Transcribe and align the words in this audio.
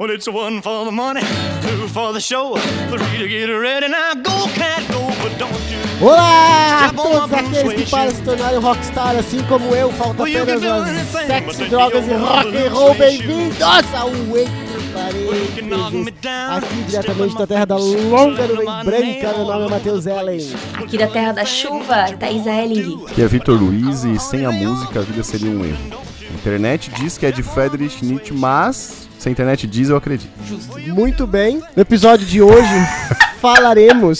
Well, 0.00 0.08
it's 0.08 0.26
one 0.26 0.62
for 0.62 0.86
the 0.86 0.90
money, 0.90 1.20
two 1.60 1.86
for 1.88 2.14
the 2.14 2.20
show, 2.20 2.56
three 2.88 3.18
to 3.18 3.28
get 3.28 3.48
ready. 3.48 3.86
Now 3.86 4.14
go, 4.14 4.46
cat, 4.54 4.90
go, 4.90 5.08
but 5.22 5.38
don't 5.38 5.52
you. 5.70 5.76
Olá 6.00 6.86
a 6.86 6.92
todos 6.94 7.30
aqueles 7.30 7.74
que 7.74 7.90
para 7.90 8.10
se 8.10 8.22
tornarem 8.22 8.58
rockstar 8.60 9.14
assim 9.18 9.42
como 9.42 9.74
eu, 9.74 9.92
falta 9.92 10.22
apenas 10.22 10.62
as 10.64 11.06
sexo, 11.26 11.66
drogas 11.66 12.08
e 12.08 12.14
rock 12.14 12.56
and 12.56 12.70
roll. 12.70 12.94
Bem-vindos 12.94 13.60
ao 13.60 14.08
Entre 14.08 14.88
Parênteses, 14.94 16.14
aqui 16.48 16.82
diretamente 16.88 17.36
da 17.36 17.46
terra 17.46 17.66
da 17.66 17.76
longa 17.76 18.46
nuvem 18.46 18.64
branca. 18.64 19.36
Meu 19.36 19.44
nome 19.44 19.66
é 19.66 19.68
Matheus 19.68 20.06
Ellen. 20.06 20.54
Aqui 20.82 20.96
da 20.96 21.08
Terra 21.08 21.32
da 21.32 21.44
Chuva, 21.44 22.10
Thaisa 22.18 22.50
Elling. 22.50 23.04
Que 23.14 23.20
é 23.20 23.26
Vitor 23.26 23.60
Luiz 23.60 24.04
e 24.04 24.18
sem 24.18 24.46
a 24.46 24.50
música 24.50 25.00
a 25.00 25.02
vida 25.02 25.22
seria 25.22 25.50
um 25.50 25.62
erro. 25.62 26.00
A 26.22 26.34
internet 26.36 26.90
diz 26.92 27.18
que 27.18 27.26
é 27.26 27.30
de 27.30 27.42
Friedrich 27.42 28.02
Nietzsche, 28.02 28.32
mas 28.32 28.99
se 29.20 29.28
a 29.28 29.32
internet 29.32 29.66
diz, 29.66 29.90
eu 29.90 29.96
acredito. 29.96 30.32
Muito 30.94 31.26
bem, 31.26 31.62
no 31.76 31.82
episódio 31.82 32.26
de 32.26 32.40
hoje 32.40 32.74
falaremos 33.38 34.18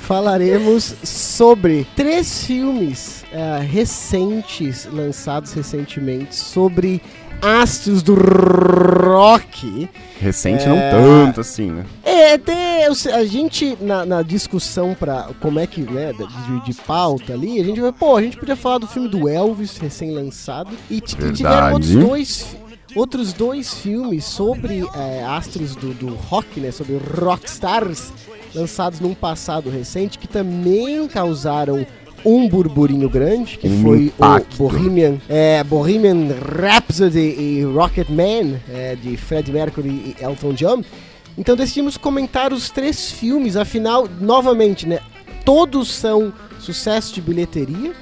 falaremos 0.00 0.94
sobre 1.02 1.86
três 1.94 2.44
filmes 2.44 3.24
eh, 3.32 3.60
recentes, 3.60 4.88
lançados 4.92 5.52
recentemente, 5.52 6.34
sobre 6.34 7.00
astros 7.40 8.02
do 8.02 8.14
rock. 8.14 9.88
Recente 10.20 10.66
não 10.66 10.78
tanto 10.90 11.40
assim, 11.40 11.70
né? 11.70 11.84
É, 12.04 12.38
sei, 12.94 13.12
a 13.12 13.24
gente, 13.24 13.76
na, 13.80 14.04
na 14.04 14.22
discussão 14.22 14.94
pra 14.94 15.28
como 15.40 15.60
é 15.60 15.66
que, 15.66 15.80
né, 15.82 16.12
de, 16.12 16.64
de 16.64 16.74
pauta 16.82 17.32
ali, 17.32 17.60
a 17.60 17.64
gente 17.64 17.80
vai, 17.80 17.92
pô, 17.92 18.16
a 18.16 18.22
gente 18.22 18.36
podia 18.36 18.56
falar 18.56 18.78
do 18.78 18.86
filme 18.86 19.08
do 19.08 19.28
Elvis, 19.28 19.76
recém-lançado, 19.76 20.70
e, 20.90 20.98
e 20.98 21.00
tiveram 21.00 21.72
outros 21.72 21.92
dois, 21.92 22.56
outros 22.96 23.32
dois 23.32 23.74
filmes 23.74 24.24
sobre 24.24 24.82
é, 24.94 25.22
astros 25.24 25.76
do, 25.76 25.92
do 25.94 26.14
rock, 26.14 26.58
né, 26.58 26.70
sobre 26.72 26.96
rockstars, 26.96 28.12
lançados 28.54 28.98
num 28.98 29.14
passado 29.14 29.70
recente, 29.70 30.18
que 30.18 30.26
também 30.26 31.06
causaram 31.06 31.86
um 32.24 32.48
burburinho 32.48 33.08
grande, 33.08 33.58
que 33.58 33.68
Um 33.68 33.82
foi 33.82 33.98
impacto. 34.04 34.64
o 34.64 34.68
Bohemian, 34.68 35.18
é, 35.28 35.62
Bohemian 35.62 36.34
Rhapsody 36.58 37.20
e 37.20 37.62
Rocket 37.62 38.08
Man, 38.08 38.58
é, 38.68 38.96
de 38.96 39.16
Fred 39.16 39.52
Mercury 39.52 39.88
e 39.88 40.24
Elton 40.24 40.54
John. 40.54 40.82
Então 41.38 41.54
decidimos 41.54 41.96
comentar 41.96 42.52
os 42.52 42.70
três 42.70 43.12
filmes, 43.12 43.56
afinal, 43.56 44.08
novamente, 44.20 44.88
né? 44.88 44.98
Todos 45.44 45.92
são 45.92 46.32
sucesso 46.58 47.14
de 47.14 47.20
bilheteria. 47.20 47.92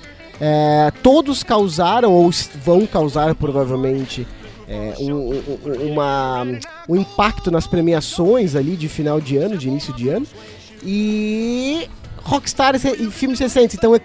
é, 0.40 0.92
todos 1.02 1.42
causaram, 1.42 2.12
ou 2.12 2.30
vão 2.64 2.86
causar 2.86 3.34
provavelmente, 3.34 4.26
é, 4.68 4.94
um, 5.00 5.12
um- 5.12 5.42
um- 5.66 5.92
uma, 5.92 6.46
um 6.88 6.96
impacto 6.96 7.50
nas 7.50 7.66
premiações 7.66 8.54
ali 8.56 8.76
de 8.76 8.88
final 8.88 9.20
de 9.20 9.36
ano, 9.36 9.56
de 9.58 9.68
início 9.68 9.92
de 9.94 10.08
ano. 10.08 10.26
E 10.88 11.88
Rockstars 12.22 12.82
re- 12.82 12.96
e 13.00 13.10
filmes 13.10 13.38
recentes. 13.38 13.76
Então 13.76 13.94
é 13.94 14.00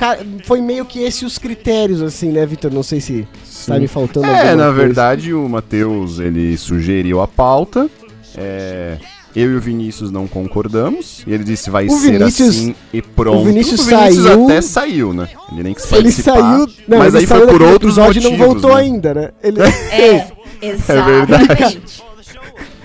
foi 0.46 0.62
meio 0.62 0.86
que 0.86 1.00
esses 1.04 1.22
os 1.24 1.38
critérios, 1.38 2.02
assim, 2.02 2.32
né, 2.32 2.46
Vitor? 2.46 2.72
Não 2.74 2.84
sei 2.84 3.00
se 3.02 3.28
tá 3.68 3.78
me 3.80 3.88
faltando 3.88 4.26
É, 4.28 4.56
na 4.56 4.66
coisa. 4.66 4.72
verdade, 4.74 5.34
o 5.34 5.48
Matheus, 5.48 6.20
ele 6.20 6.58
sugeriu 6.58 7.22
a 7.22 7.28
pauta. 7.28 7.90
É, 8.38 8.98
eu 9.36 9.52
e 9.52 9.56
o 9.56 9.60
Vinícius 9.62 10.12
não 10.12 10.28
concordamos. 10.28 11.24
E 11.28 11.34
ele 11.34 11.44
disse 11.44 11.70
vai 11.70 11.86
O 11.88 11.92
ser 11.92 12.12
Vinícius- 12.18 12.50
assim 12.50 12.76
e 12.94 13.02
pronto. 13.02 13.40
o 13.42 13.44
Vinícius 13.46 13.86
Vinícius 13.86 14.24
saiu- 14.26 14.44
até 14.46 14.62
saiu, 14.62 15.14
né? 15.14 15.30
Ele 15.52 15.64
nem 15.64 15.74
quis 15.74 15.92
Ele 15.92 16.12
saiu. 16.12 16.68
Não, 16.88 16.98
mas 16.98 17.14
ele 17.14 17.24
aí 17.24 17.28
saiu 17.28 17.42
foi 17.42 17.48
por 17.52 17.62
outros 17.62 17.98
motivos. 17.98 18.30
não 18.32 18.38
voltou 18.38 18.72
né? 18.76 18.82
ainda, 18.82 19.14
né? 19.14 19.30
Ele, 19.44 19.62
É, 19.62 20.28
exatamente. 20.62 22.04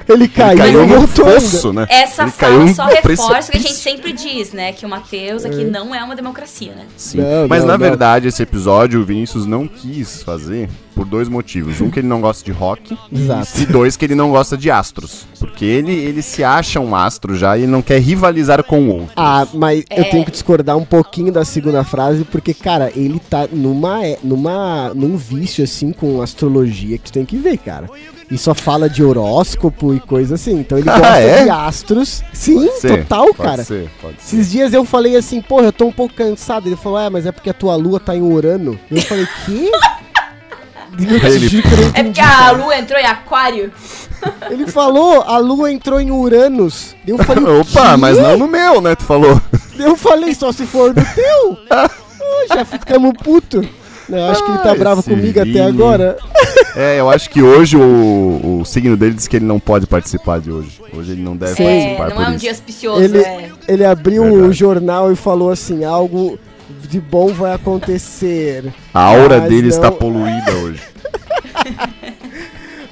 ele 0.08 0.28
caiu 0.28 0.58
Caiu 0.58 0.84
e 0.84 0.86
não 0.86 1.00
no 1.02 1.08
fosso, 1.08 1.72
né? 1.72 1.86
Essa 1.88 2.22
Ele 2.22 2.30
fala 2.30 2.58
caiu 2.58 2.74
só 2.74 2.86
reforça 2.86 3.48
o 3.48 3.52
que 3.52 3.58
a 3.58 3.60
gente 3.60 3.74
sempre 3.74 4.12
diz, 4.12 4.52
né? 4.52 4.72
Que 4.72 4.84
o 4.84 4.88
Matheus 4.88 5.44
aqui 5.44 5.64
não 5.64 5.94
é 5.94 6.02
uma 6.02 6.14
democracia, 6.14 6.74
né? 6.74 6.84
Sim. 6.96 7.18
Não, 7.18 7.48
Mas 7.48 7.60
não, 7.60 7.68
na 7.68 7.72
não. 7.74 7.78
verdade, 7.78 8.28
esse 8.28 8.42
episódio 8.42 9.00
o 9.00 9.04
Vinícius 9.04 9.46
não 9.46 9.66
quis 9.66 10.22
fazer 10.22 10.68
por 10.94 11.04
dois 11.04 11.28
motivos. 11.28 11.80
Um, 11.80 11.90
que 11.90 12.00
ele 12.00 12.06
não 12.08 12.20
gosta 12.20 12.44
de 12.44 12.52
rock. 12.52 12.96
Exato. 13.12 13.60
E 13.60 13.66
dois, 13.66 13.96
que 13.96 14.04
ele 14.04 14.14
não 14.14 14.30
gosta 14.30 14.56
de 14.56 14.70
astros. 14.70 15.26
Porque 15.38 15.64
ele, 15.64 15.92
ele 15.92 16.22
se 16.22 16.42
acha 16.44 16.78
um 16.80 16.94
astro 16.94 17.36
já 17.36 17.56
e 17.58 17.62
ele 17.62 17.70
não 17.72 17.82
quer 17.82 18.00
rivalizar 18.00 18.62
com 18.64 18.80
o 18.80 18.88
outro. 18.92 19.12
Ah, 19.16 19.46
mas 19.52 19.84
eu 19.90 20.02
É. 20.04 20.10
tenho 20.10 20.24
que 20.24 20.30
discordar 20.30 20.76
um 20.76 20.84
pouquinho 20.84 21.32
da 21.32 21.44
segunda 21.44 21.82
frase, 21.84 22.24
porque, 22.24 22.54
cara, 22.54 22.92
ele 22.94 23.20
tá 23.28 23.48
numa, 23.52 24.04
é- 24.04 24.18
numa, 24.22 24.92
num 24.94 25.16
vício, 25.16 25.64
assim, 25.64 25.92
com 25.92 26.22
astrologia 26.22 26.96
que 26.98 27.04
tu 27.04 27.12
tem 27.12 27.24
que 27.24 27.36
ver, 27.36 27.58
cara. 27.58 27.88
E 28.30 28.38
só 28.38 28.54
fala 28.54 28.88
de 28.88 29.04
horóscopo 29.04 29.94
e 29.94 30.00
coisa 30.00 30.36
assim. 30.36 30.58
Então 30.60 30.78
ele 30.78 30.88
Ah, 30.94 30.98
gosta 30.98 31.18
é? 31.18 31.44
de 31.44 31.50
astros. 31.50 32.22
Sim, 32.32 32.54
Pode 32.66 32.80
ser, 32.80 32.98
total, 33.04 33.26
pode 33.34 33.36
cara. 33.48 33.64
Ser, 33.64 33.90
pode 34.00 34.22
ser. 34.22 34.36
Esses 34.36 34.50
dias 34.50 34.72
eu 34.72 34.84
falei 34.84 35.14
assim, 35.16 35.42
porra, 35.42 35.66
eu 35.66 35.72
tô 35.72 35.86
um 35.86 35.92
pouco 35.92 36.14
cansado. 36.14 36.66
Ele 36.68 36.76
falou, 36.76 36.98
é, 36.98 37.10
mas 37.10 37.26
é 37.26 37.32
porque 37.32 37.50
a 37.50 37.54
tua 37.54 37.76
lua 37.76 38.00
tá 38.00 38.16
em 38.16 38.22
Urano. 38.22 38.78
Eu 38.90 39.02
falei, 39.02 39.26
que? 39.44 39.70
Ele- 40.98 41.62
não 41.62 41.88
É 41.94 42.02
porque 42.04 42.20
a 42.20 42.50
lua 42.52 42.76
entrou 42.78 43.00
em 43.00 43.06
aquário. 43.06 43.72
Ele 44.50 44.66
falou, 44.66 45.22
a 45.22 45.38
lua 45.38 45.70
entrou 45.70 46.00
em 46.00 46.10
Uranus. 46.10 46.94
Eu 47.06 47.18
falei, 47.18 47.44
Opa, 47.60 47.90
"Quê?" 47.90 47.96
mas 47.98 48.18
não 48.18 48.38
no 48.38 48.48
meu, 48.48 48.80
né? 48.80 48.94
Tu 48.94 49.04
falou. 49.04 49.40
Eu 49.78 49.96
falei, 49.96 50.34
só 50.34 50.50
se 50.52 50.64
for 50.66 50.94
no 50.94 51.04
teu. 51.14 51.58
Já 52.48 52.64
ficamos 52.64 53.12
puto. 53.22 53.66
Não, 54.08 54.30
acho 54.30 54.44
que 54.44 54.50
ele 54.50 54.58
tá 54.58 54.72
Ah, 54.72 54.74
bravo 54.74 55.02
comigo 55.02 55.38
até 55.40 55.44
Vini. 55.44 55.60
agora. 55.60 56.16
É, 56.76 56.98
eu 56.98 57.08
acho 57.08 57.30
que 57.30 57.40
hoje 57.40 57.76
o, 57.76 58.58
o 58.60 58.64
signo 58.64 58.96
dele 58.96 59.14
diz 59.14 59.28
que 59.28 59.36
ele 59.36 59.44
não 59.44 59.60
pode 59.60 59.86
participar 59.86 60.40
de 60.40 60.50
hoje. 60.50 60.80
Hoje 60.92 61.12
ele 61.12 61.22
não 61.22 61.36
deve 61.36 61.54
Sim. 61.54 61.62
É, 61.64 61.94
participar 61.94 62.08
não 62.08 62.16
por 62.16 62.22
é 62.24 62.26
um 62.26 62.30
isso. 62.30 62.38
dia 62.40 62.50
auspicioso, 62.50 63.00
Ele, 63.00 63.18
é. 63.18 63.50
ele 63.68 63.84
abriu 63.84 64.24
o 64.24 64.32
Verdade. 64.32 64.52
jornal 64.54 65.12
e 65.12 65.16
falou 65.16 65.52
assim, 65.52 65.84
algo 65.84 66.36
de 66.88 67.00
bom 67.00 67.28
vai 67.32 67.52
acontecer. 67.54 68.72
A 68.92 69.00
aura 69.00 69.40
dele 69.40 69.62
não- 69.62 69.68
está 69.68 69.90
poluída 69.90 70.52
hoje. 70.62 70.82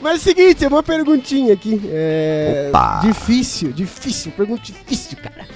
Mas 0.01 0.15
é 0.15 0.17
o 0.17 0.21
seguinte, 0.21 0.67
uma 0.67 0.83
perguntinha 0.83 1.55
aqui. 1.55 1.81
É. 1.87 2.67
Opa. 2.71 3.01
Difícil, 3.05 3.73
difícil, 3.73 4.33
pergunta 4.33 4.63
difícil, 4.65 5.17
cara. 5.19 5.47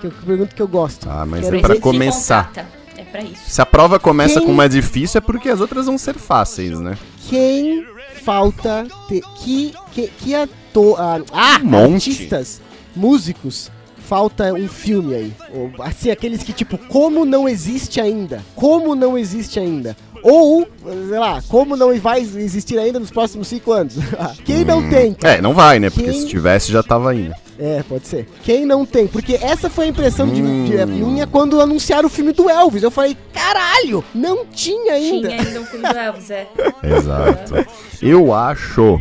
Que 0.00 0.06
eu, 0.08 0.10
pergunta 0.26 0.54
que 0.56 0.60
eu 0.62 0.66
gosto. 0.66 1.08
Ah, 1.08 1.24
mas 1.24 1.42
Quero 1.44 1.56
é 1.58 1.60
pra 1.60 1.78
começar. 1.80 2.50
É 2.96 3.04
pra 3.04 3.22
isso. 3.22 3.42
Se 3.46 3.62
a 3.62 3.66
prova 3.66 4.00
começa 4.00 4.40
Quem- 4.40 4.46
com 4.46 4.52
uma 4.52 4.68
difícil, 4.68 5.18
é 5.18 5.20
porque 5.20 5.48
as 5.48 5.60
outras 5.60 5.86
vão 5.86 5.96
ser 5.96 6.14
fáceis, 6.16 6.80
né? 6.80 6.98
Quem 7.28 7.86
falta 8.24 8.84
ter. 9.08 9.22
Que, 9.36 9.72
que, 9.92 10.08
que 10.08 10.34
ator. 10.34 10.96
Ah, 11.32 11.60
Um 11.62 11.94
artistas, 11.94 12.60
músicos. 12.96 13.70
Falta 14.06 14.52
um 14.52 14.68
filme 14.68 15.14
aí. 15.14 15.32
Ou, 15.54 15.70
assim, 15.80 16.10
aqueles 16.10 16.42
que, 16.42 16.52
tipo, 16.52 16.76
como 16.76 17.24
não 17.24 17.48
existe 17.48 18.00
ainda? 18.00 18.42
Como 18.54 18.94
não 18.94 19.16
existe 19.16 19.58
ainda? 19.58 19.96
Ou, 20.22 20.66
sei 21.08 21.18
lá, 21.18 21.42
como 21.48 21.76
não 21.76 21.98
vai 21.98 22.20
existir 22.20 22.78
ainda 22.78 23.00
nos 23.00 23.10
próximos 23.10 23.48
cinco 23.48 23.72
anos? 23.72 23.94
Quem 24.44 24.64
não 24.64 24.88
tem, 24.88 25.14
cara? 25.14 25.34
É, 25.36 25.40
não 25.40 25.52
vai, 25.54 25.78
né? 25.80 25.90
Porque 25.90 26.10
Quem- 26.10 26.20
se 26.20 26.28
tivesse 26.28 26.70
já 26.70 26.82
tava 26.82 27.14
indo. 27.14 27.34
É, 27.58 27.82
pode 27.88 28.06
ser. 28.06 28.28
Quem 28.42 28.64
não 28.66 28.84
tem? 28.84 29.06
Porque 29.06 29.34
essa 29.40 29.68
foi 29.70 29.86
a 29.86 29.88
impressão 29.88 30.26
de, 30.28 30.42
Hum. 30.42 30.64
de- 30.64 30.84
minha 30.86 31.26
quando 31.26 31.60
anunciaram 31.60 32.06
o 32.06 32.10
filme 32.10 32.32
do 32.32 32.48
Elvis. 32.50 32.82
Eu 32.82 32.90
falei, 32.90 33.16
caralho, 33.32 34.04
não 34.14 34.44
tinha 34.46 34.94
ainda. 34.94 35.28
Tinha 35.28 35.40
ainda 35.42 35.60
um 35.60 35.64
filme 35.66 35.88
do 35.88 35.96
Elvis, 35.98 36.30
é. 36.30 36.46
Exato. 36.82 37.66
Eu 38.00 38.32
acho, 38.34 38.98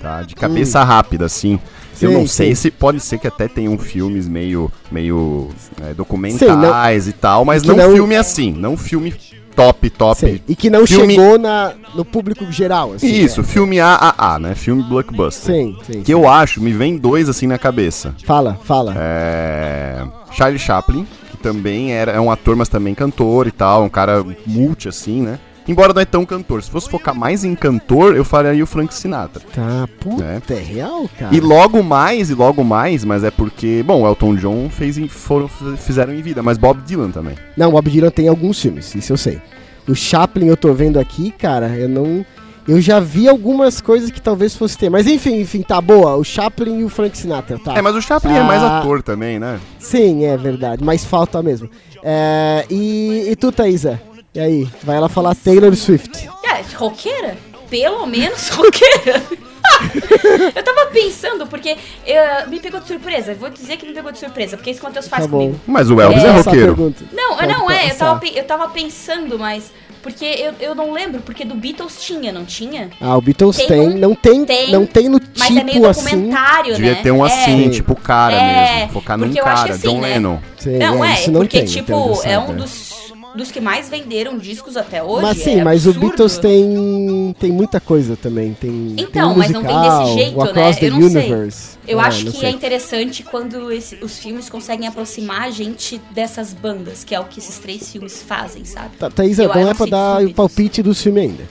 tá? 0.00 0.22
De 0.22 0.34
cabeça 0.34 0.82
rápida, 0.84 1.24
assim. 1.26 1.58
Eu. 2.02 2.10
Sim, 2.10 2.16
não 2.18 2.26
sei 2.26 2.48
sim. 2.54 2.62
se 2.62 2.70
pode 2.70 3.00
ser 3.00 3.18
que 3.18 3.26
até 3.26 3.48
tenham 3.48 3.76
filmes 3.78 4.28
meio, 4.28 4.70
meio 4.90 5.48
é, 5.82 5.94
documentais 5.94 7.06
e 7.08 7.12
tal, 7.12 7.44
mas 7.44 7.62
não, 7.62 7.76
não- 7.76 7.92
filme 7.92 8.16
assim, 8.16 8.52
não 8.52 8.76
filme 8.76 9.14
top, 9.54 9.88
top. 9.90 10.20
Sei. 10.20 10.42
E 10.48 10.56
que 10.56 10.68
não 10.68 10.86
Filme- 10.86 11.14
chegou 11.14 11.38
na, 11.38 11.72
no 11.94 12.04
público 12.04 12.50
geral, 12.50 12.94
assim. 12.94 13.06
Isso, 13.06 13.40
né? 13.40 13.46
filme 13.46 13.78
AAA, 13.80 14.38
né? 14.40 14.54
Filme 14.54 14.82
blockbuster. 14.82 15.54
Sim, 15.54 15.76
sim. 15.86 16.02
Que 16.02 16.12
eu 16.12 16.28
acho, 16.28 16.60
me 16.60 16.72
vem 16.72 16.96
dois 16.96 17.28
assim 17.28 17.46
na 17.46 17.56
cabeça. 17.58 18.14
Fala, 18.24 18.58
fala. 18.64 18.94
É... 18.96 20.04
Charlie 20.32 20.58
Chaplin, 20.58 21.06
que 21.30 21.36
também 21.36 21.92
era, 21.92 22.10
é 22.12 22.20
um 22.20 22.30
ator, 22.30 22.56
mas 22.56 22.68
também 22.68 22.94
cantor 22.94 23.46
e 23.46 23.52
tal, 23.52 23.84
um 23.84 23.88
cara 23.88 24.24
multi 24.46 24.88
assim, 24.88 25.22
né? 25.22 25.38
Embora 25.66 25.94
não 25.94 26.02
é 26.02 26.04
tão 26.04 26.26
cantor. 26.26 26.62
Se 26.62 26.70
fosse 26.70 26.88
focar 26.90 27.14
mais 27.14 27.42
em 27.44 27.54
cantor, 27.54 28.14
eu 28.16 28.24
faria 28.24 28.62
o 28.62 28.66
Frank 28.66 28.94
Sinatra. 28.94 29.42
Tá, 29.54 29.88
puta, 29.98 30.24
é, 30.24 30.58
real, 30.58 31.08
cara? 31.18 31.34
E 31.34 31.40
logo 31.40 31.82
mais, 31.82 32.28
e 32.30 32.34
logo 32.34 32.62
mais, 32.62 33.04
mas 33.04 33.24
é 33.24 33.30
porque, 33.30 33.82
bom, 33.86 34.06
Elton 34.06 34.36
John 34.36 34.68
fez 34.68 34.98
em, 34.98 35.08
foram, 35.08 35.48
fizeram 35.78 36.12
em 36.12 36.20
vida, 36.20 36.42
mas 36.42 36.58
Bob 36.58 36.80
Dylan 36.82 37.10
também. 37.10 37.34
Não, 37.56 37.70
o 37.70 37.72
Bob 37.72 37.90
Dylan 37.90 38.10
tem 38.10 38.28
alguns 38.28 38.60
filmes, 38.60 38.94
isso 38.94 39.12
eu 39.12 39.16
sei. 39.16 39.40
O 39.88 39.94
Chaplin 39.94 40.46
eu 40.46 40.56
tô 40.56 40.72
vendo 40.74 40.98
aqui, 40.98 41.30
cara, 41.30 41.68
eu 41.68 41.88
não... 41.88 42.24
Eu 42.66 42.80
já 42.80 42.98
vi 42.98 43.28
algumas 43.28 43.82
coisas 43.82 44.10
que 44.10 44.22
talvez 44.22 44.56
fosse 44.56 44.78
ter. 44.78 44.88
Mas 44.88 45.06
enfim, 45.06 45.38
enfim, 45.38 45.60
tá 45.60 45.78
boa. 45.82 46.16
O 46.16 46.24
Chaplin 46.24 46.78
e 46.80 46.84
o 46.84 46.88
Frank 46.88 47.14
Sinatra, 47.14 47.58
tá? 47.58 47.74
É, 47.76 47.82
mas 47.82 47.94
o 47.94 48.00
Chaplin 48.00 48.32
é 48.32 48.42
mais 48.42 48.62
Ah. 48.62 48.78
ator 48.78 49.02
também, 49.02 49.38
né? 49.38 49.60
Sim, 49.78 50.24
é 50.24 50.34
verdade. 50.38 50.82
Mas 50.82 51.04
falta 51.04 51.42
mesmo. 51.42 51.68
É, 52.02 52.64
e, 52.70 53.26
e 53.28 53.36
tu, 53.36 53.52
Thaisa? 53.52 54.00
E 54.34 54.40
aí? 54.40 54.68
Vai 54.82 54.96
ela 54.96 55.08
falar 55.08 55.34
Taylor 55.34 55.74
Swift. 55.76 56.28
É, 56.44 56.76
roqueira? 56.76 57.36
Pelo 57.70 58.06
menos 58.06 58.48
roqueira. 58.50 59.22
Eu 60.54 60.62
tava 60.62 60.86
pensando, 60.92 61.46
porque 61.46 61.76
eh, 62.06 62.46
me 62.46 62.60
pegou 62.60 62.80
de 62.80 62.86
surpresa. 62.86 63.34
Vou 63.34 63.48
dizer 63.48 63.76
que 63.76 63.86
me 63.86 63.94
pegou 63.94 64.12
de 64.12 64.18
surpresa, 64.18 64.56
porque 64.56 64.70
é 64.70 64.72
isso 64.72 64.82
Matheus 64.82 65.08
faz 65.08 65.24
Tá 65.24 65.30
comigo. 65.30 65.58
Mas 65.66 65.90
o 65.90 66.00
Elvis 66.00 66.22
é, 66.22 66.28
Essa 66.28 66.50
roqueiro. 66.50 66.94
Não, 67.12 67.36
Pode 67.36 67.46
não 67.52 67.70
é, 67.70 67.90
eu 67.90 67.94
tava, 67.96 68.26
eu 68.26 68.44
tava 68.44 68.68
pensando, 68.68 69.38
mas. 69.38 69.72
Porque 70.02 70.24
eu, 70.26 70.52
eu 70.60 70.74
não 70.74 70.92
lembro, 70.92 71.22
porque 71.22 71.46
do 71.46 71.54
Beatles 71.54 71.96
tinha, 72.04 72.30
não 72.30 72.44
tinha? 72.44 72.90
Ah, 73.00 73.16
o 73.16 73.22
Beatles 73.22 73.56
Tem 73.56 73.66
tem, 73.68 73.80
um- 73.80 73.98
não 73.98 74.14
tem, 74.14 74.44
tem, 74.44 74.70
não 74.70 74.84
tem 74.84 75.08
no 75.08 75.18
Mas 75.38 75.48
tipo 75.48 75.60
é 75.60 75.64
meio 75.64 75.88
assim. 75.88 76.04
documentário, 76.10 76.74
Devia 76.74 76.92
né? 76.92 77.02
ter 77.02 77.10
um 77.10 77.24
É. 77.26 77.32
assim, 77.32 77.70
tipo 77.70 77.94
cara 77.96 78.34
É, 78.36 78.74
mesmo. 78.80 78.92
Focar 78.92 79.16
num 79.16 79.32
eu 79.32 79.42
cara, 79.42 79.72
assim, 79.72 79.88
John 79.88 80.00
né? 80.02 80.08
Lennon. 80.14 80.38
Sim, 80.58 80.76
Não, 80.76 81.02
é, 81.02 81.14
isso 81.14 81.30
não 81.32 81.40
porque, 81.40 81.56
tem, 81.60 81.66
tipo, 81.66 81.90
então, 81.90 82.20
é 82.22 82.38
um 82.38 82.54
dos, 82.54 83.03
dos 83.34 83.50
que 83.50 83.60
mais 83.60 83.88
venderam 83.88 84.38
discos 84.38 84.76
até 84.76 85.02
hoje. 85.02 85.22
Mas 85.22 85.38
sim, 85.38 85.60
é 85.60 85.64
mas 85.64 85.86
o. 85.86 85.92
Beatles 85.94 86.38
tem, 86.38 87.34
tem 87.38 87.50
muita 87.52 87.80
coisa 87.80 88.16
também. 88.16 88.54
Tem, 88.54 88.94
Então, 88.98 89.30
tem 89.30 89.38
mas 89.38 89.50
não 89.50 89.62
tem 89.62 89.74
musical, 89.74 90.04
desse 90.04 90.14
jeito, 90.14 90.38
né? 90.54 90.74
Eu 90.80 90.90
não 90.92 91.10
sei. 91.10 91.20
Universe. 91.30 91.78
Eu 91.86 92.00
Ah, 92.00 92.06
acho 92.06 92.24
que 92.26 92.30
sei. 92.38 92.48
é 92.48 92.50
interessante 92.50 93.22
quando 93.22 93.70
esse- 93.72 93.98
os 94.02 94.18
filmes 94.18 94.48
conseguem 94.48 94.86
aproximar 94.88 95.42
a 95.42 95.50
gente 95.50 96.00
dessas 96.12 96.52
bandas, 96.54 97.04
que 97.04 97.14
é 97.14 97.20
o 97.20 97.24
que 97.24 97.38
esses 97.38 97.58
três 97.58 97.90
filmes 97.90 98.22
fazem, 98.22 98.64
sabe? 98.64 98.96
Tá, 98.98 99.10
Thaís, 99.10 99.38
Eu 99.38 99.48
não 99.48 99.68
é 99.70 99.74
pra 99.74 99.84
sei 99.84 99.90
dar 99.90 100.20
dos 100.22 100.30
o 100.30 100.34
palpite 100.34 100.82
do 100.82 100.94
filme 100.94 101.20
ainda. 101.20 101.44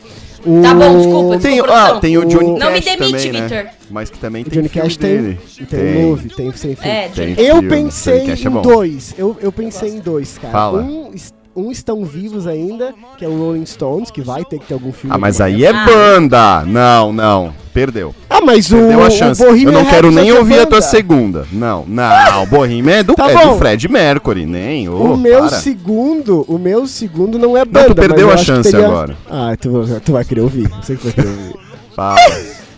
Tá 0.43 0.49
O- 0.73 0.75
bom, 0.75 0.97
desculpa, 0.97 1.39
Tem, 1.39 1.59
ah, 1.61 1.99
tem 2.01 2.17
o 2.17 2.25
Johnny 2.25 2.59
Não 2.59 2.71
me 2.71 2.81
Cash 2.81 2.97
demite, 2.97 3.11
também, 3.13 3.31
né? 3.31 3.41
Victor. 3.47 3.69
Mas 3.89 4.09
que 4.09 4.17
também 4.19 4.41
O 4.41 4.45
tem 4.49 4.53
Johnny 4.59 4.69
Cash 4.69 4.97
tem, 4.97 5.09
dele. 5.21 5.39
tem, 5.69 5.79
um 5.79 6.01
Move, 6.09 6.29
tem 6.29 6.51
sem 6.53 6.75
fim. 6.75 6.85
É, 6.89 7.07
Tem. 7.07 7.33
Johnny- 7.33 7.47
Eu 7.47 7.53
filme, 7.55 7.69
pensei 7.69 8.25
Cash 8.25 8.45
é 8.45 8.49
em 8.49 8.61
dois. 8.61 9.15
Eu, 9.17 9.37
eu 9.39 9.51
pensei 9.53 9.89
em 9.91 9.99
dois, 9.99 10.37
cara. 10.37 10.51
Fala. 10.51 10.81
Um, 10.81 11.13
um 11.55 11.71
estão 11.71 12.03
vivos 12.05 12.47
ainda, 12.47 12.93
que 13.17 13.23
é 13.25 13.27
o 13.27 13.37
Rolling 13.37 13.65
Stones, 13.65 14.09
que 14.11 14.21
vai 14.21 14.43
ter 14.45 14.59
que 14.59 14.65
ter 14.67 14.73
algum 14.73 14.91
filme. 14.91 15.15
Ah, 15.15 15.17
mas 15.19 15.39
aí 15.41 15.63
é 15.65 15.71
banda. 15.73 16.63
Não, 16.65 17.11
não. 17.13 17.53
Perdeu. 17.73 18.13
Ah, 18.29 18.39
mas 18.41 18.71
o, 18.71 18.75
Perdeu 18.77 19.03
a 19.03 19.07
o 19.07 19.11
chance. 19.11 19.43
Bohemian 19.43 19.69
Eu 19.69 19.71
não 19.71 19.85
quero 19.85 20.11
nem 20.11 20.29
é 20.29 20.33
ouvir 20.37 20.59
a 20.59 20.65
tua 20.67 20.81
segunda. 20.81 21.47
Não, 21.51 21.83
não. 21.87 22.43
O 22.43 22.45
Bohemian 22.45 22.97
é 22.97 23.03
do, 23.03 23.15
Tá 23.15 23.31
é 23.31 23.47
do 23.47 23.55
Fred 23.57 23.87
Mercury, 23.89 24.45
nem. 24.45 24.87
ô, 24.89 25.13
O 25.13 25.17
meu 25.17 25.39
para. 25.39 25.49
segundo, 25.59 26.45
o 26.47 26.57
meu 26.59 26.85
segundo 26.85 27.39
não 27.39 27.57
é 27.57 27.65
banda. 27.65 27.87
tu 27.87 27.95
perdeu 27.95 28.31
a 28.31 28.37
chance 28.37 28.69
teria- 28.71 28.85
agora. 28.87 29.17
Ah, 29.29 29.55
tu, 29.59 29.71
tu 30.05 30.11
vai 30.11 30.23
querer 30.23 30.41
ouvir. 30.41 30.69
Eu 30.69 30.83
sei 30.83 30.95
que 30.97 31.03
vai 31.05 31.13
querer 31.13 31.27
ouvir. 31.29 31.53
Fala. 31.95 32.17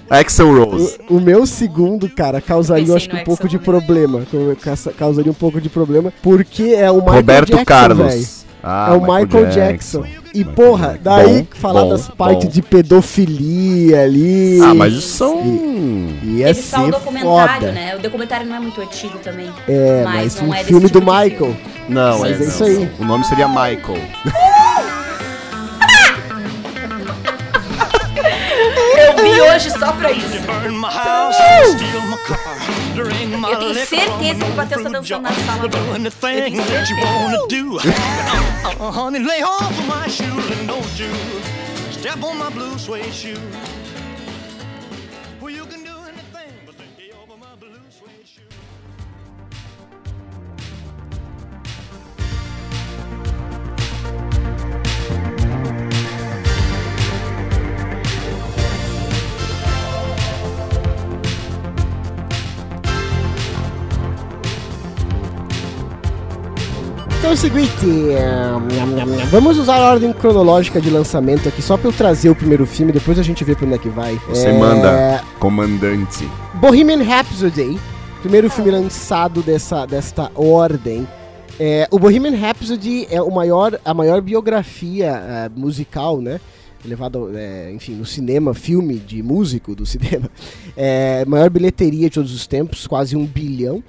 Axel 0.09 0.63
Rose. 0.63 0.97
O, 1.09 1.15
o 1.17 1.21
meu 1.21 1.45
segundo, 1.47 2.07
cara, 2.07 2.39
causaria, 2.39 2.87
eu 2.87 2.95
acho 2.95 3.09
que 3.09 3.15
um 3.15 3.23
pouco 3.23 3.47
de 3.49 3.57
problema. 3.57 4.21
Ca- 4.61 4.91
Causaria 4.97 5.31
um 5.31 5.35
pouco 5.35 5.59
de 5.59 5.67
problema, 5.67 6.13
porque 6.21 6.75
é 6.77 6.89
o 6.91 6.97
Michael 6.97 7.15
Roberto 7.15 7.47
Jackson, 7.49 7.65
Carlos. 7.65 8.07
véi. 8.13 8.25
Ah, 8.67 8.87
é 8.89 8.97
o 8.97 9.01
Michael, 9.01 9.45
Jackson. 9.51 10.03
E, 10.33 10.39
Michael 10.39 10.55
porra, 10.55 10.87
Jackson. 10.87 11.03
daí 11.03 11.41
Bom, 11.43 11.47
falar 11.59 11.81
bom, 11.83 11.89
das 11.89 12.07
partes 12.09 12.49
de 12.49 12.61
pedofilia 12.63 14.01
ali. 14.01 14.59
Ah, 14.61 14.73
mas 14.73 14.93
isso 14.93 15.17
são. 15.17 15.39
Ia 16.23 16.47
Teve 16.47 16.61
só 16.63 16.81
o 16.81 16.85
ser 16.85 16.91
documentário, 16.91 17.59
foda. 17.67 17.71
né? 17.71 17.95
O 17.95 17.99
documentário 17.99 18.47
não 18.47 18.55
é 18.55 18.59
muito 18.59 18.81
antigo 18.81 19.19
também. 19.19 19.49
É, 19.67 20.03
mas, 20.03 20.41
não 20.41 20.49
um 20.49 20.53
é 20.53 20.63
filme 20.63 20.87
tipo 20.87 20.99
do 20.99 21.05
de 21.05 21.11
Michael. 21.11 21.29
filme. 21.35 21.57
Não, 21.87 22.19
Mas 22.19 22.41
é, 22.41 22.43
é 22.43 22.47
isso 22.47 22.63
aí. 22.63 22.89
O 22.99 23.05
nome 23.05 23.23
seria 23.25 23.47
Michael. 23.47 24.01
Hoje 29.53 29.69
só 29.71 29.91
pra 29.93 30.11
isso. 30.11 30.39
Burn 30.45 30.75
my 30.77 30.87
house, 30.89 31.35
steal 31.35 32.01
my 32.07 32.17
car, 32.25 32.57
drink 32.95 33.37
my 33.37 33.49
Eu 33.51 33.57
tenho 33.59 33.73
liquor, 33.73 33.85
certeza 33.87 34.45
que 34.45 34.51
o 34.51 34.55
Matheus 34.55 34.83
tá 34.83 34.89
prove 34.89 35.09
dançando 35.09 35.21
na 35.21 35.31
joy, 35.31 35.45
sala 35.45 35.67
do 35.67 35.77
agora. 35.77 35.95
anything 35.95 36.27
Eu 36.27 36.43
tenho 36.45 36.63
that 36.63 36.89
you 36.91 36.97
certeza. 36.97 37.07
wanna 37.07 37.47
do. 37.47 37.77
Uh, 37.77 38.83
uh, 38.87 38.91
honey, 38.91 39.19
lay 39.19 39.43
off 39.43 39.63
of 39.63 39.87
my 39.87 40.07
shoes 40.09 40.51
and 40.51 40.67
don't 40.67 40.99
you 40.99 41.11
step 41.91 42.21
on 42.23 42.37
my 42.37 42.49
blue 42.49 42.77
suede 42.79 43.11
shoe. 43.13 43.39
Então 67.25 67.31
é 67.31 67.33
o 67.33 67.37
seguinte, 67.37 67.85
nham. 67.87 69.25
vamos 69.31 69.57
usar 69.57 69.77
a 69.77 69.89
ordem 69.93 70.13
cronológica 70.13 70.79
de 70.79 70.91
lançamento 70.91 71.49
aqui, 71.49 71.59
só 71.59 71.75
pra 71.75 71.87
eu 71.89 71.91
trazer 71.91 72.29
o 72.29 72.35
primeiro 72.35 72.67
filme, 72.67 72.91
depois 72.91 73.17
a 73.17 73.23
gente 73.23 73.43
vê 73.43 73.55
pra 73.55 73.65
onde 73.65 73.73
é 73.73 73.77
que 73.79 73.89
vai. 73.89 74.13
Você 74.29 74.49
É, 74.49 74.53
manda 74.53 75.23
comandante. 75.39 76.29
Bohemian 76.53 77.01
Rhapsody, 77.01 77.79
primeiro 78.21 78.47
filme 78.47 78.69
lançado 78.69 79.41
dessa, 79.41 79.87
desta 79.87 80.29
ordem. 80.35 81.07
É, 81.59 81.87
o 81.89 81.97
Bohemian 81.97 82.35
Rhapsody 82.37 83.07
é 83.09 83.19
o 83.19 83.31
maior, 83.31 83.79
a 83.83 83.91
maior 83.91 84.21
biografia 84.21 85.07
eh, 85.07 85.49
musical, 85.55 86.21
né? 86.21 86.39
Levado, 86.85 87.31
é, 87.33 87.71
enfim, 87.73 87.95
no 87.95 88.05
cinema, 88.05 88.53
filme 88.53 88.99
de 88.99 89.23
músico 89.23 89.73
do 89.73 89.83
cinema. 89.87 90.29
É, 90.77 91.25
maior 91.25 91.49
bilheteria 91.49 92.07
de 92.07 92.13
todos 92.13 92.31
os 92.35 92.45
tempos, 92.45 92.85
quase 92.85 93.15
um 93.15 93.25
bilhão. 93.25 93.83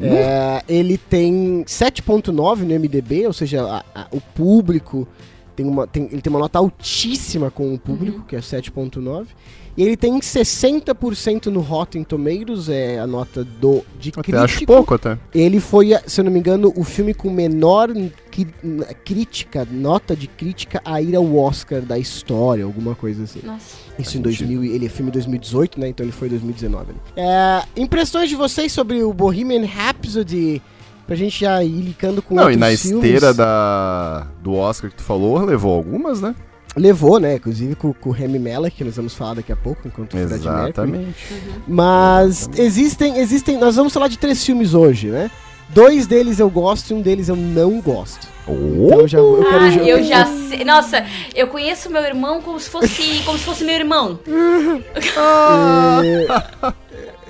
É, 0.00 0.62
ele 0.68 0.96
tem 0.96 1.62
7.9 1.66 2.62
no 2.64 2.72
MDB, 2.74 3.26
ou 3.26 3.32
seja, 3.32 3.62
a- 3.64 3.84
a- 3.94 4.06
o 4.10 4.20
público 4.20 5.06
tem 5.54 5.66
uma, 5.66 5.86
tem- 5.86 6.08
ele 6.10 6.20
tem 6.22 6.30
uma 6.30 6.38
nota 6.40 6.58
altíssima 6.58 7.50
com 7.50 7.72
o 7.74 7.78
público, 7.78 8.22
que 8.26 8.34
é 8.34 8.40
7.9. 8.40 9.26
E 9.76 9.82
ele 9.82 9.96
tem 9.96 10.18
60% 10.20 11.46
no 11.46 11.60
Rotten 11.60 12.04
Tomatoes, 12.04 12.68
é 12.68 12.98
a 13.00 13.06
nota 13.06 13.42
do 13.42 13.82
de 13.98 14.10
Até 14.10 14.22
crítico. 14.22 14.44
acho 14.44 14.66
pouco 14.66 14.94
até. 14.94 15.18
Ele 15.34 15.58
foi, 15.58 15.90
se 16.06 16.20
eu 16.20 16.24
não 16.24 16.30
me 16.30 16.38
engano, 16.38 16.72
o 16.76 16.84
filme 16.84 17.12
com 17.12 17.28
menor 17.28 17.88
crítica, 19.04 19.66
nota 19.70 20.14
de 20.14 20.26
crítica 20.26 20.80
a 20.84 21.00
ir 21.00 21.14
ao 21.16 21.36
Oscar 21.36 21.80
da 21.82 21.98
história, 21.98 22.64
alguma 22.64 22.94
coisa 22.94 23.24
assim. 23.24 23.40
Nossa. 23.44 23.76
Isso 23.98 24.16
em 24.18 24.22
Faz 24.22 24.36
2000, 24.38 24.64
e- 24.64 24.70
ele 24.74 24.86
é 24.86 24.88
filme 24.88 25.10
2018, 25.10 25.78
né? 25.80 25.88
Então 25.88 26.04
ele 26.04 26.12
foi 26.12 26.28
2019. 26.28 26.92
né? 26.92 26.98
É, 27.16 27.80
impressões 27.80 28.28
de 28.28 28.36
vocês 28.36 28.72
sobre 28.72 29.02
o 29.02 29.12
Bohemian 29.12 29.64
Rhapsody, 29.66 30.60
pra 31.06 31.16
gente 31.16 31.40
já 31.40 31.62
ir 31.62 31.80
licando 31.80 32.22
com 32.22 32.34
Não, 32.34 32.50
e 32.50 32.56
na 32.56 32.66
filmes. 32.68 32.84
esteira 32.84 33.32
da, 33.34 34.26
do 34.42 34.54
Oscar 34.54 34.90
que 34.90 34.96
tu 34.96 35.02
falou, 35.02 35.38
levou 35.44 35.74
algumas, 35.74 36.20
né? 36.20 36.34
Levou, 36.76 37.18
né? 37.20 37.36
Inclusive 37.36 37.74
com, 37.76 37.92
com 37.92 38.08
o 38.10 38.12
Remy 38.12 38.38
Malek, 38.38 38.76
que 38.76 38.84
nós 38.84 38.96
vamos 38.96 39.14
falar 39.14 39.34
daqui 39.34 39.52
a 39.52 39.56
pouco, 39.56 39.86
enquanto 39.86 40.14
o 40.14 40.16
Fred 40.16 40.28
Mercury. 40.44 40.64
Exatamente. 40.64 41.16
Mas 41.68 42.50
existem, 42.56 43.18
existem. 43.18 43.58
Nós 43.58 43.76
vamos 43.76 43.92
falar 43.92 44.08
de 44.08 44.18
três 44.18 44.44
filmes 44.44 44.74
hoje, 44.74 45.08
né? 45.08 45.30
Dois 45.70 46.06
deles 46.06 46.38
eu 46.38 46.50
gosto 46.50 46.90
e 46.90 46.94
um 46.94 47.00
deles 47.00 47.28
eu 47.28 47.36
não 47.36 47.80
gosto. 47.80 48.28
Então 48.46 49.00
eu 49.00 49.08
já 49.08 49.18
eu 49.18 49.42
quero 49.48 49.64
Ah, 49.64 49.68
jo- 49.70 49.80
eu 49.80 50.02
já 50.04 50.26
sei. 50.26 50.64
Nossa, 50.64 51.04
eu 51.34 51.46
conheço 51.48 51.90
meu 51.90 52.02
irmão 52.02 52.42
como 52.42 52.60
se 52.60 52.68
fosse, 52.68 53.22
como 53.24 53.38
se 53.38 53.44
fosse 53.44 53.64
meu 53.64 53.74
irmão. 53.74 54.18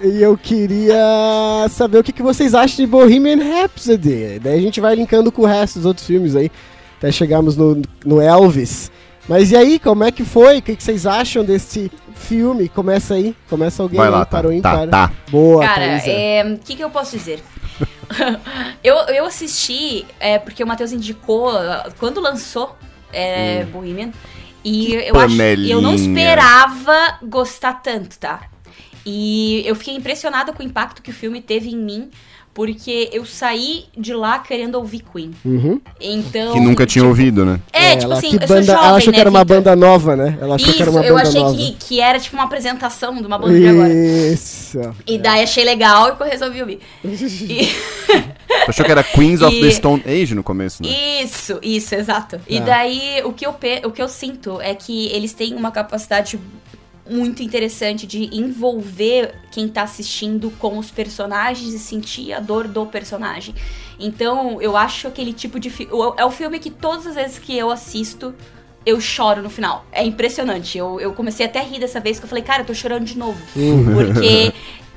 E, 0.03 0.09
e 0.19 0.23
eu 0.23 0.37
queria 0.37 1.67
saber 1.71 1.99
o 1.99 2.03
que, 2.03 2.13
que 2.13 2.23
vocês 2.23 2.55
acham 2.55 2.85
de 2.85 2.91
Bohemian 2.91 3.37
Rhapsody. 3.43 4.41
Daí 4.43 4.59
a 4.59 4.61
gente 4.61 4.81
vai 4.81 4.95
linkando 4.95 5.31
com 5.31 5.43
o 5.43 5.47
resto 5.47 5.77
dos 5.79 5.87
outros 5.87 6.07
filmes 6.07 6.35
aí, 6.35 6.51
até 6.99 7.13
chegarmos 7.13 7.57
no, 7.57 7.81
no 8.05 8.21
Elvis. 8.21 8.91
Mas 9.29 9.51
e 9.53 9.57
aí, 9.57 9.79
como 9.79 10.05
é 10.05 10.13
que 10.13 10.25
foi? 10.25 10.59
O 10.59 10.63
que, 10.63 10.77
que 10.77 10.83
vocês 10.83 11.07
acham 11.07 11.45
desse 11.45 11.91
filme? 12.15 12.69
Começa 12.69 13.15
aí, 13.15 13.35
começa 13.49 13.83
alguém 13.83 13.99
Vai 13.99 14.09
aí, 14.09 14.13
lá, 14.13 14.25
tá, 14.25 14.39
para 14.39 14.49
o 14.49 14.51
tá, 14.51 14.57
ímpar. 14.57 14.89
tá. 14.89 15.13
Boa, 15.31 15.67
Cara, 15.67 15.87
Thaísa. 15.87 16.11
é, 16.11 16.45
o 16.45 16.59
que, 16.59 16.77
que 16.77 16.85
eu 16.85 16.91
posso 16.91 17.17
dizer? 17.17 17.43
eu, 18.85 18.97
eu 19.09 19.25
assisti, 19.25 20.05
é, 20.21 20.39
porque 20.39 20.63
o 20.63 20.67
Matheus 20.67 20.93
indicou 20.93 21.51
quando 21.99 22.21
lançou 22.21 22.77
é, 23.13 23.65
Bohemian. 23.65 24.11
E 24.65 24.95
eu, 24.95 25.15
acho, 25.21 25.43
eu 25.43 25.83
não 25.83 25.95
esperava 25.95 27.19
gostar 27.23 27.75
tanto, 27.83 28.19
tá? 28.19 28.49
E 29.05 29.63
eu 29.67 29.75
fiquei 29.77 29.95
impressionada 29.95 30.53
com 30.53 30.63
o 30.63 30.67
impacto 30.67 31.03
que 31.03 31.11
o 31.11 31.15
filme 31.15 31.43
teve 31.43 31.69
em 31.69 31.77
mim, 31.77 32.11
porque 32.55 33.11
eu 33.13 33.27
saí 33.27 33.85
de 33.99 34.15
lá 34.15 34.39
querendo 34.39 34.77
ouvir 34.77 35.03
Queen. 35.13 35.33
Uhum. 35.45 35.81
Então. 36.01 36.53
Que 36.55 36.61
nunca 36.61 36.87
tinha 36.87 37.03
tipo, 37.03 37.09
ouvido, 37.09 37.45
né? 37.45 37.61
É, 37.73 37.91
tipo 37.97 38.05
ela, 38.05 38.15
assim, 38.19 38.31
que 38.31 38.37
eu 38.45 38.47
sou 38.47 38.57
banda, 38.57 38.67
jovem, 38.73 38.85
ela 38.87 38.97
achou 38.97 39.11
né, 39.11 39.15
que 39.15 39.21
era 39.21 39.31
uma 39.31 39.39
Victor? 39.41 39.57
banda 39.57 39.77
nova, 39.77 40.17
né? 40.17 40.39
Ela 40.41 40.55
achou 40.55 40.69
Isso, 40.69 40.77
que 40.77 40.83
era 40.83 40.91
uma 40.91 41.05
eu 41.05 41.15
banda 41.17 41.29
achei 41.29 41.41
nova. 41.43 41.57
que, 41.57 41.73
que 41.73 42.01
era 42.01 42.19
tipo 42.21 42.37
uma 42.37 42.45
apresentação 42.45 43.15
de 43.17 43.27
uma 43.27 43.37
banda 43.39 43.59
de 43.59 43.67
agora. 43.69 43.93
Isso. 43.93 44.79
E 45.07 45.19
daí 45.19 45.43
achei 45.43 45.65
legal 45.65 46.07
e 46.09 46.23
eu 46.23 46.27
resolvi 46.31 46.61
ouvir. 46.61 46.81
E- 47.05 47.67
Tu 48.65 48.71
achou 48.71 48.85
que 48.87 48.93
era 48.93 49.03
Queens 49.03 49.43
of 49.43 49.55
E- 49.57 49.61
the 49.61 49.71
Stone 49.73 50.03
Age 50.07 50.35
no 50.35 50.43
começo, 50.45 50.83
né? 50.83 50.89
Isso, 51.23 51.59
isso, 51.63 51.95
exato. 51.95 52.41
E 52.49 52.59
Ah. 52.59 52.61
daí 52.61 53.21
o 53.25 53.33
que, 53.33 53.45
eu, 53.45 53.53
pe- 53.53 53.83
o 53.85 53.91
que 53.91 54.01
eu 54.01 54.09
sinto 54.09 54.61
é 54.61 54.75
que 54.75 55.07
eles 55.09 55.33
têm 55.33 55.55
uma 55.55 55.71
capacidade 55.73 56.39
muito 57.09 57.43
interessante 57.43 58.07
de 58.07 58.35
envolver 58.35 59.35
quem 59.51 59.69
tá 59.69 59.83
assistindo 59.83 60.51
com 60.53 60.79
os 60.79 60.91
personagens 60.91 61.75
e 61.75 61.79
sentir 61.79 62.33
a 62.33 62.41
dor 62.41 62.67
do 62.67 62.87
personagem. 62.87 63.55
Então, 63.99 64.61
eu 64.61 64.77
acho 64.77 65.07
aquele 65.07 65.33
tipo 65.33 65.61
de 65.61 65.71
filme. 65.71 65.93
É 66.17 66.25
o 66.25 66.31
filme 66.31 66.59
que 66.59 66.71
todas 66.71 67.07
as 67.07 67.15
vezes 67.15 67.39
que 67.39 67.57
eu 67.57 67.71
assisto, 67.71 68.35
eu 68.87 69.01
choro 69.01 69.43
no 69.43 69.51
final. 69.51 69.85
É 69.93 70.05
impressionante. 70.05 70.79
Eu, 70.79 70.99
eu 70.99 71.13
comecei 71.13 71.45
até 71.45 71.61
a 71.61 71.63
rir 71.63 71.79
dessa 71.79 72.01
vez 72.01 72.19
que 72.19 72.25
eu 72.25 72.29
falei, 72.29 72.43
cara, 72.43 72.63
eu 72.63 72.67
tô 72.67 72.75
chorando 72.75 73.05
de 73.05 73.19
novo. 73.19 73.39
Porque 73.95 74.53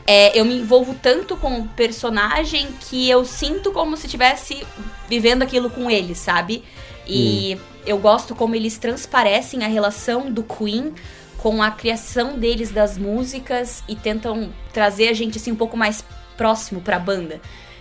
é, 0.05 0.39
eu 0.39 0.45
me 0.45 0.57
envolvo 0.57 0.95
tanto 1.01 1.35
com 1.35 1.59
o 1.59 1.67
personagem 1.67 2.69
que 2.89 3.09
eu 3.09 3.25
sinto 3.25 3.71
como 3.71 3.97
se 3.97 4.05
estivesse 4.05 4.65
vivendo 5.09 5.41
aquilo 5.41 5.69
com 5.69 5.91
ele, 5.91 6.15
sabe? 6.15 6.63
E 7.05 7.57
eu 7.85 7.97
gosto 7.97 8.35
como 8.35 8.55
eles 8.55 8.77
transparecem 8.77 9.63
a 9.63 9.67
relação 9.67 10.31
do 10.31 10.43
Queen 10.43 10.93
com 11.37 11.61
a 11.61 11.71
criação 11.71 12.37
deles 12.37 12.71
das 12.71 12.97
músicas 12.97 13.83
e 13.87 13.95
tentam 13.95 14.49
trazer 14.73 15.07
a 15.09 15.13
gente 15.13 15.37
assim 15.37 15.51
um 15.51 15.55
pouco 15.55 15.77
mais 15.77 16.03
próximo 16.35 16.81
pra 16.81 16.99
banda. 16.99 17.39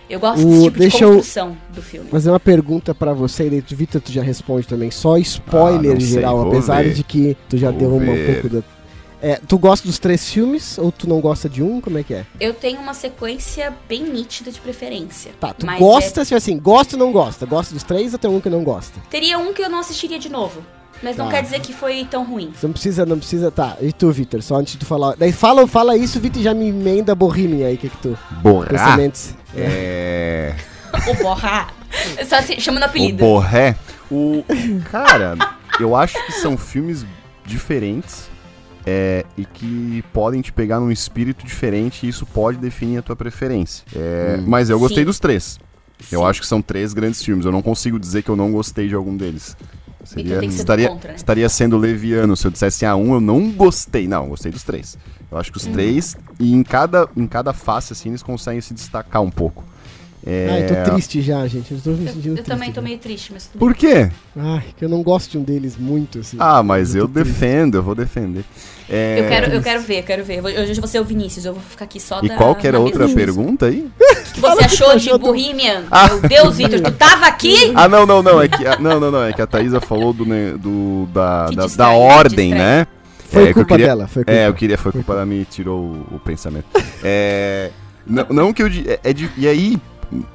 Eu 0.09 0.19
gosto 0.21 0.41
O- 0.41 0.49
desse 0.49 0.63
tipo 0.63 0.73
de 0.75 0.79
deixa 0.79 1.03
eu- 1.03 1.09
construção 1.15 1.57
do 1.73 1.81
filme. 1.81 2.09
Fazer 2.09 2.29
uma 2.29 2.39
pergunta 2.39 2.95
pra 2.95 3.13
você, 3.13 3.47
e 3.49 3.75
Vitor, 3.75 3.99
tu 3.99 4.11
já 4.11 4.21
responde 4.23 4.65
também. 4.65 4.89
Só 4.89 5.17
spoiler 5.17 5.97
Ah, 5.97 5.99
sei, 5.99 6.09
geral, 6.09 6.47
apesar 6.47 6.83
ver. 6.83 6.93
de 6.93 7.03
que 7.03 7.35
tu 7.49 7.57
já 7.57 7.71
Vou 7.71 7.79
deu 7.79 7.89
uma, 7.95 8.11
um 8.11 8.15
ver. 8.15 8.41
pouco 8.41 8.55
da. 8.55 8.63
É, 9.19 9.41
tu 9.47 9.57
gosta 9.57 9.85
dos 9.87 9.97
três 9.97 10.29
filmes 10.31 10.77
ou 10.77 10.91
tu 10.91 11.09
não 11.09 11.19
gosta 11.19 11.49
de 11.49 11.61
um? 11.63 11.81
Como 11.81 11.97
é 11.97 12.03
que 12.03 12.13
é? 12.13 12.25
Eu 12.39 12.53
tenho 12.53 12.79
uma 12.79 12.93
sequência 12.93 13.73
bem 13.89 14.03
nítida 14.03 14.51
de 14.51 14.61
preferência. 14.61 15.31
Tá, 15.39 15.53
tu 15.53 15.65
mas 15.65 15.79
gosta, 15.79 16.21
assim, 16.21 16.35
assim, 16.35 16.57
gosta 16.59 16.95
ou 16.95 16.99
não 17.03 17.11
gosta? 17.11 17.45
Gosta 17.45 17.73
dos 17.73 17.83
três 17.83 18.13
ou 18.13 18.19
tem 18.19 18.29
um 18.29 18.39
que 18.39 18.47
não 18.49 18.63
gosta? 18.63 18.99
é- 18.99 19.09
teria 19.09 19.39
um 19.39 19.51
que 19.53 19.61
eu 19.63 19.69
não 19.69 19.79
assistiria 19.79 20.19
de 20.19 20.29
novo. 20.29 20.61
Mas 21.03 21.15
não 21.15 21.25
Tá. 21.25 21.31
quer 21.33 21.43
dizer 21.43 21.59
que 21.61 21.73
foi 21.73 22.05
tão 22.09 22.23
ruim. 22.25 22.51
Você 22.55 22.65
não 22.65 22.73
precisa, 22.73 23.05
não 23.05 23.17
precisa. 23.19 23.51
Tá, 23.51 23.77
e 23.81 23.91
tu, 23.93 24.11
Vitor? 24.11 24.41
Só 24.41 24.55
antes 24.55 24.73
de 24.73 24.79
tu 24.79 24.85
falar. 24.85 25.15
Daí 25.15 25.31
fala, 25.31 25.67
fala 25.67 25.95
isso, 25.95 26.19
Vitor, 26.19 26.41
e 26.41 26.43
já 26.43 26.53
me 26.53 26.69
emenda 26.69 27.13
Bohemian 27.13 27.67
aí, 27.67 27.75
o 27.75 27.77
que 27.77 27.89
que 27.89 27.97
tu. 27.97 28.17
Borrá. 28.41 28.67
Pensamentos. 28.69 29.35
É. 29.55 30.55
O 31.09 31.13
Borra. 31.23 31.67
Só 32.27 32.41
se, 32.41 32.59
chamando 32.59 32.83
O 32.83 32.85
apelido. 32.85 33.19
Borré. 33.19 33.75
O. 34.09 34.43
Cara, 34.91 35.35
eu 35.79 35.95
acho 35.95 36.13
que 36.25 36.31
são 36.33 36.57
filmes 36.57 37.05
diferentes. 37.45 38.29
é, 38.89 39.25
e 39.37 39.43
que 39.43 40.01
podem 40.13 40.41
te 40.41 40.51
pegar 40.53 40.79
num 40.79 40.89
espírito 40.89 41.45
diferente 41.45 42.05
e 42.05 42.09
isso 42.09 42.25
pode 42.25 42.57
definir 42.57 42.99
a 42.99 43.01
tua 43.01 43.17
preferência. 43.17 43.83
É, 43.93 44.37
Mas 44.47 44.69
eu 44.69 44.79
gostei 44.79 44.99
Sim. 45.03 45.05
dos 45.05 45.19
três. 45.19 45.59
Eu 46.11 46.19
Sim. 46.21 46.25
acho 46.25 46.39
que 46.41 46.47
são 46.47 46.61
três 46.61 46.93
grandes 46.93 47.21
filmes. 47.21 47.45
Eu 47.45 47.51
não 47.51 47.61
consigo 47.61 47.99
dizer 47.99 48.21
que 48.23 48.29
eu 48.29 48.35
não 48.37 48.49
gostei 48.51 48.87
de 48.87 48.95
algum 48.95 49.17
deles. 49.17 49.57
Seria, 50.07 50.39
do 50.39 50.45
estaria, 50.45 50.89
contra, 50.89 51.09
né? 51.09 51.15
estaria 51.15 51.49
sendo 51.49 51.77
leviano 51.77 52.35
se 52.35 52.47
eu 52.47 52.51
dissesse 52.51 52.85
ah, 52.85 52.95
um 52.95 53.13
eu 53.13 53.21
não 53.21 53.51
gostei. 53.51 54.07
Não, 54.07 54.23
eu 54.23 54.29
gostei 54.29 54.51
dos 54.51 54.63
três. 54.63 54.97
Eu 55.29 55.37
acho 55.37 55.51
que 55.51 55.57
os 55.57 55.65
Uhum. 55.65 55.73
três, 55.73 56.15
e 56.39 56.53
em 56.53 56.63
cada, 56.63 57.09
em 57.15 57.27
cada 57.27 57.51
face, 57.51 57.91
assim, 57.93 58.09
eles 58.09 58.23
conseguem 58.23 58.61
se 58.61 58.73
destacar 58.73 59.21
um 59.21 59.29
pouco. 59.29 59.63
É, 60.29 60.47
Ai, 60.51 60.65
tô 60.85 60.91
triste 60.91 61.21
já, 61.21 61.47
gente. 61.47 61.73
Eu 61.73 61.79
tô 61.79 61.91
me 61.91 62.05
Eu, 62.05 62.13
sentindo 62.13 62.27
eu 62.29 62.33
triste 62.35 62.49
também 62.49 62.71
tô 62.71 62.81
meio 62.81 62.97
triste, 62.97 63.31
mas 63.31 63.45
tudo 63.45 63.57
Por 63.59 63.73
quê? 63.73 64.09
Ai, 64.35 64.63
que 64.77 64.83
eu 64.83 64.89
não 64.89 65.01
gosto 65.01 65.31
de 65.31 65.37
um 65.37 65.43
deles 65.43 65.77
muito, 65.77 66.19
assim. 66.19 66.35
Ah, 66.39 66.61
mas 66.61 66.95
eu 66.95 67.07
triste. 67.07 67.29
defendo, 67.31 67.75
eu 67.75 67.83
vou 67.83 67.95
defender. 67.95 68.43
É. 68.89 69.19
Eu 69.19 69.27
quero, 69.27 69.51
eu 69.53 69.61
quero 69.61 69.81
ver, 69.81 70.03
quero 70.03 70.23
ver. 70.23 70.43
Hoje 70.43 70.71
eu 70.71 70.75
vou 70.75 70.87
ser 70.87 70.99
o 70.99 71.03
Vinícius, 71.05 71.45
eu 71.45 71.53
vou 71.53 71.61
ficar 71.61 71.85
aqui 71.85 71.99
só 71.99 72.19
E 72.21 72.27
da- 72.29 72.35
qual 72.35 72.55
que 72.55 72.67
era 72.67 72.79
outra 72.79 73.07
pergunta 73.07 73.67
aí? 73.67 73.87
O 73.99 74.31
que 74.33 74.39
você 74.41 74.65
achou 74.65 74.97
de 74.97 75.17
Bohemian? 75.17 75.85
Meu 76.09 76.21
Deus, 76.29 76.57
Vitor, 76.57 76.81
tu 76.81 76.91
tava 76.91 77.25
aqui? 77.27 77.71
Ah, 77.75 77.87
não, 77.87 78.05
não, 78.05 78.21
não. 78.21 78.41
É 78.41 78.47
que, 78.47 78.65
a- 78.67 78.77
não, 78.79 78.99
não, 78.99 79.09
não. 79.11 79.23
É 79.23 79.31
que 79.33 79.41
a 79.41 79.47
Thaísa 79.47 79.79
falou 79.79 80.11
do, 80.13 80.25
do- 80.25 81.05
da, 81.13 81.47
Que 81.49 81.55
da, 81.55 81.65
distrai, 81.65 81.87
da 81.89 81.97
ordem, 81.97 82.49
distrai. 82.51 82.77
né? 82.79 82.87
Foi 83.29 83.41
É, 83.41 83.45
que 83.45 83.49
eu 83.49 83.53
culpa 83.55 83.67
queria- 83.75 83.87
dela, 83.87 84.07
foi 84.07 84.23
culpa. 84.23 84.39
É, 84.39 84.47
eu 84.47 84.53
queria, 84.53 84.77
foi 84.77 84.91
culpa 84.91 85.15
da 85.15 85.25
minha, 85.25 85.43
tirou 85.45 85.79
o, 86.11 86.15
o 86.15 86.19
pensamento. 86.19 86.65
É, 87.03 87.71
não, 88.05 88.25
não 88.29 88.53
que 88.53 88.63
eu. 88.63 88.67
É, 88.67 88.99
é 89.03 89.13
de- 89.13 89.29
e 89.37 89.45
aí, 89.47 89.77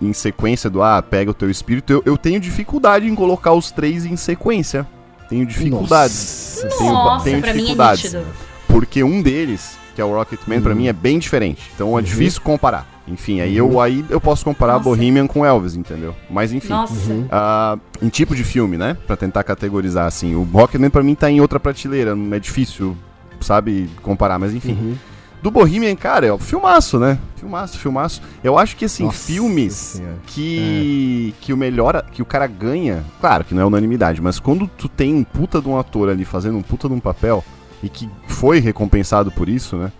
em 0.00 0.12
sequência 0.12 0.68
do 0.70 0.82
ah, 0.82 1.00
pega 1.02 1.30
o 1.30 1.34
teu 1.34 1.50
espírito, 1.50 1.92
eu, 1.92 2.02
eu 2.04 2.16
tenho 2.18 2.38
dificuldade 2.40 3.06
em 3.08 3.14
colocar 3.14 3.52
os 3.52 3.70
três 3.70 4.04
em 4.04 4.16
sequência. 4.16 4.86
Tenho 5.28 5.46
dificuldades. 5.46 6.60
Nossa. 6.64 6.78
Tenho, 6.78 6.92
Nossa, 6.92 7.24
tenho 7.24 7.40
pra 7.40 7.52
mim 7.54 7.58
é 7.58 7.62
dificuldades. 7.62 8.04
nítido. 8.04 8.24
porque 8.68 9.02
um 9.04 9.22
deles, 9.22 9.78
que 9.94 10.00
é 10.00 10.04
o 10.04 10.10
Rocketman, 10.12 10.60
pra 10.60 10.72
Uhum. 10.72 10.76
mim 10.78 10.86
é 10.88 10.92
bem 10.92 11.18
diferente. 11.18 11.62
Então 11.74 11.98
é 11.98 12.02
difícil 12.02 12.40
comparar. 12.42 12.86
Enfim, 13.08 13.40
aí, 13.40 13.56
eu, 13.56 13.80
aí 13.80 14.04
eu 14.08 14.20
posso 14.20 14.44
comparar 14.44 14.74
Nossa. 14.74 14.84
Bohemian 14.84 15.26
com 15.26 15.44
Elvis, 15.44 15.74
entendeu? 15.74 16.14
Mas 16.30 16.52
enfim. 16.52 16.68
Nossa. 16.68 16.94
Ah, 17.30 17.76
em 18.00 18.08
tipo 18.08 18.34
de 18.34 18.44
filme, 18.44 18.76
né? 18.78 18.96
Pra 19.06 19.16
tentar 19.16 19.42
categorizar 19.42 20.06
assim. 20.06 20.34
O 20.36 20.42
Rocketman 20.44 20.88
pra 20.90 21.02
mim 21.02 21.14
tá 21.14 21.28
em 21.30 21.40
outra 21.40 21.58
prateleira. 21.58 22.14
Não 22.14 22.34
é 22.36 22.38
difícil, 22.38 22.96
sabe, 23.40 23.90
comparar, 24.02 24.38
mas 24.38 24.54
enfim. 24.54 24.72
Uhum. 24.72 24.94
Do 25.42 25.50
Bohemian, 25.50 25.96
cara, 25.96 26.24
é 26.26 26.32
o 26.32 26.38
filmaço, 26.38 26.98
né? 27.00 27.18
Filmaço, 27.36 27.76
filmaço. 27.78 28.22
Eu 28.44 28.56
acho 28.56 28.76
que 28.76 28.84
assim, 28.84 29.04
Nossa 29.06 29.26
filmes 29.26 29.72
Senhora. 29.74 30.16
que 30.26 31.34
que 31.40 31.52
o 31.52 31.56
melhor, 31.56 32.04
que 32.12 32.22
o 32.22 32.24
cara 32.24 32.46
ganha, 32.46 33.04
claro 33.20 33.42
que 33.44 33.52
não 33.52 33.62
é 33.62 33.64
unanimidade, 33.66 34.20
mas 34.22 34.38
quando 34.38 34.68
tu 34.68 34.88
tem 34.88 35.12
um 35.12 35.24
puta 35.24 35.60
de 35.60 35.68
um 35.68 35.76
ator 35.76 36.08
ali 36.08 36.24
fazendo 36.24 36.56
um 36.56 36.62
puta 36.62 36.86
de 36.88 36.94
um 36.94 37.00
papel 37.00 37.44
e 37.82 37.88
que 37.88 38.08
foi 38.28 38.60
recompensado 38.60 39.32
por 39.32 39.48
isso, 39.48 39.76
né? 39.76 39.90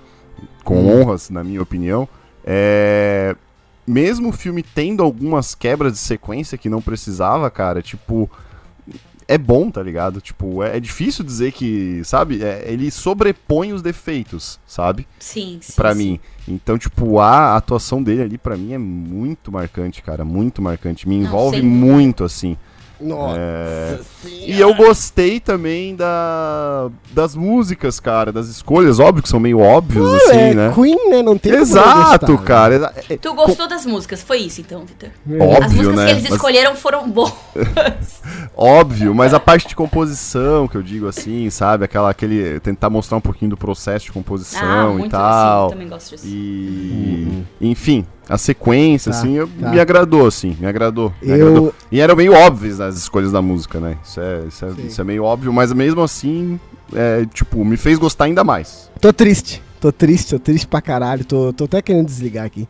Com 0.63 0.77
Hum. 0.79 1.01
honras, 1.03 1.29
na 1.29 1.43
minha 1.43 1.61
opinião, 1.61 2.09
é 2.45 3.35
mesmo 3.85 4.29
o 4.29 4.33
filme 4.33 4.63
tendo 4.63 5.03
algumas 5.03 5.57
quebras 5.57 5.95
de 5.95 5.99
sequência 5.99 6.57
que 6.57 6.69
não 6.69 6.81
precisava, 6.81 7.51
cara, 7.51 7.83
tipo, 7.83 8.31
é 9.29 9.39
bom, 9.39 9.71
tá 9.71 9.83
ligado? 9.83 10.21
Tipo, 10.21 10.63
é, 10.63 10.77
é 10.77 10.81
difícil 10.81 11.25
dizer 11.25 11.53
que, 11.53 12.03
sabe? 12.05 12.43
É, 12.43 12.65
ele 12.67 12.91
sobrepõe 12.91 13.73
os 13.73 13.83
defeitos, 13.83 14.59
sabe? 14.67 15.07
Sim, 15.19 15.59
sim. 15.61 15.73
Pra 15.75 15.95
sim. 15.95 15.99
mim. 15.99 16.21
Então, 16.49 16.77
tipo, 16.79 17.19
a 17.21 17.57
atuação 17.57 18.03
dele 18.03 18.23
ali, 18.23 18.39
pra 18.39 18.57
mim, 18.57 18.73
é 18.73 18.79
muito 18.79 19.53
marcante, 19.53 20.03
cara. 20.03 20.25
Muito 20.25 20.61
marcante. 20.61 21.09
Me 21.09 21.17
Não, 21.19 21.25
envolve 21.27 21.61
dúvida. 21.61 21.75
muito, 21.77 22.25
assim. 22.25 22.57
Nossa 23.03 23.39
É. 23.39 23.99
E 24.47 24.61
eu 24.61 24.75
gostei 24.75 25.41
também 25.41 25.95
da, 25.97 26.89
das 27.13 27.35
músicas, 27.35 27.99
cara, 27.99 28.31
das 28.33 28.49
escolhas. 28.49 28.99
Óbvio 29.01 29.23
que 29.23 29.29
são 29.29 29.41
meio 29.41 29.59
óbvios, 29.61 30.09
Não, 30.09 30.17
assim, 30.17 30.37
é 30.37 30.55
né? 30.55 30.73
Queen, 30.75 31.11
né? 31.11 31.23
Não 31.23 31.37
tem 31.37 31.53
Exato, 31.55 32.33
né? 32.33 32.39
cara. 32.45 32.93
É- 33.09 33.17
Tu 33.17 33.35
gostou 33.35 33.69
das 33.69 33.85
músicas? 33.87 34.23
Foi 34.23 34.39
isso 34.39 34.61
então, 34.61 34.85
Vitor? 34.85 35.11
É. 35.31 35.43
Óbvio, 35.43 35.65
As 35.65 35.73
músicas 35.73 35.97
né? 35.97 36.05
que 36.07 36.11
eles 36.13 36.23
Mas- 36.25 36.33
escolheram 36.33 36.75
foram 36.77 37.11
boas. 37.11 37.33
Óbvio, 38.57 39.15
mas 39.15 39.35
a 39.35 39.41
parte 39.41 39.67
de 39.69 39.75
composição, 39.75 40.69
que 40.69 40.77
eu 40.77 40.83
digo 40.83 41.09
assim, 41.09 41.49
sabe? 41.51 41.85
Aquela, 41.85 42.11
aquele. 42.11 42.61
Tentar 42.61 42.91
mostrar 42.91 43.17
um 43.17 43.21
pouquinho 43.21 43.51
do 43.51 43.57
processo 43.57 44.07
de 44.07 44.13
composição 44.13 44.99
ah, 45.03 45.07
e 45.07 45.09
tal. 45.09 45.67
assim, 45.67 45.75
também 45.75 45.89
gosto 45.89 46.11
disso. 46.11 46.27
E. 46.27 47.43
Enfim, 47.61 48.07
a 48.29 48.39
sequência, 48.39 49.11
Tá, 49.13 49.19
assim, 49.19 49.35
eu- 49.35 49.49
tá. 49.49 49.71
me 49.71 49.79
agradou, 49.81 50.27
assim, 50.27 50.57
me 50.61 50.67
agradou. 50.67 51.13
Me 51.23 51.29
Eu- 51.31 51.35
agradou. 51.49 51.75
E 51.91 52.01
eram 52.01 52.17
meio 52.17 52.33
óbvias 52.33 52.81
as 52.81 52.97
escolhas 52.97 53.33
da 53.33 53.43
música, 53.43 53.79
né? 53.81 53.97
Isso 54.05 54.21
é, 54.21 54.43
isso 54.49 54.65
é, 54.65 54.71
isso 54.87 55.01
é 55.01 55.05
meio 55.05 55.25
óbvio, 55.25 55.53
mas 55.53 55.73
mesmo 55.73 56.01
assim, 56.03 56.59
é, 56.95 57.27
tipo, 57.33 57.65
me 57.65 57.77
fez 57.77 57.99
gostar 57.99 58.25
ainda 58.25 58.43
mais. 58.45 58.91
Tô 59.01 59.13
triste. 59.13 59.63
Tô 59.81 59.91
triste, 59.91 60.31
tô 60.31 60.39
triste 60.39 60.67
pra 60.67 60.81
caralho. 60.81 61.25
Tô, 61.25 61.53
tô 61.53 61.65
até 61.65 61.83
querendo 61.83 62.07
desligar 62.07 62.45
aqui. 62.47 62.69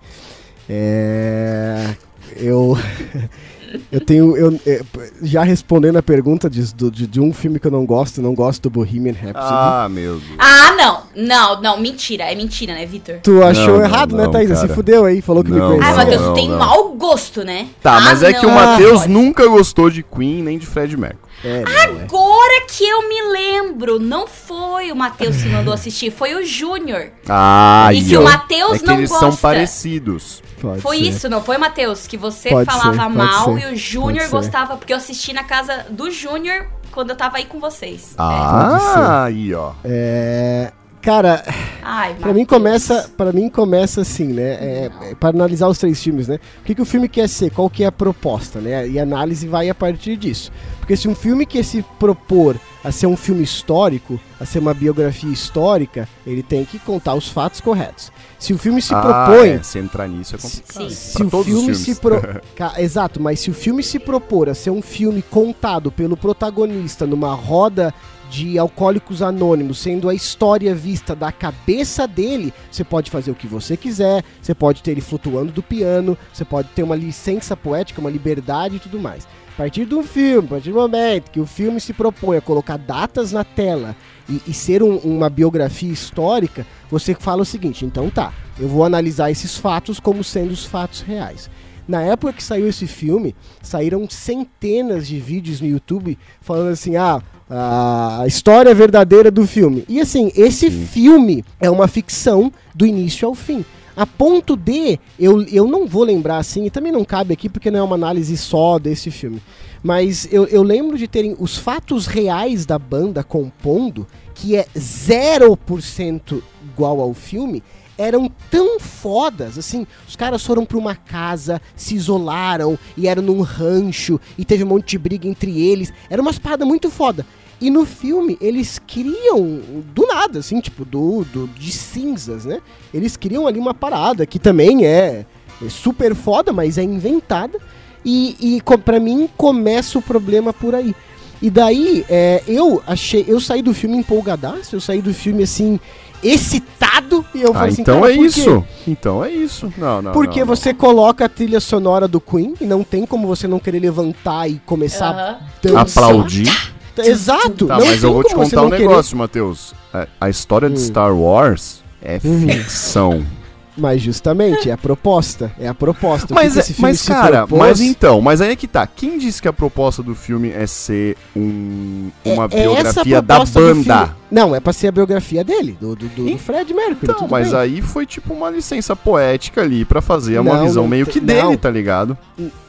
É. 0.69 1.95
Eu. 2.37 2.77
Eu 3.91 4.01
tenho. 4.01 4.37
Eu, 4.37 4.61
é, 4.67 4.81
já 5.23 5.43
respondendo 5.43 5.97
a 5.97 6.03
pergunta 6.03 6.49
de, 6.51 6.73
de, 6.73 7.07
de 7.07 7.21
um 7.21 7.33
filme 7.33 7.59
que 7.59 7.67
eu 7.67 7.71
não 7.71 7.85
gosto, 7.87 8.19
eu 8.19 8.25
não 8.25 8.35
gosto 8.35 8.63
do 8.63 8.71
Bohemian 8.71 9.13
Rhapsody. 9.13 9.37
Ah, 9.39 9.89
meu 9.91 10.15
Deus. 10.15 10.37
Ah, 10.39 10.73
não. 10.77 11.03
Não, 11.15 11.61
não, 11.63 11.81
mentira. 11.81 12.25
É 12.25 12.35
mentira, 12.35 12.75
né, 12.75 12.87
Vitor? 12.87 13.17
Tu 13.23 13.43
achou 13.43 13.79
não, 13.79 13.85
errado, 13.85 14.17
não, 14.17 14.25
né, 14.25 14.31
Thaisa? 14.31 14.55
Se 14.57 14.63
cara. 14.63 14.75
fudeu 14.75 15.05
aí, 15.05 15.21
falou 15.21 15.45
que 15.45 15.51
me 15.51 15.61
conhecia. 15.61 15.87
Ah, 15.87 15.95
Matheus, 15.97 16.23
tu 16.23 16.35
tem 16.35 16.49
não. 16.49 16.59
mau 16.59 16.89
gosto, 16.95 17.45
né? 17.45 17.69
Tá, 17.83 17.97
Ah, 17.97 18.01
mas 18.01 18.23
é 18.23 18.33
que 18.33 18.45
o 18.47 18.49
não, 18.49 18.55
Matheus 18.55 19.01
pode. 19.03 19.13
nunca 19.13 19.47
gostou 19.47 19.91
de 19.91 20.03
Queen 20.03 20.43
nem 20.43 20.59
de 20.59 20.67
Fred 20.67 20.97
Mercury. 20.97 21.23
É, 21.45 21.49
é. 21.67 21.83
Agora 22.05 22.67
que 22.69 22.85
eu 22.85 23.09
me 23.09 23.33
lembro, 23.33 23.99
não 23.99 24.27
foi 24.29 24.93
o 24.93 24.97
Matheus 24.97 25.37
que 25.43 25.49
mandou 25.49 25.75
assistir, 25.75 26.11
foi 26.13 26.35
o 26.35 26.45
Júnior. 26.47 27.09
Ah, 27.29 27.91
E 27.93 28.03
que 28.03 28.17
o 28.17 28.23
Matheus 28.23 28.77
é 28.77 28.79
que 28.79 28.87
não 28.87 28.95
eles 28.99 29.11
são 29.11 29.31
gosta. 29.31 29.41
parecidos. 29.43 30.43
Pode 30.63 30.81
Foi 30.81 30.99
ser. 30.99 31.03
isso, 31.05 31.29
não 31.29 31.43
foi, 31.43 31.59
Matheus? 31.59 32.07
Que 32.07 32.17
você 32.17 32.51
Pode 32.51 32.65
falava 32.71 33.03
ser, 33.03 33.09
mal 33.09 33.55
ser, 33.57 33.69
e 33.69 33.73
o 33.73 33.77
Júnior 33.77 34.29
gostava, 34.29 34.77
porque 34.77 34.93
eu 34.93 34.97
assisti 34.97 35.33
na 35.33 35.43
casa 35.45 35.87
do 35.91 36.11
Júnior 36.11 36.69
quando 36.93 37.11
eu 37.11 37.17
tava 37.17 37.39
aí 37.39 37.47
com 37.47 37.59
vocês. 37.59 38.15
Ah, 38.17 39.25
aí, 39.25 39.53
ó. 39.53 39.73
É. 39.85 40.73
Cara, 41.01 41.43
É. 41.45 41.53
Ai, 41.83 42.15
Pra 42.15 42.33
mim 42.33 42.45
começa, 42.45 43.11
para 43.17 43.33
mim 43.33 43.49
começa 43.49 44.03
assim, 44.03 44.27
né? 44.29 44.43
É, 44.53 44.91
é, 45.11 45.15
para 45.17 45.31
analisar 45.31 45.67
os 45.67 45.77
três 45.77 46.01
filmes, 46.01 46.29
né? 46.29 46.39
O 46.61 46.65
que, 46.65 46.77
que 46.77 46.81
o 46.83 46.85
filme 46.85 47.09
quer 47.09 47.29
ser? 47.29 47.51
Qual 47.51 47.69
que 47.69 47.83
é 47.83 47.89
a 47.89 47.93
proposta, 47.93 48.61
né? 48.61 48.87
E 48.87 49.01
a 49.01 49.03
análise 49.03 49.49
vai 49.49 49.69
a 49.69 49.75
partir 49.75 50.17
disso. 50.17 50.53
Porque 50.79 50.97
se 50.97 51.09
um 51.09 51.15
filme 51.17 51.45
quer 51.45 51.65
se 51.65 51.83
propor 51.99 52.57
a 52.85 52.93
ser 52.93 53.09
um 53.09 53.17
filme 53.17 53.43
histórico, 53.43 54.21
a 54.41 54.47
ser 54.47 54.61
uma 54.61 54.73
biografia 54.73 55.33
histórica, 55.33 56.09
ele 56.25 56.43
tem 56.43 56.65
que 56.65 56.79
contar 56.79 57.15
os 57.15 57.29
fatos 57.29 57.61
corretos. 57.61 58.13
Se 58.43 58.53
o 58.53 58.59
filme 58.59 58.83
se 58.83 58.93
ah, 58.93 59.01
propõe 59.01 59.51
é, 59.51 59.63
se 59.63 59.79
entrar 59.79 60.09
nisso 60.09 60.35
é 60.35 60.39
complicado. 60.39 60.91
Sim. 60.91 60.91
se 60.91 61.25
Pra 61.25 61.39
o 61.39 61.45
filme 61.45 61.75
se 61.77 61.95
pro... 61.95 62.21
Exato, 62.77 63.23
mas 63.23 63.39
se 63.39 63.53
o 63.53 63.55
filme 63.55 63.85
se 63.85 64.01
propor 64.01 64.49
a 64.49 64.55
ser 64.55 64.71
um 64.71 64.83
filme 64.83 65.23
contado 65.23 65.93
pelo 65.93 66.17
protagonista 66.17 67.07
numa 67.07 67.33
roda 67.35 67.95
de 68.29 68.59
alcoólicos 68.59 69.23
anônimos, 69.23 69.79
sendo 69.79 70.09
a 70.09 70.15
história 70.15 70.75
vista 70.75 71.15
da 71.15 71.31
cabeça 71.31 72.09
dele, 72.09 72.53
você 72.69 72.83
pode 72.83 73.13
fazer 73.13 73.31
o 73.31 73.35
que 73.37 73.47
você 73.47 73.77
quiser, 73.77 74.25
você 74.41 74.53
pode 74.57 74.83
ter 74.83 74.91
ele 74.91 75.01
flutuando 75.01 75.53
do 75.53 75.63
piano, 75.63 76.19
você 76.33 76.45
pode 76.45 76.67
ter 76.71 76.83
uma 76.83 76.97
licença 76.97 77.57
poética, 77.57 78.01
uma 78.01 78.11
liberdade 78.11 78.75
e 78.75 78.81
tudo 78.81 78.99
mais. 78.99 79.25
A 79.55 79.57
partir 79.57 79.85
do 79.85 80.03
filme, 80.03 80.47
a 80.47 80.51
partir 80.53 80.71
do 80.71 80.77
momento 80.77 81.31
que 81.31 81.39
o 81.41 81.47
filme 81.47 81.79
se 81.81 81.93
propõe 81.93 82.39
a 82.39 82.41
colocar 82.41 82.79
datas 82.79 83.33
na 83.33 83.45
tela 83.45 83.95
e, 84.29 84.41
e 84.49 84.55
ser 84.55 84.83
um- 84.83 84.97
uma 84.99 85.29
biografia 85.29 85.93
histórica, 85.93 86.67
você 86.91 87.15
fala 87.15 87.43
o 87.43 87.45
seguinte: 87.47 87.85
então 87.85 88.09
tá, 88.09 88.33
eu 88.59 88.67
vou 88.67 88.85
analisar 88.85 89.31
esses 89.31 89.57
fatos 89.57 90.01
como 90.01 90.25
sendo 90.25 90.53
os 90.53 90.65
fatos 90.65 91.03
reais. 91.03 91.51
Na 91.87 92.01
época 92.01 92.33
que 92.33 92.43
saiu 92.43 92.69
esse 92.69 92.87
filme, 92.87 93.35
saíram 93.61 94.09
centenas 94.09 95.07
de 95.07 95.19
vídeos 95.21 95.61
no 95.61 95.67
YouTube 95.67 96.19
falando 96.41 96.71
assim: 96.71 96.97
ah, 96.97 97.21
a 97.51 98.25
história 98.27 98.75
verdadeira 98.75 99.31
do 99.31 99.47
filme. 99.47 99.85
E 99.87 100.01
assim, 100.01 100.33
esse 100.35 100.71
filme 100.71 101.45
é 101.61 101.69
uma 101.71 101.87
ficção 101.89 102.51
do 102.75 102.87
início 102.87 103.29
ao 103.29 103.35
fim. 103.35 103.65
A 103.97 104.07
ponto 104.07 104.57
de, 104.57 104.99
eu, 105.19 105.43
eu 105.43 105.67
não 105.67 105.87
vou 105.87 106.05
lembrar 106.05 106.39
assim, 106.39 106.65
e 106.65 106.71
também 106.71 106.91
não 106.91 107.05
cabe 107.05 107.35
aqui 107.35 107.49
porque 107.49 107.71
não 107.71 107.81
é 107.81 107.83
uma 107.83 107.95
análise 107.95 108.37
só 108.37 108.79
desse 108.79 109.11
filme. 109.11 109.43
Mas 109.83 110.29
eu, 110.33 110.47
eu 110.47 110.63
lembro 110.63 110.97
de 110.97 111.09
terem 111.09 111.37
os 111.39 111.59
fatos 111.59 112.07
reais 112.07 112.65
da 112.65 112.79
banda 112.79 113.23
compondo, 113.23 114.07
que 114.35 114.57
é 114.57 114.67
0% 114.75 116.43
igual 116.73 117.01
ao 117.01 117.13
filme, 117.13 117.63
eram 117.99 118.31
tão 118.51 118.81
fodas, 118.81 119.59
assim, 119.59 119.87
os 120.09 120.17
caras 120.17 120.45
foram 120.45 120.65
pra 120.65 120.79
uma 120.79 120.95
casa, 120.95 121.61
se 121.77 121.95
isolaram 121.95 122.79
e 122.97 123.07
eram 123.07 123.23
num 123.23 123.43
rancho 123.43 124.19
e 124.39 124.45
teve 124.45 124.65
um 124.65 124.69
monte 124.69 124.93
de 124.93 124.99
briga 124.99 125.29
entre 125.29 125.61
eles. 125.61 125.93
Era 126.09 126.23
umas 126.23 126.39
paradas 126.39 126.67
muito 126.67 126.91
foda. 126.91 127.27
E 127.63 127.71
no 127.71 127.87
filme 127.87 128.37
eles 128.41 128.81
criam 128.85 129.61
do 129.95 130.05
nada, 130.05 130.41
assim, 130.41 130.61
tipo, 130.61 130.85
do, 130.85 131.25
do 131.33 131.47
de 131.47 131.71
cinzas, 131.71 132.45
né? 132.45 132.61
Eles 132.93 133.17
criam 133.17 133.47
ali 133.47 133.57
uma 133.57 133.73
parada 133.73 134.27
que 134.27 134.41
também 134.41 134.85
é, 134.85 135.25
é 135.65 135.69
super 135.69 136.13
foda, 136.13 136.53
mas 136.53 136.77
é 136.77 136.83
inventada. 136.83 137.61
E, 138.05 138.59
e 138.59 138.79
pra 138.79 138.99
mim 138.99 139.29
começa 139.37 139.97
o 139.97 140.03
problema 140.03 140.53
por 140.53 140.75
aí. 140.75 140.93
E 141.41 141.49
daí, 141.51 142.05
é, 142.09 142.43
eu 142.49 142.83
achei, 142.85 143.25
eu 143.29 143.41
saí 143.41 143.63
do 143.63 143.73
filme 143.73 143.97
empolgadaço, 143.97 144.75
eu 144.75 144.81
saí 144.81 145.01
do 145.01 145.15
filme 145.15 145.45
assim, 145.45 145.79
excitado, 146.21 147.25
e 147.33 147.43
eu 147.43 147.51
Ah, 147.51 147.55
falei 147.55 147.69
assim, 147.71 147.83
então 147.83 148.05
é 148.05 148.13
isso. 148.13 148.65
Então 148.89 149.25
é 149.25 149.31
isso. 149.31 149.73
Não, 149.79 150.03
não. 150.03 150.11
Porque 150.13 150.41
não, 150.41 150.47
não. 150.47 150.57
você 150.57 150.75
coloca 150.75 151.27
a 151.27 151.29
trilha 151.29 151.61
sonora 151.61 152.09
do 152.09 152.21
Queen 152.21 152.55
e 152.61 152.65
não 152.65 152.83
tem 152.83 153.07
como 153.07 153.29
você 153.29 153.47
não 153.47 153.61
querer 153.61 153.79
levantar 153.79 154.49
e 154.49 154.61
começar 154.67 155.11
Aham. 155.11 155.39
a 155.39 155.69
dançar. 155.69 156.05
Aplaudir. 156.05 156.73
Exato. 156.99 157.67
Tá, 157.67 157.79
não 157.79 157.87
mas 157.87 158.03
eu 158.03 158.13
vou 158.13 158.25
te 158.25 158.35
contar 158.35 158.63
um 158.63 158.71
querer. 158.71 158.89
negócio, 158.89 159.17
Matheus. 159.17 159.75
A, 159.93 160.07
a 160.21 160.29
história 160.31 160.69
de 160.69 160.77
Hum. 160.77 160.85
Star 160.87 161.15
Wars 161.15 161.83
é 162.03 162.21
Uhum. 162.25 162.49
ficção. 162.49 163.27
Mas 163.75 164.03
justamente, 164.03 164.69
é 164.69 164.73
a 164.75 164.77
proposta. 164.77 165.51
É 165.59 165.67
a 165.67 165.73
proposta. 165.73 166.35
Mas, 166.35 166.59
é- 166.59 166.75
mas 166.79 167.01
cara, 167.09 167.47
propôs- 167.47 167.59
mas 167.59 167.81
então, 167.81 168.21
mas 168.21 168.43
aí 168.43 168.51
é 168.53 168.57
que 168.57 168.69
tá. 168.69 168.87
Quem 168.87 169.17
disse 169.19 169.41
que 169.41 169.49
a 169.49 169.53
proposta 169.53 170.03
do 170.03 170.15
filme 170.15 170.51
é 170.51 170.67
ser 170.67 171.17
um, 171.35 172.11
uma 172.23 172.43
é 172.43 172.45
a 172.45 172.49
biografia 172.49 173.23
da 173.23 173.35
proposta 173.37 173.61
do 173.61 173.75
banda? 173.83 174.17
Não, 174.31 174.55
é 174.55 174.61
pra 174.61 174.75
ser 174.75 174.89
a 174.89 174.93
biografia 174.93 175.43
dele, 175.43 175.75
do, 175.81 175.97
do, 175.97 176.07
do- 176.07 176.37
Fred 176.39 176.75
Mercury. 176.75 176.99
Então, 177.15 177.27
mas 177.31 177.53
bem. 177.53 177.61
aí 177.61 177.81
foi 177.81 178.05
tipo 178.05 178.35
uma 178.35 178.51
licença 178.51 178.95
poética 178.95 179.63
ali 179.63 179.87
pra 179.87 180.03
fazer 180.03 180.39
uma 180.39 180.55
Não, 180.55 180.65
visão 180.67 180.87
meio 180.87 181.07
que 181.07 181.19
dele, 181.19 181.43
não. 181.43 181.57
tá 181.57 181.71
ligado? 181.71 182.17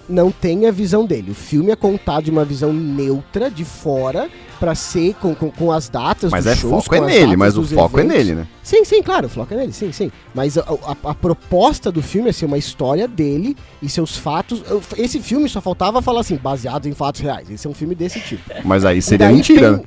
Não 0.10 0.32
tem 0.32 0.68
a 0.68 0.72
visão 0.72 1.06
dele. 1.06 1.32
O 1.32 1.36
filme 1.36 1.72
é 1.72 1.76
contado 1.76 2.26
de 2.26 2.32
uma 2.32 2.44
visão 2.44 2.74
neutra, 2.74 3.50
de 3.50 3.64
fora, 3.64 4.30
pra 4.60 4.76
ser 4.76 5.14
com, 5.16 5.34
com, 5.34 5.50
com 5.50 5.72
as 5.72 5.88
datas 5.88 6.30
Mas 6.32 6.44
dos 6.44 6.54
é 6.54 6.56
shows, 6.58 6.84
foco 6.84 6.96
é 6.96 7.00
nele, 7.02 7.38
mas 7.38 7.58
o 7.58 7.64
foco 7.64 7.98
é 8.00 8.04
eventos. 8.04 8.18
nele, 8.26 8.36
né? 8.36 8.48
Sim, 8.62 8.84
sim, 8.84 9.02
claro, 9.02 9.28
o 9.28 9.30
foco 9.30 9.54
é 9.54 9.58
nele, 9.58 9.72
sim, 9.72 9.92
sim. 9.94 10.12
Mas 10.36 10.58
a, 10.58 10.62
a- 10.62 11.10
a 11.12 11.16
proposta 11.16 11.90
do 11.92 12.02
filme 12.02 12.30
é 12.30 12.34
ser 12.34 12.46
uma 12.46 12.58
história 12.58 13.08
dele 13.08 13.56
e 13.82 13.88
seus 13.90 14.18
fatos. 14.18 14.62
Esse 14.98 15.22
filme 15.22 15.48
só 15.48 15.62
faltava 15.62 16.02
falar 16.02 16.20
assim, 16.20 16.36
baseado 16.36 16.86
em 16.88 16.94
fatos 16.94 17.22
reais. 17.22 17.50
Esse 17.50 17.66
é 17.66 17.70
um 17.70 17.74
filme 17.74 17.96
desse 17.96 18.20
tipo. 18.20 18.44
Mas 18.66 18.84
aí 18.84 19.02
seria 19.02 19.28
daí 19.28 19.36
mentira. 19.36 19.78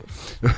pen- 0.41 0.51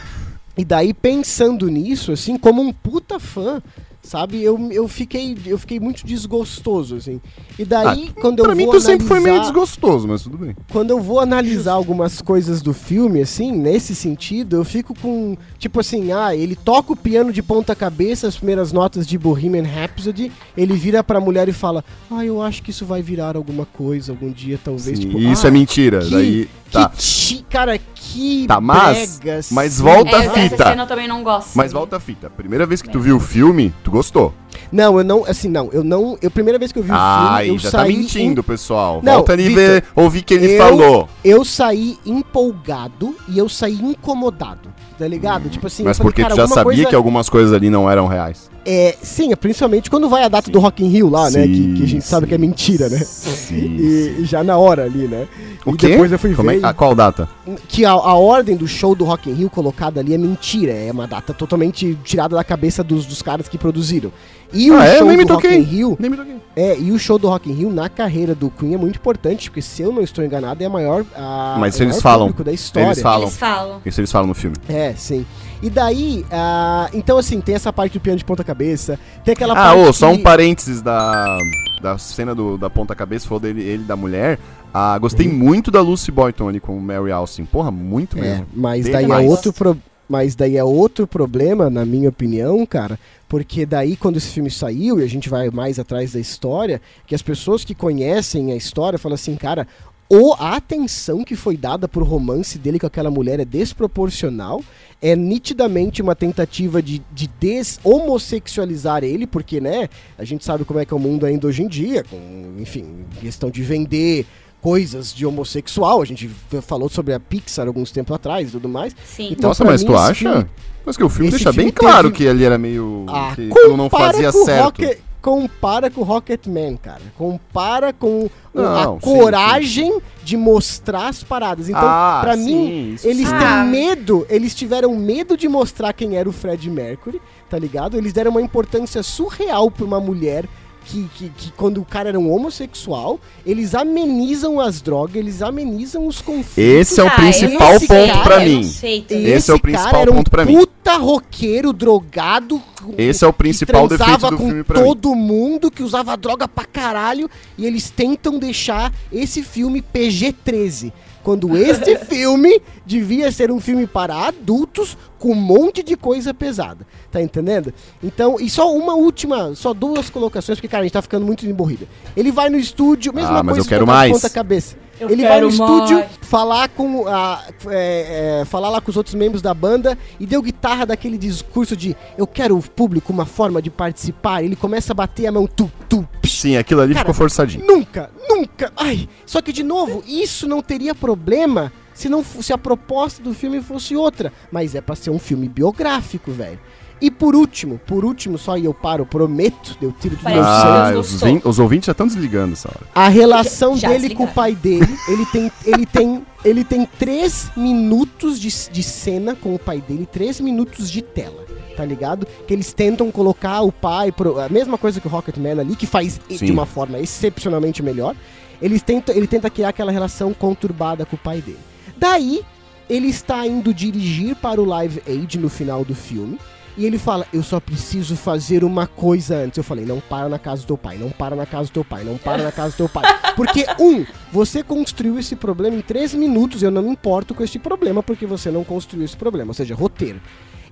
E 0.56 0.64
daí, 0.64 0.92
pensando 0.92 1.68
nisso, 1.68 2.10
assim, 2.10 2.36
como 2.36 2.60
um 2.60 2.72
puta 2.72 3.20
fã, 3.20 3.62
sabe, 4.08 4.42
eu, 4.42 4.58
eu, 4.72 4.88
fiquei, 4.88 5.36
eu 5.46 5.58
fiquei 5.58 5.78
muito 5.78 6.06
desgostoso, 6.06 6.96
assim. 6.96 7.20
E 7.58 7.64
daí, 7.64 8.10
quando 8.20 8.38
eu 8.40 8.44
Ah, 8.44 8.48
Pra 8.48 8.54
mim, 8.54 8.64
vou 8.64 8.74
tu 8.74 8.80
sempre 8.80 9.06
foi 9.06 9.18
meio 9.20 9.34
analisar- 9.36 9.52
desgostoso, 9.52 10.08
mas 10.08 10.22
tudo 10.22 10.38
bem. 10.38 10.56
quando 10.70 10.90
eu 10.90 11.00
vou 11.00 11.20
analisar 11.20 11.72
algumas 11.72 12.22
coisas 12.22 12.62
do 12.62 12.72
filme, 12.72 13.20
assim, 13.20 13.52
nesse 13.52 13.94
sentido, 13.94 14.56
eu 14.56 14.64
fico 14.64 14.94
com. 15.00 15.36
Tipo 15.58 15.80
assim, 15.80 16.12
ah, 16.12 16.34
ele 16.34 16.56
toca 16.56 16.92
o 16.92 16.96
piano 16.96 17.32
de 17.32 17.42
ponta 17.42 17.74
cabeça, 17.74 18.26
as 18.26 18.36
primeiras 18.36 18.72
notas 18.72 19.06
de 19.06 19.18
Bohemian 19.18 19.64
Rhapsody, 19.64 20.32
ele 20.56 20.74
vira 20.74 21.02
pra 21.04 21.20
mulher 21.20 21.48
e 21.48 21.52
fala: 21.52 21.84
Ah, 22.10 22.24
eu 22.24 22.40
acho 22.40 22.62
que 22.62 22.70
isso 22.70 22.86
vai 22.86 23.02
virar 23.02 23.36
alguma 23.36 23.66
coisa 23.66 24.12
algum 24.12 24.30
dia, 24.30 24.58
talvez. 24.62 24.98
Sim, 24.98 25.06
tipo, 25.08 25.18
e 25.18 25.30
isso 25.30 25.46
ah, 25.46 25.48
é 25.48 25.52
mentira. 25.52 25.98
que- 26.00 26.10
daí, 26.10 26.48
Que 26.66 26.72
tá. 26.72 26.88
ti- 26.96 27.44
cara, 27.48 27.78
que. 27.94 28.46
Tá, 28.46 28.60
mas- 28.60 29.18
brega, 29.18 29.40
mas 29.50 29.74
assim. 29.74 29.82
volta 29.82 30.16
a 30.16 30.24
É, 30.24 30.30
fita. 30.30 30.54
Essa 30.54 30.64
cena 30.70 30.82
eu 30.82 30.86
também 30.86 31.08
não 31.08 31.22
gosto. 31.22 31.50
Mas 31.54 31.72
volta 31.72 31.96
a 31.96 32.00
fita. 32.00 32.30
Primeira 32.30 32.64
vez 32.66 32.80
que 32.82 32.88
tu 32.90 33.00
viu 33.00 33.16
o 33.16 33.20
filme, 33.20 33.72
tu 33.84 33.90
gostou. 33.98 34.32
Não, 34.72 34.98
eu 34.98 35.04
não, 35.04 35.24
assim, 35.24 35.48
não, 35.48 35.68
eu 35.72 35.82
não. 35.84 36.18
Eu, 36.20 36.30
primeira 36.30 36.58
vez 36.58 36.72
que 36.72 36.78
eu 36.78 36.82
vi 36.82 36.90
o 36.90 36.94
filme, 36.94 37.48
eu 37.48 37.58
já 37.58 37.70
tá 37.70 37.78
saí. 37.78 37.96
mentindo, 37.96 38.42
pessoal. 38.42 39.00
Não, 39.02 39.14
Volta 39.14 39.32
ali 39.32 39.48
Vitor, 39.48 39.56
ver, 39.62 39.84
ouvir 39.94 40.18
o 40.20 40.24
que 40.24 40.34
ele 40.34 40.52
eu- 40.54 40.58
falou. 40.58 41.08
Eu 41.24 41.44
saí 41.44 41.96
empolgado 42.04 43.14
e 43.28 43.38
eu 43.38 43.48
saí 43.48 43.74
incomodado, 43.80 44.68
tá 44.98 45.06
ligado? 45.06 45.48
Tipo 45.48 45.66
assim, 45.66 45.82
Mas 45.84 45.98
falei, 45.98 46.12
porque 46.12 46.24
tu 46.24 46.36
já 46.36 46.46
sabia 46.46 46.64
coisa- 46.64 46.84
que 46.86 46.94
algumas 46.94 47.28
coisas 47.28 47.52
ali 47.52 47.68
não 47.70 47.90
eram 47.90 48.06
reais. 48.06 48.48
É, 48.70 48.96
sim, 49.02 49.32
é 49.32 49.36
principalmente 49.36 49.88
quando 49.88 50.10
vai 50.10 50.24
a 50.24 50.28
data 50.28 50.50
do 50.50 50.58
Rock 50.58 50.84
in 50.84 50.88
Rio 50.88 51.08
lá, 51.08 51.30
né? 51.30 51.46
Que, 51.46 51.74
que 51.74 51.82
a 51.84 51.86
gente 51.86 52.02
Sim, 52.04 52.08
sabe 52.10 52.26
que 52.26 52.34
é 52.34 52.36
sim, 52.36 52.40
mentira, 52.46 52.88
né? 52.90 52.98
Sim. 52.98 53.76
E, 53.78 54.24
já 54.26 54.44
na 54.44 54.58
hora 54.58 54.84
ali, 54.84 55.08
né? 55.08 55.26
O 55.64 55.70
e 55.72 55.76
quê? 55.78 55.88
depois 55.88 56.12
eu 56.12 56.18
fui 56.18 56.34
Como 56.34 56.50
é- 56.50 56.56
ver 56.58 56.66
ah, 56.66 56.74
qual 56.74 56.94
data? 56.94 57.26
que 57.66 57.86
a, 57.86 57.92
a 57.92 58.14
ordem 58.14 58.56
do 58.56 58.68
show 58.68 58.94
do 58.94 59.06
Rock 59.06 59.30
in 59.30 59.32
Rio 59.32 59.48
colocada 59.48 60.00
ali 60.00 60.12
é 60.12 60.18
mentira. 60.18 60.72
É 60.72 60.92
uma 60.92 61.06
data 61.06 61.32
totalmente 61.32 61.96
tirada 62.04 62.36
da 62.36 62.44
cabeça 62.44 62.84
dos, 62.84 63.06
dos 63.06 63.22
caras 63.22 63.48
que 63.48 63.56
produziram. 63.56 64.12
E 64.52 64.70
o 64.70 64.78
Ah, 64.78 64.84
é? 64.86 64.98
show 64.98 65.06
Nem 65.08 65.16
me 65.18 65.24
do 65.24 65.34
Rock 65.34 65.42
toquei. 65.46 65.58
in 65.60 65.62
Rio... 65.62 65.96
Nem 66.00 66.10
me 66.10 66.16
toquei. 66.16 66.36
É, 66.56 66.76
e 66.78 66.90
o 66.90 66.98
show 66.98 67.18
do 67.18 67.28
Rock 67.28 67.48
in 67.50 67.52
Rio 67.54 67.70
na 67.70 67.88
carreira 67.88 68.34
do 68.34 68.50
Queen 68.50 68.74
é 68.74 68.76
muito 68.76 68.96
importante, 68.96 69.48
porque 69.50 69.62
se 69.62 69.82
eu 69.82 69.92
não 69.92 70.02
estou 70.02 70.24
enganado, 70.24 70.62
é 70.62 70.66
a 70.66 70.70
maior... 70.70 71.04
A, 71.14 71.56
Mas 71.60 71.78
o 71.78 71.82
eles 71.82 72.00
falam. 72.02 72.26
público 72.28 72.42
da 72.44 72.52
história. 72.52 72.86
Eles 72.88 73.00
falam. 73.02 73.22
Eles 73.28 73.36
falam. 73.36 73.80
Isso 73.84 74.00
eles 74.00 74.10
falam 74.10 74.26
no 74.26 74.34
filme. 74.34 74.56
É, 74.68 74.92
sim. 74.96 75.24
E 75.62 75.68
daí, 75.68 76.24
ah, 76.32 76.88
então 76.94 77.18
assim, 77.18 77.40
tem 77.40 77.54
essa 77.54 77.72
parte 77.72 77.92
do 77.94 78.00
piano 78.00 78.18
de 78.18 78.24
ponta 78.24 78.42
cabeça, 78.44 78.98
tem 79.24 79.32
aquela 79.32 79.52
Ah, 79.54 79.74
parte 79.74 79.88
ô, 79.88 79.92
só 79.92 80.10
um 80.10 80.18
parênteses 80.22 80.80
da, 80.80 81.36
da 81.82 81.98
cena 81.98 82.32
do, 82.34 82.56
da 82.56 82.70
ponta-cabeça, 82.70 83.26
falou 83.26 83.40
dele 83.40 83.62
ele 83.62 83.82
da 83.84 83.96
mulher. 83.96 84.38
Ah, 84.72 84.96
gostei 84.98 85.26
Uhum. 85.26 85.34
muito 85.34 85.70
da 85.70 85.80
Lucy 85.80 86.10
Boyton 86.12 86.48
ali 86.48 86.60
com 86.60 86.76
o 86.76 86.80
Mary 86.80 87.10
Austin. 87.10 87.44
Porra, 87.44 87.70
muito 87.72 88.16
É, 88.18 88.20
mesmo. 88.20 88.46
mas 88.54 88.84
Dele 88.84 89.06
daí 89.08 89.24
é 89.26 89.28
outro 89.28 89.52
pro... 89.52 89.76
mas 90.08 90.34
daí 90.34 90.56
é 90.56 90.64
outro 90.64 91.06
problema, 91.06 91.68
na 91.68 91.84
minha 91.84 92.08
opinião, 92.08 92.64
cara, 92.64 92.98
porque 93.28 93.66
daí 93.66 93.96
quando 93.96 94.16
esse 94.16 94.28
filme 94.28 94.50
saiu 94.50 94.98
e 94.98 95.04
a 95.04 95.08
gente 95.08 95.28
vai 95.28 95.50
mais 95.50 95.78
atrás 95.78 96.12
da 96.12 96.20
história, 96.20 96.80
que 97.06 97.14
as 97.14 97.22
pessoas 97.22 97.64
que 97.64 97.74
conhecem 97.74 98.52
a 98.52 98.56
história 98.56 98.98
falam 98.98 99.14
assim, 99.14 99.36
cara, 99.36 99.66
ou 100.08 100.32
a 100.34 100.56
atenção 100.56 101.22
que 101.22 101.36
foi 101.36 101.56
dada 101.56 101.86
pro 101.86 102.02
romance 102.02 102.58
dele 102.58 102.78
com 102.78 102.86
aquela 102.86 103.10
mulher 103.10 103.38
é 103.38 103.44
desproporcional, 103.44 104.64
é 105.02 105.14
nitidamente 105.14 106.00
uma 106.00 106.16
tentativa 106.16 106.82
de, 106.82 107.02
de 107.12 107.28
deshomossexualizar 107.38 109.04
ele, 109.04 109.26
porque, 109.26 109.60
né, 109.60 109.88
a 110.16 110.24
gente 110.24 110.44
sabe 110.44 110.64
como 110.64 110.80
é 110.80 110.86
que 110.86 110.94
é 110.94 110.96
o 110.96 111.00
mundo 111.00 111.26
ainda 111.26 111.46
hoje 111.46 111.62
em 111.62 111.68
dia, 111.68 112.02
com, 112.04 112.56
enfim, 112.58 113.04
questão 113.20 113.50
de 113.50 113.62
vender 113.62 114.24
coisas 114.68 115.14
de 115.14 115.24
homossexual, 115.24 116.02
a 116.02 116.04
gente 116.04 116.28
falou 116.62 116.90
sobre 116.90 117.14
a 117.14 117.20
Pixar 117.20 117.66
alguns 117.66 117.90
tempos 117.90 118.14
atrás 118.14 118.48
e 118.48 118.52
tudo 118.52 118.68
mais. 118.68 118.94
Sim. 119.04 119.28
Então, 119.32 119.48
Nossa, 119.48 119.64
mas 119.64 119.82
mim, 119.82 119.86
tu 119.88 119.96
acha? 119.96 120.14
filme- 120.14 120.46
Mas 120.84 120.96
que 120.96 121.04
o 121.04 121.08
filme 121.08 121.30
deixa 121.30 121.50
bem 121.52 121.66
filme 121.66 121.72
claro 121.72 122.08
teve- 122.10 122.16
que 122.16 122.24
ele 122.24 122.44
era 122.44 122.58
meio. 122.58 123.04
Ah, 123.08 123.32
que 123.34 123.48
não 123.76 123.88
fazia 123.88 124.30
com 124.30 124.38
o 124.38 124.44
certo. 124.44 124.64
Rocket- 124.64 124.98
compara 125.22 125.90
com 125.90 126.00
o 126.02 126.04
Rocketman, 126.04 126.76
cara. 126.76 127.00
Compara 127.16 127.92
com 127.92 128.28
Não, 128.54 128.64
a 128.64 128.84
sim, 128.92 128.98
coragem 129.00 130.00
de 130.22 130.36
mostrar 130.36 131.08
as 131.08 131.22
paradas. 131.24 131.68
Então, 131.68 131.82
Ah, 131.82 132.20
pra 132.22 132.36
sim, 132.36 132.44
mim, 132.44 132.92
isso 132.94 133.06
eles 133.08 133.28
sim. 133.28 133.36
têm 133.38 133.46
Ah. 133.46 133.64
medo, 133.64 134.26
eles 134.30 134.54
tiveram 134.54 134.94
medo 134.94 135.36
de 135.36 135.48
mostrar 135.48 135.92
quem 135.94 136.16
era 136.16 136.28
o 136.28 136.32
Fred 136.32 136.70
Mercury, 136.70 137.20
tá 137.50 137.58
ligado? 137.58 137.96
Eles 137.96 138.12
deram 138.12 138.30
uma 138.30 138.42
importância 138.42 139.02
surreal 139.02 139.70
pra 139.70 139.84
uma 139.84 140.00
mulher 140.00 140.44
que, 140.88 141.08
que, 141.14 141.28
que 141.30 141.52
quando 141.52 141.80
o 141.80 141.84
cara 141.84 142.08
era 142.08 142.18
um 142.18 142.32
homossexual, 142.32 143.20
eles 143.44 143.74
amenizam 143.74 144.58
as 144.58 144.80
drogas, 144.80 145.16
eles 145.16 145.42
amenizam 145.42 146.06
os 146.06 146.22
conflitos. 146.22 146.56
Esse 146.56 146.98
é 147.00 147.04
o 147.04 147.08
Ah, 147.08 147.10
principal 147.10 147.74
esse 147.74 147.86
ponto 147.86 148.22
eu 148.40 148.40
mim. 148.40 148.56
não 148.56 148.62
sei 148.64 148.96
E 148.98 149.02
também. 149.02 149.26
Esse 149.26 149.50
é 149.50 149.54
o 149.54 149.60
principal 149.60 149.90
cara 149.90 150.02
era 150.02 150.10
um 150.12 150.16
ponto 150.16 150.30
pra 150.30 150.44
mim. 150.44 150.56
puta 150.56 150.96
roqueiro, 150.96 151.72
drogado. 151.72 152.62
Esse 152.96 153.24
é 153.24 153.28
o 153.28 153.32
principal 153.32 153.82
que 153.86 153.96
defeito 153.96 154.12
do 154.30 154.36
com 154.38 154.46
filme 154.48 154.64
pra 154.64 154.80
mim. 154.80 154.86
todo 154.86 155.14
mundo, 155.14 155.70
que 155.70 155.82
usava 155.82 156.16
droga 156.16 156.48
pra 156.48 156.64
caralho. 156.64 157.28
E 157.58 157.66
eles 157.66 157.90
tentam 157.90 158.38
deixar 158.38 158.92
esse 159.12 159.42
filme 159.42 159.82
PG-13. 159.82 160.92
Quando 161.22 161.56
este 161.56 161.96
filme 162.06 162.60
devia 162.86 163.30
ser 163.30 163.50
um 163.50 163.60
filme 163.60 163.86
para 163.86 164.14
adultos 164.14 164.96
com 165.18 165.32
um 165.32 165.34
monte 165.34 165.82
de 165.82 165.96
coisa 165.96 166.32
pesada. 166.32 166.86
Tá 167.10 167.20
entendendo? 167.20 167.72
Então, 168.02 168.36
e 168.40 168.48
só 168.48 168.74
uma 168.74 168.94
última, 168.94 169.54
só 169.54 169.74
duas 169.74 170.08
colocações, 170.10 170.58
porque, 170.58 170.68
cara, 170.68 170.82
a 170.82 170.84
gente 170.84 170.92
tá 170.92 171.02
ficando 171.02 171.26
muito 171.26 171.46
emborrida. 171.46 171.86
Ele 172.16 172.30
vai 172.30 172.48
no 172.48 172.58
estúdio, 172.58 173.12
mesma 173.14 173.38
Ah, 173.38 173.42
mas 173.42 173.56
coisa 173.56 173.66
eu 173.66 173.68
quero 173.68 173.86
mais. 173.86 174.12
ponta 174.12 174.30
cabeça. 174.30 174.76
Eu 175.00 175.10
ele 175.10 175.26
vai 175.26 175.40
no 175.40 175.48
estúdio 175.48 175.98
mais. 175.98 176.10
falar 176.22 176.68
com 176.68 177.06
a, 177.06 177.44
é, 177.68 178.40
é, 178.40 178.44
falar 178.44 178.68
lá 178.70 178.80
com 178.80 178.90
os 178.90 178.96
outros 178.96 179.14
membros 179.14 179.42
da 179.42 179.54
banda 179.54 179.98
e 180.18 180.26
deu 180.26 180.42
guitarra 180.42 180.86
daquele 180.86 181.18
discurso 181.18 181.76
de 181.76 181.96
eu 182.16 182.26
quero 182.26 182.56
o 182.56 182.62
público 182.62 183.12
uma 183.12 183.26
forma 183.26 183.60
de 183.62 183.70
participar. 183.70 184.42
Ele 184.42 184.56
começa 184.56 184.92
a 184.92 184.94
bater 184.94 185.26
a 185.26 185.32
mão 185.32 185.46
tu 185.46 185.70
tu. 185.88 186.06
psh. 186.22 186.38
Sim, 186.38 186.56
aquilo 186.56 186.80
ali 186.80 186.94
Cara, 186.94 187.04
ficou 187.04 187.14
forçadinho. 187.14 187.66
Nunca, 187.66 188.10
nunca. 188.28 188.72
Ai, 188.76 189.08
só 189.26 189.42
que 189.42 189.52
de 189.52 189.62
novo, 189.62 190.04
isso 190.06 190.46
não 190.46 190.62
teria 190.62 190.94
problema 190.94 191.72
se 191.98 192.08
não 192.08 192.22
se 192.22 192.52
a 192.52 192.58
proposta 192.58 193.20
do 193.20 193.34
filme 193.34 193.60
fosse 193.60 193.96
outra, 193.96 194.32
mas 194.52 194.76
é 194.76 194.80
pra 194.80 194.94
ser 194.94 195.10
um 195.10 195.18
filme 195.18 195.48
biográfico, 195.48 196.30
velho. 196.30 196.60
E 197.00 197.10
por 197.10 197.36
último, 197.36 197.78
por 197.86 198.04
último, 198.04 198.36
só 198.36 198.54
aí 198.54 198.64
eu 198.64 198.74
paro, 198.74 199.06
prometo, 199.06 199.76
eu 199.80 199.92
tiro 199.92 200.16
Parece 200.22 200.40
meu. 200.40 200.48
Ah, 200.48 200.92
os, 200.98 201.22
os 201.44 201.58
ouvintes 201.58 201.86
já 201.86 201.92
estão 201.92 202.06
desligando 202.06 202.54
essa 202.54 202.68
hora. 202.68 202.86
A 202.94 203.08
relação 203.08 203.76
Já 203.76 203.88
dele 203.88 204.14
com 204.14 204.24
o 204.24 204.26
desligaram. 204.26 204.34
pai 204.34 204.54
dele, 204.54 204.98
ele 205.08 205.26
tem, 205.26 205.52
ele 205.64 205.86
tem, 205.86 206.26
ele 206.44 206.64
tem 206.64 206.88
três 206.98 207.50
minutos 207.56 208.40
de, 208.40 208.48
de 208.70 208.82
cena 208.82 209.36
com 209.36 209.54
o 209.54 209.58
pai 209.58 209.80
dele, 209.80 210.06
três 210.10 210.40
minutos 210.40 210.90
de 210.90 211.00
tela, 211.02 211.44
tá 211.76 211.84
ligado? 211.84 212.26
Que 212.46 212.52
eles 212.52 212.72
tentam 212.72 213.10
colocar 213.12 213.60
o 213.62 213.70
pai, 213.70 214.10
pro, 214.10 214.40
a 214.40 214.48
mesma 214.48 214.76
coisa 214.76 215.00
que 215.00 215.06
o 215.06 215.10
Rocketman 215.10 215.60
ali, 215.60 215.76
que 215.76 215.86
faz 215.86 216.20
Sim. 216.28 216.46
de 216.46 216.50
uma 216.52 216.66
forma 216.66 216.98
excepcionalmente 216.98 217.82
melhor. 217.82 218.16
Eles 218.60 218.82
tentam, 218.82 219.14
ele 219.14 219.28
tenta 219.28 219.48
criar 219.48 219.68
aquela 219.68 219.92
relação 219.92 220.34
conturbada 220.34 221.06
com 221.06 221.14
o 221.14 221.18
pai 221.18 221.40
dele. 221.40 221.60
Daí, 221.96 222.42
ele 222.90 223.06
está 223.06 223.46
indo 223.46 223.72
dirigir 223.72 224.34
para 224.34 224.60
o 224.60 224.64
Live 224.64 225.00
Aid 225.06 225.38
no 225.38 225.48
final 225.48 225.84
do 225.84 225.94
filme. 225.94 226.38
E 226.78 226.86
ele 226.86 226.96
fala, 226.96 227.26
eu 227.32 227.42
só 227.42 227.58
preciso 227.58 228.16
fazer 228.16 228.62
uma 228.62 228.86
coisa 228.86 229.34
antes. 229.34 229.58
Eu 229.58 229.64
falei, 229.64 229.84
não 229.84 229.98
para 229.98 230.28
na 230.28 230.38
casa 230.38 230.62
do 230.62 230.68
teu 230.68 230.78
pai, 230.78 230.96
não 230.96 231.10
para 231.10 231.34
na 231.34 231.44
casa 231.44 231.64
do 231.68 231.72
teu 231.72 231.84
pai, 231.84 232.04
não 232.04 232.16
para 232.16 232.44
na 232.44 232.52
casa 232.52 232.70
do 232.70 232.76
teu 232.76 232.88
pai. 232.88 233.02
Porque, 233.34 233.66
um, 233.80 234.06
você 234.32 234.62
construiu 234.62 235.18
esse 235.18 235.34
problema 235.34 235.74
em 235.74 235.80
três 235.80 236.14
minutos, 236.14 236.62
eu 236.62 236.70
não 236.70 236.82
me 236.82 236.90
importo 236.90 237.34
com 237.34 237.42
este 237.42 237.58
problema, 237.58 238.00
porque 238.02 238.26
você 238.26 238.50
não 238.50 238.64
construiu 238.64 239.04
esse 239.04 239.16
problema, 239.16 239.50
ou 239.50 239.54
seja, 239.54 239.74
roteiro. 239.74 240.20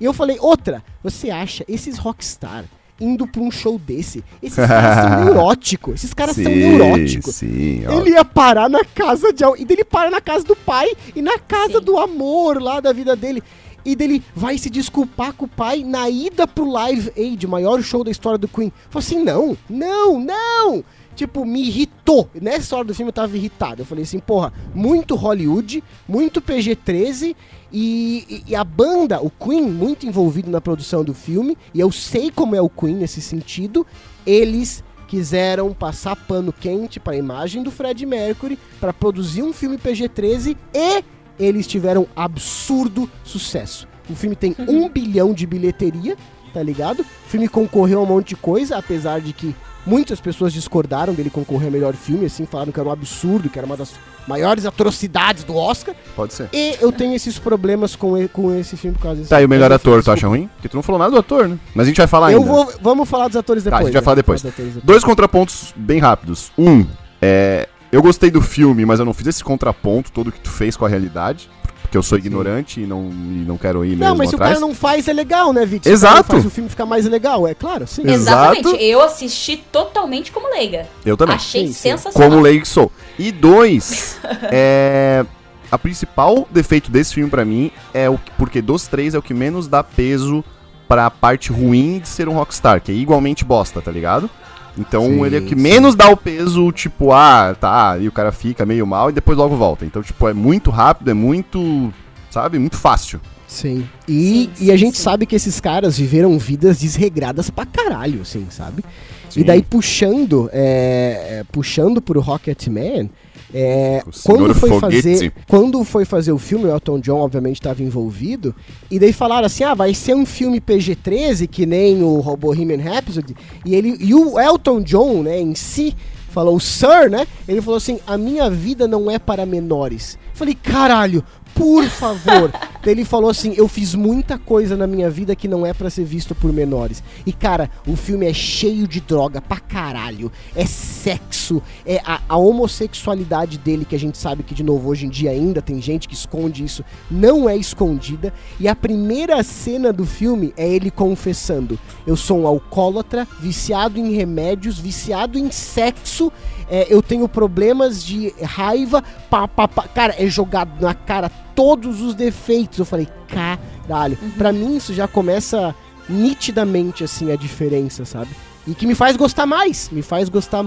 E 0.00 0.04
eu 0.04 0.12
falei, 0.12 0.36
outra, 0.40 0.82
você 1.02 1.30
acha 1.30 1.64
esses 1.68 1.98
rockstar 1.98 2.64
indo 3.00 3.26
pra 3.26 3.42
um 3.42 3.50
show 3.50 3.78
desse, 3.78 4.24
esses 4.42 4.56
caras 4.66 4.96
são 4.96 5.24
neuróticos, 5.24 5.94
esses 5.94 6.14
caras 6.14 6.34
são 6.36 6.44
neuróticos. 6.44 7.36
Sim. 7.36 7.84
Ele 7.88 8.10
ia 8.10 8.24
parar 8.24 8.68
na 8.68 8.84
casa 8.84 9.32
de 9.32 9.44
alguém. 9.44 9.62
E 9.62 9.64
dele 9.64 9.84
para 9.84 10.10
na 10.10 10.20
casa 10.20 10.44
do 10.44 10.56
pai 10.56 10.88
e 11.14 11.22
na 11.22 11.38
casa 11.38 11.78
Sim. 11.78 11.84
do 11.84 11.98
amor 11.98 12.60
lá 12.60 12.80
da 12.80 12.92
vida 12.92 13.14
dele. 13.14 13.42
E 13.86 13.94
dele 13.94 14.22
vai 14.34 14.58
se 14.58 14.68
desculpar 14.68 15.32
com 15.32 15.44
o 15.44 15.48
pai 15.48 15.84
na 15.84 16.10
ida 16.10 16.46
pro 16.46 16.68
Live 16.68 17.12
Aid, 17.16 17.46
o 17.46 17.48
maior 17.48 17.80
show 17.82 18.02
da 18.02 18.10
história 18.10 18.36
do 18.36 18.48
Queen. 18.48 18.72
Falei 18.90 19.06
assim: 19.06 19.22
não, 19.22 19.56
não, 19.70 20.20
não. 20.20 20.84
Tipo, 21.14 21.46
me 21.46 21.62
irritou. 21.66 22.28
Nessa 22.42 22.76
hora 22.76 22.84
do 22.84 22.94
filme 22.94 23.08
eu 23.08 23.12
tava 23.14 23.34
irritado. 23.36 23.80
Eu 23.80 23.86
falei 23.86 24.04
assim, 24.04 24.18
porra, 24.18 24.52
muito 24.74 25.14
Hollywood, 25.14 25.82
muito 26.06 26.42
PG-13 26.42 27.34
e, 27.72 28.42
e- 28.46 28.54
a 28.54 28.62
banda, 28.62 29.22
o 29.22 29.30
Queen, 29.30 29.62
muito 29.62 30.04
envolvido 30.06 30.50
na 30.50 30.60
produção 30.60 31.02
do 31.02 31.14
filme. 31.14 31.56
E 31.72 31.80
eu 31.80 31.90
sei 31.90 32.30
como 32.30 32.54
é 32.54 32.60
o 32.60 32.68
Queen 32.68 32.96
nesse 32.96 33.22
sentido. 33.22 33.86
Eles 34.26 34.84
quiseram 35.08 35.72
passar 35.72 36.16
pano 36.16 36.52
quente 36.52 37.00
para 37.00 37.14
a 37.14 37.16
imagem 37.16 37.62
do 37.62 37.70
Fred 37.70 38.04
Mercury 38.04 38.58
para 38.78 38.92
produzir 38.92 39.42
um 39.42 39.52
filme 39.54 39.78
PG-13 39.78 40.54
e 40.74 41.04
eles 41.38 41.66
tiveram 41.66 42.06
absurdo 42.14 43.08
sucesso. 43.24 43.86
O 44.08 44.14
filme 44.14 44.36
tem 44.36 44.54
um 44.58 44.88
bilhão 44.88 45.32
de 45.32 45.46
bilheteria, 45.46 46.16
tá 46.54 46.62
ligado? 46.62 47.00
O 47.00 47.28
filme 47.28 47.48
concorreu 47.48 47.98
a 48.00 48.02
um 48.02 48.06
monte 48.06 48.28
de 48.28 48.36
coisa, 48.36 48.76
apesar 48.76 49.20
de 49.20 49.32
que 49.32 49.54
muitas 49.84 50.20
pessoas 50.20 50.52
discordaram 50.52 51.12
dele 51.14 51.30
concorrer 51.30 51.66
ao 51.66 51.72
melhor 51.72 51.94
filme, 51.94 52.26
assim, 52.26 52.44
falaram 52.46 52.72
que 52.72 52.78
era 52.80 52.88
um 52.88 52.92
absurdo, 52.92 53.48
que 53.48 53.58
era 53.58 53.66
uma 53.66 53.76
das 53.76 53.92
maiores 54.26 54.66
atrocidades 54.66 55.44
do 55.44 55.54
Oscar. 55.56 55.94
Pode 56.16 56.34
ser. 56.34 56.48
E 56.52 56.76
eu 56.80 56.90
tenho 56.90 57.14
esses 57.14 57.38
problemas 57.38 57.94
com, 57.94 58.26
com 58.28 58.54
esse 58.56 58.76
filme 58.76 58.96
por 58.96 59.02
causa 59.02 59.18
desse 59.18 59.30
Tá, 59.30 59.40
e 59.40 59.44
o 59.44 59.48
melhor 59.48 59.70
ator, 59.72 60.02
tu 60.02 60.10
acha 60.10 60.26
ruim? 60.26 60.48
Porque 60.56 60.68
tu 60.68 60.74
não 60.76 60.82
falou 60.82 60.98
nada 60.98 61.10
do 61.12 61.18
ator, 61.18 61.48
né? 61.48 61.58
Mas 61.74 61.86
a 61.86 61.88
gente 61.88 61.96
vai 61.98 62.06
falar 62.08 62.32
Eu 62.32 62.40
ainda. 62.40 62.50
vou, 62.52 62.72
vamos 62.80 63.08
falar 63.08 63.28
dos 63.28 63.36
atores 63.36 63.62
Tá, 63.62 63.70
depois. 63.70 63.82
a 63.82 63.86
gente 63.86 63.92
vai 63.94 64.00
né? 64.00 64.04
falar 64.04 64.14
depois. 64.16 64.42
Dois 64.82 65.04
contrapontos 65.04 65.72
bem 65.76 65.98
rápidos. 66.00 66.50
Um, 66.58 66.84
é, 67.22 67.68
eu 67.92 68.02
gostei 68.02 68.30
do 68.30 68.40
filme, 68.40 68.84
mas 68.84 68.98
eu 68.98 69.04
não 69.06 69.14
fiz 69.14 69.26
esse 69.28 69.42
contraponto 69.44 70.10
todo 70.12 70.30
que 70.32 70.40
tu 70.40 70.50
fez 70.50 70.76
com 70.76 70.84
a 70.84 70.88
realidade. 70.88 71.48
Porque 71.82 71.96
eu 71.96 72.02
sou 72.02 72.18
ignorante 72.18 72.80
e 72.80 72.86
não, 72.86 73.08
e 73.12 73.44
não 73.46 73.56
quero 73.56 73.84
ir 73.84 73.90
mesmo 73.90 74.04
Não, 74.04 74.16
mas 74.16 74.30
se 74.30 74.34
o 74.34 74.38
atrás. 74.38 74.54
cara 74.54 74.60
não 74.66 74.74
faz, 74.74 75.06
é 75.06 75.12
legal, 75.12 75.52
né, 75.52 75.64
Vitor? 75.64 75.92
Exato. 75.92 76.32
Faz 76.32 76.44
o 76.44 76.50
filme 76.50 76.68
ficar 76.68 76.84
mais 76.84 77.06
legal, 77.06 77.46
é 77.46 77.54
claro, 77.54 77.86
sim. 77.86 78.02
Exato. 78.02 78.58
Exatamente. 78.58 78.84
Eu 78.84 79.00
assisti 79.00 79.56
totalmente 79.70 80.32
como 80.32 80.48
leiga. 80.50 80.86
Eu 81.04 81.16
também. 81.16 81.36
Achei 81.36 81.68
Sim, 81.68 81.72
sensacional. 81.72 82.28
Como 82.30 82.42
leigo 82.42 82.62
que 82.62 82.68
sou. 82.68 82.90
E 83.16 83.30
dois, 83.30 84.18
é, 84.50 85.24
a 85.70 85.78
principal 85.78 86.48
defeito 86.50 86.90
desse 86.90 87.14
filme 87.14 87.30
pra 87.30 87.44
mim 87.44 87.70
é 87.94 88.10
o 88.10 88.18
que- 88.18 88.32
porque 88.36 88.60
dos 88.60 88.88
três 88.88 89.14
é 89.14 89.18
o 89.18 89.22
que 89.22 89.32
menos 89.32 89.68
dá 89.68 89.84
peso 89.84 90.44
pra 90.88 91.08
parte 91.08 91.52
ruim 91.52 92.00
de 92.00 92.08
ser 92.08 92.28
um 92.28 92.32
rockstar, 92.34 92.80
que 92.80 92.90
é 92.90 92.94
igualmente 92.96 93.44
bosta, 93.44 93.80
tá 93.80 93.92
ligado? 93.92 94.28
Então 94.78 95.04
Sim, 95.04 95.24
ele 95.24 95.36
é 95.36 95.38
o 95.38 95.42
que 95.42 95.54
sim. 95.54 95.60
menos 95.60 95.94
dá 95.94 96.08
o 96.08 96.16
peso, 96.16 96.70
tipo, 96.72 97.12
ah, 97.12 97.56
tá, 97.58 97.96
e 97.98 98.06
o 98.08 98.12
cara 98.12 98.30
fica 98.30 98.66
meio 98.66 98.86
mal 98.86 99.10
e 99.10 99.12
depois 99.12 99.38
logo 99.38 99.56
volta. 99.56 99.84
Então, 99.84 100.02
tipo, 100.02 100.28
é 100.28 100.34
muito 100.34 100.70
rápido, 100.70 101.10
é 101.10 101.14
muito, 101.14 101.92
sabe, 102.30 102.58
muito 102.58 102.76
fácil. 102.76 103.20
Sim. 103.46 103.88
E, 104.08 104.50
Sim, 104.54 104.64
e 104.66 104.70
a 104.72 104.76
gente 104.76 104.96
sim. 104.96 105.02
sabe 105.02 105.24
que 105.24 105.36
esses 105.36 105.60
caras 105.60 105.96
viveram 105.98 106.38
vidas 106.38 106.80
desregradas 106.80 107.48
pra 107.48 107.64
caralho, 107.64 108.22
assim, 108.22 108.46
sabe? 108.50 108.84
Sim. 109.30 109.40
E 109.40 109.44
daí 109.44 109.62
puxando, 109.62 110.50
é, 110.52 111.38
é, 111.40 111.44
puxando 111.50 112.02
pro 112.02 112.20
Rocketman, 112.20 113.08
é, 113.54 114.02
quando 114.24 114.54
foi 114.54 114.70
Foguete. 114.70 115.02
fazer, 115.02 115.32
quando 115.48 115.84
foi 115.84 116.04
fazer 116.04 116.32
o 116.32 116.38
filme, 116.38 116.66
o 116.66 116.70
Elton 116.70 117.00
John 117.00 117.18
obviamente 117.18 117.56
estava 117.56 117.82
envolvido, 117.82 118.54
e 118.90 118.98
daí 118.98 119.12
falaram 119.12 119.46
assim, 119.46 119.64
ah, 119.64 119.74
vai 119.74 119.94
ser 119.94 120.14
um 120.14 120.26
filme 120.26 120.60
PG-13 120.60 121.48
que 121.48 121.64
nem 121.64 122.02
o 122.02 122.36
Bohemian 122.36 122.82
Rhapsody, 122.82 123.36
e 123.64 123.74
ele 123.74 123.96
e 124.00 124.14
o 124.14 124.38
Elton 124.38 124.80
John, 124.80 125.22
né, 125.22 125.40
em 125.40 125.54
si 125.54 125.94
falou, 126.36 126.60
Sir, 126.60 127.08
né? 127.08 127.26
Ele 127.48 127.62
falou 127.62 127.78
assim: 127.78 127.98
a 128.06 128.18
minha 128.18 128.50
vida 128.50 128.86
não 128.86 129.10
é 129.10 129.18
para 129.18 129.46
menores. 129.46 130.18
Eu 130.32 130.36
falei, 130.36 130.54
caralho, 130.54 131.24
por 131.56 131.84
favor. 131.88 132.52
Ele 132.84 133.04
falou 133.04 133.28
assim: 133.28 133.52
eu 133.56 133.66
fiz 133.66 133.94
muita 133.94 134.38
coisa 134.38 134.76
na 134.76 134.86
minha 134.86 135.10
vida 135.10 135.34
que 135.34 135.48
não 135.48 135.66
é 135.66 135.72
pra 135.72 135.90
ser 135.90 136.04
visto 136.04 136.34
por 136.36 136.52
menores. 136.52 137.02
E 137.24 137.32
cara, 137.32 137.68
o 137.84 137.96
filme 137.96 138.26
é 138.26 138.32
cheio 138.32 138.86
de 138.86 139.00
droga 139.00 139.40
pra 139.40 139.58
caralho. 139.58 140.30
É 140.54 140.64
sexo, 140.64 141.60
é 141.84 142.00
a, 142.04 142.20
a 142.28 142.36
homossexualidade 142.36 143.58
dele, 143.58 143.84
que 143.84 143.96
a 143.96 143.98
gente 143.98 144.18
sabe 144.18 144.44
que, 144.44 144.54
de 144.54 144.62
novo, 144.62 144.88
hoje 144.88 145.06
em 145.06 145.08
dia 145.08 145.30
ainda 145.30 145.60
tem 145.60 145.80
gente 145.80 146.06
que 146.06 146.14
esconde 146.14 146.62
isso, 146.62 146.84
não 147.10 147.48
é 147.48 147.56
escondida. 147.56 148.32
E 148.60 148.68
a 148.68 148.76
primeira 148.76 149.42
cena 149.42 149.92
do 149.92 150.06
filme 150.06 150.54
é 150.56 150.68
ele 150.68 150.90
confessando: 150.90 151.78
eu 152.06 152.16
sou 152.16 152.40
um 152.40 152.46
alcoólatra, 152.46 153.26
viciado 153.40 153.98
em 153.98 154.12
remédios, 154.12 154.78
viciado 154.78 155.38
em 155.38 155.50
sexo, 155.50 156.30
é, 156.68 156.86
eu 156.88 157.02
tenho 157.02 157.28
problemas 157.28 158.04
de 158.04 158.34
raiva, 158.42 159.02
pá, 159.30 159.46
pá, 159.46 159.68
pá. 159.68 159.84
cara, 159.88 160.14
é 160.18 160.26
jogado 160.26 160.80
na 160.80 160.94
cara 160.94 161.30
todos 161.54 162.00
os 162.00 162.14
defeitos. 162.14 162.78
Eu 162.78 162.84
falei, 162.84 163.08
caralho. 163.28 164.18
Pra 164.36 164.52
mim 164.52 164.76
isso 164.76 164.92
já 164.92 165.06
começa 165.06 165.74
nitidamente 166.08 167.04
assim 167.04 167.32
a 167.32 167.36
diferença, 167.36 168.04
sabe? 168.04 168.30
E 168.66 168.74
que 168.74 168.86
me 168.86 168.94
faz 168.96 169.16
gostar 169.16 169.46
mais, 169.46 169.88
me 169.92 170.02
faz 170.02 170.28
gostar 170.28 170.64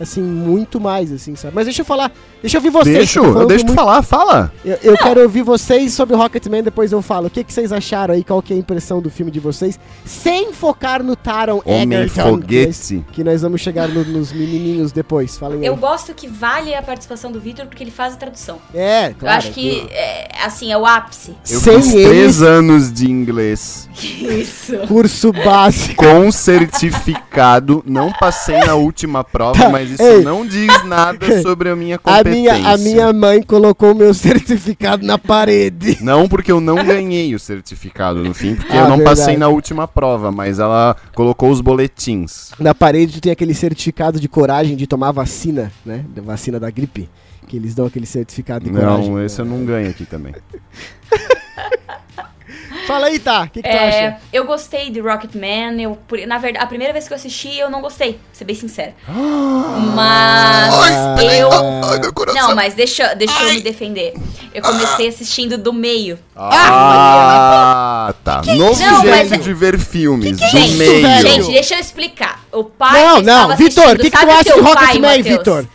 assim 0.00 0.22
muito 0.22 0.80
mais, 0.80 1.12
assim, 1.12 1.36
sabe? 1.36 1.54
Mas 1.54 1.66
deixa 1.66 1.82
eu 1.82 1.84
falar, 1.84 2.10
deixa 2.40 2.56
eu 2.56 2.60
ouvir 2.60 2.70
vocês. 2.70 2.96
Deixa, 2.96 3.18
eu 3.20 3.24
eu 3.40 3.46
deixo 3.46 3.64
tu 3.64 3.68
muito- 3.68 3.78
falar, 3.78 4.02
fala. 4.02 4.52
eu, 4.64 4.78
eu 4.82 4.96
quero 4.96 5.20
ouvir 5.22 5.42
vocês 5.42 5.92
sobre 5.92 6.14
o 6.14 6.18
Rocketman, 6.18 6.62
depois 6.62 6.90
eu 6.92 7.02
falo. 7.02 7.26
O 7.26 7.30
que, 7.30 7.44
que 7.44 7.52
vocês 7.52 7.70
acharam 7.70 8.14
aí? 8.14 8.24
Qual 8.24 8.40
que 8.40 8.52
é 8.54 8.56
a 8.56 8.58
impressão 8.58 9.02
do 9.02 9.10
filme 9.10 9.30
de 9.30 9.38
vocês? 9.38 9.78
Sem 10.04 10.52
focar 10.52 11.02
no 11.02 11.14
Taron 11.14 11.60
Homem 11.66 11.92
Egerton. 12.00 12.40
Que 12.40 12.64
nós, 12.66 12.78
foguete. 12.88 13.04
que 13.12 13.22
nós 13.22 13.42
vamos 13.42 13.60
chegar 13.60 13.86
no- 13.88 14.02
nos 14.04 14.32
menininhos 14.32 14.90
depois. 14.90 15.36
Falem 15.36 15.60
aí. 15.60 15.66
Eu 15.66 15.76
gosto 15.76 16.14
que 16.14 16.26
vale 16.26 16.74
a 16.74 16.80
participação 16.82 17.30
do 17.30 17.38
Vitor 17.38 17.66
porque 17.66 17.84
ele 17.84 17.90
faz 17.90 18.14
a 18.14 18.16
tradução. 18.16 18.58
É, 18.74 19.10
Eu 19.10 19.14
claro. 19.16 19.36
acho 19.38 19.50
que, 19.52 19.86
é, 19.90 20.28
assim, 20.42 20.72
é 20.72 20.78
o 20.78 20.86
ápice. 20.86 21.34
Eu 21.50 21.60
Sem 21.60 21.80
fiz 21.82 21.92
eles- 21.94 22.06
três 22.08 22.42
anos 22.42 22.90
de 22.92 23.10
inglês 23.10 23.88
Isso. 24.02 24.78
Curso 24.88 25.32
básico. 25.32 26.02
com 26.02 26.32
certificado. 26.32 27.41
Não 27.84 28.12
passei 28.12 28.58
na 28.60 28.74
última 28.74 29.24
prova, 29.24 29.58
Tá, 29.58 29.68
mas 29.68 29.90
isso 29.90 30.02
ei. 30.02 30.22
não 30.22 30.46
diz 30.46 30.84
nada 30.84 31.26
sobre 31.42 31.68
a 31.70 31.76
minha 31.76 31.96
A 31.96 31.98
competência. 31.98 32.30
minha, 32.54 32.68
a 32.72 32.76
minha 32.78 33.12
mãe 33.12 33.42
colocou 33.42 33.92
o 33.92 33.94
meu 33.94 34.14
certificado 34.14 35.04
na 35.06 35.18
parede. 35.18 35.98
Não 36.02 36.28
porque 36.28 36.50
eu 36.52 36.60
não 36.60 36.76
ganhei 36.84 37.34
o 37.34 37.38
certificado 37.38 38.22
no 38.22 38.32
fim, 38.34 38.54
porque 38.54 38.72
Ah, 38.72 38.76
eu 38.82 38.88
não 38.88 38.96
verdade. 38.98 39.18
passei 39.18 39.36
na 39.36 39.48
última 39.48 39.86
prova, 39.88 40.30
mas 40.32 40.58
ela 40.58 40.96
colocou 41.14 41.50
os 41.50 41.60
boletins. 41.60 42.50
Na 42.58 42.74
parede 42.74 43.20
tem 43.20 43.32
aquele 43.32 43.54
certificado 43.54 44.18
de 44.20 44.28
coragem 44.28 44.76
de 44.76 44.86
tomar 44.86 45.12
vacina, 45.12 45.70
né? 45.84 46.04
Da 46.14 46.22
vacina 46.22 46.58
da 46.60 46.70
gripe. 46.70 47.08
Que 47.46 47.56
eles 47.56 47.74
dão 47.74 47.86
aquele 47.86 48.06
certificado 48.06 48.64
de 48.64 48.70
coragem. 48.70 49.10
Não, 49.10 49.22
esse 49.22 49.40
eu 49.40 49.44
não 49.44 49.64
ganho 49.64 49.90
aqui 49.90 50.04
também. 50.06 50.34
Fala 52.86 53.06
aí, 53.06 53.18
tá. 53.18 53.42
O 53.42 53.48
que, 53.50 53.62
que 53.62 53.68
tu 53.68 53.74
É, 53.74 54.06
acha? 54.08 54.16
eu 54.32 54.44
gostei 54.44 54.90
de 54.90 55.00
Rocketman. 55.00 55.80
Eu, 55.80 55.98
na 56.26 56.38
verdade, 56.38 56.64
a 56.64 56.66
primeira 56.66 56.92
vez 56.92 57.06
que 57.06 57.12
eu 57.12 57.16
assisti, 57.16 57.56
eu 57.56 57.70
não 57.70 57.80
gostei, 57.80 58.14
pra 58.14 58.20
ser 58.32 58.44
bem 58.44 58.56
sincera. 58.56 58.94
Mas 59.94 60.74
eu. 61.38 61.50
Não, 62.34 62.54
mas 62.54 62.74
deixa, 62.74 63.14
deixa 63.14 63.42
eu 63.44 63.54
me 63.54 63.60
defender. 63.60 64.14
Eu 64.54 64.62
comecei 64.62 65.08
assistindo 65.08 65.56
do 65.56 65.72
meio. 65.72 66.18
Ah, 66.36 68.12
tá. 68.24 68.42
Novo 68.44 68.80
Não, 68.82 69.04
mas- 69.04 69.28
jeito 69.28 69.42
de 69.44 69.54
ver 69.54 69.78
filmes. 69.78 70.38
do 70.38 70.46
Gente, 70.48 70.72
meio. 70.74 71.02
velho? 71.02 71.28
gente, 71.28 71.52
deixa 71.52 71.74
eu 71.74 71.80
explicar. 71.80 72.40
O 72.52 72.64
pai. 72.64 73.02
Não, 73.04 73.16
que 73.16 73.22
não, 73.22 73.56
Vitor, 73.56 73.92
o 73.94 73.98
que 73.98 74.10
que 74.10 74.18
tu 74.18 74.30
acha 74.30 74.42
de 74.44 74.50
pai, 74.52 74.62
Rocketman? 74.62 75.22
Vitor? 75.22 75.66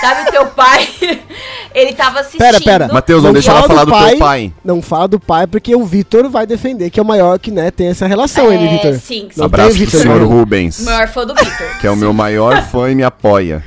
Sabe 0.00 0.28
o 0.28 0.32
teu 0.32 0.46
pai? 0.46 0.88
Ele 1.74 1.92
tava 1.92 2.20
assistindo. 2.20 2.40
Pera, 2.40 2.60
pera. 2.60 2.88
Matheus, 2.88 3.22
não, 3.22 3.32
deixa 3.32 3.50
ela 3.50 3.62
fala 3.62 3.84
falar 3.84 4.04
do 4.04 4.08
teu 4.10 4.18
pai. 4.18 4.52
Não 4.64 4.80
fala 4.80 5.08
do 5.08 5.18
pai, 5.18 5.46
porque 5.46 5.74
o 5.74 5.84
Vitor 5.84 6.30
vai 6.30 6.46
defender 6.46 6.88
que 6.88 7.00
é 7.00 7.02
o 7.02 7.06
maior 7.06 7.38
que, 7.38 7.50
né, 7.50 7.70
tem 7.70 7.88
essa 7.88 8.06
relação, 8.06 8.50
É, 8.50 8.54
ele, 8.54 8.68
Vitor. 8.68 8.92
sim, 8.94 9.00
sim. 9.00 9.30
Não 9.36 9.46
Abraço 9.46 9.76
pro 9.76 9.90
senhor 9.90 10.20
não. 10.20 10.28
Rubens, 10.28 10.78
O 10.78 10.84
maior 10.84 11.08
fã 11.08 11.26
do 11.26 11.34
Vitor. 11.34 11.78
que 11.80 11.86
é 11.86 11.90
o 11.90 11.96
meu 11.96 12.12
maior 12.12 12.62
fã 12.68 12.90
e 12.90 12.94
me 12.94 13.02
apoia. 13.02 13.64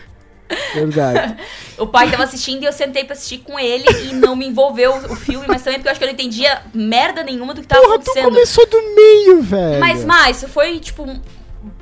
Verdade. 0.74 1.36
O 1.78 1.86
pai 1.86 2.10
tava 2.10 2.24
assistindo 2.24 2.64
e 2.64 2.66
eu 2.66 2.74
sentei 2.74 3.04
pra 3.04 3.14
assistir 3.14 3.38
com 3.38 3.60
ele 3.60 3.86
e 4.10 4.16
não 4.16 4.36
me 4.36 4.48
envolveu 4.48 4.96
o 4.96 5.16
filme, 5.16 5.46
mas 5.48 5.62
também 5.62 5.78
porque 5.78 5.90
eu 5.90 5.92
acho 5.92 6.00
que 6.00 6.06
eu 6.06 6.08
não 6.08 6.14
entendia 6.16 6.64
merda 6.74 7.22
nenhuma 7.22 7.54
do 7.54 7.62
que 7.62 7.68
tava 7.68 7.84
Porra, 7.84 8.00
tu 8.00 8.02
acontecendo. 8.02 8.34
começou 8.34 8.66
do 8.68 8.82
meio, 8.96 9.44
velho. 9.44 9.80
Mas, 9.80 10.04
mas, 10.04 10.38
isso 10.38 10.48
foi 10.48 10.80
tipo, 10.80 11.08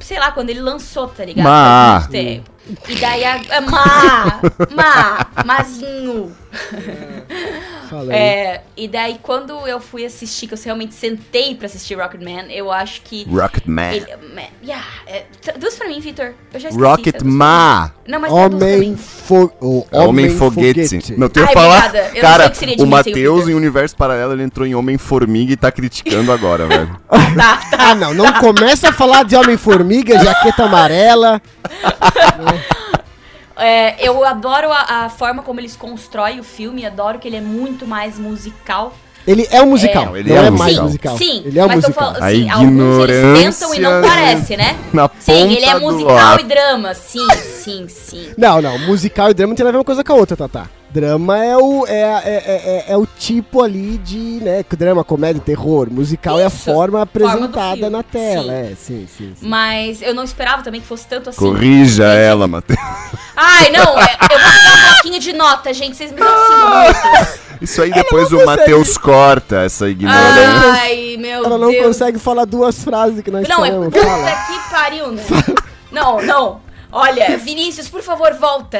sei 0.01 0.19
lá, 0.19 0.33
quando 0.33 0.49
ele 0.49 0.59
lançou, 0.59 1.07
tá 1.07 1.23
ligado? 1.23 1.45
Má. 1.45 2.01
Faz 2.01 2.09
muito 2.09 2.11
tempo. 2.11 2.51
E 2.87 2.95
daí 2.95 3.23
a. 3.25 3.61
má! 3.61 4.41
Má! 4.75 5.31
Mazinho! 5.45 6.31
Fala 6.51 7.74
É, 8.11 8.61
e 8.75 8.87
daí 8.87 9.19
quando 9.21 9.67
eu 9.67 9.79
fui 9.79 10.05
assistir, 10.05 10.47
que 10.47 10.53
eu 10.53 10.59
realmente 10.63 10.93
sentei 10.93 11.55
pra 11.55 11.67
assistir 11.67 11.95
Rocketman, 11.95 12.51
eu 12.51 12.71
acho 12.71 13.01
que. 13.01 13.25
Rocketman. 13.25 13.95
Ele, 13.95 14.05
man, 14.33 14.47
yeah, 14.63 14.85
é, 15.07 15.25
traduz 15.41 15.75
pra 15.75 15.87
mim, 15.87 15.99
Vitor. 15.99 16.33
Eu 16.53 16.59
já 16.59 16.69
esqueci. 16.69 16.85
Rocketman. 16.85 17.91
Não, 18.07 18.19
mas 18.19 18.31
Homem, 18.31 18.95
fo 18.95 19.51
o 19.59 19.85
É 19.91 19.99
Homem 19.99 20.29
Foguete. 20.29 21.15
Não 21.17 21.27
tem 21.27 21.43
Ai, 21.43 21.49
que 21.49 21.53
falar. 21.53 21.87
obrigada. 21.87 21.97
Eu 21.97 22.05
não 22.05 22.55
sei 22.55 22.67
Cara, 22.67 22.83
o 22.83 22.87
Matheus, 22.87 23.47
em 23.47 23.53
Universo 23.53 23.95
Paralelo, 23.95 24.33
ele 24.33 24.43
entrou 24.43 24.67
em 24.67 24.75
Homem-Formiga 24.75 25.53
e 25.53 25.57
tá 25.57 25.71
criticando 25.71 26.31
agora, 26.31 26.67
velho. 26.67 26.99
Tá, 27.09 27.57
tá. 27.71 27.77
Ah, 27.77 27.95
não, 27.95 28.13
não 28.13 28.31
começa 28.33 28.89
a 28.89 28.93
falar 28.93 29.23
de 29.23 29.35
Homem-Formiga, 29.35 30.23
jaqueta 30.23 30.63
amarela. 30.63 31.41
É, 33.57 33.95
eu 34.05 34.23
adoro 34.25 34.71
a, 34.71 35.05
a 35.05 35.09
forma 35.09 35.41
como 35.41 35.59
eles 35.59 35.75
constroem 35.75 36.39
o 36.39 36.43
filme, 36.43 36.85
adoro 36.85 37.19
que 37.19 37.27
ele 37.27 37.37
é 37.37 37.41
muito 37.41 37.87
mais 37.87 38.17
musical. 38.17 38.93
Ele 39.27 39.47
é 39.49 39.59
um 39.61 39.65
musical, 39.67 40.05
Não, 40.05 40.17
ele 40.17 40.29
não 40.29 40.35
é 40.37 40.45
é, 40.47 40.51
um 40.51 40.57
mais 40.57 40.77
musical. 40.77 41.13
musical. 41.13 41.17
Sim, 41.17 41.43
ele 41.45 41.57
é 41.59 41.65
um 41.65 41.69
musical. 41.69 41.93
falando, 41.93 42.21
A 42.21 42.27
assim, 42.27 42.49
alguns 42.49 43.09
eles 43.09 43.39
tentam 43.59 43.73
e 43.73 43.79
não 43.79 43.91
ignorância 43.91 44.09
parece, 44.11 44.57
né? 44.57 44.77
na 44.93 45.09
Sim, 45.19 45.53
ele 45.53 45.65
é 45.65 45.79
musical 45.79 46.39
e 46.39 46.43
drama, 46.43 46.93
sim, 46.93 47.27
sim, 47.63 47.87
sim. 47.87 48.29
Não, 48.37 48.61
não, 48.61 48.77
musical 48.79 49.31
e 49.31 49.33
drama 49.33 49.49
não 49.49 49.55
tem 49.55 49.63
nada 49.63 49.69
a 49.69 49.71
ver 49.71 49.77
uma 49.79 49.83
coisa 49.83 50.03
com 50.03 50.13
a 50.13 50.15
outra, 50.15 50.37
Tatá. 50.37 50.67
Drama 50.99 51.43
é 51.43 51.57
o, 51.57 51.85
é, 51.87 51.93
é, 51.93 52.23
é, 52.25 52.85
é- 52.87 52.93
é 52.93 52.97
o 52.97 53.05
tipo 53.05 53.61
ali 53.61 53.97
de, 53.97 54.39
né, 54.41 54.63
drama, 54.77 55.03
comédia, 55.03 55.41
terror. 55.45 55.89
Musical 55.91 56.39
é 56.39 56.45
a 56.45 56.47
Isso, 56.47 56.63
forma 56.63 57.01
apresentada 57.01 57.75
filme, 57.75 57.89
na 57.89 58.01
tela, 58.01 58.43
sim. 58.43 58.49
é, 58.49 58.75
sim, 58.77 59.07
sim, 59.17 59.33
sim. 59.37 59.45
Mas 59.47 60.01
eu 60.01 60.13
não 60.13 60.23
esperava 60.23 60.63
também 60.63 60.79
que 60.79 60.87
fosse 60.87 61.05
tanto 61.05 61.29
assim. 61.31 61.37
Corrija 61.39 62.05
ela, 62.05 62.47
Matheus. 62.47 62.79
Ai, 63.35 63.69
não, 63.71 63.99
é- 63.99 64.15
eu 64.21 64.39
vou 64.39 64.51
pegar 64.51 64.77
um 64.77 64.93
bloquinho 64.93 65.19
de 65.19 65.33
nota, 65.33 65.73
gente, 65.73 65.97
vocês 65.97 66.11
me 66.13 66.17
dão. 66.17 66.29
Isso 67.61 67.81
aí 67.81 67.91
depois 67.91 68.31
não 68.31 68.39
o. 68.39 68.45
Matheus 68.45 68.97
corta 68.97 69.63
essa 69.63 69.89
ignorância. 69.89 70.71
Ai, 70.81 71.17
meu 71.19 71.43
Ela 71.43 71.57
não 71.57 71.71
Deus. 71.71 71.87
consegue 71.87 72.19
falar 72.19 72.45
duas 72.45 72.81
frases 72.81 73.21
que 73.21 73.29
nós 73.31 73.45
Não, 73.49 73.65
é 73.65 73.69
falamos. 73.69 73.93
puta 73.93 74.05
Fala. 74.05 74.31
que 74.31 74.69
pariu, 74.69 75.11
né? 75.11 75.23
Não, 75.91 76.21
não. 76.21 76.61
Olha, 76.89 77.37
Vinícius, 77.37 77.89
por 77.89 78.01
favor, 78.01 78.33
volta. 78.35 78.79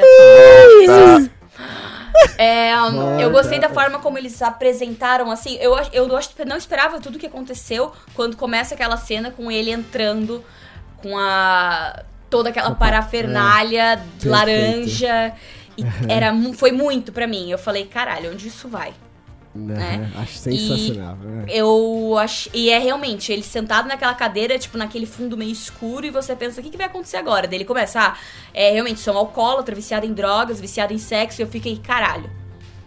Vinícius. 0.79 1.29
É, 2.37 2.71
eu 3.21 3.31
gostei 3.31 3.59
da 3.59 3.69
forma 3.69 3.99
como 3.99 4.17
eles 4.17 4.41
apresentaram, 4.41 5.31
assim, 5.31 5.57
eu, 5.59 5.75
eu 5.93 6.15
acho 6.17 6.29
que 6.29 6.45
não 6.45 6.57
esperava 6.57 6.99
tudo 6.99 7.15
o 7.15 7.19
que 7.19 7.27
aconteceu 7.27 7.91
quando 8.13 8.35
começa 8.35 8.75
aquela 8.75 8.97
cena 8.97 9.31
com 9.31 9.51
ele 9.51 9.71
entrando 9.71 10.43
com 10.97 11.17
a 11.17 12.03
toda 12.29 12.49
aquela 12.49 12.71
parafernália 12.75 13.97
perfeito. 13.97 14.29
laranja. 14.29 15.33
E 15.77 15.83
era, 16.09 16.33
foi 16.53 16.71
muito 16.71 17.11
pra 17.11 17.27
mim. 17.27 17.49
Eu 17.49 17.57
falei, 17.57 17.85
caralho, 17.85 18.31
onde 18.31 18.47
isso 18.47 18.67
vai? 18.67 18.93
Né, 19.55 20.11
Acho 20.17 20.37
sensacional. 20.37 21.15
né? 21.15 21.45
Eu 21.47 22.17
acho. 22.17 22.49
E 22.53 22.69
é 22.69 22.77
realmente, 22.77 23.31
ele 23.31 23.41
sentado 23.41 23.87
naquela 23.87 24.13
cadeira, 24.13 24.59
tipo, 24.59 24.77
naquele 24.77 25.05
fundo 25.05 25.37
meio 25.37 25.51
escuro, 25.51 26.05
e 26.05 26.09
você 26.11 26.35
pensa, 26.35 26.59
o 26.59 26.63
que, 26.63 26.69
que 26.69 26.77
vai 26.77 26.87
acontecer 26.87 27.17
agora? 27.17 27.47
Daí 27.47 27.57
ele 27.57 27.65
começa, 27.65 27.99
ah, 27.99 28.17
é 28.53 28.71
realmente, 28.71 28.99
sou 28.99 29.13
um 29.13 29.17
alcoólatra, 29.17 29.73
viciado 29.73 30.05
em 30.05 30.13
drogas, 30.13 30.59
viciado 30.59 30.93
em 30.93 30.97
sexo, 30.97 31.41
e 31.41 31.43
eu 31.43 31.47
fiquei, 31.47 31.77
caralho. 31.77 32.29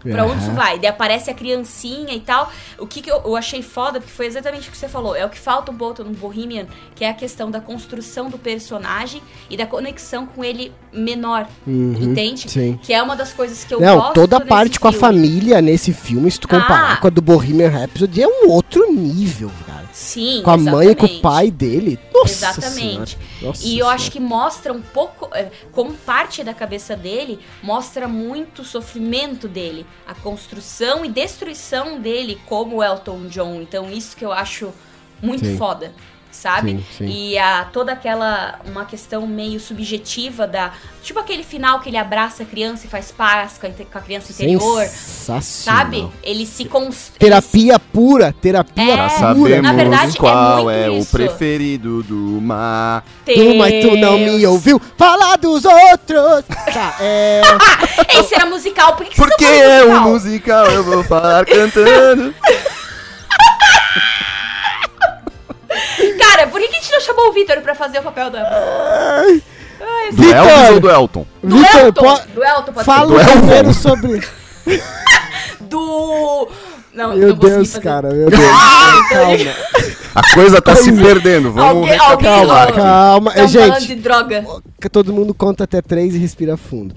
Pra 0.01 0.25
onde 0.25 0.43
isso 0.43 0.53
vai? 0.53 0.79
Daí 0.79 0.89
aparece 0.89 1.29
a 1.31 1.35
criancinha 1.35 2.15
e 2.15 2.21
tal. 2.21 2.53
O 2.79 2.87
que, 2.87 3.03
que 3.03 3.11
eu, 3.11 3.21
eu 3.25 3.35
achei 3.37 3.63
foda, 3.63 3.99
porque 4.01 4.13
foi 4.13 4.27
exatamente 4.27 4.69
o 4.69 4.73
que 4.73 4.79
você 4.79 4.89
falou. 4.89 5.17
É 5.17 5.25
o 5.27 5.29
que 5.29 5.39
falta 5.39 5.73
um 5.73 5.77
pouco 5.77 6.05
no 6.05 6.11
Bohemian, 6.11 6.67
que 6.95 7.05
é 7.05 7.11
a 7.11 7.15
questão 7.15 7.51
da 7.51 7.61
construção 7.61 8.31
do 8.31 8.39
personagem 8.39 9.21
e 9.51 9.57
da 9.57 9.67
conexão 9.67 10.25
com 10.27 10.45
ele 10.45 10.73
menor. 10.93 11.49
Uhum, 11.67 11.97
entende? 12.01 12.49
sim. 12.49 12.79
Que 12.83 12.93
é 12.93 13.03
uma 13.03 13.17
das 13.17 13.33
coisas 13.33 13.65
que 13.65 13.75
eu 13.75 13.81
Não, 13.81 13.97
gosto 13.97 14.15
toda 14.15 14.37
a 14.37 14.41
parte 14.41 14.79
com 14.79 14.89
a 14.89 14.93
família 14.93 15.61
nesse 15.61 15.93
filme, 15.93 16.31
se 16.31 16.39
tu 16.39 16.47
comparar 16.49 16.93
Ah. 16.93 16.97
com 16.99 17.07
a 17.09 17.11
do 17.11 17.21
Bohemian 17.21 17.69
Rhapsody, 17.69 18.23
é 18.23 18.29
um 18.29 18.49
outro 18.51 18.93
nível, 18.93 19.51
cara. 19.67 19.87
Sim, 19.93 20.43
Com 20.45 20.51
a 20.53 20.57
mãe 20.57 20.91
e 20.91 20.95
com 20.95 21.03
o 21.03 21.07
exatamente. 21.07 21.21
pai 21.21 21.51
dele. 21.51 21.99
Nossa 22.15 22.33
Exatamente. 22.51 23.11
Senhora. 23.11 23.28
Nossa 23.41 23.63
E 23.65 23.79
eu 23.79 23.85
Senhora. 23.85 23.95
acho 23.95 24.11
que 24.11 24.21
mostra 24.21 24.73
um 24.73 24.83
pouco, 24.83 25.29
é, 25.35 25.51
como 25.73 25.95
parte 25.95 26.43
da 26.43 26.53
cabeça 26.55 26.97
dele, 26.97 27.39
mostra 27.63 28.09
muito 28.09 28.63
o 28.63 28.65
sofrimento 28.65 29.47
dele, 29.47 29.87
a 30.07 30.15
construção 30.15 31.05
e 31.05 31.09
destruição 31.09 32.01
dele 32.01 32.41
como 32.47 32.83
Elton 32.83 33.27
John. 33.29 33.61
Então, 33.63 33.91
isso 33.91 34.17
que 34.17 34.25
eu 34.25 34.33
acho 34.33 34.73
muito 35.23 35.45
Sim. 35.45 35.57
foda. 35.57 35.93
Sabe? 36.31 36.71
Sim, 36.71 36.85
sim. 36.99 37.07
E 37.07 37.39
a, 37.39 37.65
toda 37.65 37.93
aquela. 37.93 38.61
Uma 38.67 38.85
questão 38.85 39.27
meio 39.27 39.59
subjetiva 39.59 40.47
da. 40.47 40.73
Tipo 41.03 41.21
aquele 41.21 41.43
final 41.43 41.81
que 41.81 41.89
ele 41.89 41.97
abraça 41.97 42.43
a 42.43 42.47
criança 42.47 42.87
e 42.87 42.89
faz 42.89 43.11
paz 43.11 43.59
com 43.59 43.67
a, 43.67 44.01
criança 44.01 44.31
interior. 44.33 44.85
Sensacional. 44.85 45.85
Sabe? 45.85 46.09
Ele 46.23 46.45
se 46.45 46.67
constrói. 46.67 47.19
Terapia 47.19 47.79
pura, 47.79 48.33
terapia 48.33 48.85
É, 48.85 48.97
pura. 48.97 49.09
sabemos 49.11 49.63
Na 49.63 49.73
verdade, 49.73 50.17
é 50.17 50.21
qual 50.21 50.65
muito 50.65 50.79
é, 50.79 50.91
o 50.91 51.05
preferido 51.07 52.03
do 52.03 52.41
mar. 52.43 53.05
Tu, 53.25 53.55
mas 53.57 53.85
tu 53.85 53.97
não 53.97 54.19
me 54.19 54.47
ouviu 54.47 54.81
falar 54.97 55.37
dos 55.39 55.65
outros. 55.65 56.45
Tá, 56.73 56.97
é. 57.01 57.41
Esse 58.21 58.35
era 58.35 58.47
musical, 58.47 58.97
por 58.97 59.07
que, 59.07 59.13
que 59.13 59.17
Porque 59.17 59.45
você 59.45 59.55
é 59.55 59.79
não 59.81 59.87
um 59.87 59.97
falou 59.97 60.13
musical, 60.13 60.67
eu 60.67 60.85
vou 60.85 61.03
falar 61.05 61.47
cantando. 61.47 62.35
Cara, 66.19 66.47
por 66.49 66.61
que 66.61 66.67
a 66.67 66.73
gente 66.73 66.91
não 66.93 67.01
chamou 67.01 67.29
o 67.29 67.33
Vitor 67.33 67.61
pra 67.61 67.75
fazer 67.75 67.99
o 67.99 68.03
papel 68.03 68.31
do 68.31 68.37
Elton? 68.37 68.51
Do! 70.13 70.25
Elvis 70.25 70.71
ou 70.73 70.81
do 70.81 70.91
Elton? 70.91 71.27
Do 71.43 71.57
Elton! 71.59 71.93
po- 72.17 72.29
Do 72.35 72.45
Elton, 72.45 72.73
pode 72.73 72.85
fala 72.85 73.13
Elton. 73.23 73.33
primeiro 73.33 73.75
sobre. 73.75 74.21
ser. 74.23 74.83
Do... 75.61 76.49
Não, 76.93 77.15
Meu 77.15 77.29
não 77.29 77.37
Deus, 77.37 77.69
fazer. 77.71 77.81
cara, 77.83 78.09
meu 78.11 78.29
Deus. 78.29 78.43
Calma, 79.09 79.55
A 80.15 80.35
coisa 80.35 80.61
tá 80.61 80.75
se 80.75 80.91
perdendo, 80.93 81.53
vamos 81.53 81.83
Alguém, 81.89 81.95
aqui. 81.95 82.25
calma. 82.25 82.67
tão 83.33 83.45
É, 83.45 83.49
falando 83.49 83.49
gente, 83.81 83.87
de 83.87 83.95
droga. 83.97 84.45
que 84.81 84.89
todo 84.89 85.13
mundo 85.13 85.33
conta 85.33 85.65
até 85.65 85.81
três 85.81 86.15
e 86.15 86.19
respira 86.19 86.57
fundo. 86.57 86.95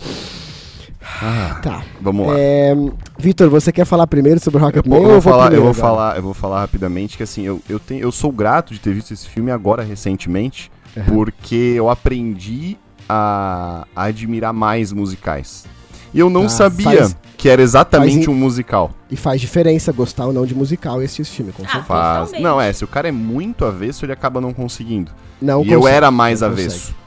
Tá. 1.61 1.83
Vamos 1.99 2.27
lá. 2.27 2.33
É, 2.37 2.73
Vitor, 3.17 3.49
você 3.49 3.71
quer 3.71 3.85
falar 3.85 4.05
primeiro 4.07 4.39
sobre 4.39 4.59
Eu, 4.59 4.65
Rocketman 4.65 4.99
vou- 4.99 5.07
eu 5.09 5.15
ou 5.15 5.21
vou 5.21 5.31
falar, 5.31 5.51
eu 5.53 5.61
vou 5.61 5.69
agora? 5.71 5.73
falar, 5.81 6.15
eu 6.17 6.23
vou 6.23 6.33
falar 6.33 6.59
rapidamente 6.61 7.17
que 7.17 7.23
assim, 7.23 7.43
eu, 7.43 7.61
eu, 7.69 7.79
tenho, 7.79 8.01
eu 8.01 8.11
sou 8.11 8.31
grato 8.31 8.73
de 8.73 8.79
ter 8.79 8.93
visto 8.93 9.11
esse 9.13 9.27
filme 9.27 9.51
agora 9.51 9.83
recentemente, 9.83 10.71
porque 11.07 11.55
eu 11.75 11.89
aprendi 11.89 12.77
a, 13.09 13.85
a 13.95 14.03
admirar 14.05 14.53
mais 14.53 14.91
musicais. 14.91 15.65
E 16.13 16.19
eu 16.19 16.29
não 16.29 16.45
Ah, 16.45 16.49
sabia 16.49 16.97
faz- 16.97 17.17
que 17.37 17.47
era 17.49 17.61
exatamente 17.61 18.15
faz 18.15 18.27
em- 18.27 18.29
um 18.29 18.35
musical. 18.35 18.91
E 19.09 19.15
faz 19.15 19.39
diferença 19.39 19.91
gostar 19.93 20.25
ou 20.25 20.33
não 20.33 20.45
de 20.45 20.53
musical 20.53 21.01
e 21.01 21.05
assistir 21.05 21.21
esse 21.23 21.31
filme, 21.31 21.51
com 21.53 21.63
Ah, 21.63 21.67
certeza. 21.67 21.85
Faz. 21.85 22.17
Totalmente. 22.19 22.43
Não, 22.43 22.61
é, 22.61 22.73
se 22.73 22.83
o 22.83 22.87
cara 22.87 23.07
é 23.07 23.11
muito 23.11 23.63
avesso, 23.65 24.05
ele 24.05 24.11
acaba 24.11 24.41
não 24.41 24.53
conseguindo. 24.53 25.11
Não 25.41 25.63
e 25.63 25.71
eu 25.71 25.79
consegue, 25.79 25.95
era 25.97 26.11
mais 26.11 26.43
avesso. 26.43 26.79
consegue. 26.87 27.00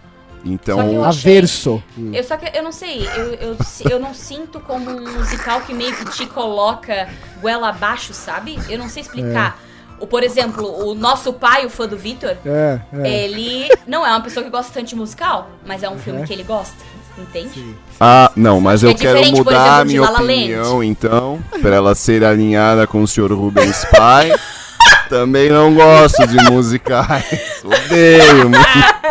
Então, 0.45 0.77
Só 0.79 0.85
que 0.85 0.95
eu 0.95 1.05
achei- 1.05 1.33
Averso. 1.39 1.83
Eu 2.13 2.23
só 2.25 2.37
que 2.37 2.57
eu 2.57 2.63
não 2.63 2.73
sei, 2.73 3.09
eu, 3.17 3.35
eu, 3.35 3.57
eu 3.91 3.99
não 4.01 4.13
sinto 4.13 4.61
como 4.61 4.91
um 4.91 5.13
musical 5.19 5.61
que 5.63 5.73
meio 5.73 5.95
que 5.95 6.05
te 6.11 6.27
coloca 6.27 7.09
goela 7.41 7.71
abaixo, 7.71 8.13
sabe? 8.13 8.59
Eu 8.69 8.79
não 8.79 8.89
sei 8.89 9.03
explicar. 9.03 9.59
O, 10.01 10.07
por 10.07 10.23
exemplo, 10.23 10.67
o 10.87 10.95
nosso 10.95 11.33
pai, 11.33 11.65
o 11.65 11.71
fã 11.71 11.87
do 11.89 11.97
Vitor, 11.97 12.37
É, 12.45 12.81
é. 12.93 13.25
ele 13.25 13.69
não 13.87 14.05
é 14.07 14.11
uma 14.11 14.21
pessoa 14.21 14.45
que 14.45 14.51
gosta 14.51 14.73
tanto 14.75 14.89
de 14.89 14.97
musical, 14.97 15.49
mas 15.65 15.83
é 15.83 15.89
um 15.89 15.99
filme 15.99 16.27
que 16.27 16.33
ele 16.33 16.43
gosta, 16.43 16.75
entende? 17.17 17.75
Ah, 17.99 18.31
não, 18.37 18.61
mas 18.61 18.83
eu 18.83 18.91
É 18.91 18.95
quero 18.95 19.19
mudar 19.31 19.31
exemplo, 19.33 19.57
a 19.57 19.85
minha 19.85 20.01
La 20.03 20.11
La 20.11 20.19
Land. 20.19 20.33
opinião, 20.33 20.85
então, 20.85 21.39
pra 21.63 21.77
ela 21.77 21.95
ser 21.95 22.25
alinhada 22.25 22.87
com 22.87 23.03
o 23.03 23.09
senhor 23.09 23.33
Rubens 23.33 23.85
Pai. 23.97 24.31
Também 25.09 25.49
não 25.49 25.73
gosto 25.75 26.27
de 26.27 26.37
musicais. 26.51 27.63
Odeio. 27.63 28.51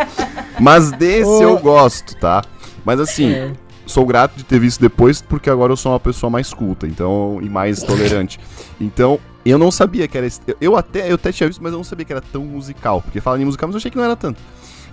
Mas 0.63 0.91
desse 0.91 1.41
eu 1.43 1.57
gosto, 1.59 2.15
tá? 2.15 2.43
Mas 2.85 2.99
assim, 2.99 3.31
É. 3.31 3.51
sou 3.85 4.05
grato 4.05 4.35
de 4.35 4.43
ter 4.43 4.59
visto 4.59 4.79
depois, 4.79 5.21
porque 5.21 5.49
agora 5.49 5.71
eu 5.73 5.77
sou 5.77 5.91
uma 5.91 5.99
pessoa 5.99 6.29
mais 6.29 6.53
culta, 6.53 6.87
então, 6.87 7.39
e 7.41 7.49
mais 7.49 7.81
tolerante. 7.83 8.39
Então, 8.79 9.19
eu 9.45 9.57
não 9.57 9.69
sabia 9.71 10.07
que 10.07 10.17
era. 10.17 10.25
esse- 10.27 10.41
eu- 10.59 10.75
até, 10.75 11.09
eu 11.11 11.15
até 11.15 11.31
tinha 11.31 11.47
visto, 11.47 11.61
mas 11.61 11.71
eu 11.73 11.77
não 11.77 11.83
sabia 11.83 12.05
que 12.05 12.13
era 12.13 12.21
tão 12.21 12.43
musical. 12.45 13.01
Porque 13.01 13.19
fala 13.21 13.41
em 13.41 13.45
musical, 13.45 13.67
mas 13.67 13.75
eu 13.75 13.77
achei 13.77 13.91
que 13.91 13.97
não 13.97 14.03
era 14.03 14.15
tanto. 14.15 14.39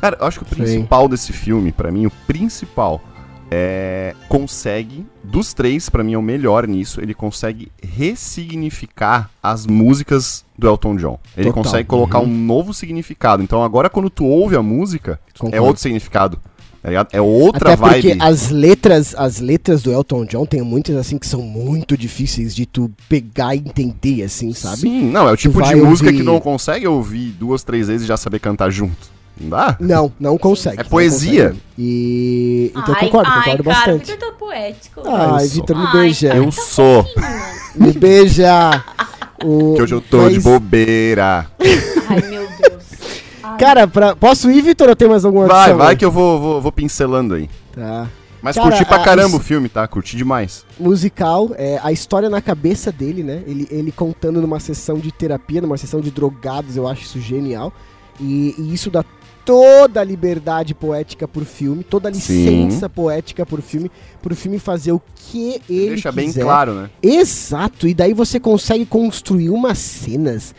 Cara, 0.00 0.16
eu 0.20 0.26
acho 0.26 0.40
que 0.40 0.46
o 0.46 0.48
Sim. 0.48 0.54
principal 0.62 1.08
desse 1.08 1.32
filme, 1.32 1.72
pra 1.72 1.90
mim, 1.92 2.06
o 2.06 2.10
principal, 2.26 3.02
é. 3.50 4.14
Consegue, 4.28 5.04
dos 5.24 5.52
três, 5.52 5.88
pra 5.88 6.04
mim 6.04 6.14
é 6.14 6.18
o 6.18 6.22
melhor 6.22 6.66
nisso, 6.68 7.00
ele 7.00 7.12
consegue 7.14 7.70
ressignificar 7.82 9.30
as 9.42 9.66
músicas 9.66 10.44
do 10.58 10.68
Elton 10.68 10.96
John. 10.96 11.18
Ele 11.36 11.48
Total. 11.48 11.62
consegue 11.64 11.88
colocar 11.88 12.20
Uhum. 12.20 12.26
um 12.26 12.44
novo 12.46 12.72
significado. 12.74 13.42
Então 13.42 13.62
agora, 13.62 13.88
quando 13.90 14.08
tu 14.10 14.24
ouve 14.24 14.56
a 14.56 14.62
música, 14.62 15.18
é 15.34 15.38
Concordo. 15.38 15.64
outro 15.66 15.82
significado. 15.82 16.36
tá? 16.82 17.06
É 17.12 17.20
outra 17.20 17.74
Até 17.74 17.76
porque 17.76 18.08
vibe. 18.14 18.22
as 18.22 18.48
letras, 18.50 19.14
as 19.18 19.38
letras 19.38 19.82
do 19.82 19.92
Elton 19.92 20.24
John 20.24 20.46
tem 20.46 20.62
muitas 20.62 20.96
assim 20.96 21.18
que 21.18 21.26
são 21.26 21.42
muito 21.42 21.94
difíceis 21.96 22.54
de 22.54 22.64
tu 22.64 22.90
pegar 23.08 23.54
e 23.54 23.58
entender, 23.58 24.22
assim, 24.22 24.54
sabe? 24.54 24.78
Sim, 24.78 25.10
não, 25.10 25.28
é 25.28 25.32
o 25.32 25.36
tipo 25.36 25.60
de 25.62 25.74
música 25.74 26.08
ouvir- 26.08 26.18
que 26.18 26.22
não 26.24 26.40
consegue 26.40 26.86
ouvir 26.86 27.32
duas, 27.32 27.62
três 27.62 27.88
vezes 27.88 28.04
e 28.04 28.06
já 28.08 28.16
saber 28.16 28.38
cantar 28.38 28.70
junto. 28.70 29.10
Não 29.40 29.48
dá? 29.48 29.76
Não, 29.80 30.12
não 30.20 30.36
consegue. 30.38 30.80
É 30.80 30.84
poesia. 30.84 31.44
consegue. 31.50 31.62
E 31.78 32.70
então 32.72 32.88
eu 32.88 32.94
ai, 32.94 33.00
concordo, 33.06 33.30
ai, 33.30 33.38
concordo 33.42 33.64
cara, 33.64 33.76
bastante. 33.76 34.10
Vitor 34.12 34.28
tá 34.30 34.36
poético. 34.38 35.02
Ai, 35.06 35.44
Eu 35.44 35.48
sou. 35.48 35.48
Vitor, 35.48 35.76
me 35.78 35.86
Ai, 35.86 35.92
beija. 35.92 36.28
cara, 36.28 36.38
Eu 36.40 36.44
tá 36.46 36.62
sou. 36.62 37.06
Me 37.74 37.92
beija. 37.92 38.84
O- 39.44 39.74
Que 39.76 39.82
hoje 39.82 39.94
eu 39.94 40.00
tô 40.02 40.28
de 40.28 40.34
mas, 40.34 40.42
bobeira. 40.44 41.46
Ai, 42.08 42.20
meu 42.28 42.46
Deus. 42.48 42.84
Ai, 43.42 43.58
Cara, 43.58 43.88
pra, 43.88 44.14
posso 44.14 44.50
ir, 44.50 44.60
Vitor, 44.62 44.88
ou 44.90 44.96
tem 44.96 45.08
mais 45.08 45.24
alguma 45.24 45.46
Vai, 45.46 45.72
vai 45.72 45.90
aí? 45.92 45.96
que 45.96 46.04
eu 46.04 46.10
vou, 46.10 46.38
vou, 46.40 46.60
vou 46.60 46.72
pincelando 46.72 47.34
aí. 47.34 47.48
Tá. 47.72 48.06
Mas 48.42 48.56
Cara, 48.56 48.68
curti 48.70 48.84
pra 48.86 48.96
a- 48.96 49.04
caramba 49.04 49.28
isso- 49.28 49.36
o 49.36 49.40
filme, 49.40 49.68
tá? 49.68 49.86
Curti 49.86 50.16
demais. 50.16 50.64
musical, 50.78 51.50
é, 51.56 51.78
a 51.82 51.92
história 51.92 52.28
na 52.30 52.40
cabeça 52.40 52.90
dele, 52.90 53.22
né? 53.22 53.42
Ele, 53.46 53.66
ele 53.70 53.92
contando 53.92 54.40
numa 54.40 54.58
sessão 54.60 54.98
de 54.98 55.12
terapia, 55.12 55.60
numa 55.60 55.76
sessão 55.76 56.00
de 56.00 56.10
drogados, 56.10 56.74
eu 56.76 56.86
acho 56.88 57.02
isso 57.02 57.20
genial. 57.20 57.70
E, 58.18 58.54
e 58.58 58.74
isso 58.74 58.90
dá 58.90 59.02
toda 59.44 60.00
a 60.00 60.04
liberdade 60.04 60.74
poética 60.74 61.26
pro 61.26 61.44
filme, 61.44 61.82
toda 61.82 62.08
a 62.08 62.14
Sim. 62.14 62.60
licença 62.60 62.88
poética 62.88 63.44
pro 63.44 63.60
filme, 63.62 63.90
pro 64.22 64.34
filme 64.36 64.58
fazer 64.58 64.92
o 64.92 65.00
que 65.14 65.60
ele 65.68 65.88
Deixa 65.90 66.12
bem 66.12 66.26
quiser. 66.26 66.42
claro, 66.42 66.74
né? 66.74 66.90
Exato, 67.02 67.88
e 67.88 67.94
daí 67.94 68.12
você 68.12 68.38
consegue 68.38 68.84
construir 68.86 69.50
umas 69.50 69.78
cenas. 69.78 70.54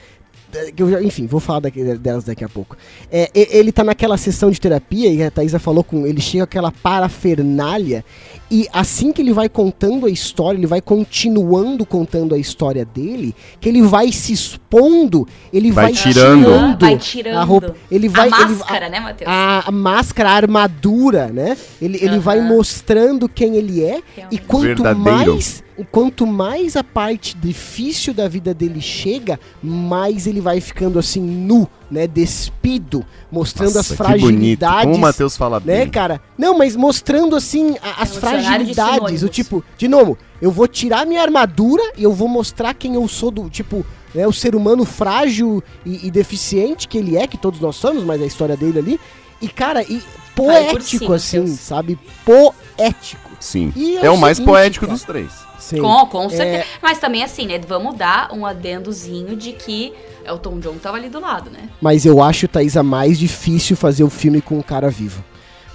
Que 0.76 0.82
eu 0.84 0.90
já- 0.92 1.02
enfim, 1.02 1.26
vou 1.28 1.40
falar 1.40 1.62
daqui- 1.62 1.84
delas 1.96 2.24
daqui 2.24 2.44
a 2.44 2.50
pouco. 2.50 2.78
É, 3.12 3.30
e- 3.34 3.48
ele 3.52 3.72
tá 3.72 3.84
naquela 3.84 4.18
sessão 4.18 4.52
de 4.52 4.60
terapia, 4.60 5.10
e 5.12 5.24
a 5.24 5.32
Thaisa 5.32 5.60
falou 5.60 5.84
com. 5.84 6.06
Ele 6.06 6.22
chega 6.22 6.46
com 6.46 6.50
aquela 6.50 6.72
parafernália, 6.72 8.04
e 8.50 8.68
assim 8.74 9.12
que 9.14 9.22
ele 9.22 9.34
vai 9.34 9.48
contando 9.48 10.06
a 10.06 10.10
história, 10.10 10.58
ele 10.58 10.68
vai 10.68 10.82
continuando 10.82 11.86
contando 11.86 12.36
a 12.36 12.38
história 12.38 12.84
dele, 12.86 13.34
que 13.60 13.70
ele 13.70 13.82
vai 13.82 14.12
se 14.12 14.34
expondo, 14.34 15.28
ele 15.54 15.72
Vai 15.72 15.86
vai, 15.86 15.94
tirando. 15.94 16.50
Ah, 16.54 16.78
vai 16.80 16.98
tirando. 16.98 17.38
a 17.38 17.44
roupa. 17.44 17.76
Ele 17.90 18.10
vai. 18.10 18.30
a 18.32 18.42
ele- 18.42 18.50
máscara, 18.56 18.90
né, 18.90 19.00
Matheus? 19.00 19.30
a, 19.32 19.64
a 19.68 19.72
máscara, 19.72 20.30
a 20.30 20.34
armadura, 20.34 21.28
né? 21.28 21.58
Ele, 21.82 21.98
ele 22.02 22.20
vai 22.20 22.42
mostrando 22.42 23.28
quem 23.30 23.56
ele 23.56 23.84
é. 23.84 23.98
E 24.00 24.04
Realmente. 24.16 24.42
quanto 24.48 24.84
Verdadeiro. 24.84 25.34
mais, 25.34 25.64
quanto 25.92 26.26
mais 26.28 26.76
a 26.76 26.84
parte 26.84 27.36
difícil 27.36 28.14
da 28.14 28.28
vida 28.28 28.54
dele 28.54 28.82
chega, 28.82 29.40
mais 29.62 30.28
ele 30.28 30.42
vai 30.42 30.60
ficando 30.62 30.98
assim 31.00 31.22
nu, 31.22 31.68
né? 31.90 32.08
Despido, 32.08 33.06
mostrando 33.32 33.74
Nossa, 33.76 33.80
as 33.80 33.88
que 33.88 33.96
bonito. 33.96 34.08
fragilidades. 34.20 34.84
Como 34.84 34.96
o 34.96 35.00
Matheus 35.00 35.38
fala 35.38 35.60
né, 35.60 35.80
bem. 35.84 35.90
cara? 35.90 36.22
Não, 36.38 36.58
mas 36.58 36.76
mostrando 36.76 37.36
assim 37.36 37.76
a- 37.82 38.02
as 38.04 38.16
É 38.16 38.20
fragilidades, 38.20 39.24
o 39.24 39.30
tipo, 39.30 39.64
de 39.78 39.88
novo, 39.88 40.18
eu 40.42 40.52
vou 40.52 40.68
tirar 40.68 41.06
minha 41.06 41.22
armadura 41.22 41.84
e 41.98 42.04
eu 42.04 42.12
vou 42.14 42.28
mostrar 42.28 42.74
quem 42.74 42.96
eu 42.96 43.08
sou 43.08 43.32
do, 43.32 43.50
tipo, 43.50 43.86
né, 44.14 44.28
o 44.28 44.34
ser 44.34 44.56
humano 44.56 44.84
frágil 44.86 45.64
e, 45.86 46.08
e 46.08 46.12
deficiente 46.12 46.88
que 46.88 46.98
ele 46.98 47.16
é, 47.18 47.26
que 47.28 47.38
todos 47.38 47.60
nós 47.60 47.76
somos, 47.76 48.04
mas 48.04 48.22
a 48.22 48.26
história 48.26 48.58
dele 48.58 48.80
ali. 48.80 49.00
E 49.42 49.48
cara, 49.48 49.82
e 49.84 50.02
poético 50.36 51.04
cima, 51.06 51.16
assim, 51.16 51.44
Deus. 51.46 51.60
sabe? 51.60 51.98
Poético. 52.26 53.32
Sim. 53.40 53.74
E 53.76 53.98
é 53.98 54.06
É, 54.06 54.12
o 54.12 54.14
o 54.14 54.18
mais 54.18 54.38
seguinte, 54.38 54.52
poético 54.52 54.86
cara. 54.86 54.94
dos 54.96 55.04
três. 55.04 55.32
Sim. 55.78 55.82
Com, 55.82 56.06
com 56.06 56.30
certeza. 56.30 56.58
É. 56.64 56.66
Mas 56.82 57.00
também 57.00 57.24
assim, 57.24 57.48
né? 57.48 57.60
Vamos 57.68 57.96
dar 57.96 58.32
um 58.34 58.46
adendozinho 58.46 59.36
de 59.36 59.54
que 59.54 59.94
Elton 60.26 60.60
John 60.60 60.76
tava 60.76 60.98
ali 60.98 61.10
do 61.10 61.20
lado, 61.20 61.50
né? 61.50 61.70
Mas 61.82 62.06
eu 62.06 62.22
acho, 62.22 62.48
Thaisa, 62.48 62.84
mais 62.84 63.18
difícil 63.18 63.76
fazer 63.76 64.04
o 64.04 64.10
filme 64.10 64.42
com 64.42 64.60
o 64.60 64.64
cara 64.64 64.90
vivo. 64.90 65.24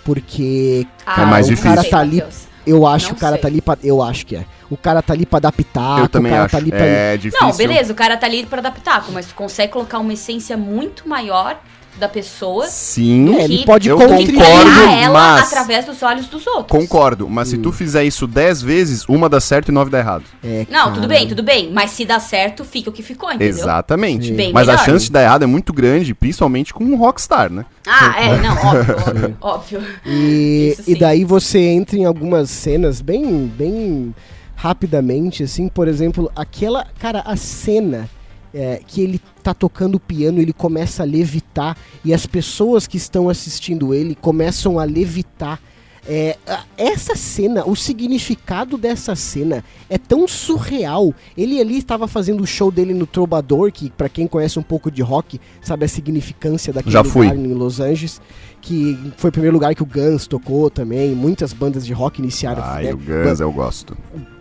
Porque 0.05 0.87
Ah, 1.05 1.27
mais 1.27 1.47
o 1.47 1.51
difícil. 1.51 1.71
cara 1.71 1.83
sei, 1.83 1.91
tá 1.91 1.99
ali. 1.99 2.23
Eu 2.67 2.87
acho 2.87 3.09
Não 3.11 3.17
o 3.17 3.19
cara 3.19 3.33
sei. 3.35 3.43
tá 3.43 3.49
ali 3.49 3.61
pra. 3.61 3.79
Eu 3.83 4.03
acho 4.03 4.27
que 4.27 4.37
é. 4.37 4.45
O 4.69 4.77
cara 4.77 5.01
tá 5.01 5.13
ali 5.13 5.25
pra 5.25 5.39
dar 5.39 5.53
pitaco, 5.53 6.01
eu 6.01 6.09
também 6.09 6.33
o 6.33 6.35
cara 6.35 6.45
acho. 6.47 6.53
tá 6.53 6.59
ali 6.59 6.71
pra. 6.71 6.81
É 6.85 7.17
difícil. 7.17 7.47
Não, 7.47 7.55
beleza, 7.57 7.93
o 7.93 7.97
cara 7.97 8.17
tá 8.17 8.27
ali 8.27 8.45
pra 8.47 8.59
adaptar, 8.59 9.05
mas 9.13 9.27
tu 9.27 9.35
consegue 9.35 9.73
colocar 9.73 9.99
uma 9.99 10.13
essência 10.13 10.57
muito 10.57 11.09
maior 11.09 11.61
da 11.99 12.09
pessoa 12.09 12.67
Sim. 12.67 13.35
É, 13.37 13.45
ele 13.45 13.59
que- 13.59 13.65
pode 13.67 13.89
eu 13.89 13.97
concordo, 13.97 14.81
ela 15.01 15.13
mas- 15.13 15.47
através 15.47 15.85
dos 15.85 16.03
olhos 16.03 16.27
dos 16.27 16.47
outros. 16.47 16.67
Concordo, 16.81 17.29
mas 17.29 17.49
se 17.49 17.59
tu 17.59 17.73
fizer 17.73 18.05
isso 18.05 18.27
dez 18.27 18.61
vezes, 18.63 19.05
uma 19.09 19.29
dá 19.29 19.41
certo 19.41 19.69
e 19.71 19.73
nove 19.73 19.91
dá 19.91 19.99
errado. 19.99 20.25
É, 20.45 20.67
Não, 20.71 20.81
cara. 20.85 20.93
tudo 20.93 21.09
bem, 21.09 21.27
tudo 21.29 21.43
bem. 21.43 21.71
Mas 21.73 21.91
se 21.93 22.05
dá 22.05 22.21
certo, 22.21 22.65
fica 22.65 22.91
o 22.91 22.93
que 22.93 23.03
ficou, 23.03 23.31
entendeu? 23.31 23.49
Exatamente. 23.49 24.33
Mas 24.53 24.69
a 24.69 24.73
melhor. 24.73 24.85
chance 24.85 25.05
de 25.07 25.13
dar 25.13 25.23
errado 25.23 25.43
é 25.43 25.47
muito 25.47 25.73
grande, 25.73 26.15
principalmente 26.15 26.73
com 26.75 26.85
um 26.85 26.97
rockstar, 26.97 27.51
né? 27.51 27.65
Ah, 27.87 28.15
é, 28.21 28.37
não, 28.41 28.57
óbvio, 28.57 28.97
óbvio, 29.07 29.37
óbvio. 29.41 29.83
E, 30.05 30.77
e 30.87 30.95
daí 30.99 31.25
você 31.25 31.59
entra 31.61 31.97
em 31.97 32.05
algumas 32.05 32.51
cenas 32.51 33.01
bem, 33.01 33.47
bem 33.57 34.15
rapidamente, 34.55 35.43
assim, 35.43 35.69
por 35.69 35.87
exemplo, 35.87 36.31
aquela, 36.35 36.87
cara, 36.99 37.23
a 37.25 37.37
cena 37.37 38.09
é, 38.57 38.81
que 38.87 39.03
ele 39.03 39.21
tá 39.43 39.53
tocando 39.53 40.01
piano, 40.01 40.41
ele 40.41 40.53
começa 40.53 41.03
a 41.03 41.07
levitar 41.07 41.77
e 42.03 42.15
as 42.15 42.25
pessoas 42.25 42.87
que 42.87 42.97
estão 42.97 43.29
assistindo 43.29 43.93
ele 43.93 44.15
começam 44.15 44.79
a 44.79 44.85
levitar. 44.85 45.61
É, 46.09 46.39
essa 46.79 47.17
cena, 47.17 47.67
o 47.67 47.75
significado 47.75 48.79
dessa 48.79 49.15
cena 49.17 49.63
é 49.91 49.99
tão 49.99 50.27
surreal. 50.27 51.13
Ele 51.37 51.61
ali 51.61 51.77
estava 51.77 52.07
fazendo 52.07 52.43
o 52.43 52.47
show 52.47 52.71
dele 52.71 52.95
no 52.95 53.07
Trovador, 53.07 53.73
que 53.73 53.91
pra 53.91 54.09
quem 54.09 54.27
conhece 54.27 54.59
um 54.59 54.63
pouco 54.63 54.89
de 54.91 55.03
rock, 55.03 55.41
sabe 55.61 55.85
a 55.85 55.89
significância 55.89 56.73
daquele 56.73 56.93
Já 56.93 57.05
fui. 57.05 57.27
lugar 57.27 57.45
em 57.45 57.53
Los 57.53 57.81
Angeles, 57.81 58.23
que 58.63 58.97
foi 59.17 59.31
o 59.31 59.33
primeiro 59.33 59.55
lugar 59.55 59.75
que 59.75 59.83
o 59.83 59.87
Guns 59.87 60.29
tocou 60.29 60.71
também. 60.71 61.13
Muitas 61.13 61.53
bandas 61.53 61.85
de 61.85 61.93
rock 61.93 62.21
iniciaram. 62.21 62.63
Ai, 62.65 62.85
né, 62.85 62.95
o 62.95 62.97
Guns 62.97 63.41
eu 63.41 63.53
gosto. 63.53 63.97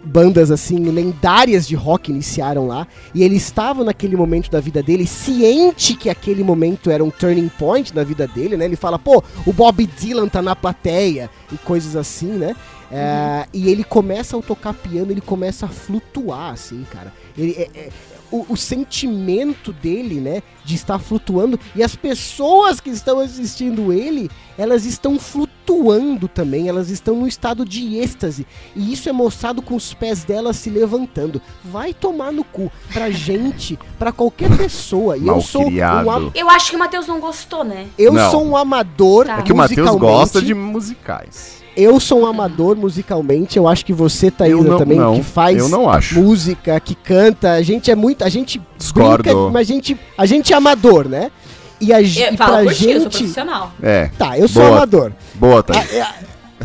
Bandas 0.06 0.52
assim 0.52 0.78
lendárias 0.78 1.68
de 1.68 1.76
rock 1.76 2.12
iniciaram 2.12 2.68
lá 2.68 2.88
e 3.14 3.24
ele 3.24 3.36
estava 3.36 3.84
naquele 3.84 4.16
momento 4.16 4.50
da 4.52 4.60
vida 4.60 4.84
dele 4.84 5.08
ciente 5.08 5.96
que 5.96 6.10
aquele 6.10 6.44
momento 6.44 6.92
era 6.92 7.04
um 7.04 7.10
turning 7.10 7.50
point 7.50 7.94
na 7.96 8.04
vida 8.04 8.28
dele, 8.28 8.56
né? 8.56 8.66
Ele 8.66 8.76
fala, 8.76 9.00
pô, 9.00 9.24
o 9.46 9.52
Bob 9.52 9.86
Dylan 9.86 10.28
tá 10.28 10.42
na 10.42 10.56
plateia 10.56 11.30
e 11.52 11.58
coisas 11.58 11.96
assim, 11.96 12.28
né? 12.28 12.56
É, 12.92 13.48
e 13.52 13.68
ele 13.70 13.84
começa 13.84 14.38
a 14.38 14.42
tocar 14.42 14.74
piano, 14.74 15.12
ele 15.12 15.22
começa 15.22 15.66
a 15.66 15.70
flutuar, 15.70 16.54
assim, 16.54 16.86
cara. 16.92 17.12
Ele, 17.38 17.54
é- 17.54 17.70
é- 17.76 17.90
o, 18.38 18.46
o 18.54 18.58
sentimento 18.58 19.72
dele, 19.72 20.20
né, 20.20 20.42
de 20.64 20.76
estar 20.76 21.00
flutuando 21.00 21.60
e 21.76 21.84
as 21.84 21.96
pessoas 21.96 22.80
que 22.80 22.90
estão 22.90 23.20
assistindo 23.20 23.92
ele, 23.94 24.30
elas 24.58 24.86
estão 24.86 25.18
flutuando 25.20 26.28
também, 26.28 26.68
elas 26.70 26.90
estão 26.90 27.16
num 27.16 27.28
estado 27.28 27.66
de 27.66 27.98
êxtase 27.98 28.46
e 28.76 28.92
isso 28.94 29.10
é 29.10 29.12
mostrado 29.12 29.62
com 29.62 29.76
os 29.76 29.94
pés 29.94 30.24
delas 30.24 30.56
se 30.58 30.70
levantando. 30.70 31.42
Vai 31.64 31.94
tomar 31.94 32.32
no 32.32 32.44
cu 32.44 32.72
pra 32.94 33.10
gente, 33.12 33.78
pra 34.00 34.12
qualquer 34.12 34.56
pessoa. 34.58 35.18
E 35.18 35.28
eu 35.28 35.42
sou 35.42 35.62
um, 35.62 35.66
Malcriado. 35.66 36.10
am- 36.10 36.32
Eu 36.36 36.50
acho 36.50 36.70
que 36.70 36.76
o 36.76 36.80
Matheus 36.80 37.08
não 37.08 37.20
gostou, 37.20 37.64
né? 37.64 37.88
eu 37.98 38.14
Não. 38.14 38.32
sou 38.32 38.46
um 38.46 38.56
amador 38.58 39.26
Tá. 39.26 39.40
É 39.40 39.42
que 39.42 39.52
o 39.52 39.56
Matheus 39.56 39.90
gosta 39.96 40.42
de 40.42 40.54
musicais. 40.54 41.64
Eu 41.76 42.00
sou 42.00 42.22
um 42.22 42.26
amador 42.26 42.76
musicalmente. 42.78 43.58
Eu 43.58 43.68
acho 43.68 43.86
que 43.86 43.92
você, 43.94 44.32
Thaisa, 44.32 44.54
Eu 44.54 44.64
não- 44.64 44.78
também, 44.78 44.98
não, 44.98 45.16
que 45.16 45.24
faz 45.24 45.58
eu 45.58 45.68
não 45.70 45.90
acho. 45.90 46.16
música, 46.22 46.80
que 46.80 46.96
canta. 46.96 47.52
A 47.54 47.62
gente 47.62 47.92
é 47.92 47.96
muito. 47.96 48.24
A 48.24 48.30
gente 48.30 48.62
Discordo. 48.78 49.24
brinca, 49.24 49.50
mas 49.52 49.70
a 49.70 49.74
gente, 49.74 50.00
a 50.18 50.26
gente 50.26 50.54
é 50.54 50.56
amador, 50.56 51.08
né? 51.10 51.32
E 51.82 51.92
a 51.92 52.02
Eu, 52.02 52.06
e 52.06 52.38
fala 52.38 52.58
pra 52.60 52.64
por 52.64 52.74
ti, 52.74 52.86
eu 52.90 53.02
sou 53.02 53.12
gente. 53.12 53.18
profissional. 53.18 53.72
É. 53.84 54.10
Tá, 54.18 54.38
eu 54.40 54.48
sou 54.48 54.62
Boa. 54.64 54.78
amador. 54.78 55.12
Boa, 55.36 55.60
A- 55.60 55.64
Thaís. 55.64 55.94
é, 55.94 56.08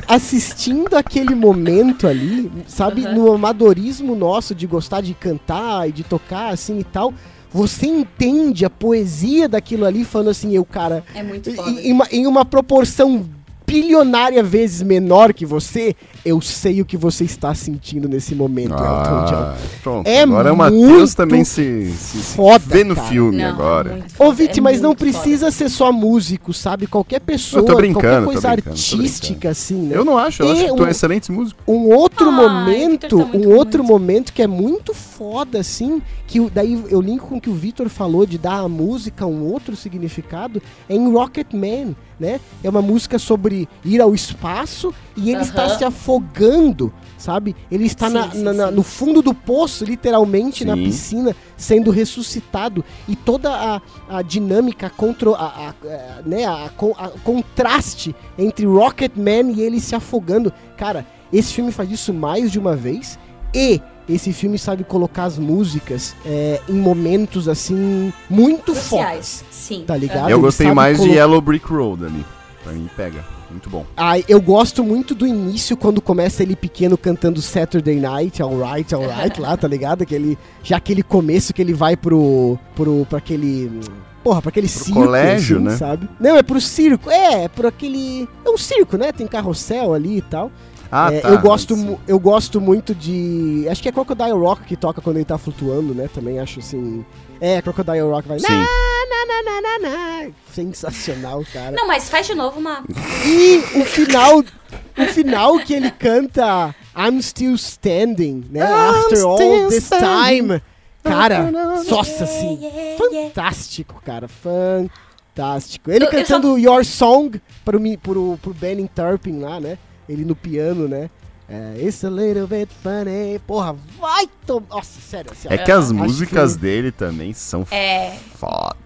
assistindo 0.06 0.94
aquele 0.96 1.34
momento 1.34 2.06
ali, 2.06 2.50
sabe, 2.66 3.04
Uhum. 3.06 3.14
no 3.14 3.32
amadorismo 3.34 4.14
nosso 4.14 4.54
de 4.54 4.66
gostar 4.66 5.00
de 5.00 5.14
cantar 5.14 5.88
e 5.88 5.92
de 5.92 6.04
tocar 6.04 6.52
assim 6.52 6.78
e 6.78 6.84
tal, 6.84 7.12
você 7.52 7.86
entende 7.86 8.64
a 8.64 8.70
poesia 8.70 9.48
daquilo 9.48 9.84
ali 9.84 10.04
falando 10.04 10.28
assim, 10.30 10.54
eu, 10.54 10.64
cara, 10.64 11.04
É 11.14 11.22
muito 11.22 11.50
em, 11.50 11.54
foda. 11.54 11.70
em 11.70 11.92
uma, 11.92 12.06
em 12.12 12.26
uma 12.26 12.44
proporção 12.44 13.24
bilionária 13.70 14.42
vezes 14.42 14.82
menor 14.82 15.32
que 15.32 15.46
você, 15.46 15.94
eu 16.24 16.40
sei 16.40 16.80
o 16.80 16.84
que 16.84 16.96
você 16.96 17.24
está 17.24 17.54
sentindo 17.54 18.08
nesse 18.08 18.34
momento, 18.34 18.72
Elton 18.72 19.24
John. 19.26 19.34
Ah, 19.34 19.56
pronto. 19.82 20.06
É 20.08 20.22
agora 20.22 20.52
o 20.52 20.56
Matheus 20.56 21.14
também 21.14 21.44
se, 21.44 21.90
se, 21.92 22.18
se 22.22 22.36
foda, 22.36 22.64
vê 22.66 22.82
no 22.82 22.96
cara. 22.96 23.08
filme 23.08 23.38
Não, 23.38 23.48
agora. 23.48 24.04
Ô, 24.18 24.32
Viti, 24.32 24.58
é 24.58 24.62
mas 24.62 24.80
não 24.80 24.94
precisa 24.94 25.46
foda. 25.46 25.50
ser 25.52 25.68
só 25.68 25.92
músico, 25.92 26.52
sabe? 26.52 26.86
Qualquer 26.86 27.20
pessoa, 27.20 27.60
Eu 27.60 27.64
tô 27.66 27.76
brincando, 27.76 28.02
qualquer 28.02 28.20
tô 28.20 28.32
coisa 28.32 28.48
artística, 28.50 29.48
assim, 29.50 29.82
né? 29.86 29.96
Eu 29.96 30.04
não 30.04 30.18
acho, 30.18 30.42
eu 30.42 30.48
E 30.48 30.52
acho 30.52 30.60
que 30.62 30.66
tu 30.68 30.82
é 30.82 30.82
um- 30.82 30.86
um 30.86 30.90
excelente 30.90 31.30
músico. 31.32 31.60
Um 31.66 31.88
outro 31.94 32.28
Ai, 32.30 32.36
momento, 32.36 33.18
tá 33.18 33.36
um 33.36 33.54
outro 33.54 33.82
muito. 33.84 33.92
momento 34.00 34.32
que 34.32 34.42
é 34.42 34.46
muito 34.46 34.92
foda, 34.94 35.60
assim, 35.60 36.02
que 36.26 36.40
daí 36.50 36.82
eu 36.90 37.00
linko 37.00 37.28
com 37.28 37.36
o 37.36 37.40
que 37.40 37.50
o 37.50 37.54
Victor 37.54 37.88
falou 37.88 38.26
de 38.26 38.38
dar 38.38 38.60
à 38.60 38.68
música 38.68 39.26
um 39.26 39.44
outro 39.44 39.76
significado, 39.76 40.60
é 40.88 40.94
em 40.94 41.12
Rocketman, 41.12 41.94
né? 42.20 42.38
É 42.62 42.68
uma 42.68 42.82
música 42.82 43.18
sobre 43.18 43.66
ir 43.84 44.00
ao 44.00 44.14
espaço 44.14 44.94
e 45.16 45.30
ele 45.32 45.40
está 45.40 45.68
se 45.78 45.82
afogando, 45.84 46.92
sabe? 47.16 47.56
Ele 47.70 47.86
está 47.86 48.08
Sim, 48.08 48.12
na- 48.14 48.30
sim, 48.30 48.42
na- 48.42 48.52
na- 48.52 48.68
sim. 48.68 48.74
no 48.74 48.82
fundo 48.82 49.22
do 49.22 49.32
poço, 49.34 49.84
literalmente, 49.84 50.64
na 50.64 50.76
piscina, 50.76 51.34
sendo 51.56 51.90
ressuscitado. 51.90 52.84
E 53.08 53.16
toda 53.16 53.50
a, 53.50 53.80
a 54.08 54.22
dinâmica, 54.22 54.86
a, 54.88 54.90
contro, 54.90 55.34
a, 55.34 55.38
a- 55.46 55.68
a- 55.70 56.22
né, 56.24 56.44
a, 56.44 56.68
con- 56.76 56.94
a 56.98 57.08
contraste 57.24 58.14
entre 58.38 58.66
Rocketman 58.66 59.50
e 59.52 59.62
ele 59.62 59.80
se 59.80 59.94
afogando. 59.94 60.52
Cara, 60.76 61.06
esse 61.32 61.52
filme 61.54 61.72
faz 61.72 61.90
isso 61.90 62.12
mais 62.12 62.52
de 62.52 62.58
uma 62.58 62.76
vez. 62.76 63.18
E 63.54 63.80
esse 64.14 64.32
filme 64.32 64.58
sabe 64.58 64.84
colocar 64.84 65.24
as 65.24 65.38
músicas 65.38 66.14
é, 66.24 66.61
em 66.68 66.74
momentos 66.74 67.48
assim 67.48 68.12
muito 68.28 68.74
fortes. 68.74 69.44
Sim. 69.50 69.84
Tá 69.86 69.96
ligado? 69.96 70.28
Eu 70.30 70.36
ele 70.38 70.42
gostei 70.42 70.72
mais 70.72 70.96
de 70.98 71.04
colo- 71.04 71.14
Yellow 71.14 71.40
Brick 71.40 71.66
Road 71.66 72.04
ali. 72.04 72.24
Pra 72.62 72.72
mim, 72.72 72.88
pega. 72.96 73.24
Muito 73.50 73.68
bom. 73.68 73.84
Ai, 73.96 74.24
eu 74.28 74.40
gosto 74.40 74.84
muito 74.84 75.12
do 75.12 75.26
início, 75.26 75.76
quando 75.76 76.00
começa 76.00 76.40
ele 76.42 76.54
pequeno 76.54 76.96
cantando 76.96 77.42
Saturday 77.42 77.98
Night, 77.98 78.40
alright, 78.40 78.94
alright, 78.94 79.38
lá, 79.42 79.56
tá 79.56 79.66
ligado? 79.66 80.02
Aquele, 80.02 80.38
já 80.62 80.76
aquele 80.76 81.02
começo 81.02 81.52
que 81.52 81.61
ele 81.61 81.72
vai 81.74 81.96
pro. 81.96 82.56
pro 82.76 83.04
pra 83.08 83.18
aquele. 83.18 83.80
Porra, 84.22 84.40
pra 84.42 84.50
aquele 84.50 84.68
circo, 84.68 85.00
colégio, 85.00 85.56
assim, 85.56 85.64
né? 85.66 85.76
sabe? 85.76 86.08
Não, 86.20 86.36
é 86.36 86.42
pro 86.44 86.61
circo. 86.61 87.11
É, 87.11 87.44
é 87.44 87.48
pro 87.48 87.66
aquele. 87.66 88.28
É 88.44 88.50
um 88.50 88.58
circo, 88.58 88.96
né? 88.96 89.11
Tem 89.11 89.26
carrossel 89.26 89.94
ali 89.94 90.18
e 90.18 90.22
tal. 90.22 90.52
Ah, 90.93 91.12
É, 91.12 91.20
tá. 91.20 91.28
eu, 91.28 91.38
gosto, 91.41 91.76
Sim. 91.76 91.99
eu 92.09 92.18
gosto 92.18 92.61
muito 92.61 92.95
de. 92.95 93.66
Acho 93.70 93.80
que 93.82 93.88
é 93.88 93.93
Crocodile 93.93 94.32
Rock 94.32 94.64
que 94.64 94.76
toca 94.76 95.01
quando 95.01 95.16
ele 95.16 95.24
tá 95.24 95.38
flutuando, 95.38 95.95
né? 95.95 96.09
Também 96.12 96.38
acho 96.41 96.59
assim. 96.61 97.05
É, 97.41 97.62
Crocodile 97.62 98.01
Rock 98.01 98.26
vai. 98.26 98.38
Sim. 98.41 98.47
Na, 98.49 98.59
na, 98.59 99.26
na, 99.26 99.43
na, 99.43 99.61
na, 99.61 99.88
na. 100.24 100.30
Sensacional, 100.53 101.45
cara. 101.53 101.72
Não, 101.76 101.86
mas 101.86 102.09
faz 102.09 102.26
de 102.26 102.34
novo 102.34 102.59
uma. 102.59 102.82
E 103.24 103.59
o 103.80 103.84
final, 103.84 104.38
o 104.41 105.05
final 105.12 105.59
que 105.61 105.74
ele 105.74 105.91
canta 105.93 106.74
I'm 106.97 107.22
Still 107.22 107.55
Standing, 107.55 108.47
né? 108.51 108.62
After 108.62 109.22
all 109.24 109.68
this 109.68 109.84
standing. 109.84 110.49
time. 110.49 110.62
Cara, 111.05 111.51
nossa, 111.51 112.24
assim, 112.24 112.59
yeah, 112.61 112.76
yeah. 112.78 112.99
fantástico, 113.30 114.03
cara, 114.05 114.28
fantástico. 114.28 115.91
Ele 115.91 116.05
Eu- 116.05 116.09
eu 116.09 116.12
cantando 116.12 116.59
Your 116.59 116.84
Song 116.84 117.41
pro, 117.64 117.80
pro, 117.99 118.38
pro 118.43 118.53
Benning 118.55 118.88
Turpin 118.95 119.38
lá, 119.41 119.59
né? 119.61 119.78
Ele 120.11 120.24
no 120.24 120.34
piano, 120.34 120.88
né? 120.88 121.08
É, 121.48 121.74
It's 121.82 122.04
a 122.04 122.11
little 122.11 122.46
bit 122.46 122.70
funny. 122.82 123.38
Porra, 123.46 123.74
vai 123.98 124.28
tomar. 124.46 124.66
Nossa, 124.70 125.00
sério. 125.00 125.32
Assim, 125.32 125.48
ó. 125.48 125.52
É 125.52 125.58
que 125.58 125.70
as 125.72 125.90
músicas 125.90 126.54
que- 126.54 126.61
dele 126.62 126.92
também 126.92 127.32
são 127.32 127.66
É, 127.70 128.16
foda. 128.36 128.76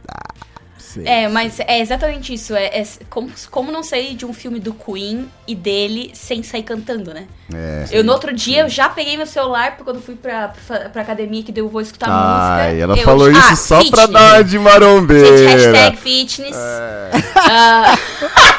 Sim. 0.94 1.02
é, 1.06 1.28
mas 1.28 1.58
é 1.60 1.80
exatamente 1.80 2.32
isso. 2.32 2.54
É, 2.54 2.66
é 2.66 2.86
como, 3.10 3.30
como 3.50 3.70
não 3.72 3.82
sair 3.82 4.14
de 4.14 4.24
um 4.24 4.32
filme 4.32 4.58
do 4.60 4.72
Queen 4.72 5.26
e 5.46 5.54
dele 5.54 6.10
sem 6.14 6.42
sair 6.42 6.62
cantando, 6.62 7.12
né? 7.12 7.26
É. 7.52 7.86
Eu, 7.90 8.02
no 8.04 8.12
outro 8.12 8.32
dia, 8.32 8.62
eu 8.62 8.68
já 8.68 8.88
peguei 8.88 9.16
meu 9.16 9.26
celular 9.26 9.72
porque 9.76 9.84
quando 9.84 10.02
fui 10.02 10.14
pra, 10.14 10.52
pra, 10.66 10.88
pra 10.88 11.02
academia 11.02 11.42
que 11.42 11.52
deu, 11.52 11.66
eu 11.66 11.68
vou 11.70 11.80
escutar 11.80 12.06
Ai, 12.08 12.70
música. 12.70 12.82
ela 12.82 12.96
eu- 12.98 13.04
falou 13.04 13.30
isso 13.30 13.40
Ah, 13.52 13.56
só 13.56 13.76
pra 13.90 14.02
fitness. 14.02 14.10
dar 14.10 14.34
uma 14.36 14.44
de 14.44 14.58
marombeira. 14.58 15.36
Gente, 15.36 15.48
hashtag 15.52 15.96
fitness. 15.98 16.56
É. 16.56 17.10
Ah, 17.36 17.98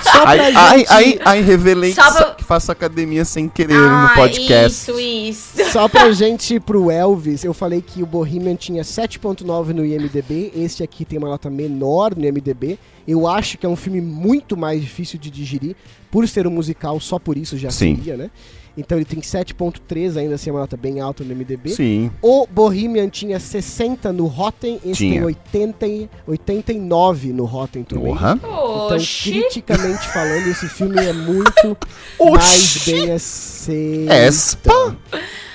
Só 0.05 0.21
pra 0.21 0.31
Aí, 0.31 0.39
gente... 0.45 0.57
aí, 0.57 0.85
aí, 0.89 1.19
aí 1.25 1.41
revelei 1.41 1.89
que, 1.89 1.95
Só 2.01 2.11
pra- 2.11 2.35
que 2.35 2.43
faço 2.43 2.71
academia 2.71 3.25
sem 3.25 3.49
querer 3.49 3.75
ah, 3.75 4.03
no 4.09 4.15
podcast. 4.21 4.91
Isso, 4.91 4.99
isso. 4.99 5.71
Só 5.71 5.87
pra 5.89 6.11
gente 6.13 6.53
ir 6.55 6.59
pro 6.61 6.89
Elvis, 6.91 7.43
eu 7.43 7.53
falei 7.53 7.81
que 7.81 8.01
o 8.01 8.05
Bohemian 8.05 8.55
tinha 8.55 8.83
7.9 8.83 9.67
no 9.73 9.83
IMDB, 9.85 10.53
este 10.55 10.83
aqui 10.83 11.03
tem 11.03 11.17
uma 11.17 11.27
nota 11.27 11.49
menor 11.49 12.15
no 12.15 12.24
IMDB. 12.25 12.77
Eu 13.07 13.27
acho 13.27 13.57
que 13.57 13.65
é 13.65 13.69
um 13.69 13.75
filme 13.75 14.01
muito 14.01 14.55
mais 14.57 14.81
difícil 14.81 15.19
de 15.19 15.29
digerir, 15.29 15.75
por 16.11 16.27
ser 16.27 16.47
um 16.47 16.51
musical, 16.51 16.99
só 16.99 17.19
por 17.19 17.37
isso 17.37 17.57
já 17.57 17.69
Sim. 17.71 17.95
seria, 17.95 18.17
né? 18.17 18.29
Então 18.77 18.97
ele 18.97 19.05
tem 19.05 19.21
7.3, 19.21 20.17
ainda 20.17 20.35
assim 20.35 20.49
é 20.49 20.53
uma 20.53 20.59
nota 20.59 20.75
bem 20.75 20.99
alta 20.99 21.23
no 21.23 21.31
IMDB. 21.31 21.69
Sim. 21.69 22.11
O 22.21 22.45
Bohemian 22.45 23.07
tinha 23.07 23.39
60 23.39 24.11
no 24.11 24.25
Rotten, 24.27 24.81
esse 24.83 24.95
Tinha. 24.95 25.13
tem 25.13 25.23
80, 25.23 25.87
e- 25.87 26.09
89 26.27 27.31
no 27.31 27.45
Rotten 27.45 27.83
também. 27.83 28.05
Porra. 28.07 28.33
Então, 28.37 28.87
Oxi. 28.97 29.31
criticamente 29.31 30.05
falando, 30.09 30.47
esse 30.47 30.67
filme 30.67 30.97
é 30.99 31.13
muito 31.13 31.77
mais 32.19 32.83
bem 32.85 33.11
aceito. 33.13 34.11
Espa. 34.11 34.97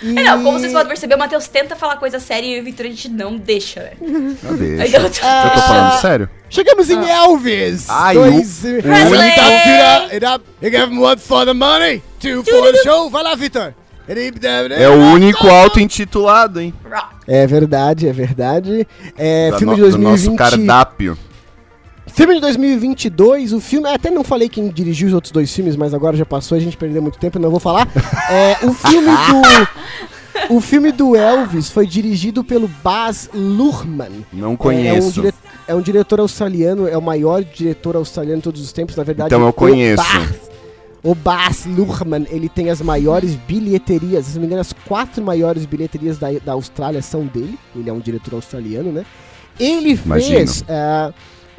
E... 0.02 0.18
É, 0.18 0.22
não, 0.24 0.42
como 0.42 0.58
vocês 0.58 0.72
podem 0.72 0.88
perceber, 0.88 1.14
o 1.14 1.18
Matheus 1.18 1.46
tenta 1.46 1.76
falar 1.76 1.98
coisa 1.98 2.18
séria 2.18 2.56
e 2.56 2.58
o 2.58 2.64
Victor 2.64 2.86
a 2.86 2.88
gente 2.88 3.10
não 3.10 3.36
deixa, 3.36 3.80
né? 3.82 3.92
Não 4.42 4.56
deixa. 4.56 4.96
Eu- 4.96 5.02
Eu 5.02 5.10
tô 5.10 5.60
falando 5.60 6.00
sério? 6.00 6.30
Chegamos 6.50 6.90
em 6.90 6.98
Elvis! 7.08 7.86
Ai, 7.88 8.14
Dois... 8.14 8.58
o- 8.64 8.82
Presley! 8.82 9.30
It 9.30 9.40
up, 9.40 10.14
it 10.16 10.26
up. 10.26 10.44
You 10.60 10.70
give 10.70 10.92
him 10.92 10.98
one 11.00 11.16
for 11.16 11.44
the 11.46 11.54
money, 11.54 12.02
two 12.18 12.42
for 12.44 12.72
the 12.72 12.82
show. 12.82 13.08
Vai 13.08 13.22
lá, 13.22 13.34
Vitor. 13.36 13.72
É 14.76 14.88
o 14.88 14.94
único 15.14 15.46
auto-intitulado, 15.48 16.60
hein? 16.60 16.74
É 17.28 17.46
verdade, 17.46 18.08
é 18.08 18.12
verdade. 18.12 18.84
É, 19.16 19.52
Da 19.52 19.58
filme 19.58 19.76
no- 19.76 19.84
de 19.84 19.90
do 19.92 19.98
nosso 19.98 20.24
2020. 20.30 20.38
cardápio. 20.38 21.18
Filme 22.12 22.34
de 22.34 22.40
2022, 22.40 23.52
o 23.52 23.60
filme. 23.60 23.88
Até 23.88 24.10
não 24.10 24.24
falei 24.24 24.48
quem 24.48 24.68
dirigiu 24.68 25.06
os 25.06 25.14
outros 25.14 25.30
dois 25.30 25.54
filmes, 25.54 25.76
mas 25.76 25.94
agora 25.94 26.16
já 26.16 26.26
passou, 26.26 26.58
a 26.58 26.60
gente 26.60 26.76
perdeu 26.76 27.00
muito 27.00 27.20
tempo, 27.20 27.38
não 27.38 27.50
vou 27.50 27.60
falar. 27.60 27.86
É, 28.28 28.56
o 28.66 28.74
filme 28.74 29.06
do. 29.30 29.68
O 30.48 30.60
filme 30.60 30.90
do 30.92 31.14
Elvis 31.14 31.70
foi 31.70 31.86
dirigido 31.86 32.42
pelo 32.42 32.68
Baz 32.82 33.28
Luhrmann. 33.32 34.24
Não 34.32 34.48
É 34.48 34.52
um, 34.52 34.56
conheço. 34.56 35.22
é 35.68 35.74
um 35.74 35.80
diretor 35.80 36.20
australiano, 36.20 36.88
é 36.88 36.96
o 36.96 37.02
maior 37.02 37.44
diretor 37.44 37.96
australiano 37.96 38.38
de 38.38 38.44
todos 38.44 38.60
os 38.62 38.72
tempos, 38.72 38.96
na 38.96 39.02
verdade. 39.04 39.28
Então 39.28 39.42
eu 39.42 39.48
o 39.48 39.52
conheço. 39.52 40.02
O 41.02 41.14
Baz 41.14 41.64
Luhrmann, 41.64 42.26
ele 42.30 42.48
tem 42.48 42.68
as 42.68 42.80
maiores 42.82 43.34
bilheterias, 43.34 44.26
se 44.26 44.34
não 44.34 44.40
me 44.42 44.46
engano, 44.46 44.60
as 44.60 44.72
quatro 44.86 45.22
maiores 45.24 45.64
bilheterias 45.64 46.18
da, 46.18 46.28
da 46.44 46.52
Austrália 46.52 47.00
são 47.00 47.24
dele. 47.24 47.58
Ele 47.74 47.88
é 47.88 47.92
um 47.92 48.00
diretor 48.00 48.34
australiano, 48.34 48.92
né? 48.92 49.04
Ele 49.58 49.98
Imagino. 50.04 50.36
fez. 50.36 50.64
ah, 50.68 51.12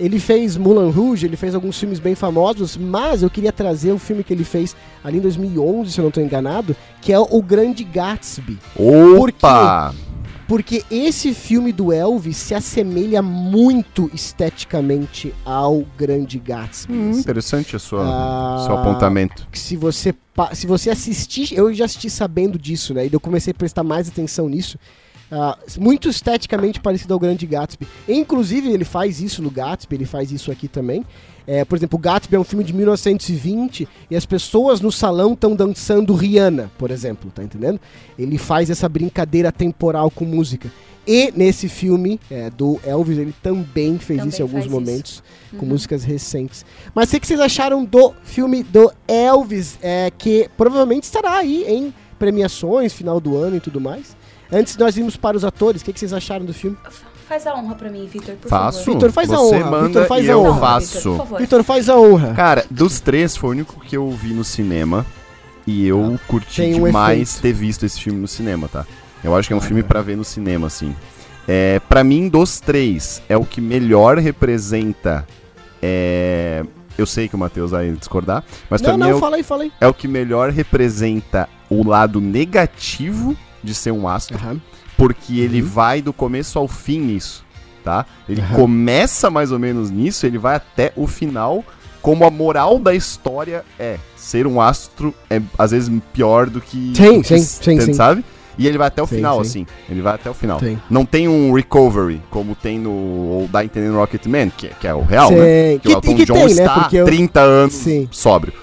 ele 0.04 0.20
fez 0.20 0.58
Moulin 0.58 0.90
Rouge, 0.92 1.26
ele 1.26 1.38
fez 1.38 1.54
alguns 1.56 1.78
filmes 1.80 2.00
bem 2.00 2.16
famosos, 2.16 2.76
mas 2.76 3.22
eu 3.24 3.30
queria 3.30 3.52
trazer 3.52 3.92
um 3.94 4.00
filme 4.00 4.24
que 4.24 4.34
ele 4.34 4.44
fez 4.44 4.76
ali 5.04 5.20
em 5.20 5.22
2011, 5.22 5.92
se 5.92 6.00
eu 6.00 6.04
não 6.04 6.10
estou 6.10 6.24
enganado, 6.24 6.76
que 7.02 7.14
é 7.14 7.20
O 7.20 7.42
Grande 7.42 7.84
Gatsby. 7.84 8.58
Opa! 8.76 9.94
Porque 10.48 10.84
esse 10.92 11.34
filme 11.34 11.72
do 11.72 11.94
Elvis 11.94 12.36
se 12.36 12.54
assemelha 12.54 13.22
muito 13.22 14.12
esteticamente 14.14 15.34
ao 15.46 15.86
Grande 15.98 16.38
Gatsby. 16.40 16.92
Hum, 16.94 17.12
interessante 17.12 17.78
sua, 17.80 18.02
Ah. 18.04 18.64
seu 18.66 18.78
apontamento. 18.78 19.48
que 19.52 19.58
se 19.60 19.76
você 19.78 20.14
se 20.54 20.66
você 20.66 20.90
assistir, 20.90 21.54
eu 21.54 21.72
já 21.74 21.86
assisti 21.86 22.10
sabendo 22.10 22.58
disso, 22.58 22.94
né? 22.94 23.06
E 23.06 23.14
eu 23.14 23.20
comecei 23.20 23.52
a 23.52 23.54
prestar 23.54 23.84
mais 23.84 24.08
atenção 24.10 24.50
nisso. 24.50 24.78
Ah, 25.32 25.58
muito 25.80 26.10
esteticamente 26.10 26.82
parecido 26.82 27.14
ao 27.14 27.20
Grande 27.20 27.48
Gatsby. 27.48 27.88
Inclusive, 28.08 28.70
ele 28.70 28.84
faz 28.84 29.22
isso 29.22 29.42
no 29.42 29.50
Gatsby, 29.50 29.96
ele 29.96 30.06
faz 30.06 30.30
isso 30.32 30.52
aqui 30.52 30.68
também. 30.68 31.06
É, 31.48 31.64
por 31.64 31.78
exemplo, 31.78 31.98
o 31.98 32.02
Gatsby 32.02 32.36
é 32.36 32.40
um 32.40 32.44
filme 32.44 32.64
de 32.64 32.74
1920 32.74 33.88
e 34.10 34.16
as 34.16 34.26
pessoas 34.26 34.82
no 34.82 34.92
salão 34.92 35.34
estão 35.34 35.56
dançando 35.56 36.14
Rihanna, 36.14 36.70
por 36.78 36.92
exemplo, 36.92 37.32
tá 37.34 37.44
entendendo? 37.44 37.80
Ele 38.20 38.38
faz 38.38 38.70
essa 38.70 38.88
brincadeira 38.90 39.52
temporal 39.52 40.12
com 40.12 40.26
música. 40.26 40.70
E 41.08 41.32
nesse 41.36 41.68
filme 41.68 42.20
é, 42.30 42.50
do 42.50 42.80
Elvis, 42.86 43.18
ele 43.18 43.34
também 43.42 43.98
fez 43.98 44.20
Também 44.20 44.30
isso 44.30 44.42
em 44.42 44.44
alguns 44.44 44.66
isso. 44.66 44.70
momentos, 44.70 45.24
com 45.58 45.66
músicas 45.66 46.04
recentes. 46.04 46.64
Mas 46.94 47.10
o 47.10 47.12
que 47.14 47.22
que 47.22 47.28
vocês 47.28 47.40
acharam 47.40 47.84
do 47.84 48.14
filme 48.24 48.64
do 48.64 48.92
Elvis, 49.08 49.80
é, 49.82 50.12
que 50.16 50.48
provavelmente 50.56 51.04
estará 51.04 51.38
aí 51.38 51.64
em 51.68 51.94
premiações, 52.20 52.94
final 52.94 53.20
do 53.20 53.36
ano 53.36 53.56
e 53.56 53.60
tudo 53.60 53.82
mais? 53.82 54.16
Antes 54.52 54.76
nós 54.78 54.98
irmos 54.98 55.16
para 55.16 55.38
os 55.38 55.46
atores, 55.46 55.82
o 55.82 55.86
que 55.86 55.94
que 55.94 56.00
vocês 56.00 56.14
acharam 56.14 56.46
do 56.46 56.54
filme? 56.54 56.78
Faz 57.28 57.48
a 57.48 57.56
honra 57.56 57.76
pra 57.76 57.90
mim, 57.90 58.06
Victor, 58.12 58.36
por 58.36 58.50
Faço? 58.50 58.80
favor. 58.80 58.94
Vitor, 58.96 59.12
faz 59.12 59.32
a 59.32 59.42
honra, 59.42 59.72
manda 59.72 59.88
Vitor, 59.88 60.06
faz 60.08 60.26
e 60.26 60.30
a 60.30 60.34
eu 60.34 60.42
honra. 60.44 60.60
faço. 60.60 60.86
Victor, 60.96 61.12
por 61.12 61.18
favor. 61.20 61.40
Vitor, 61.40 61.64
faz 61.64 61.90
a 61.90 61.96
honra. 61.98 62.34
Cara, 62.34 62.66
dos 62.70 63.00
três 63.00 63.38
foi 63.38 63.50
o 63.50 63.52
único 63.54 63.80
que 63.80 63.96
eu 63.96 64.10
vi 64.12 64.34
no 64.34 64.44
cinema 64.44 65.06
e 65.66 65.88
eu 65.88 66.20
curti 66.28 66.62
Tem 66.62 66.82
um 66.82 66.86
demais 66.86 67.30
efeito. 67.38 67.42
ter 67.42 67.54
visto 67.54 67.86
esse 67.86 68.02
filme 68.02 68.20
no 68.20 68.28
cinema, 68.28 68.68
tá? 68.68 68.86
Eu 69.24 69.34
acho 69.36 69.48
que 69.48 69.54
é 69.54 69.56
um 69.56 69.62
filme 69.62 69.82
pra 69.84 70.02
ver 70.02 70.18
no 70.18 70.26
cinema, 70.26 70.68
assim. 70.68 70.94
É, 71.48 71.80
para 71.88 72.04
mim, 72.04 72.28
dos 72.28 72.60
três, 72.60 73.22
é 73.30 73.38
o 73.38 73.46
que 73.46 73.62
melhor 73.62 74.18
representa. 74.18 75.26
É, 75.82 76.64
eu 76.98 77.06
sei 77.06 77.28
que 77.30 77.36
o 77.36 77.40
Matheus 77.40 77.72
vai 77.72 77.90
discordar, 77.92 78.44
mas 78.70 78.82
pra 78.82 78.92
não, 78.92 78.98
mim 78.98 79.04
não, 79.06 79.10
é, 79.12 79.16
o, 79.16 79.20
fala 79.20 79.36
aí, 79.38 79.44
fala 79.44 79.64
aí. 79.64 79.72
é 79.80 79.88
o 79.88 79.94
que 79.94 80.08
melhor 80.08 80.50
representa 80.50 81.48
o 81.70 81.88
lado 81.88 82.20
negativo 82.20 83.36
de 83.64 83.74
ser 83.74 83.92
um 83.92 84.08
astro, 84.08 84.38
Aham. 84.38 84.60
porque 84.98 85.40
ele 85.40 85.62
Uhum. 85.62 85.68
vai 85.68 86.02
do 86.02 86.12
começo 86.14 86.58
ao 86.60 86.68
fim 86.68 87.00
nisso, 87.00 87.44
tá? 87.84 88.06
Ele 88.28 88.42
Aham. 88.42 88.56
começa 88.56 89.30
mais 89.30 89.52
ou 89.52 89.60
menos 89.60 89.90
nisso, 89.90 90.26
ele 90.26 90.38
vai 90.38 90.56
até 90.56 90.92
o 90.96 91.08
final, 91.08 91.64
como 92.02 92.26
a 92.26 92.30
moral 92.32 92.80
da 92.80 92.94
história 92.96 93.64
é 93.80 93.98
ser 94.16 94.48
um 94.48 94.60
astro 94.60 95.14
é 95.30 95.40
às 95.58 95.72
vezes 95.72 95.92
pior 96.14 96.50
do 96.50 96.60
que 96.60 96.94
Sim, 96.96 97.22
que 97.22 97.28
sim, 97.40 97.40
sim, 97.40 97.82
sim. 97.82 97.94
sabe? 97.94 98.24
E 98.58 98.68
ele 98.68 98.78
vai 98.78 98.88
até 98.90 99.02
o 99.02 99.08
Sim, 99.08 99.16
final, 99.16 99.36
sim. 99.46 99.50
assim. 99.62 99.68
Ele 99.90 100.02
vai 100.02 100.14
até 100.16 100.30
o 100.30 100.34
final. 100.34 100.60
Sim. 100.60 100.78
Não 100.90 101.06
tem 101.06 101.28
um 101.28 101.54
recovery, 101.54 102.22
como 102.30 102.54
tem 102.54 102.78
no. 102.78 102.92
Ou 102.92 103.48
dá 103.48 103.64
entendendo 103.64 103.96
Rocketman, 103.96 104.50
que, 104.56 104.68
é- 104.68 104.72
que 104.80 104.86
é 104.88 104.94
o 104.94 105.02
real, 105.02 105.30
Sim. 105.30 105.36
né? 105.36 105.80
Que- 105.80 105.88
o 105.88 105.92
Elton 105.94 106.16
que 106.16 106.26
John 106.26 106.34
tem, 106.34 106.44
né? 106.44 106.52
está 106.52 106.74
Porque 106.82 106.98
eu- 106.98 107.06
30 107.06 107.40
anos 107.40 107.86
sóbrio. 108.12 108.54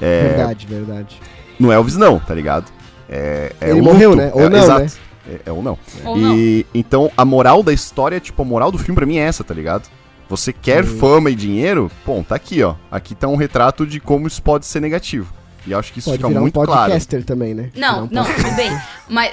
É, 0.00 0.28
Verdade, 0.28 0.66
verdade. 0.66 1.20
no 1.58 1.72
Elvis, 1.72 1.96
não, 1.96 2.18
tá 2.20 2.34
ligado? 2.34 2.66
É, 3.10 3.52
é 3.60 3.70
Ele 3.70 3.82
morreu, 3.82 4.10
luto. 4.10 4.22
né? 4.22 4.30
Ou 4.32 4.42
É, 4.42 4.48
não, 4.48 4.58
exato. 4.62 4.80
né? 4.82 4.90
É, 5.28 5.40
é 5.46 5.52
ou 5.52 5.62
não. 5.62 5.76
Ou 6.04 6.16
não. 6.16 6.34
E 6.36 6.64
então 6.72 7.10
a 7.16 7.24
moral 7.24 7.62
da 7.62 7.72
história, 7.72 8.20
tipo, 8.20 8.40
a 8.40 8.44
moral 8.44 8.70
do 8.70 8.78
filme 8.78 8.94
pra 8.94 9.04
mim 9.06 9.16
é 9.18 9.22
essa, 9.22 9.42
tá 9.42 9.52
ligado? 9.52 9.88
Você 10.28 10.52
quer 10.52 10.84
Sim. 10.84 10.98
fama 10.98 11.28
e 11.30 11.34
dinheiro? 11.34 11.90
Bom, 12.06 12.22
tá 12.22 12.36
aqui, 12.36 12.62
ó. 12.62 12.76
Aqui 12.90 13.16
tá 13.16 13.26
um 13.26 13.34
retrato 13.34 13.84
de 13.84 13.98
como 13.98 14.28
isso 14.28 14.40
pode 14.40 14.64
ser 14.64 14.78
negativo. 14.80 15.32
E 15.66 15.72
eu 15.72 15.78
acho 15.78 15.92
que 15.92 15.98
isso 15.98 16.08
Pode 16.08 16.18
fica 16.18 16.28
virar 16.28 16.40
um 16.40 16.42
muito 16.44 16.54
claro. 16.54 16.70
podcaster 16.92 17.24
também, 17.24 17.52
né? 17.52 17.68
Não, 17.76 18.04
um 18.04 18.08
não, 18.10 18.24
tudo 18.24 18.56
bem. 18.56 18.70
Mas, 19.10 19.32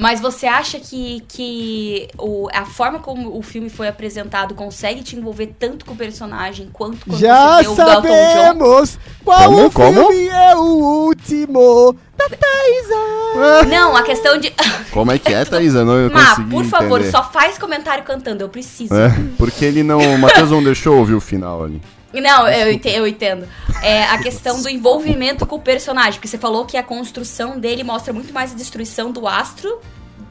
mas 0.00 0.18
você 0.20 0.46
acha 0.46 0.80
que, 0.80 1.22
que 1.28 2.08
o, 2.18 2.48
a 2.52 2.64
forma 2.64 2.98
como 2.98 3.36
o 3.36 3.42
filme 3.42 3.68
foi 3.68 3.86
apresentado 3.86 4.54
consegue 4.54 5.02
te 5.02 5.14
envolver 5.14 5.54
tanto 5.58 5.84
com 5.84 5.92
o 5.92 5.96
personagem 5.96 6.70
quanto 6.72 7.04
quando 7.06 7.18
Já 7.20 7.62
você 7.62 7.76
sabemos 7.76 8.98
qual 9.22 9.44
Como? 9.50 9.66
o 9.66 9.70
Como? 9.70 10.08
filme 10.08 10.28
é 10.28 10.56
o 10.56 10.60
último 11.04 11.94
da 12.16 12.28
Thaisa. 12.28 13.66
Não, 13.70 13.96
a 13.96 14.02
questão 14.02 14.38
de. 14.38 14.52
Como 14.90 15.12
é 15.12 15.18
que 15.18 15.32
é, 15.32 15.44
Thaís? 15.44 15.74
Eu 15.74 15.84
não 15.84 15.96
eu 15.96 16.10
Má, 16.12 16.30
consegui 16.30 16.50
por 16.50 16.64
favor, 16.64 17.00
entender. 17.00 17.10
só 17.10 17.22
faz 17.22 17.58
comentário 17.58 18.02
cantando, 18.04 18.42
eu 18.42 18.48
preciso. 18.48 18.94
É, 18.94 19.10
porque 19.38 19.64
ele 19.64 19.82
não. 19.82 19.98
O 19.98 20.18
Matheus 20.18 20.50
não 20.50 20.62
deixou 20.62 20.98
ouvir 20.98 21.14
o 21.14 21.20
final 21.20 21.62
ali. 21.64 21.80
Não, 22.12 22.48
eu 22.48 22.72
ente- 22.72 22.88
eu 22.88 23.06
entendo. 23.06 23.46
É 23.82 24.04
a 24.04 24.18
questão 24.18 24.60
do 24.62 24.68
envolvimento 24.68 25.46
com 25.46 25.56
o 25.56 25.60
personagem, 25.60 26.14
porque 26.14 26.26
você 26.28 26.38
falou 26.38 26.64
que 26.66 26.76
a 26.76 26.82
construção 26.82 27.58
dele 27.58 27.84
mostra 27.84 28.12
muito 28.12 28.32
mais 28.32 28.52
a 28.52 28.56
destruição 28.56 29.12
do 29.12 29.26
astro, 29.28 29.80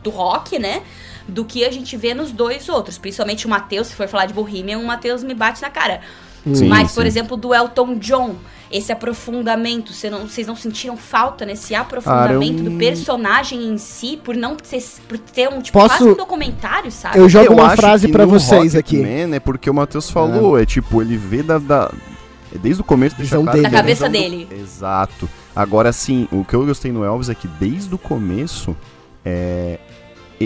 do 0.03 0.09
rock, 0.09 0.59
né? 0.59 0.81
Do 1.27 1.45
que 1.45 1.63
a 1.63 1.71
gente 1.71 1.95
vê 1.95 2.13
nos 2.13 2.31
dois 2.31 2.67
outros. 2.69 2.97
Principalmente 2.97 3.45
o 3.45 3.49
Matheus, 3.49 3.87
se 3.87 3.95
for 3.95 4.07
falar 4.07 4.25
de 4.25 4.33
Bohemian, 4.33 4.79
o 4.79 4.85
Matheus 4.85 5.23
me 5.23 5.33
bate 5.33 5.61
na 5.61 5.69
cara. 5.69 6.01
Sim, 6.53 6.67
Mas, 6.67 6.91
por 6.93 7.01
sim. 7.03 7.07
exemplo, 7.07 7.37
do 7.37 7.53
Elton 7.53 7.95
John, 7.95 8.35
esse 8.71 8.91
aprofundamento, 8.91 9.91
você 9.93 10.09
não- 10.09 10.27
vocês 10.27 10.45
não 10.45 10.55
sentiram 10.55 10.95
falta 10.95 11.45
nesse 11.45 11.73
aprofundamento 11.73 12.57
Cara, 12.57 12.65
eu- 12.67 12.71
do 12.71 12.77
personagem 12.77 13.67
em 13.67 13.77
si, 13.77 14.19
por 14.23 14.35
não 14.35 14.55
ter, 14.55 14.83
por 15.07 15.17
ter 15.17 15.49
um, 15.49 15.61
tipo, 15.61 15.77
Posso- 15.79 15.97
quase 15.97 16.09
um 16.11 16.15
documentário, 16.15 16.91
sabe? 16.91 17.17
Eu 17.17 17.27
jogo 17.27 17.45
Eu 17.47 17.53
uma 17.53 17.75
frase 17.75 18.07
no 18.25 18.27
vocês 18.27 18.75
aqui. 18.75 18.97
Rocketman 18.97 19.35
É 19.35 19.39
porque 19.39 19.69
o 19.69 19.73
Matheus 19.73 20.09
falou, 20.09 20.59
é 20.59 20.65
tipo, 20.65 21.01
ele 21.01 21.17
vê 21.17 21.41
da. 21.41 21.57
da- 21.57 21.91
é 22.53 22.57
desde 22.57 22.81
o 22.81 22.83
começo 22.83 23.15
deixa 23.15 23.35
claro 23.37 23.57
é 23.57 23.61
a 23.61 23.69
Da 23.69 23.77
cabeça 23.77 24.07
do- 24.07 24.11
dele. 24.11 24.47
Exato. 24.51 25.29
Agora 25.55 25.91
sim, 25.91 26.27
o 26.31 26.43
que 26.45 26.53
eu 26.55 26.65
gostei 26.65 26.91
no 26.91 27.03
Elvis 27.03 27.29
é 27.29 27.35
que 27.35 27.47
desde 27.47 27.93
o 27.93 27.97
começo 27.97 28.75
é, 29.25 29.77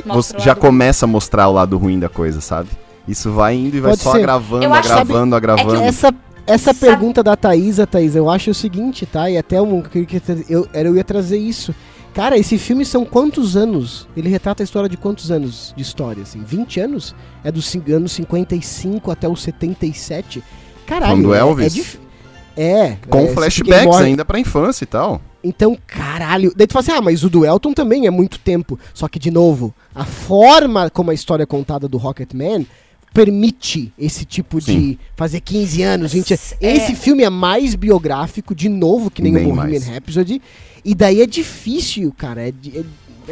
você 0.05 0.39
já 0.39 0.55
começa 0.55 1.05
a 1.05 1.07
mostrar 1.07 1.47
o 1.47 1.53
lado 1.53 1.77
ruim 1.77 1.99
da 1.99 2.09
coisa, 2.09 2.41
sabe? 2.41 2.69
Isso 3.07 3.31
vai 3.31 3.55
indo 3.55 3.75
e 3.75 3.79
vai 3.81 3.91
Pode 3.91 4.01
só 4.03 4.11
ser. 4.13 4.19
agravando, 4.19 4.65
agravando, 4.73 5.35
agravando. 5.35 5.75
Essa, 5.83 6.13
essa 6.45 6.73
Sabe- 6.73 6.79
pergunta 6.79 7.23
da 7.23 7.35
Thaisa, 7.35 7.85
Thaisa, 7.87 8.17
eu 8.19 8.29
acho 8.29 8.51
o 8.51 8.53
seguinte, 8.53 9.05
tá? 9.05 9.29
E 9.29 9.37
até 9.37 9.61
um, 9.61 9.81
que 9.81 9.99
eu, 9.99 10.07
eu, 10.49 10.67
era- 10.73 10.89
eu 10.89 10.95
ia 10.95 11.03
trazer 11.03 11.37
isso. 11.37 11.73
Cara, 12.13 12.37
esse 12.37 12.57
filme 12.59 12.85
são 12.85 13.03
quantos 13.05 13.57
anos? 13.57 14.07
Ele 14.15 14.29
retrata 14.29 14.61
a 14.61 14.65
história 14.65 14.87
de 14.87 14.95
quantos 14.97 15.31
anos 15.31 15.73
de 15.75 15.81
história, 15.81 16.21
assim? 16.21 16.43
20 16.43 16.79
anos? 16.79 17.15
É 17.43 17.51
dos 17.51 17.73
anos 17.91 18.11
55 18.11 19.09
até 19.09 19.27
os 19.27 19.41
77? 19.41 20.43
Caralho. 20.85 21.09
Falando 21.11 21.23
do 21.27 21.33
é- 21.33 21.39
Elvis? 21.39 21.65
É, 21.65 21.69
dif- 21.69 21.99
é, 22.55 22.97
Com 23.09 23.19
é, 23.19 23.27
flashbacks 23.29 23.95
ainda 23.97 24.23
pra 24.23 24.39
infância 24.39 24.83
e 24.83 24.87
tal. 24.87 25.19
Então, 25.43 25.75
caralho. 25.87 26.53
Daí 26.55 26.67
tu 26.67 26.73
fala 26.73 26.83
assim, 26.83 26.91
ah, 26.91 27.01
mas 27.01 27.23
o 27.23 27.29
do 27.29 27.45
Elton 27.45 27.73
também 27.73 28.05
é 28.05 28.11
muito 28.11 28.37
tempo. 28.39 28.79
Só 28.93 29.07
que, 29.07 29.17
de 29.17 29.31
novo, 29.31 29.73
a 29.93 30.05
forma 30.05 30.89
como 30.91 31.09
a 31.09 31.13
história 31.13 31.43
é 31.43 31.47
contada 31.47 31.87
do 31.87 31.97
Rocketman 31.97 32.65
permite 33.13 33.93
esse 33.97 34.25
tipo 34.25 34.59
Sim. 34.59 34.79
de 34.79 34.99
fazer 35.15 35.39
15 35.39 35.83
anos, 35.83 36.13
20 36.13 36.31
anos. 36.33 36.53
É. 36.59 36.75
Esse 36.75 36.95
filme 36.95 37.23
é 37.23 37.29
mais 37.29 37.75
biográfico, 37.75 38.55
de 38.55 38.67
novo, 38.67 39.11
que 39.11 39.21
nem 39.21 39.31
Bem 39.33 39.43
o 39.43 39.55
Bohemian 39.55 39.69
mais. 39.79 39.87
Rhapsody. 39.87 40.41
E 40.83 40.95
daí 40.95 41.21
é 41.21 41.25
difícil, 41.27 42.13
cara. 42.17 42.41
É, 42.41 42.49
é, 42.49 42.83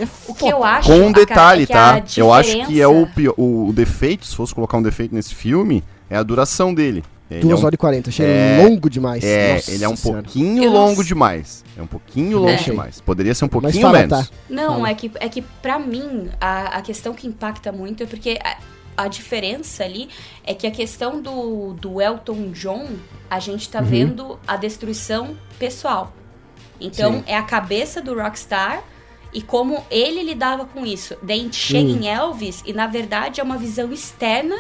é 0.04 0.08
O 0.28 0.34
que 0.34 0.48
eu 0.48 0.64
acho 0.64 0.88
Com 0.88 1.08
um 1.08 1.12
detalhe, 1.12 1.64
é 1.64 1.66
que 1.66 1.74
a 1.74 2.00
tá? 2.02 2.04
Eu 2.16 2.32
acho 2.32 2.66
que 2.68 2.80
é 2.80 2.88
o, 2.88 3.06
diferença- 3.06 3.34
o, 3.38 3.68
o 3.70 3.74
defeito, 3.74 4.26
se 4.26 4.36
fosse 4.36 4.54
colocar 4.54 4.78
um 4.78 4.84
defeito 4.84 5.14
nesse 5.16 5.34
filme, 5.34 5.84
é 6.10 6.16
a 6.16 6.24
duração 6.24 6.74
dele. 6.74 7.04
Ele 7.30 7.42
2 7.44 7.62
é 7.62 7.66
horas 7.66 7.74
e 7.74 7.78
40. 7.78 8.10
Achei 8.10 8.26
é- 8.26 8.62
longo 8.62 8.90
demais. 8.90 9.24
é, 9.24 9.54
Nossa 9.56 9.72
ele 9.72 9.84
é 9.86 9.90
um 9.90 9.96
Senhora. 9.96 10.22
pouquinho 10.22 10.70
longo 10.70 11.02
demais. 11.02 11.64
É 11.78 11.82
um 11.82 11.88
pouquinho 11.88 12.38
longo 12.40 12.50
É. 12.52 12.56
demais. 12.58 13.00
Poderia 13.00 13.34
ser 13.34 13.46
um 13.46 13.50
Mas 13.54 13.62
pouquinho 13.62 13.82
fala, 13.82 14.00
menos. 14.00 14.28
tá? 14.28 14.34
Não, 14.50 14.74
Fala. 14.76 14.90
é 14.90 14.94
que, 14.94 15.12
é 15.16 15.30
que 15.30 15.42
pra 15.62 15.80
mim, 15.80 16.28
a, 16.42 16.78
a 16.78 16.82
questão 16.82 17.14
que 17.14 17.26
impacta 17.28 17.72
muito 17.72 18.04
é 18.04 18.06
porque 18.06 18.38
a, 18.98 19.08
diferença 19.08 19.84
ali 19.84 20.10
é 20.44 20.54
que 20.54 20.66
a 20.68 20.72
questão 20.72 21.22
do, 21.22 21.74
do 21.74 22.02
Elton 22.02 22.52
John, 22.52 22.88
a 23.30 23.40
gente 23.40 23.66
Uhum. 23.68 23.72
tá 23.72 23.82
vendo 23.82 24.40
a 24.48 24.56
destruição 24.58 25.38
pessoal. 25.60 26.14
Então, 26.80 27.14
Sim. 27.20 27.24
é 27.28 27.36
a 27.38 27.44
cabeça 27.44 28.02
do 28.02 28.14
Rockstar 28.16 28.84
e 29.34 29.42
como 29.42 29.84
ele 29.90 30.24
lidava 30.24 30.66
com 30.66 30.86
isso. 30.86 31.16
Daí 31.22 31.40
a 31.40 31.44
gente 31.44 31.56
chega 31.56 31.88
Hum. 31.90 32.00
em 32.02 32.08
Elvis 32.08 32.64
e, 32.66 32.74
na 32.74 32.88
verdade, 32.88 33.40
é 33.40 33.44
uma 33.44 33.58
visão 33.58 33.92
externa 33.92 34.58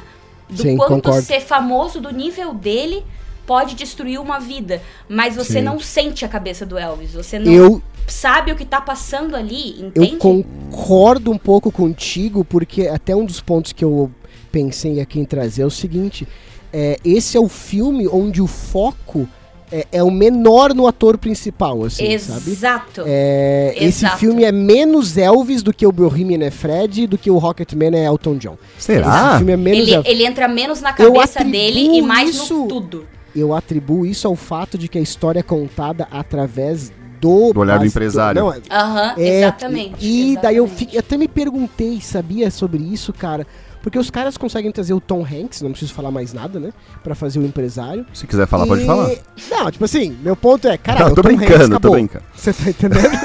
do 0.49 0.61
Sim, 0.61 0.77
quanto 0.77 0.91
concordo. 1.03 1.21
ser 1.25 1.39
famoso 1.41 1.99
do 1.99 2.11
nível 2.11 2.53
dele 2.53 3.03
pode 3.45 3.73
destruir 3.75 4.19
uma 4.19 4.39
vida. 4.39 4.81
Mas 5.09 5.35
você 5.35 5.53
Sim. 5.53 5.61
não 5.61 5.79
sente 5.79 6.23
a 6.23 6.27
cabeça 6.27 6.65
do 6.65 6.77
Elvis. 6.77 7.13
Você 7.13 7.39
não 7.39 7.51
Eu, 7.51 7.81
sabe 8.07 8.51
o 8.51 8.55
que 8.55 8.63
tá 8.65 8.79
passando 8.79 9.35
ali, 9.35 9.79
Eu 9.79 9.87
entende? 9.87 10.17
concordo 10.17 11.31
um 11.31 11.37
pouco 11.37 11.71
contigo, 11.71 12.45
porque 12.45 12.87
até 12.87 13.15
um 13.15 13.25
dos 13.25 13.41
pontos 13.41 13.73
que 13.73 13.83
eu 13.83 14.11
pensei 14.51 14.99
aqui 14.99 15.19
em 15.19 15.25
trazer 15.25 15.61
é 15.61 15.65
o 15.65 15.71
seguinte: 15.71 16.27
é, 16.73 16.97
esse 17.03 17.37
é 17.37 17.39
o 17.39 17.47
filme 17.47 18.07
onde 18.07 18.41
o 18.41 18.47
foco 18.47 19.27
é, 19.71 19.87
é 19.91 20.03
o 20.03 20.11
menor 20.11 20.73
no 20.73 20.85
ator 20.85 21.17
principal, 21.17 21.83
assim, 21.85 22.17
sabe? 22.19 22.51
Exato. 22.51 23.03
É, 23.05 23.73
esse 23.77 24.03
Exato. 24.05 24.17
filme 24.17 24.43
é 24.43 24.51
menos 24.51 25.15
Elvis 25.17 25.63
do 25.63 25.73
que 25.73 25.87
o 25.87 25.91
Bohemian 25.91 26.43
é 26.45 26.51
Fred 26.51 27.07
do 27.07 27.17
que 27.17 27.31
o 27.31 27.37
Rocketman 27.37 27.95
é 27.95 28.05
Elton 28.05 28.35
John. 28.37 28.57
Esse 28.77 28.87
Será? 28.87 29.37
filme 29.37 29.53
é 29.53 29.57
menos 29.57 29.87
Ele, 29.87 30.01
ele 30.05 30.25
entra 30.25 30.47
menos 30.47 30.81
na 30.81 30.91
cabeça 30.91 31.43
dele 31.43 31.79
e 31.97 32.01
mais 32.01 32.31
isso- 32.31 32.63
no 32.63 32.67
tudo. 32.67 33.05
Eu 33.33 33.53
atribuo 33.55 34.05
isso 34.05 34.27
ao 34.27 34.35
fato 34.35 34.77
de 34.77 34.89
que 34.89 34.97
a 34.97 35.01
história 35.01 35.39
é 35.39 35.43
contada 35.43 36.05
através 36.11 36.91
do... 37.21 37.53
Do 37.53 37.61
olhar 37.61 37.79
do 37.79 37.85
empresário. 37.85 38.51
é- 38.51 38.59
Aham, 38.69 39.13
É, 39.17 39.37
exatamente. 39.37 39.95
E 40.05 40.37
daí 40.41 40.57
eu, 40.57 40.65
exatamente. 40.65 40.95
eu 40.95 40.99
até 40.99 41.17
me 41.17 41.27
perguntei, 41.29 42.01
sabia 42.01 42.51
sobre 42.51 42.83
isso, 42.83 43.13
cara? 43.13 43.47
Porque 43.81 43.97
os 43.97 44.09
caras 44.11 44.37
conseguem 44.37 44.71
trazer 44.71 44.93
o 44.93 45.01
Tom 45.01 45.25
Hanks, 45.25 45.61
não 45.61 45.71
preciso 45.71 45.93
falar 45.93 46.11
mais 46.11 46.33
nada, 46.33 46.59
né? 46.59 46.71
Pra 47.03 47.15
fazer 47.15 47.39
o 47.39 47.43
empresário. 47.45 48.05
Se 48.13 48.27
quiser 48.27 48.45
falar, 48.47 48.67
pode 48.67 48.83
E- 48.83 48.85
falar. 48.85 49.09
Não, 49.49 49.71
tipo 49.71 49.83
assim, 49.85 50.15
meu 50.21 50.35
ponto 50.35 50.67
é, 50.67 50.77
cara, 50.77 51.07
o 51.07 51.15
tô 51.15 51.21
Tom 51.21 51.29
brincando, 51.29 51.63
Hanks 51.75 51.79
tô 51.81 51.89
brincando. 51.91 52.25
Você 52.35 52.53
tá 52.53 52.69
entendendo? 52.69 53.19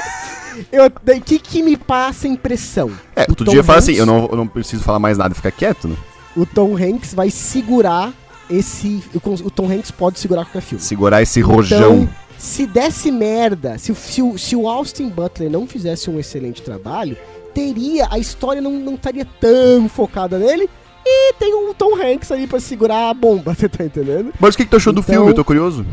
eu, 0.71 0.91
daí, 1.03 1.19
o 1.19 1.21
que 1.21 1.37
que 1.37 1.61
me 1.61 1.77
passa 1.77 2.27
impressão? 2.27 2.91
É, 3.15 3.23
O 3.23 3.29
outro 3.31 3.45
Tom 3.45 3.51
dia 3.51 3.63
fala 3.63 3.79
assim, 3.79 3.93
eu 3.93 4.05
não, 4.05 4.27
eu 4.31 4.35
não 4.35 4.47
preciso 4.47 4.83
falar 4.83 4.99
mais 4.99 5.17
nada, 5.17 5.35
fica 5.35 5.51
quieto, 5.51 5.87
né? 5.87 5.95
O 6.35 6.45
Tom 6.45 6.75
Hanks 6.75 7.13
vai 7.13 7.29
segurar 7.29 8.11
esse... 8.49 9.03
O, 9.13 9.51
Tom 9.51 9.71
Hanks 9.71 9.91
pode 9.91 10.19
segurar 10.19 10.45
qualquer 10.45 10.61
filme. 10.61 10.83
Segurar 10.83 11.21
esse 11.21 11.39
rojão. 11.41 12.01
Então, 12.03 12.09
se 12.37 12.65
desse 12.67 13.11
merda, 13.11 13.77
se, 13.77 13.93
se, 13.95 14.21
se 14.37 14.55
o 14.55 14.67
Austin 14.67 15.09
Butler 15.09 15.49
não 15.49 15.65
fizesse 15.67 16.09
um 16.09 16.19
excelente 16.19 16.61
trabalho, 16.61 17.17
teria, 17.57 18.07
a 18.11 18.19
história 18.19 18.61
não, 18.61 18.71
não 18.71 18.93
estaria 18.93 19.25
tão 19.39 19.89
focada 19.89 20.37
nele. 20.37 20.69
E 21.03 21.33
tem 21.39 21.55
um 21.55 21.73
Tom 21.73 21.95
Hanks 21.95 22.31
ali 22.31 22.45
pra 22.45 22.59
segurar 22.59 23.09
a 23.09 23.13
bomba, 23.13 23.55
você 23.57 23.67
tá 23.67 23.83
entendendo? 23.83 24.31
Mas 24.39 24.53
o 24.53 24.57
que, 24.57 24.65
que 24.65 24.69
tu 24.69 24.77
achou 24.77 24.93
do 24.93 24.99
Então- 24.99 25.15
filme? 25.15 25.31
Eu 25.31 25.35
tô 25.35 25.43
curioso. 25.43 25.83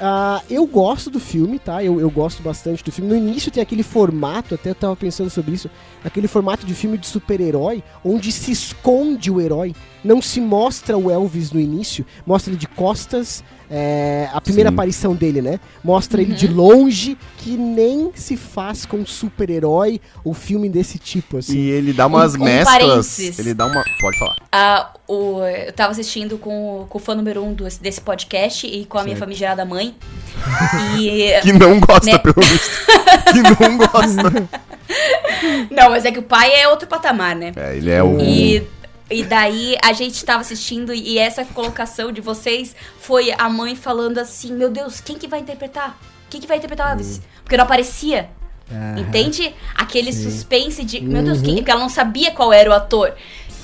Ah, 0.00 0.40
eu 0.50 0.66
gosto 0.66 1.08
do 1.10 1.20
filme, 1.20 1.58
tá? 1.58 1.82
Eu, 1.84 2.00
eu 2.00 2.10
gosto 2.10 2.42
bastante 2.42 2.82
do 2.82 2.90
filme. 2.90 3.10
No 3.10 3.16
início 3.16 3.50
tem 3.50 3.62
aquele 3.62 3.82
formato, 3.82 4.54
até 4.54 4.70
eu 4.70 4.74
tava 4.74 4.96
pensando 4.96 5.30
sobre 5.30 5.52
isso, 5.54 5.70
aquele 6.04 6.26
formato 6.26 6.66
de 6.66 6.74
filme 6.74 6.98
de 6.98 7.06
super-herói, 7.06 7.82
onde 8.04 8.32
se 8.32 8.50
esconde 8.50 9.30
o 9.30 9.40
herói. 9.40 9.74
Não 10.04 10.20
se 10.20 10.38
mostra 10.40 10.96
o 10.98 11.10
Elvis 11.10 11.50
no 11.50 11.58
início, 11.58 12.04
mostra 12.26 12.50
ele 12.52 12.58
de 12.60 12.68
costas, 12.68 13.42
é, 13.70 14.28
a 14.34 14.40
primeira 14.40 14.68
Sim. 14.68 14.74
aparição 14.74 15.14
dele, 15.14 15.40
né? 15.40 15.58
Mostra 15.82 16.20
ele 16.20 16.34
de 16.34 16.46
longe, 16.46 17.16
que 17.38 17.56
nem 17.56 18.10
se 18.14 18.36
faz 18.36 18.84
com 18.84 19.04
super-herói 19.06 20.00
ou 20.22 20.34
filme 20.34 20.68
desse 20.68 20.98
tipo, 20.98 21.38
assim. 21.38 21.56
E 21.56 21.70
ele 21.70 21.92
dá 21.94 22.06
umas 22.06 22.34
Um- 22.34 22.42
um 22.42 22.44
mesclas. 22.44 23.18
Ele 23.38 23.54
dá 23.54 23.66
uma. 23.66 23.82
Pode 23.98 24.18
falar. 24.18 24.36
Ah, 24.52 24.90
o, 25.08 25.40
eu 25.42 25.72
tava 25.72 25.92
assistindo 25.92 26.36
com, 26.36 26.82
o- 26.82 26.86
com 26.86 26.98
o 26.98 27.00
fã 27.00 27.14
número 27.14 27.42
um 27.42 27.54
do- 27.54 27.64
desse 27.80 28.00
podcast 28.02 28.66
e 28.66 28.84
com 28.84 28.98
a 28.98 29.02
minha 29.04 29.16
Certo. 29.16 29.24
famigerada 29.24 29.64
mãe. 29.64 29.94
E. 31.00 31.40
Que 31.40 31.52
não 31.52 31.80
gosta, 31.80 32.12
Né? 32.12 32.18
pelo 32.18 32.34
visto. 32.46 32.70
que 33.32 33.64
não 33.64 33.78
gosta. 33.78 34.48
Não, 35.70 35.90
mas 35.90 36.04
é 36.04 36.12
que 36.12 36.18
o 36.18 36.22
pai 36.22 36.52
é 36.52 36.68
outro 36.68 36.86
patamar, 36.86 37.34
né? 37.34 37.52
É, 37.56 37.76
ele 37.76 37.90
é 37.90 38.02
o. 38.02 38.18
E, 38.20 38.62
e 39.10 39.22
daí 39.22 39.76
a 39.82 39.92
gente 39.92 40.24
tava 40.24 40.40
assistindo 40.40 40.92
e 40.94 41.18
essa 41.18 41.44
colocação 41.44 42.10
de 42.10 42.20
vocês 42.20 42.74
foi 43.00 43.32
a 43.36 43.48
mãe 43.48 43.76
falando 43.76 44.18
assim: 44.18 44.52
Meu 44.52 44.70
Deus, 44.70 45.00
quem 45.00 45.16
que 45.18 45.28
vai 45.28 45.40
interpretar? 45.40 45.98
Quem 46.30 46.40
que 46.40 46.46
vai 46.46 46.56
interpretar 46.56 46.88
o 46.88 46.90
Elvis? 46.92 47.20
Porque 47.42 47.56
não 47.56 47.64
aparecia. 47.64 48.30
Aham. 48.72 48.98
Entende? 48.98 49.54
Aquele 49.74 50.12
Sim. 50.12 50.30
suspense 50.30 50.82
de. 50.84 51.00
Meu 51.00 51.22
Deus, 51.22 51.38
Uhum. 51.38 51.44
quem? 51.44 51.54
Porque 51.56 51.70
ela 51.70 51.80
não 51.80 51.88
sabia 51.90 52.30
qual 52.30 52.52
era 52.52 52.70
o 52.70 52.72
ator. 52.72 53.14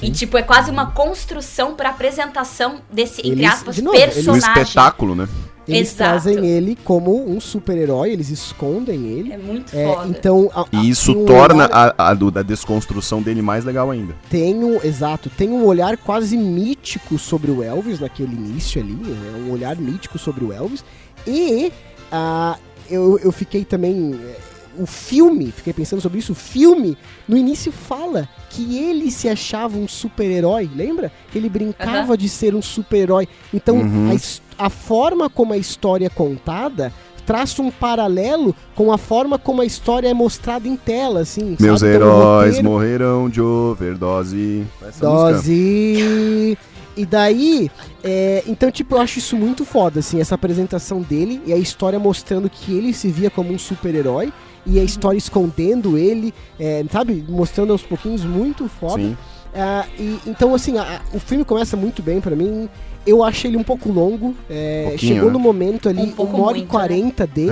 E, 0.02 0.10
tipo, 0.10 0.36
é 0.38 0.42
quase 0.42 0.70
uma 0.70 0.92
construção 0.92 1.74
pra 1.74 1.90
apresentação 1.90 2.80
desse, 2.90 3.20
entre 3.20 3.42
Eles- 3.42 3.52
aspas, 3.52 3.74
de 3.76 3.82
novo, 3.82 3.96
eles- 3.98 4.12
Um 4.26 4.32
personagem. 4.32 4.62
espetáculo, 4.62 5.14
né? 5.14 5.28
Eles 5.70 5.92
Exato. 5.92 6.22
trazem 6.22 6.46
ele 6.46 6.76
como 6.84 7.28
um 7.30 7.40
super-herói, 7.40 8.10
eles 8.10 8.28
escondem 8.30 9.06
ele. 9.06 9.32
É 9.32 9.38
muito 9.38 9.74
É, 9.76 9.86
foda. 9.86 10.08
então, 10.08 10.50
a- 10.54 10.60
a- 10.62 10.66
E 10.72 10.88
isso 10.90 11.12
um 11.12 11.24
torna 11.24 11.64
olhar- 11.66 11.94
a, 11.96 12.10
a 12.10 12.14
da 12.14 12.42
desconstrução 12.42 13.22
dele 13.22 13.42
mais 13.42 13.64
legal 13.64 13.90
ainda. 13.90 14.14
tem 14.28 14.62
um, 14.64 14.80
exato, 14.82 15.30
tem 15.30 15.48
um 15.50 15.64
olhar 15.64 15.96
quase 15.96 16.36
mítico 16.36 17.18
sobre 17.18 17.50
o 17.50 17.62
Elvis 17.62 18.00
naquele 18.00 18.34
início 18.34 18.80
ali, 18.82 18.92
né, 18.92 19.44
um 19.46 19.52
olhar 19.52 19.76
mítico 19.76 20.18
sobre 20.18 20.44
o 20.44 20.52
Elvis. 20.52 20.84
E 21.26 21.72
ah, 22.10 22.56
eu, 22.90 23.18
eu 23.22 23.32
fiquei 23.32 23.64
também. 23.64 24.14
eh, 24.14 24.36
O 24.78 24.86
filme, 24.86 25.50
fiquei 25.50 25.72
pensando 25.72 26.00
sobre 26.00 26.20
isso, 26.20 26.30
o 26.32 26.34
filme 26.34 26.96
no 27.28 27.36
início 27.36 27.72
fala 27.72 28.28
que 28.50 28.78
ele 28.78 29.10
se 29.10 29.28
achava 29.28 29.76
um 29.76 29.86
super-herói, 29.88 30.70
lembra? 30.74 31.10
Que 31.30 31.38
ele 31.38 31.48
brincava 31.48 32.16
de 32.16 32.28
ser 32.28 32.54
um 32.54 32.62
super-herói. 32.62 33.28
Então, 33.52 33.76
Uhum. 33.76 34.10
a, 34.10 34.14
his- 34.14 34.40
a 34.60 34.70
forma 34.70 35.28
como 35.30 35.52
a 35.52 35.56
história 35.56 36.06
é 36.06 36.10
contada 36.10 36.92
traça 37.26 37.62
um 37.62 37.70
paralelo 37.70 38.54
com 38.74 38.90
a 38.92 38.98
forma 38.98 39.38
como 39.38 39.62
a 39.62 39.64
história 39.64 40.08
é 40.08 40.14
mostrada 40.14 40.66
em 40.66 40.74
tela, 40.74 41.20
assim. 41.20 41.56
Meus 41.60 41.80
sabe? 41.80 41.94
Então, 41.94 42.08
heróis 42.08 42.46
roteiro- 42.56 42.68
morrerão 42.70 43.28
de 43.30 43.40
overdose. 43.40 44.64
Essa. 44.86 45.00
Dose. 45.06 46.58
E 46.96 47.06
daí, 47.06 47.70
é, 48.02 48.42
então, 48.46 48.70
tipo, 48.70 48.96
eu 48.96 49.00
acho 49.00 49.18
isso 49.20 49.36
muito 49.36 49.64
foda, 49.64 50.00
assim, 50.00 50.20
essa 50.20 50.34
apresentação 50.34 51.00
dele 51.00 51.40
e 51.46 51.52
a 51.52 51.56
história 51.56 51.98
mostrando 51.98 52.50
que 52.50 52.76
ele 52.76 52.92
se 52.92 53.08
via 53.10 53.30
como 53.30 53.52
um 53.52 53.58
super-herói 53.58 54.32
e 54.66 54.78
a 54.78 54.82
história 54.82 55.16
escondendo 55.16 55.96
ele, 55.96 56.34
é, 56.58 56.84
sabe? 56.90 57.24
Mostrando 57.28 57.72
aos 57.72 57.82
pouquinhos 57.82 58.24
muito 58.24 58.68
foda. 58.68 59.02
Sim. 59.02 59.16
Ah, 59.54 59.84
e, 59.98 60.18
então, 60.26 60.54
assim, 60.54 60.76
a- 60.78 61.00
o 61.14 61.18
filme 61.20 61.44
começa 61.44 61.76
muito 61.76 62.02
bem 62.02 62.20
pra 62.20 62.34
mim. 62.36 62.68
Eu 63.06 63.24
achei 63.24 63.50
ele 63.50 63.56
um 63.56 63.62
pouco 63.62 63.90
longo. 63.90 64.34
é, 64.48 64.88
Pouquinho, 64.90 65.14
chegou 65.14 65.26
né? 65.28 65.32
no 65.32 65.38
momento 65.40 65.88
ali, 65.88 66.02
Um 66.02 66.10
pouco 66.12 66.36
uma 66.36 66.46
hora 66.46 66.56
e 66.56 66.60
muito, 66.60 66.72
né? 66.72 66.78
40 66.80 67.26
dele. 67.26 67.50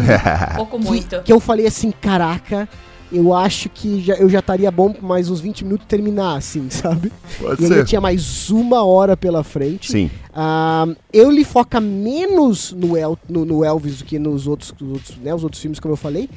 Um 0.52 0.56
pouco 0.56 0.78
que, 0.78 0.84
muito. 0.86 1.22
que 1.22 1.32
eu 1.32 1.40
falei 1.40 1.66
assim, 1.66 1.90
caraca, 1.90 2.68
eu 3.10 3.32
acho 3.32 3.70
que 3.70 4.02
já, 4.02 4.14
eu 4.16 4.28
já 4.28 4.40
estaria 4.40 4.70
bom 4.70 4.92
por 4.92 5.02
mais 5.02 5.30
uns 5.30 5.40
20 5.40 5.64
minutos 5.64 5.86
terminar, 5.86 6.36
assim, 6.36 6.68
sabe? 6.70 7.10
Pode 7.40 7.62
E 7.62 7.64
ainda 7.64 7.76
ser. 7.76 7.84
tinha 7.86 8.00
mais 8.00 8.50
uma 8.50 8.84
hora 8.84 9.16
pela 9.16 9.42
frente. 9.42 9.90
Sim. 9.90 10.10
Ah, 10.34 10.86
ele 11.12 11.42
foca 11.44 11.80
menos 11.80 12.72
no, 12.72 12.94
El- 12.96 13.18
no- 13.28 13.46
no 13.46 13.64
Elvis 13.64 13.98
do 13.98 14.04
que 14.04 14.18
nos 14.18 14.46
outros, 14.46 14.74
nos 14.78 14.92
outros, 14.92 15.16
né, 15.16 15.34
os 15.34 15.42
outros 15.42 15.62
filmes, 15.62 15.80
como 15.80 15.92
eu 15.92 15.96
falei. 15.96 16.28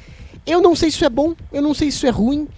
Eu 0.46 0.60
não 0.62 0.74
sei 0.74 0.90
se 0.90 0.96
isso 0.96 1.04
é 1.04 1.10
bom, 1.10 1.34
eu 1.52 1.60
não 1.62 1.74
sei 1.74 1.90
se 1.90 1.98
isso 1.98 2.06
é 2.06 2.10
ruim. 2.10 2.48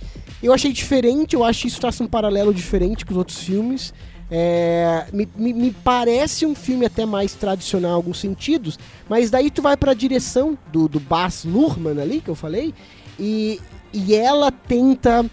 Eu 0.43 0.53
achei 0.53 0.73
diferente, 0.73 1.35
eu 1.35 1.43
acho 1.43 1.63
que 1.63 1.69
isso 1.69 1.81
traça 1.81 2.03
um 2.05 2.07
paralelo 2.07 2.55
diferente 2.55 3.05
com 3.05 3.13
os 3.13 3.19
outros 3.19 3.39
filmes. 3.41 3.93
É, 4.31 5.07
me, 5.13 5.29
me- 5.37 5.53
me 5.53 5.71
parece 5.71 6.47
um 6.47 6.55
filme 6.55 6.87
até 6.87 7.05
mais 7.07 7.35
tradicional 7.35 7.91
em 7.93 7.95
alguns 7.95 8.19
sentidos, 8.19 8.79
mas 9.09 9.31
daí 9.31 9.51
tu 9.51 9.61
vai 9.63 9.77
pra 9.77 9.93
direção 9.95 10.57
do, 10.73 10.89
do 10.89 10.99
Baz 10.99 11.45
Luhrmann 11.45 12.01
ali, 12.01 12.21
que 12.21 12.31
eu 12.31 12.35
falei, 12.35 12.75
e, 13.19 13.61
e 13.93 14.15
ela 14.15 14.51
tenta 14.51 15.25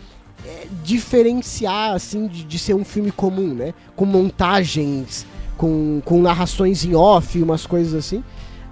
é, 0.46 0.68
diferenciar, 0.84 1.94
assim, 1.94 2.28
de, 2.28 2.44
de 2.44 2.60
ser 2.60 2.74
um 2.76 2.84
filme 2.84 3.12
comum, 3.12 3.54
né? 3.54 3.74
Com 3.96 4.06
montagens, 4.06 5.26
com, 5.58 6.02
com 6.04 6.22
narrações 6.22 6.84
em 6.84 6.94
off, 6.94 7.42
umas 7.42 7.66
coisas 7.66 7.94
assim. 7.94 8.24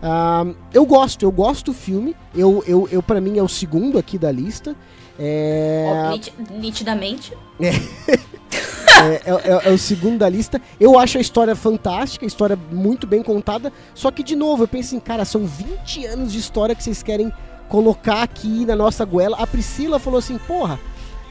Ah, 0.01 0.45
eu 0.73 0.85
gosto, 0.85 1.23
eu 1.23 1.31
gosto 1.31 1.67
do 1.67 1.73
filme. 1.73 2.15
Eu, 2.35 2.63
eu, 2.67 2.87
eu 2.91 3.01
para 3.03 3.19
mim, 3.21 3.37
é 3.37 3.43
o 3.43 3.47
segundo 3.49 3.97
aqui 3.97 4.17
da 4.17 4.31
lista. 4.31 4.75
É, 5.17 6.09
niti- 6.11 6.33
Nitidamente. 6.57 7.33
é, 7.59 7.71
é- 9.05 9.21
é- 9.25 9.69
é 9.69 9.71
o 9.71 9.77
segundo 9.77 10.17
da 10.19 10.29
lista. 10.29 10.61
Eu 10.79 10.97
acho 10.99 11.17
a 11.17 11.21
história 11.21 11.55
fantástica, 11.55 12.25
a 12.25 12.27
história 12.27 12.57
muito 12.71 13.05
bem 13.07 13.21
contada. 13.23 13.71
Só 13.93 14.11
que, 14.11 14.23
de 14.23 14.35
novo, 14.35 14.63
eu 14.63 14.67
penso 14.67 14.89
assim, 14.89 14.99
cara, 14.99 15.25
são 15.25 15.45
20 15.45 16.05
anos 16.05 16.31
de 16.31 16.39
história 16.39 16.73
que 16.75 16.83
vocês 16.83 17.01
querem 17.03 17.31
colocar 17.67 18.23
aqui 18.23 18.65
na 18.65 18.75
nossa 18.75 19.05
goela. 19.05 19.37
A 19.39 19.45
Priscila 19.47 19.99
falou 19.99 20.19
assim, 20.19 20.37
porra, 20.39 20.79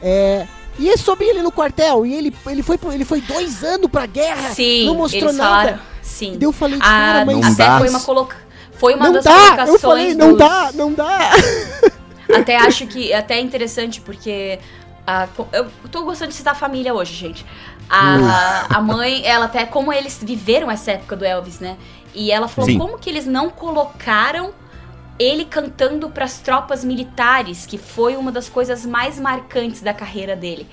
é. 0.01 0.45
E 0.77 0.89
é 0.89 0.95
sobre 0.95 1.25
ele 1.25 1.41
no 1.41 1.51
quartel, 1.51 2.05
e 2.05 2.13
ele, 2.13 2.33
ele, 2.47 2.63
foi, 2.63 2.79
ele 2.93 3.03
foi 3.03 3.19
dois 3.19 3.63
anos 3.65 3.89
pra 3.91 4.05
guerra, 4.05 4.49
Sim, 4.51 4.85
não 4.85 4.95
mostrou 4.95 5.23
eles 5.23 5.35
nada. 5.35 5.49
falaram. 5.49 5.79
Sim. 6.01 6.31
Daí 6.37 6.43
eu 6.43 6.53
falei, 6.53 6.79
Ah, 6.81 6.85
cara, 6.85 7.25
mas 7.25 7.37
Não 7.37 7.51
até 7.51 7.65
dá. 7.65 7.79
foi 7.79 7.89
uma 7.89 7.99
coloca... 7.99 8.37
Foi 8.71 8.95
uma 8.95 9.07
não 9.07 9.13
das 9.13 9.25
dá! 9.25 9.31
colocações. 9.33 9.69
Eu 9.73 9.79
falei, 9.79 10.13
não 10.15 10.29
dos- 10.29 10.37
dá, 10.37 10.71
não 10.73 10.93
dá! 10.93 11.31
Até 12.33 12.55
acho 12.57 12.85
que 12.85 13.11
até 13.11 13.39
é 13.39 13.41
interessante 13.41 13.99
porque 14.01 14.59
a- 15.09 15.27
eu 15.51 15.69
tô 15.91 16.03
gostando 16.03 16.29
de 16.29 16.35
citar 16.35 16.53
a 16.53 16.57
família 16.57 16.93
hoje, 16.93 17.13
gente. 17.13 17.45
A, 17.89 18.77
a 18.77 18.81
mãe, 18.81 19.25
ela 19.25 19.45
até 19.45 19.65
como 19.65 19.91
eles 19.91 20.19
viveram 20.23 20.69
essa 20.69 20.91
época 20.91 21.15
do 21.15 21.25
Elvis, 21.25 21.59
né? 21.59 21.75
E 22.13 22.31
ela 22.31 22.47
falou 22.47 22.69
Sim. 22.69 22.77
como 22.77 22.99
que 22.99 23.09
eles 23.09 23.25
não 23.25 23.49
colocaram 23.49 24.53
ele 25.17 25.43
cantando 25.45 26.09
pras 26.09 26.37
tropas 26.39 26.83
militares, 26.85 27.65
que 27.65 27.77
foi 27.77 28.15
uma 28.15 28.31
das 28.31 28.47
coisas 28.47 28.85
mais 28.85 29.19
marcantes 29.19 29.81
da 29.81 29.93
carreira 29.93 30.35
dele. 30.35 30.67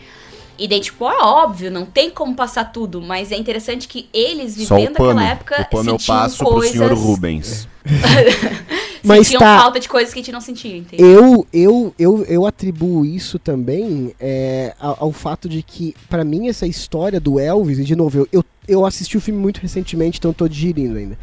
E 0.59 0.67
daí, 0.69 0.81
tipo, 0.81 1.09
é 1.09 1.19
óbvio, 1.23 1.71
não 1.71 1.85
tem 1.85 2.11
como 2.11 2.35
passar 2.35 2.73
tudo, 2.73 3.01
mas 3.03 3.31
é 3.33 3.37
interessante 3.37 3.87
que 3.89 4.09
eles, 4.13 4.55
Só 4.67 4.75
o 4.75 4.79
vivendo 4.79 4.97
pano. 4.97 5.11
aquela 5.11 5.29
época, 5.29 5.63
o 5.63 5.71
pano 5.77 5.91
eu 5.91 5.99
sentiam 5.99 6.17
passo 6.17 6.45
coisas, 6.45 6.77
pro 6.77 6.87
senhor 6.89 6.95
Rubens. 6.99 7.69
Mas 9.03 9.29
sentiam 9.29 9.39
tá- 9.41 9.61
falta 9.61 9.79
de 9.79 9.89
coisas 9.89 10.13
que 10.13 10.19
a 10.19 10.23
gente 10.23 10.33
não 10.33 10.41
sentia, 10.41 10.77
entendeu? 10.77 11.07
Eu, 11.07 11.47
eu, 11.53 11.95
eu, 11.97 12.25
eu 12.25 12.47
atribuo 12.47 13.05
isso 13.05 13.39
também 13.39 14.13
é, 14.19 14.75
ao, 14.81 14.97
ao 15.05 15.13
fato 15.13 15.49
de 15.49 15.63
que, 15.63 15.95
pra 16.09 16.25
mim, 16.25 16.49
essa 16.49 16.67
história 16.67 17.21
do 17.21 17.39
Elvis, 17.39 17.79
e 17.79 17.85
de 17.85 17.95
novo, 17.95 18.19
eu, 18.19 18.29
eu, 18.33 18.45
eu 18.67 18.85
assisti 18.85 19.17
o 19.17 19.21
filme 19.21 19.41
muito 19.41 19.59
recentemente, 19.61 20.19
então 20.19 20.33
tô 20.33 20.49
digerindo 20.49 20.99
ainda. 20.99 21.17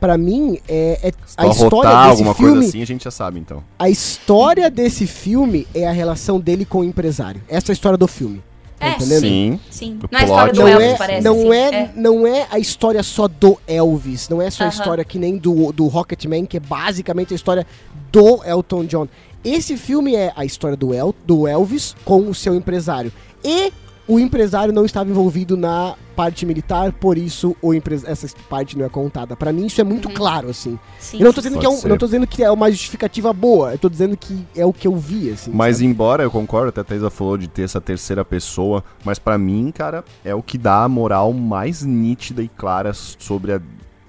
Pra 0.00 0.16
mim, 0.16 0.58
é, 0.66 0.98
é 1.02 1.12
Se 1.26 1.34
a 1.36 1.46
história 1.46 1.90
desse 1.90 2.10
alguma 2.10 2.34
filme. 2.34 2.52
coisa 2.52 2.68
assim, 2.68 2.82
a 2.82 2.86
gente 2.86 3.04
já 3.04 3.10
sabe, 3.10 3.38
então. 3.40 3.62
A 3.78 3.90
história 3.90 4.70
desse 4.70 5.06
filme 5.06 5.66
é 5.74 5.86
a 5.86 5.92
relação 5.92 6.40
dele 6.40 6.64
com 6.64 6.78
o 6.80 6.84
empresário. 6.84 7.42
Essa 7.48 7.70
é 7.70 7.72
a 7.72 7.74
história 7.74 7.98
do 7.98 8.06
filme. 8.08 8.42
Tá 8.78 8.86
É, 8.86 8.90
entendendo? 8.96 9.20
Sim. 9.20 9.60
Sim. 9.70 9.98
O 10.02 10.08
Não 10.12 10.18
é 10.18 10.22
a 10.22 10.24
história 10.24 10.52
do 10.52 10.60
não 10.60 10.68
Elvis, 10.68 10.86
é, 10.86 10.96
parece. 10.96 11.24
não, 11.24 11.40
assim. 11.40 11.54
é, 11.54 11.90
não 11.96 12.26
é 12.26 12.46
a 12.50 12.58
história 12.58 13.02
só 13.02 13.26
do 13.28 13.58
Elvis, 13.66 14.28
não 14.28 14.42
é 14.42 14.50
só 14.50 14.64
a 14.64 14.66
Aham. 14.66 14.74
história 14.76 15.04
que 15.04 15.18
nem 15.18 15.36
do, 15.38 15.72
do 15.72 15.86
Rocketman, 15.86 16.44
que 16.44 16.58
é 16.58 16.60
basicamente 16.60 17.32
a 17.32 17.36
história 17.36 17.66
do 18.12 18.44
Elton 18.44 18.84
John. 18.84 19.08
Esse 19.44 19.76
filme 19.76 20.14
é 20.14 20.32
a 20.36 20.44
história 20.44 20.76
do, 20.76 20.92
El, 20.92 21.14
do 21.24 21.46
Elvis 21.48 21.94
com 22.04 22.28
o 22.28 22.34
seu 22.34 22.54
empresário. 22.54 23.12
E 23.44 23.72
o 24.08 24.18
empresário 24.18 24.72
não 24.72 24.84
estava 24.84 25.10
envolvido 25.10 25.56
na 25.56 25.94
parte 26.14 26.46
militar, 26.46 26.92
por 26.92 27.18
isso 27.18 27.54
o 27.60 27.74
essa 27.74 28.26
parte 28.48 28.78
não 28.78 28.86
é 28.86 28.88
contada. 28.88 29.36
Pra 29.36 29.52
mim 29.52 29.66
isso 29.66 29.80
é 29.80 29.84
muito 29.84 30.08
claro, 30.08 30.48
assim. 30.48 30.78
Sim, 30.98 31.18
Eu 31.18 31.26
não 31.26 31.32
tô 31.32 31.40
dizendo 31.40 31.58
que 31.58 31.66
é 31.66 31.68
um, 31.68 31.82
não 31.82 31.98
tô 31.98 32.06
dizendo 32.06 32.26
que 32.26 32.42
é 32.42 32.50
uma 32.50 32.70
justificativa 32.70 33.32
boa, 33.32 33.72
eu 33.72 33.78
tô 33.78 33.88
dizendo 33.88 34.16
que 34.16 34.46
é 34.56 34.64
o 34.64 34.72
que 34.72 34.88
eu 34.88 34.96
vi, 34.96 35.30
assim. 35.30 35.50
Mas 35.52 35.76
sabe? 35.76 35.88
embora 35.88 36.22
eu 36.22 36.30
concordo, 36.30 36.68
até 36.68 36.80
a 36.80 36.84
Thaisa 36.84 37.10
falou 37.10 37.36
de 37.36 37.48
ter 37.48 37.62
essa 37.62 37.80
terceira 37.80 38.24
pessoa, 38.24 38.82
mas 39.04 39.18
pra 39.18 39.36
mim, 39.36 39.70
cara, 39.74 40.04
é 40.24 40.34
o 40.34 40.42
que 40.42 40.56
dá 40.56 40.84
a 40.84 40.88
moral 40.88 41.32
mais 41.32 41.82
nítida 41.82 42.42
e 42.42 42.48
clara 42.48 42.92
sobre 42.94 43.52
a, 43.52 43.60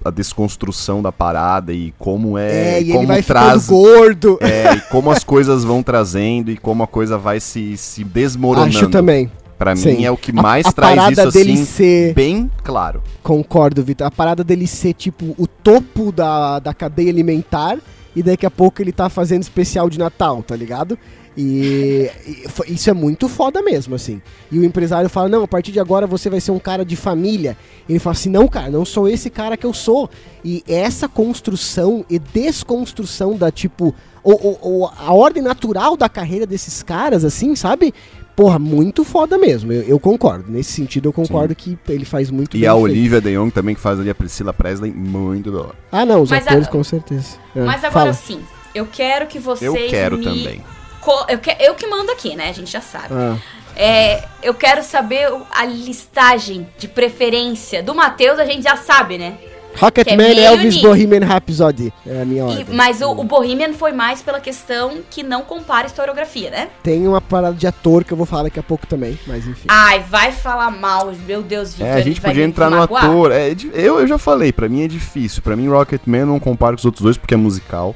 a 0.02 0.10
desconstrução 0.10 1.02
da 1.02 1.12
parada 1.12 1.74
e 1.74 1.92
como 1.98 2.38
é, 2.38 2.76
é, 2.76 2.80
e 2.80 2.86
como 2.86 3.00
ele 3.00 3.06
vai 3.06 3.22
traz 3.22 3.66
gordo. 3.66 4.38
é, 4.40 4.76
e 4.76 4.80
como 4.82 5.10
as 5.10 5.22
coisas 5.22 5.62
vão 5.62 5.82
trazendo 5.82 6.50
e 6.50 6.56
como 6.56 6.82
a 6.82 6.86
coisa 6.86 7.18
vai 7.18 7.38
se, 7.38 7.76
se 7.76 8.02
desmoronando. 8.02 8.78
Acho 8.78 8.88
também. 8.88 9.30
Pra 9.58 9.74
Sim. 9.74 9.96
mim 9.96 10.04
é 10.04 10.10
o 10.10 10.16
que 10.16 10.30
A- 10.30 10.40
mais 10.42 10.66
a 10.66 10.72
traz 10.72 10.94
parada 10.96 11.22
isso 11.24 11.32
dele 11.32 11.52
assim 11.54 11.64
ser- 11.64 12.14
bem 12.14 12.50
claro. 12.62 13.02
Concordo, 13.22 13.82
Vitor. 13.82 14.06
A 14.06 14.10
parada 14.10 14.44
dele 14.44 14.66
ser, 14.66 14.94
tipo, 14.94 15.34
o 15.36 15.46
topo 15.46 16.12
da, 16.12 16.58
da 16.60 16.72
cadeia 16.72 17.10
alimentar 17.10 17.78
e 18.14 18.22
daqui 18.22 18.46
a 18.46 18.50
pouco 18.50 18.80
ele 18.80 18.92
tá 18.92 19.08
fazendo 19.08 19.42
especial 19.42 19.90
de 19.90 19.98
Natal, 19.98 20.42
tá 20.42 20.54
ligado? 20.54 20.96
E, 21.40 22.10
e 22.26 22.72
isso 22.74 22.90
é 22.90 22.92
muito 22.92 23.28
foda 23.28 23.62
mesmo, 23.62 23.94
assim. 23.94 24.20
E 24.50 24.58
o 24.58 24.64
empresário 24.64 25.08
fala: 25.08 25.28
Não, 25.28 25.44
a 25.44 25.48
partir 25.48 25.70
de 25.70 25.78
agora 25.78 26.04
você 26.06 26.28
vai 26.28 26.40
ser 26.40 26.50
um 26.50 26.58
cara 26.58 26.84
de 26.84 26.96
família. 26.96 27.56
Ele 27.88 28.00
fala 28.00 28.14
assim: 28.14 28.28
Não, 28.28 28.48
cara, 28.48 28.70
não 28.70 28.84
sou 28.84 29.08
esse 29.08 29.30
cara 29.30 29.56
que 29.56 29.64
eu 29.64 29.72
sou. 29.72 30.10
E 30.44 30.64
essa 30.66 31.08
construção 31.08 32.04
e 32.10 32.18
desconstrução 32.18 33.36
da 33.36 33.50
tipo. 33.52 33.94
O- 34.24 34.82
o- 34.82 34.90
a 34.98 35.14
ordem 35.14 35.42
natural 35.42 35.96
da 35.96 36.08
carreira 36.08 36.44
desses 36.44 36.82
caras, 36.82 37.24
assim, 37.24 37.54
sabe? 37.56 37.94
Porra, 38.38 38.56
muito 38.56 39.02
foda 39.04 39.36
mesmo. 39.36 39.72
Eu, 39.72 39.82
eu 39.82 39.98
concordo. 39.98 40.44
Nesse 40.48 40.70
sentido, 40.70 41.08
eu 41.08 41.12
concordo 41.12 41.52
que 41.56 41.76
ele 41.88 42.04
faz 42.04 42.30
muito 42.30 42.56
E 42.56 42.60
bem 42.60 42.68
a 42.68 42.72
feito. 42.72 42.84
Olivia 42.84 43.20
de 43.20 43.34
Jong 43.36 43.50
também, 43.50 43.74
que 43.74 43.80
faz 43.80 43.98
ali 43.98 44.08
a 44.08 44.14
Priscila 44.14 44.52
Presley, 44.52 44.92
muito 44.92 45.50
da 45.50 45.58
hora. 45.58 45.74
Ah, 45.90 46.06
não, 46.06 46.22
os 46.22 46.30
Mas 46.30 46.46
atores 46.46 46.68
a- 46.68 46.70
com 46.70 46.84
certeza. 46.84 47.36
É, 47.56 47.62
Mas 47.62 47.78
agora 47.82 47.90
fala. 47.90 48.12
sim, 48.12 48.40
eu 48.72 48.86
quero 48.86 49.26
que 49.26 49.40
vocês 49.40 49.66
Eu 49.68 49.74
quero 49.88 50.18
me... 50.18 50.24
também. 50.24 50.64
co- 51.00 51.26
Eu, 51.28 51.38
que... 51.40 51.50
eu 51.58 51.74
que 51.74 51.84
mando 51.88 52.12
aqui, 52.12 52.36
né? 52.36 52.48
A 52.48 52.52
gente 52.52 52.70
já 52.70 52.80
sabe. 52.80 53.08
Ah. 53.10 53.36
É, 53.74 54.24
eu 54.40 54.54
quero 54.54 54.84
saber 54.84 55.28
a 55.50 55.64
listagem 55.64 56.68
de 56.78 56.86
preferência 56.86 57.82
do 57.82 57.92
Matheus, 57.92 58.38
a 58.38 58.44
gente 58.44 58.62
já 58.62 58.76
sabe, 58.76 59.18
né? 59.18 59.36
É 59.78 59.84
Rocketman, 59.84 60.16
meio 60.16 60.40
Elvis, 60.40 60.74
ni- 60.76 60.82
Bohemian 60.82 61.24
Rhapsody. 61.24 61.92
É 62.06 62.22
a 62.22 62.24
minha 62.24 62.40
E- 62.42 62.46
ordem. 62.46 62.66
mas 62.74 63.00
o, 63.00 63.10
o 63.12 63.24
Bohemian 63.24 63.72
foi 63.74 63.92
mais 63.92 64.20
pela 64.22 64.40
questão 64.40 64.98
que 65.10 65.22
não 65.22 65.42
compara 65.42 65.86
historiografia, 65.86 66.50
né? 66.50 66.68
Tem 66.82 67.06
uma 67.06 67.20
parada 67.20 67.54
de 67.54 67.66
ator 67.66 68.04
que 68.04 68.12
eu 68.12 68.16
vou 68.16 68.26
falar 68.26 68.44
daqui 68.44 68.58
a 68.58 68.62
pouco 68.62 68.86
também, 68.86 69.18
mas 69.26 69.46
enfim. 69.46 69.66
Ai, 69.68 70.00
vai 70.08 70.32
falar 70.32 70.70
mal, 70.70 71.12
meu 71.26 71.42
Deus, 71.42 71.72
Vitor. 71.74 71.86
É, 71.86 71.92
a 71.94 72.00
gente 72.00 72.20
podia 72.20 72.44
entrar 72.44 72.70
no 72.70 72.82
ator. 72.82 73.30
É, 73.32 73.54
di- 73.54 73.70
eu, 73.74 74.00
eu 74.00 74.06
já 74.06 74.18
falei, 74.18 74.52
pra 74.52 74.68
mim 74.68 74.82
é 74.84 74.88
difícil. 74.88 75.42
Pra 75.42 75.54
mim, 75.56 75.68
Rocketman 75.68 76.20
eu 76.20 76.26
não 76.26 76.40
comparo 76.40 76.76
com 76.76 76.80
os 76.80 76.84
outros 76.84 77.02
dois 77.02 77.16
porque 77.16 77.34
é 77.34 77.36
musical. 77.36 77.94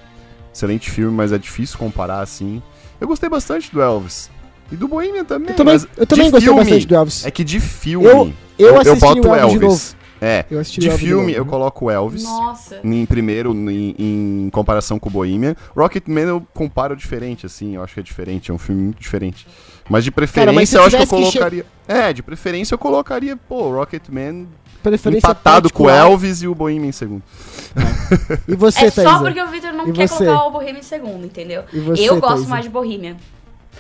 Excelente 0.55 0.91
filme, 0.91 1.15
mas 1.17 1.33
é 1.33 1.39
difícil 1.39 1.79
comparar 1.79 2.21
assim. 2.21 2.63
Eu 3.01 3.09
gostei 3.09 3.29
bastante 3.29 3.73
do 3.73 3.81
Elvis. 3.81 4.31
E 4.71 4.77
do 4.77 4.87
Bohemian 4.87 5.25
também. 5.25 5.51
eu 5.51 5.57
também, 5.57 5.75
mas 5.75 5.87
eu 5.97 6.07
também 6.07 6.31
gostei 6.31 6.47
filme, 6.49 6.61
bastante 6.61 6.87
do 6.87 6.95
Elvis. 6.95 7.27
É 7.27 7.31
que 7.31 7.43
de 7.45 7.59
filme. 7.61 8.07
Eu- 8.07 8.33
eu 8.59 8.79
assisti 8.81 9.01
boto 9.01 9.29
o 9.29 9.35
Elvis 9.35 9.59
de 9.59 9.65
novo. 9.67 9.83
É, 10.25 10.45
Eu 10.49 10.61
assisti 10.61 10.79
de 10.81 10.91
filme 10.93 11.35
eu 11.35 11.45
coloco 11.45 11.87
o 11.87 11.91
Elvis. 11.91 12.23
Nossa. 12.23 12.79
Em 12.85 13.05
primeiro, 13.05 13.53
em, 13.53 13.95
em 13.99 14.51
comparação 14.53 14.97
com 14.99 15.09
o 15.09 15.13
Bohemian. 15.13 15.57
Rocketman 15.77 16.23
eu 16.29 16.47
comparo 16.55 16.95
diferente, 16.95 17.45
assim. 17.45 17.75
Eu 17.75 17.83
acho 17.83 17.95
que 17.95 18.01
é 18.01 18.03
diferente, 18.05 18.51
é 18.51 18.55
um 18.55 18.59
filme 18.59 18.83
muito 18.83 19.01
diferente. 19.01 19.47
Mas 19.91 20.05
de 20.05 20.13
preferência 20.13 20.53
mas 20.55 20.69
se 20.69 20.77
eu 20.77 20.83
acho 20.85 20.97
que 20.97 21.03
eu 21.03 21.07
tivesse 21.07 21.25
que 21.27 21.33
che- 21.33 21.39
colocaria. 21.39 21.67
É, 21.89 22.13
de 22.13 22.23
preferência 22.23 22.75
eu 22.75 22.79
colocaria, 22.79 23.37
pô, 23.37 23.71
Rocketman 23.73 24.47
empatado 25.17 25.73
com 25.73 25.85
o. 25.85 25.91
Elvis 25.91 26.43
e 26.43 26.49
o 26.49 26.55
Bohemian 26.55 26.89
em 26.89 26.93
segundo. 26.93 27.23
E 28.49 28.55
você, 28.55 28.85
É 28.87 28.91
só 28.91 29.03
Thaisa? 29.03 29.19
porque 29.25 29.43
o 29.43 29.47
Vitor 29.49 29.73
não 29.73 29.89
E 29.89 29.93
quer 29.93 30.09
você? 30.09 30.25
colocar 30.25 30.45
o 30.47 30.51
Bohemian 30.53 30.79
em 30.79 30.83
segundo, 30.83 31.25
entendeu? 31.27 31.65
E 31.73 31.81
você, 31.81 32.03
eu 32.09 32.21
gosto 32.21 32.35
Thaisa? 32.35 32.49
mais 32.49 32.65
de 32.65 32.71
Bohemian. 32.71 33.17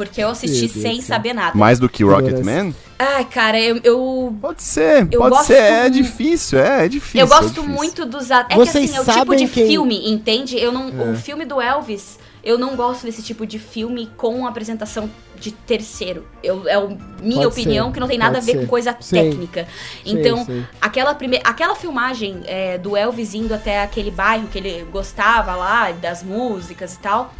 Porque 0.06 0.22
eu 0.22 0.28
assisti 0.28 0.68
Deus 0.68 0.72
sem 0.82 1.00
saber 1.00 1.32
nada. 1.32 1.56
Mais 1.56 1.78
do 1.78 1.88
que. 1.88 2.02
Rocketman? 2.04 2.74
Ai, 2.98 3.24
cara, 3.24 3.58
eu, 3.60 3.80
eu, 3.82 4.34
Pode 4.40 4.62
ser, 4.62 5.08
Eu 5.10 5.18
pode 5.20 5.30
gosto 5.34 5.46
ser. 5.46 5.56
É 5.56 5.84
mu- 5.84 5.90
difícil, 5.90 6.58
é, 6.60 6.84
é 6.84 6.88
difícil. 6.88 7.20
eu 7.20 7.26
é 7.26 7.28
gosto 7.28 7.48
difícil. 7.48 7.68
muito 7.70 8.06
dos. 8.06 8.30
É 8.30 8.44
Vocês 8.54 8.90
que 8.90 8.96
assim, 8.96 8.96
é 8.96 9.00
o 9.00 9.04
tipo 9.04 9.12
sabem 9.18 9.38
de 9.46 9.48
quem- 9.52 9.66
filme, 9.66 10.10
entende? 10.12 10.56
Eu 10.58 10.70
não, 10.72 10.88
É. 10.88 11.10
O 11.12 11.16
filme 11.16 11.44
do 11.44 11.60
Elvis, 11.60 12.18
eu 12.44 12.56
não 12.58 12.76
gosto 12.76 13.04
desse 13.04 13.22
tipo 13.22 13.44
de 13.46 13.58
filme 13.58 14.08
com 14.16 14.46
apresentação 14.46 15.10
de 15.36 15.50
terceiro. 15.50 16.24
Eu, 16.44 16.68
é 16.68 16.78
o, 16.78 16.96
minha 17.20 17.42
Pode 17.42 17.46
opinião, 17.48 17.86
ser, 17.88 17.94
que 17.94 17.98
não 18.00 18.06
tem 18.06 18.18
nada 18.18 18.38
a 18.38 18.40
ver 18.40 18.52
ser. 18.52 18.58
com 18.60 18.66
coisa 18.68 18.96
Sim. 19.00 19.16
técnica. 19.16 19.66
Então, 20.06 20.44
Sei, 20.44 20.54
sei. 20.54 20.64
Aquela, 20.80 21.14
prime... 21.16 21.40
aquela 21.42 21.74
filmagem 21.74 22.42
é, 22.44 22.78
do 22.78 22.96
Elvis 22.96 23.34
indo 23.34 23.52
até 23.52 23.82
aquele 23.82 24.12
bairro 24.12 24.46
que 24.46 24.58
ele 24.58 24.86
gostava 24.92 25.56
lá, 25.56 25.90
das 25.90 26.22
músicas 26.22 26.94
e 26.94 26.98
tal, 27.00 27.34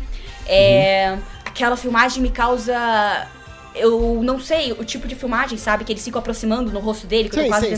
é, 0.47 1.17
aquela 1.53 1.77
filmagem 1.77 2.23
me 2.23 2.31
causa. 2.31 2.75
Eu 3.75 4.21
não 4.23 4.39
sei, 4.39 4.73
o 4.73 4.85
tipo 4.85 5.09
de 5.09 5.15
filmagem, 5.15 5.57
sabe? 5.57 5.83
Que 5.85 5.93
eles 5.93 6.05
ficam 6.05 6.19
aproximando 6.19 6.71
no 6.71 6.79
rosto 6.79 7.07
dele, 7.07 7.31
que 7.31 7.37
eu 7.39 7.45
Sim, 7.45 7.49
tô 7.49 7.55
quase 7.55 7.67
sim, 7.69 7.77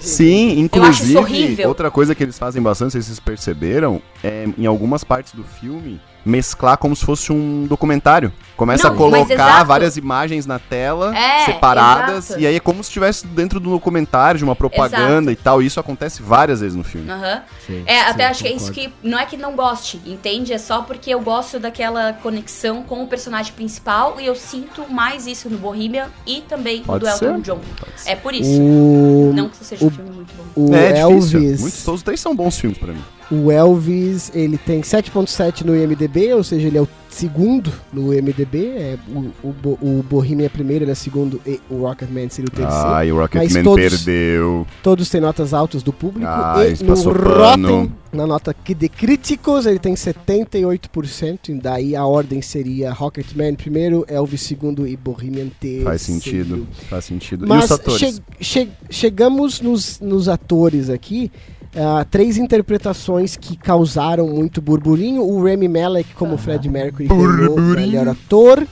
sim, 0.00 0.60
entendi. 0.60 0.66
Sim, 0.66 0.70
Eu 0.72 0.82
acho 0.84 1.02
isso 1.02 1.12
inclusive, 1.12 1.18
horrível. 1.18 1.68
outra 1.68 1.90
coisa 1.90 2.14
que 2.14 2.22
eles 2.22 2.38
fazem 2.38 2.62
bastante, 2.62 2.92
vocês 2.92 3.20
perceberam, 3.20 4.00
é 4.24 4.46
em 4.56 4.64
algumas 4.64 5.04
partes 5.04 5.34
do 5.34 5.44
filme, 5.44 6.00
mesclar 6.24 6.78
como 6.78 6.96
se 6.96 7.04
fosse 7.04 7.30
um 7.32 7.66
documentário. 7.66 8.32
Começa 8.56 8.88
Não, 8.88 8.94
a 8.94 8.96
colocar 8.96 9.34
exato. 9.34 9.66
várias 9.66 9.96
imagens 9.98 10.46
na 10.46 10.58
tela, 10.58 11.14
É, 11.16 11.44
separadas, 11.44 12.30
exato. 12.30 12.40
e 12.40 12.46
aí 12.46 12.56
é 12.56 12.60
como 12.60 12.82
se 12.82 12.88
estivesse 12.88 13.26
dentro 13.26 13.60
do 13.60 13.68
documentário, 13.70 14.38
de 14.38 14.44
uma 14.44 14.56
propaganda 14.56 15.30
e 15.30 15.36
tal. 15.36 15.62
E 15.62 15.66
isso 15.66 15.78
acontece 15.78 16.22
várias 16.22 16.60
vezes 16.60 16.74
no 16.74 16.82
filme. 16.82 17.10
Aham. 17.10 17.42
Sim, 17.66 17.82
É, 17.86 18.00
até 18.00 18.24
sim, 18.24 18.30
acho 18.30 18.42
que 18.44 18.48
é 18.48 18.52
isso 18.52 18.72
que. 18.72 18.90
Não 19.02 19.18
é 19.18 19.26
que 19.26 19.36
não 19.36 19.54
goste, 19.54 20.00
entende? 20.06 20.52
É 20.54 20.58
só 20.58 20.80
porque 20.82 21.10
eu 21.10 21.20
gosto 21.20 21.58
daquela 21.60 22.14
conexão 22.14 22.82
com 22.82 23.02
o 23.02 23.06
personagem 23.06 23.52
principal 23.52 24.18
e 24.18 24.26
eu 24.26 24.34
sinto 24.34 24.86
mais 24.90 25.26
isso 25.26 25.50
no 25.50 25.58
Bohemian 25.58 26.06
e 26.26 26.40
também 26.40 26.82
Pode 26.82 27.04
no 27.04 27.10
do 27.10 27.24
Elton 27.26 27.36
ser. 27.36 27.42
John. 27.42 27.60
É 28.06 28.16
por 28.16 28.32
isso. 28.34 28.50
O, 28.58 29.32
Não 29.34 29.48
que 29.50 29.56
isso 29.56 29.64
seja 29.64 29.84
o- 29.84 29.88
um 29.88 29.90
filme 29.90 30.10
muito 30.12 30.32
bom. 30.34 30.44
o 30.70 30.74
é 30.74 30.92
difícil. 30.94 31.40
Elvis. 31.40 31.60
Muitos, 31.60 31.86
os 31.88 32.02
três 32.02 32.20
são 32.20 32.34
bons 32.34 32.58
filmes 32.58 32.78
pra 32.78 32.92
mim. 32.92 33.02
O 33.30 33.50
Elvis, 33.50 34.30
ele 34.34 34.56
tem 34.56 34.80
7.7 34.82 35.64
no 35.64 35.74
IMDB, 35.76 36.32
ou 36.32 36.44
seja, 36.44 36.68
ele 36.68 36.78
é 36.78 36.80
o 36.80 36.88
segundo 37.10 37.72
no 37.92 38.14
IMDB. 38.14 38.45
É, 38.54 38.96
o, 39.08 39.48
o, 39.48 39.78
o 39.98 40.02
Bohemian 40.08 40.46
é 40.46 40.48
primeiro, 40.48 40.84
ele 40.84 40.90
é 40.92 40.94
segundo 40.94 41.40
e 41.46 41.60
o 41.70 41.78
Rocketman 41.82 42.28
seria 42.28 42.48
o 42.48 42.50
terceiro. 42.50 42.86
Ai, 42.88 43.12
o 43.12 43.16
Rocketman 43.16 43.62
todos- 43.64 44.04
perdeu. 44.04 44.66
Todos 44.82 45.08
têm 45.10 45.20
notas 45.20 45.52
altas 45.54 45.82
do 45.82 45.92
público. 45.92 46.26
Ai, 46.28 46.74
e 46.80 46.84
no 46.84 46.94
Rotten, 47.12 47.92
na 48.12 48.26
nota 48.26 48.54
de 48.66 48.88
críticos, 48.88 49.66
ele 49.66 49.78
tem 49.78 49.94
78%. 49.94 51.48
E 51.48 51.54
daí 51.54 51.96
a 51.96 52.04
ordem 52.06 52.40
seria 52.42 52.92
Rocketman 52.92 53.54
primeiro, 53.54 54.04
Elvis 54.08 54.42
segundo 54.42 54.86
e 54.86 54.96
Bohemian 54.96 55.48
terceiro. 55.60 55.84
Faz 55.84 56.02
sentido, 56.02 56.66
faz 56.88 57.04
sentido. 57.04 57.44
e 57.44 57.48
Mas 57.48 57.64
os 57.66 57.70
atores? 57.72 58.00
che- 58.00 58.22
che- 58.40 58.68
chegamos 58.90 59.60
nos, 59.60 60.00
nos 60.00 60.28
atores 60.28 60.88
aqui. 60.90 61.30
Ah, 61.76 62.04
três 62.10 62.36
interpretações 62.38 63.36
que 63.36 63.56
causaram 63.56 64.26
muito 64.28 64.60
burburinho. 64.62 65.22
O 65.22 65.42
Remy 65.44 65.68
Malek 65.68 66.14
como 66.14 66.36
Fred 66.36 66.68
Mercury 66.68 67.06
ganhou 67.08 67.58
melhor 67.60 68.08
ator. 68.08 68.66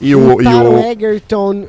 E 0.00 0.14
o, 0.14 0.36
o 0.36 0.40
e 0.40 0.44
Taron 0.44 0.74
o, 0.76 0.84
Egerton 0.84 1.66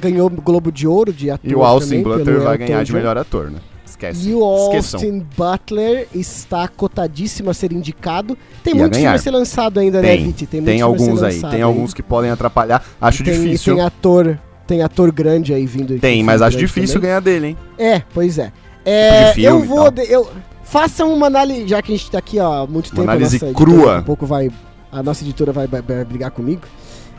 ganhou 0.00 0.26
o 0.26 0.30
Globo 0.30 0.70
de 0.72 0.86
Ouro 0.86 1.12
de 1.12 1.30
ator 1.30 1.50
e 1.50 1.54
o 1.54 1.62
Austin 1.64 2.02
também, 2.02 2.18
Butler 2.18 2.40
vai 2.40 2.58
ganhar 2.58 2.82
de 2.82 2.92
melhor 2.92 3.16
ator, 3.16 3.50
né? 3.50 3.58
Esquece. 3.86 4.28
E 4.28 4.34
o 4.34 4.56
Esqueçam. 4.66 5.00
Austin 5.00 5.26
Butler 5.36 6.08
está 6.14 6.66
cotadíssimo 6.66 7.48
a 7.50 7.54
ser 7.54 7.72
indicado. 7.72 8.36
Tem 8.62 8.74
E 8.74 8.76
a 8.78 8.80
muito 8.80 8.94
filme 8.94 9.04
ganhar. 9.04 9.14
a 9.14 9.18
ser 9.18 9.30
lançado 9.30 9.78
ainda, 9.78 10.02
né, 10.02 10.08
Tem, 10.16 10.24
Viti? 10.26 10.46
tem, 10.46 10.82
a 10.82 10.84
alguns 10.84 11.22
aí, 11.22 11.40
tem 11.42 11.62
alguns 11.62 11.94
que 11.94 12.02
podem 12.02 12.30
atrapalhar. 12.30 12.84
Acho 13.00 13.22
E 13.22 13.24
tem, 13.24 13.34
e 13.34 13.38
difícil. 13.44 13.74
tem 13.76 13.84
ator, 13.84 14.38
tem 14.66 14.82
ator 14.82 15.12
grande 15.12 15.54
aí 15.54 15.64
vindo. 15.64 15.98
Tem, 16.00 16.22
mas 16.24 16.42
acho 16.42 16.56
difícil 16.58 16.94
também. 16.94 17.08
ganhar 17.10 17.20
dele, 17.20 17.46
hein? 17.48 17.56
É, 17.78 18.02
pois 18.12 18.38
é. 18.38 18.50
É, 18.84 19.32
filme 19.32 19.48
eu 19.48 19.66
vou. 19.66 19.92
eu, 20.08 20.30
façam 20.62 21.12
uma 21.12 21.26
análise. 21.26 21.66
Já 21.68 21.80
que 21.82 21.92
a 21.92 21.96
gente 21.96 22.10
tá 22.10 22.18
aqui 22.18 22.38
ó, 22.38 22.62
há 22.62 22.66
muito 22.66 22.88
Uma 22.88 22.96
tempo. 22.96 23.10
análise 23.10 23.40
nossa 23.40 23.54
crua. 23.54 23.74
editora 23.74 23.86
Daqui 23.90 23.98
a 23.98 24.02
pouco 24.02 24.26
vai. 24.26 24.50
A 24.92 25.02
nossa 25.02 25.24
editora 25.24 25.52
vai, 25.52 25.66
vai- 25.66 25.82
vai 25.82 26.04
brigar 26.04 26.30
comigo. 26.30 26.62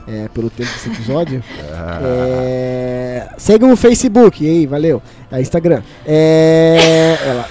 é, 0.08 0.28
pelo 0.34 0.50
tempo 0.52 0.72
desse 0.72 0.88
episódio. 0.90 1.44
É, 2.04 3.28
sigam 3.38 3.72
o 3.72 3.76
Facebook, 3.76 4.44
e 4.46 4.48
aí, 4.50 4.66
valeu. 4.68 5.02
É, 5.32 5.42
Instagram. 5.42 5.82
É, 6.06 7.18
ela 7.26 7.46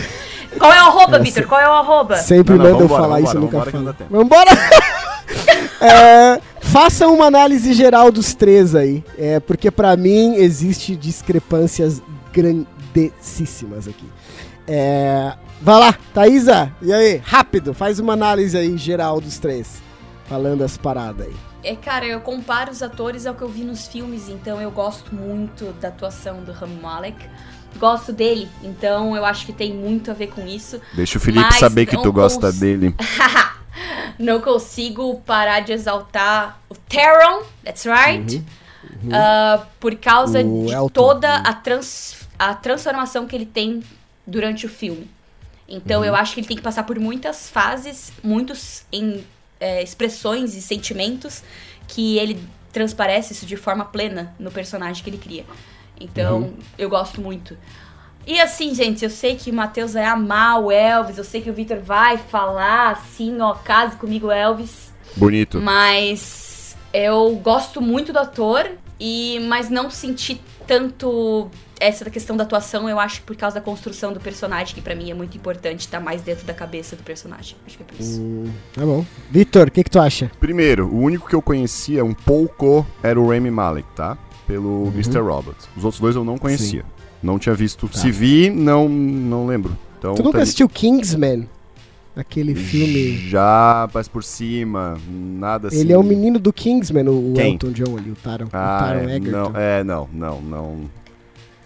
Qual 0.58 0.72
é 0.72 0.82
o 0.82 0.86
arroba, 0.86 1.18
Vitor? 1.18 1.42
se- 1.42 1.48
Qual 1.48 1.60
é 1.60 1.68
o 1.68 1.72
arroba? 1.72 2.16
sempre 2.16 2.54
Não, 2.56 2.64
não, 2.64 2.70
manda 2.72 2.82
eu 2.84 2.88
vambora, 2.88 3.02
falar 3.02 3.16
vambora, 3.16 3.30
isso, 3.32 3.38
nunca 3.40 3.58
vambora 3.58 3.94
que 3.94 3.94
falo. 4.04 4.10
Vambora! 4.10 4.50
É, 5.80 6.40
façam 6.60 7.14
uma 7.14 7.26
análise 7.26 7.72
geral 7.72 8.10
dos 8.10 8.34
três 8.34 8.74
aí. 8.74 9.04
É, 9.16 9.38
porque 9.38 9.70
pra 9.70 9.96
mim 9.96 10.34
existe 10.36 10.96
discrepâncias 10.96 12.02
grandíssimas 13.06 13.86
aqui. 13.88 14.08
É, 14.66 15.34
vai 15.62 15.78
lá, 15.80 15.92
Thaísa, 16.12 16.72
e 16.82 16.92
aí? 16.92 17.22
Rápido, 17.24 17.72
faz 17.72 17.98
uma 17.98 18.12
análise 18.12 18.56
aí 18.56 18.76
geral 18.76 19.20
dos 19.20 19.38
três. 19.38 19.80
Falando 20.26 20.62
as 20.62 20.76
paradas 20.76 21.26
aí. 21.26 21.34
É, 21.64 21.74
cara, 21.74 22.04
eu 22.06 22.20
comparo 22.20 22.70
os 22.70 22.82
atores 22.82 23.26
ao 23.26 23.34
que 23.34 23.42
eu 23.42 23.48
vi 23.48 23.64
nos 23.64 23.86
filmes, 23.88 24.28
então 24.28 24.60
eu 24.60 24.70
gosto 24.70 25.14
muito 25.14 25.72
da 25.80 25.88
atuação 25.88 26.42
do 26.44 26.52
Rami 26.52 26.78
Malek. 26.80 27.16
Gosto 27.78 28.12
dele, 28.12 28.48
então 28.62 29.14
eu 29.16 29.24
acho 29.24 29.44
que 29.46 29.52
tem 29.52 29.72
muito 29.74 30.10
a 30.10 30.14
ver 30.14 30.28
com 30.28 30.46
isso. 30.46 30.80
Deixa 30.94 31.18
o 31.18 31.20
Felipe 31.20 31.44
Mas 31.44 31.58
saber 31.58 31.86
que 31.86 31.96
tu 32.02 32.12
gosta 32.12 32.48
cons- 32.48 32.58
dele. 32.58 32.94
Não 34.18 34.40
consigo 34.40 35.20
parar 35.24 35.60
de 35.60 35.72
exaltar 35.72 36.58
o 36.68 36.74
Taron, 36.74 37.42
that's 37.64 37.84
right. 37.84 38.42
Ah, 39.12 39.62
por 39.78 39.94
causa 39.96 40.40
O 40.40 40.66
de 40.66 40.72
Elton. 40.72 40.88
toda 40.88 41.36
a, 41.36 41.52
trans, 41.52 42.16
a 42.38 42.54
transformação 42.54 43.26
que 43.26 43.34
ele 43.34 43.46
tem 43.46 43.82
durante 44.26 44.66
o 44.66 44.68
filme. 44.68 45.10
Então 45.68 46.04
eu 46.04 46.14
acho 46.14 46.34
que 46.34 46.40
ele 46.40 46.46
tem 46.46 46.56
que 46.56 46.62
passar 46.62 46.84
por 46.84 46.98
muitas 46.98 47.50
fases, 47.50 48.12
muitas 48.22 48.86
expressões 49.82 50.54
e 50.54 50.62
sentimentos 50.62 51.42
que 51.86 52.16
ele 52.18 52.42
transparece 52.72 53.32
isso 53.32 53.44
de 53.44 53.56
forma 53.56 53.84
plena 53.84 54.34
no 54.38 54.50
personagem 54.50 55.02
que 55.02 55.10
ele 55.10 55.18
cria. 55.18 55.44
Então 56.00 56.54
eu 56.78 56.88
gosto 56.88 57.20
muito. 57.20 57.56
E 58.26 58.38
assim, 58.40 58.74
gente, 58.74 59.02
eu 59.02 59.10
sei 59.10 59.36
que 59.36 59.50
o 59.50 59.54
Matheus 59.54 59.94
vai 59.94 60.04
amar 60.04 60.60
o 60.62 60.70
Elvis, 60.70 61.16
eu 61.16 61.24
sei 61.24 61.40
que 61.40 61.50
o 61.50 61.54
Victor 61.54 61.78
vai 61.80 62.18
falar 62.18 62.90
assim, 62.90 63.40
ó, 63.40 63.54
case 63.54 63.96
comigo, 63.96 64.30
Elvis. 64.30 64.92
Bonito. 65.16 65.60
Mas 65.60 66.76
eu 66.92 67.34
gosto 67.36 67.80
muito 67.80 68.12
do 68.12 68.18
ator, 68.18 68.70
e 69.00 69.40
mas 69.48 69.70
não 69.70 69.90
senti 69.90 70.40
tanto 70.66 71.50
essa 71.80 72.08
questão 72.10 72.36
da 72.36 72.44
atuação, 72.44 72.88
eu 72.88 72.98
acho 72.98 73.20
que 73.20 73.26
por 73.26 73.36
causa 73.36 73.56
da 73.56 73.60
construção 73.60 74.12
do 74.12 74.20
personagem, 74.20 74.74
que 74.74 74.80
pra 74.80 74.94
mim 74.94 75.10
é 75.10 75.14
muito 75.14 75.36
importante 75.36 75.80
estar 75.80 76.00
mais 76.00 76.22
dentro 76.22 76.46
da 76.46 76.54
cabeça 76.54 76.96
do 76.96 77.02
personagem. 77.02 77.56
Acho 77.66 77.76
que 77.76 77.82
é 77.82 77.86
por 77.86 78.00
isso. 78.00 78.20
Hum, 78.20 78.50
tá 78.72 78.82
bom. 78.84 79.04
Vitor, 79.30 79.68
o 79.68 79.70
que, 79.70 79.84
que 79.84 79.90
tu 79.90 80.00
acha? 80.00 80.30
Primeiro, 80.40 80.86
o 80.88 80.98
único 81.00 81.28
que 81.28 81.34
eu 81.34 81.42
conhecia 81.42 82.04
um 82.04 82.14
pouco 82.14 82.86
era 83.02 83.20
o 83.20 83.28
Rami 83.30 83.50
Malek, 83.50 83.88
tá? 83.94 84.16
Pelo 84.46 84.88
Mr. 84.94 85.18
Robot. 85.18 85.56
Os 85.76 85.84
outros 85.84 86.00
dois 86.00 86.16
eu 86.16 86.24
não 86.24 86.38
conhecia. 86.38 86.84
Não 87.22 87.38
tinha 87.38 87.54
visto. 87.54 87.88
Se 87.92 88.10
vi, 88.10 88.48
não, 88.50 88.88
não 88.88 89.46
lembro. 89.46 89.76
Então, 89.98 90.14
tu 90.14 90.22
nunca 90.22 90.38
tá- 90.38 90.42
assistiu 90.42 90.68
Kingsman? 90.68 91.48
Aquele 92.16 92.52
filme. 92.54 93.16
Já, 93.28 93.88
mas 93.94 94.08
por 94.08 94.24
cima, 94.24 94.98
nada 95.08 95.68
assim. 95.68 95.78
Ele 95.78 95.92
é 95.92 95.98
o 95.98 96.02
menino 96.02 96.38
do 96.40 96.52
Kingsman, 96.52 97.06
o, 97.08 97.30
o 97.30 97.34
Quem? 97.34 97.52
Elton 97.52 97.70
John 97.70 97.96
ali, 97.96 98.10
o 98.10 98.16
Taron, 98.16 98.46
o 98.46 98.48
Ah, 98.52 98.78
Taron 98.88 99.08
é, 99.08 99.16
Egerton. 99.16 99.30
não, 99.50 99.52
é, 99.60 99.84
não, 99.84 100.08
não, 100.12 100.40
não. 100.40 100.76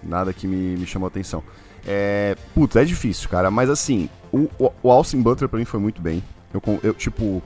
Nada 0.03 0.33
que 0.33 0.47
me, 0.47 0.77
me 0.77 0.87
chamou 0.87 1.07
atenção. 1.07 1.43
É, 1.87 2.37
putz, 2.55 2.77
é 2.77 2.85
difícil, 2.85 3.29
cara, 3.29 3.51
mas 3.51 3.69
assim, 3.69 4.09
o, 4.33 4.49
o, 4.59 4.71
o 4.83 4.91
Austin 4.91 5.21
Butler 5.21 5.49
pra 5.49 5.59
mim 5.59 5.65
foi 5.65 5.81
muito 5.81 6.01
bem. 6.01 6.23
Eu, 6.53 6.63
eu, 6.83 6.95
tipo, 6.95 7.43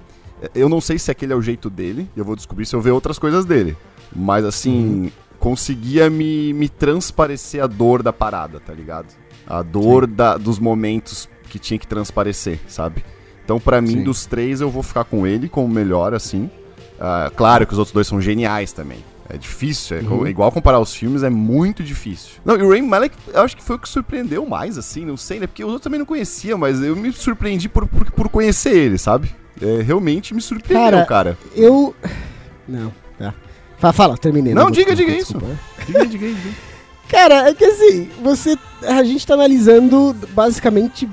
eu 0.54 0.68
não 0.68 0.80
sei 0.80 0.98
se 0.98 1.10
aquele 1.10 1.32
é 1.32 1.36
o 1.36 1.42
jeito 1.42 1.70
dele, 1.70 2.08
eu 2.16 2.24
vou 2.24 2.36
descobrir 2.36 2.66
se 2.66 2.74
eu 2.74 2.80
ver 2.80 2.90
outras 2.90 3.18
coisas 3.18 3.44
dele. 3.44 3.76
Mas 4.14 4.44
assim, 4.44 5.10
conseguia 5.38 6.10
me, 6.10 6.52
me 6.52 6.68
transparecer 6.68 7.62
a 7.62 7.66
dor 7.66 8.02
da 8.02 8.12
parada, 8.12 8.60
tá 8.60 8.72
ligado? 8.72 9.06
A 9.46 9.62
dor 9.62 10.06
da, 10.06 10.36
dos 10.36 10.58
momentos 10.58 11.28
que 11.48 11.58
tinha 11.58 11.78
que 11.78 11.86
transparecer, 11.86 12.60
sabe? 12.68 13.04
Então, 13.44 13.60
pra 13.60 13.80
mim, 13.80 13.98
Sim. 13.98 14.02
dos 14.02 14.26
três, 14.26 14.60
eu 14.60 14.68
vou 14.68 14.82
ficar 14.82 15.04
com 15.04 15.24
ele 15.24 15.48
como 15.48 15.68
melhor, 15.68 16.12
assim. 16.12 16.50
Ah, 16.98 17.30
claro 17.34 17.66
que 17.66 17.72
os 17.72 17.78
outros 17.78 17.94
dois 17.94 18.06
são 18.06 18.20
geniais 18.20 18.72
também. 18.72 18.98
É 19.28 19.36
difícil, 19.36 19.96
é 19.98 20.00
Uhum. 20.00 20.26
igual 20.26 20.52
comparar 20.52 20.78
os 20.80 20.94
filmes, 20.94 21.22
é 21.22 21.30
muito 21.30 21.82
difícil. 21.82 22.34
Não, 22.44 22.56
e 22.56 22.62
o 22.62 22.68
Rami 22.68 22.82
Malek, 22.82 23.16
eu 23.32 23.42
acho 23.42 23.56
que 23.56 23.62
foi 23.62 23.76
o 23.76 23.78
que 23.78 23.88
surpreendeu 23.88 24.46
mais, 24.46 24.78
assim, 24.78 25.04
não 25.04 25.16
sei, 25.16 25.40
né? 25.40 25.46
Porque 25.46 25.64
os 25.64 25.68
outros 25.70 25.84
também 25.84 25.98
não 25.98 26.06
conhecia, 26.06 26.56
mas 26.56 26.82
eu 26.82 26.94
me 26.94 27.12
surpreendi 27.12 27.68
por, 27.68 27.86
por, 27.88 28.10
por 28.10 28.28
conhecer 28.28 28.74
ele, 28.76 28.98
sabe? 28.98 29.34
É, 29.60 29.82
realmente 29.82 30.34
me 30.34 30.40
surpreendeu, 30.40 30.90
Cara, 30.90 31.06
cara. 31.06 31.38
Eu. 31.54 31.94
Não, 32.68 32.92
tá. 33.18 33.32
Fala, 33.78 33.92
fala 33.92 34.18
terminei. 34.18 34.52
Não, 34.54 34.62
vou- 34.64 34.70
diga, 34.72 34.94
diga 34.94 35.12
isso. 35.12 35.36
né? 35.38 35.56
Diga 35.86 36.06
diga 36.06 36.26
diga. 36.26 36.50
Cara, 37.08 37.48
é 37.48 37.54
que 37.54 37.64
assim, 37.64 38.10
você. 38.22 38.56
A 38.82 39.04
gente 39.04 39.24
tá 39.26 39.34
analisando 39.34 40.14
basicamente 40.34 41.08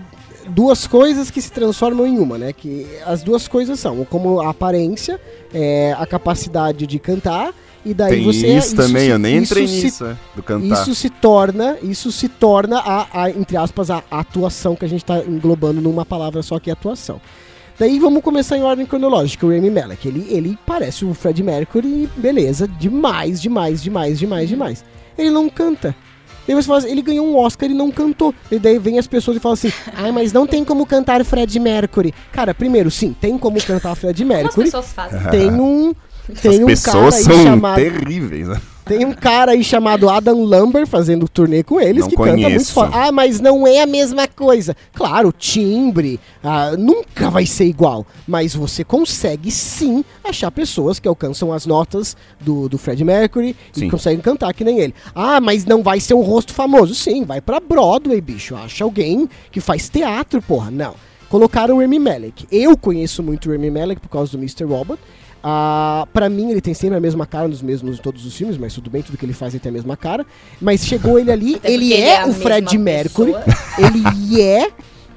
duas 0.47 0.88
coisas 0.88 1.30
que 1.30 1.39
se 1.41 1.51
transformam 1.51 2.05
em 2.07 2.18
uma, 2.18 2.38
né? 2.38 2.51
Que 2.51 2.88
as 3.05 3.22
duas 3.24 3.47
coisas 3.47 3.80
são 3.80 4.03
como 4.05 4.41
a 4.41 4.49
aparência, 4.49 5.22
é, 5.53 5.95
a 5.97 6.05
capacidade 6.07 6.88
de 6.88 6.97
cantar, 6.99 7.53
e 7.86 7.93
daí 7.93 8.11
Tem 8.15 8.23
você. 8.23 8.47
isso 8.57 8.75
também, 8.75 9.03
se- 9.05 9.09
eu 9.09 9.19
nem 9.19 9.38
entrei 9.38 9.63
isso 9.65 9.73
se- 9.75 9.84
nisso, 9.86 10.05
é, 10.05 10.15
do 10.36 10.41
cantar. 10.43 10.81
Isso 10.81 10.95
se 10.95 11.09
torna, 11.09 11.77
isso 11.84 12.11
se 12.11 12.27
torna 12.29 12.79
a, 12.79 13.23
a, 13.23 13.29
entre 13.29 13.57
aspas, 13.57 13.89
a 13.91 14.01
atuação 14.09 14.75
que 14.75 14.86
a 14.86 14.89
gente 14.89 15.03
tá 15.03 15.19
englobando 15.19 15.81
numa 15.81 16.05
palavra 16.05 16.41
só 16.41 16.59
que 16.59 16.69
é 16.69 16.73
atuação. 16.73 17.19
Daí 17.77 17.97
vamos 17.99 18.21
começar 18.23 18.55
em 18.57 18.61
ordem 18.63 18.86
cronológica. 18.86 19.45
O 19.45 19.49
Rami 19.49 19.69
Malek, 19.71 20.07
ele, 20.07 20.27
ele 20.29 20.57
parece 20.65 21.03
o 21.03 21.13
Fred 21.13 21.41
Mercury, 21.41 22.07
beleza, 22.15 22.67
demais, 22.67 23.41
demais, 23.41 23.81
demais, 23.81 24.19
demais, 24.19 24.47
demais. 24.49 24.86
Ele 25.17 25.31
não 25.31 25.49
canta. 25.49 25.95
Daí 26.45 26.55
você 26.55 26.67
fala 26.67 26.79
assim, 26.79 26.91
ele 26.91 27.01
ganhou 27.01 27.25
um 27.25 27.38
Oscar 27.38 27.71
e 27.71 27.73
não 27.73 27.89
cantou. 27.89 28.34
E 28.51 28.59
daí 28.59 28.77
vem 28.77 28.99
as 28.99 29.07
pessoas 29.07 29.38
e 29.38 29.39
falam 29.39 29.53
assim, 29.53 29.71
ah, 29.95 30.11
mas 30.11 30.31
não 30.34 30.45
tem 30.45 30.63
como 30.63 30.86
cantar 30.86 31.23
Fred 31.25 31.57
Mercury. 31.59 32.13
Cara, 32.31 32.53
primeiro, 32.53 32.91
sim, 32.91 33.15
tem 33.19 33.38
como 33.38 33.61
cantar 33.63 33.95
Fred 33.95 34.21
Como 34.23 34.34
as 34.34 34.43
Mercury. 34.43 34.65
pessoas 34.65 34.91
fazem? 34.93 35.19
Tem 35.31 35.49
um... 35.59 35.93
As 36.32 36.39
Tem 36.41 36.51
um 36.51 36.57
cara 36.57 36.65
pessoas 36.67 37.15
aí 37.15 37.24
são 37.24 37.43
chamado... 37.43 37.76
terríveis, 37.76 38.47
né? 38.47 38.61
Tem 38.86 39.05
um 39.05 39.13
cara 39.13 39.53
aí 39.53 39.63
chamado 39.63 40.09
Adam 40.09 40.43
Lambert 40.43 40.86
fazendo 40.88 41.26
turnê 41.30 41.63
com 41.63 41.80
eles 41.80 42.01
Não 42.01 42.09
que 42.09 42.17
canta 42.17 42.32
muito 42.32 42.43
conheço. 42.43 42.74
foda. 42.74 42.91
Ah, 42.93 43.11
mas 43.13 43.39
não 43.39 43.65
é 43.65 43.82
a 43.82 43.86
mesma 43.86 44.28
coisa. 44.28 44.76
Claro, 44.93 45.32
timbre 45.32 46.19
ah, 46.43 46.76
nunca 46.78 47.30
vai 47.30 47.45
ser 47.45 47.63
igual. 47.63 48.05
Mas 48.28 48.53
você 48.53 48.84
consegue 48.84 49.49
sim 49.51 50.03
achar 50.21 50.51
pessoas 50.51 50.99
que 50.99 51.07
alcançam 51.07 51.53
as 51.53 51.65
notas 51.65 52.17
do, 52.41 52.67
do 52.67 52.78
Fred 52.78 53.01
Mercury 53.05 53.55
e 53.74 53.80
Sim. 53.80 53.89
conseguem 53.89 54.19
cantar 54.19 54.53
que 54.53 54.65
nem 54.65 54.80
ele. 54.80 54.93
Ah, 55.15 55.39
mas 55.39 55.63
não 55.63 55.82
vai 55.82 56.01
ser 56.01 56.13
um 56.13 56.21
rosto 56.21 56.53
famoso. 56.53 56.93
Sim, 56.93 57.24
vai 57.24 57.39
pra 57.39 57.61
Broadway, 57.61 58.19
bicho. 58.19 58.53
Acha 58.53 58.84
alguém 58.84 59.30
que 59.49 59.61
faz 59.61 59.88
teatro, 59.88 60.41
porra. 60.41 60.69
Não. 60.69 60.93
Colocaram 61.30 61.78
o 61.78 61.80
Remy 61.80 61.99
Malek. 61.99 62.45
Eu 62.51 62.78
conheço 62.78 63.24
muito 63.24 63.47
o 63.47 63.51
Remy 63.53 63.71
Malek 63.71 64.01
por 64.01 64.09
causa 64.09 64.34
do 64.34 64.38
Mr. 64.38 64.65
Robot. 64.65 64.99
Ah, 65.45 66.07
pra 66.13 66.29
mim, 66.29 66.51
ele 66.51 66.61
tem 66.61 66.73
sempre 66.73 66.95
a 66.95 67.01
mesma 67.01 67.25
cara 67.25 67.49
nos 67.49 67.61
mesmos 67.61 67.99
todos 67.99 68.25
os 68.25 68.33
filmes, 68.33 68.57
mas 68.57 68.73
tudo 68.73 68.89
bem, 68.89 69.01
tudo 69.01 69.17
que 69.17 69.25
ele 69.25 69.33
faz 69.33 69.53
ele 69.53 69.59
tem 69.59 69.69
a 69.69 69.73
mesma 69.73 69.97
cara. 69.97 70.25
Mas 70.61 70.85
chegou 70.85 71.19
ele 71.19 71.29
ali, 71.29 71.59
ele 71.65 71.89
porque 71.89 72.01
é, 72.01 72.21
a 72.21 72.27
o 72.27 72.33
Fred 72.33 72.77
Mercury. 72.77 73.33
Ele 73.77 74.41
é. 74.41 74.71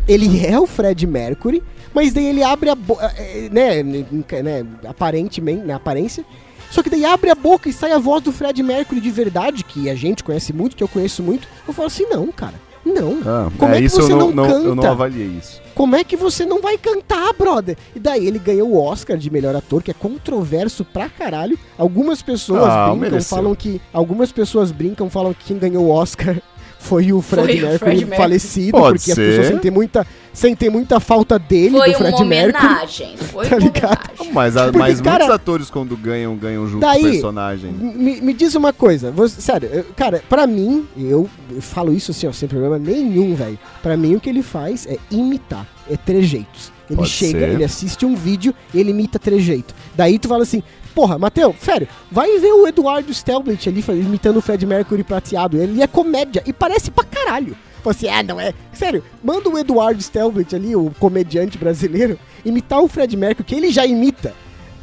Ele 0.08 0.46
é 0.46 0.58
o 0.58 0.66
Fred 0.66 1.06
Mercury, 1.06 1.62
mas 1.92 2.12
daí 2.12 2.26
ele 2.26 2.42
abre 2.42 2.70
a 2.70 2.74
boca. 2.74 3.12
Né, 3.50 3.82
né, 3.82 4.66
aparentemente, 4.86 5.64
na 5.64 5.76
aparência. 5.76 6.24
Só 6.70 6.82
que 6.82 6.90
daí 6.90 7.04
abre 7.04 7.30
a 7.30 7.34
boca 7.34 7.68
e 7.68 7.72
sai 7.72 7.92
a 7.92 7.98
voz 7.98 8.22
do 8.22 8.32
Fred 8.32 8.62
Mercury 8.62 9.00
de 9.00 9.10
verdade, 9.10 9.64
que 9.64 9.90
a 9.90 9.94
gente 9.94 10.22
conhece 10.22 10.52
muito, 10.52 10.76
que 10.76 10.82
eu 10.82 10.88
conheço 10.88 11.22
muito. 11.22 11.48
Eu 11.66 11.74
falo 11.74 11.88
assim, 11.88 12.06
não, 12.06 12.30
cara. 12.30 12.54
Não. 12.86 13.18
Ah, 13.26 13.50
Como 13.58 13.74
é 13.74 13.78
que 13.78 13.84
isso 13.84 14.00
você 14.00 14.12
eu 14.12 14.16
não, 14.16 14.30
não 14.30 14.46
não- 14.48 14.50
eu 14.62 14.64
não 14.68 14.76
canta? 14.76 14.90
avaliei 14.92 15.26
isso. 15.26 15.60
Como 15.74 15.96
é 15.96 16.04
que 16.04 16.16
você 16.16 16.46
não 16.46 16.62
vai 16.62 16.78
cantar, 16.78 17.32
brother? 17.34 17.76
E 17.94 17.98
daí 17.98 18.26
ele 18.26 18.38
ganhou 18.38 18.68
o 18.70 18.80
Oscar 18.82 19.18
de 19.18 19.28
melhor 19.28 19.54
ator, 19.56 19.82
que 19.82 19.90
é 19.90 19.94
controverso 19.94 20.84
pra 20.84 21.08
caralho. 21.08 21.58
Algumas 21.76 22.22
pessoas 22.22 22.62
Ah, 22.64 22.84
brincam, 22.90 22.96
mereceu. 22.96 23.36
falam 23.36 23.54
que. 23.54 23.80
Algumas 23.92 24.30
pessoas 24.32 24.70
brincam, 24.70 25.10
falam 25.10 25.34
que 25.34 25.44
quem 25.46 25.58
ganhou 25.58 25.84
o 25.84 25.90
Oscar 25.90 26.40
foi 26.78 27.12
o 27.12 27.20
Fred 27.20 27.46
Foi 27.46 27.56
o 27.56 27.60
Mercury 27.62 27.78
Fred 27.78 27.96
Mercury. 28.04 28.16
falecido, 28.16 28.70
Pode 28.72 28.98
porque 28.98 29.10
as 29.10 29.16
ser. 29.16 29.28
pessoas 29.30 29.46
sentem 29.48 29.70
muita, 29.70 30.06
sentem 30.32 30.70
muita 30.70 31.00
falta 31.00 31.38
dele, 31.38 31.76
Foi 31.76 31.90
do 31.92 31.98
uma 31.98 31.98
Fred 32.10 32.24
Mercury. 32.24 32.56
homenagem. 32.66 33.16
Foi 33.32 33.46
Tá 33.48 33.56
uma 33.56 33.64
ligado? 33.64 34.10
homenagem. 34.18 34.32
Mas, 34.32 34.56
a- 34.56 34.64
Porque, 34.64 34.78
mas 34.78 35.00
cara, 35.00 35.18
muitos 35.24 35.34
atores, 35.34 35.70
quando 35.70 35.96
ganham, 35.96 36.36
ganham 36.36 36.66
junto 36.68 36.80
daí- 36.80 37.00
com 37.02 37.08
o 37.08 37.10
personagem. 37.12 37.72
Me, 37.72 38.20
me 38.20 38.32
diz 38.32 38.54
uma 38.54 38.72
coisa, 38.72 39.10
você- 39.10 39.40
sério, 39.40 39.68
eu- 39.72 39.84
cara, 39.96 40.22
pra 40.28 40.46
mim, 40.46 40.86
eu, 40.96 41.28
eu 41.50 41.60
falo 41.62 41.92
isso 41.92 42.10
assim, 42.12 42.26
ó, 42.28 42.32
sem 42.32 42.48
problema 42.48 42.78
nenhum, 42.78 43.34
velho. 43.34 43.58
Pra 43.82 43.96
mim, 43.96 44.14
o 44.14 44.20
que 44.20 44.28
ele 44.28 44.42
faz 44.42 44.86
é 44.86 44.96
imitar, 45.10 45.66
é 45.90 45.96
trejeitos. 45.96 46.70
Ele 46.88 46.98
Pode 46.98 47.08
chega, 47.10 47.38
ser. 47.40 47.48
ele 47.50 47.64
assiste 47.64 48.06
um 48.06 48.14
vídeo, 48.14 48.54
ele 48.72 48.90
imita 48.90 49.18
trejeito. 49.18 49.74
Daí 49.96 50.20
tu 50.20 50.28
fala 50.28 50.44
assim, 50.44 50.62
porra, 50.96 51.18
Matheus, 51.18 51.54
sério, 51.60 51.86
vai 52.10 52.38
ver 52.38 52.52
o 52.54 52.66
Eduardo 52.66 53.12
Stelblit 53.12 53.68
ali 53.68 53.84
imitando 54.00 54.38
o 54.38 54.40
Fred 54.40 54.64
Mercury 54.64 55.04
prateado. 55.04 55.58
Ele 55.58 55.82
é 55.82 55.86
comédia 55.86 56.42
e 56.46 56.54
parece 56.54 56.90
pra 56.90 57.04
caralho. 57.04 57.54
Fala 57.84 57.94
assim, 57.94 58.08
ah, 58.08 58.22
não 58.22 58.40
é. 58.40 58.54
Sério, 58.72 59.04
manda 59.22 59.46
o 59.50 59.58
Eduardo 59.58 60.02
Stelblit 60.02 60.56
ali, 60.56 60.74
o 60.74 60.90
comediante 60.98 61.58
brasileiro, 61.58 62.18
imitar 62.46 62.80
o 62.80 62.88
Fred 62.88 63.14
Mercury, 63.14 63.46
que 63.46 63.54
ele 63.54 63.70
já 63.70 63.84
imita 63.84 64.32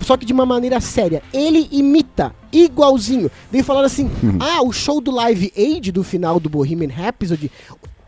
só 0.03 0.17
que 0.17 0.25
de 0.25 0.33
uma 0.33 0.45
maneira 0.45 0.79
séria. 0.79 1.23
Ele 1.33 1.67
imita 1.71 2.35
igualzinho. 2.51 3.31
Daí 3.51 3.63
falaram 3.63 3.87
assim: 3.87 4.11
ah, 4.39 4.61
o 4.61 4.71
show 4.71 4.99
do 4.99 5.11
Live 5.11 5.51
Aid 5.57 5.91
do 5.91 6.03
final 6.03 6.39
do 6.39 6.49
Bohemian 6.49 6.89
Rhapsody. 6.89 7.49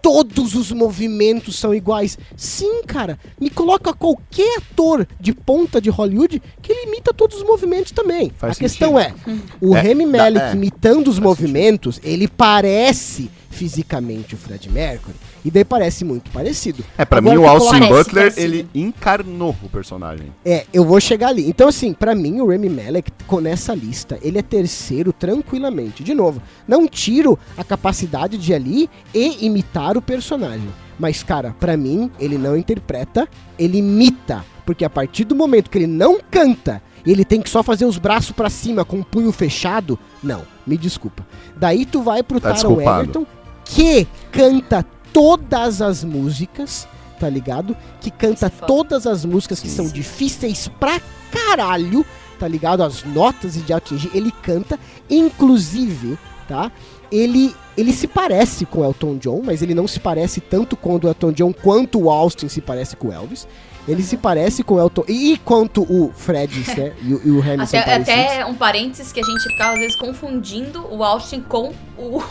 Todos 0.06 0.54
os 0.54 0.72
movimentos 0.72 1.56
são 1.58 1.74
iguais. 1.74 2.16
Sim, 2.38 2.84
cara. 2.86 3.18
Me 3.42 3.50
coloca 3.50 3.92
qualquer 3.92 4.60
ator 4.60 5.08
de 5.20 5.34
ponta 5.34 5.82
de 5.82 5.90
Hollywood 5.90 6.40
que 6.62 6.72
ele 6.72 6.90
imita 6.90 7.12
todos 7.12 7.38
os 7.38 7.44
movimentos 7.44 7.92
também. 7.92 8.32
Faz 8.38 8.56
A 8.56 8.60
questão 8.60 9.00
é, 9.00 9.12
o 9.60 9.76
É, 9.76 9.82
Remy 9.82 10.06
Malek 10.06 10.46
é. 10.46 10.54
imitando 10.54 11.08
os 11.08 11.18
movimentos, 11.18 12.00
ele 12.04 12.28
parece 12.28 13.32
fisicamente 13.56 14.36
o 14.36 14.38
Fred 14.38 14.70
Mercury. 14.70 15.16
E 15.44 15.50
daí 15.50 15.64
parece 15.64 16.04
muito 16.04 16.30
parecido. 16.32 16.84
É, 16.98 17.06
pra 17.06 17.20
Agora 17.20 17.36
mim 17.36 17.42
o 17.42 17.48
Austin 17.48 17.80
Butler, 17.88 18.06
parecido. 18.32 18.42
ele 18.42 18.68
encarnou 18.76 19.56
o 19.64 19.70
personagem. 19.70 20.32
É, 20.44 20.66
eu 20.74 20.84
vou 20.86 21.00
chegar 21.00 21.30
ali. 21.30 21.48
Então, 21.48 21.68
assim, 21.70 21.94
pra 21.94 22.14
mim, 22.14 22.42
o 22.42 22.48
Remy 22.48 22.70
Malek, 22.70 23.12
com 23.26 23.40
nessa 23.40 23.74
lista, 23.74 24.20
ele 24.22 24.38
é 24.38 24.42
terceiro 24.42 25.14
tranquilamente. 25.14 26.04
De 26.04 26.14
novo, 26.14 26.42
não 26.68 26.88
tiro 26.88 27.40
a 27.58 27.64
capacidade 27.64 28.38
de 28.38 28.52
ir 28.52 28.56
ali 28.56 28.90
e 29.14 29.46
imitar 29.46 29.98
o 29.98 30.02
personagem. 30.02 30.68
Mas, 31.00 31.24
cara, 31.24 31.56
pra 31.60 31.76
mim, 31.78 32.10
ele 32.20 32.38
não 32.38 32.56
interpreta, 32.58 33.28
ele 33.58 33.78
imita. 33.80 34.44
Porque 34.66 34.84
a 34.84 34.90
partir 34.90 35.26
do 35.26 35.36
momento 35.36 35.70
que 35.70 35.78
ele 35.78 35.88
não 35.88 36.20
canta 36.32 36.82
e 37.06 37.12
ele 37.12 37.24
tem 37.24 37.40
que 37.40 37.50
só 37.50 37.62
fazer 37.62 37.86
os 37.86 38.00
braços 38.00 38.32
pra 38.32 38.50
cima 38.50 38.84
com 38.84 39.00
o 39.00 39.06
punho 39.06 39.32
fechado, 39.32 40.00
não, 40.24 40.42
me 40.66 40.76
desculpa. 40.76 41.24
Daí 41.56 41.86
tu 41.86 42.02
vai 42.02 42.24
pro 42.24 42.40
Tá 42.42 42.54
Taron. 42.54 42.82
Egerton, 42.82 43.28
que 43.66 44.08
canta 44.32 44.86
todas 45.12 45.82
as 45.82 46.04
músicas, 46.04 46.88
tá 47.20 47.28
ligado? 47.30 47.76
Que 48.00 48.12
canta 48.12 48.46
é 48.46 48.50
todas 48.50 49.08
as 49.08 49.26
músicas 49.26 49.60
que 49.60 49.68
são 49.68 49.88
difíceis 49.88 50.70
pra 50.80 51.02
caralho, 51.32 52.06
tá 52.40 52.48
ligado? 52.48 52.84
As 52.84 53.04
notas 53.04 53.56
e 53.58 53.62
de 53.62 53.74
atingir, 53.74 54.12
ele 54.14 54.32
canta. 54.32 54.80
Inclusive, 55.10 56.18
tá? 56.48 56.72
Ele, 57.12 57.56
ele 57.78 57.94
se 57.94 58.08
parece 58.08 58.66
com 58.66 58.80
o 58.80 58.84
Elton 58.84 59.18
John, 59.18 59.42
mas 59.44 59.62
ele 59.62 59.74
não 59.74 59.88
se 59.88 60.00
parece 60.00 60.42
tanto 60.42 60.76
com 60.76 60.96
o 60.96 61.08
Elton 61.08 61.32
John 61.32 61.54
quanto 61.54 62.00
o 62.02 62.10
Austin 62.10 62.48
se 62.48 62.62
parece 62.62 62.96
com 62.96 63.10
o 63.10 63.14
Elvis. 63.14 63.48
Ele 63.88 64.02
se 64.04 64.18
parece 64.18 64.64
com 64.64 64.76
o 64.76 64.80
Elton. 64.80 65.04
E 65.08 65.38
quanto 65.46 65.84
o 65.84 66.12
Fred 66.16 66.64
né, 66.78 66.94
e, 67.04 67.14
o- 67.14 67.22
e 67.26 67.32
o 67.32 67.40
Hamilton 67.42 67.64
Até, 67.78 67.94
até 67.96 68.46
um 68.46 68.54
parênteses 68.56 69.12
que 69.12 69.20
a 69.20 69.24
gente 69.24 69.44
ficava 69.44 69.74
às 69.74 69.80
vezes 69.80 69.96
confundindo 69.98 70.86
o 70.92 71.04
Austin 71.04 71.42
com 71.42 71.72
o, 71.98 72.22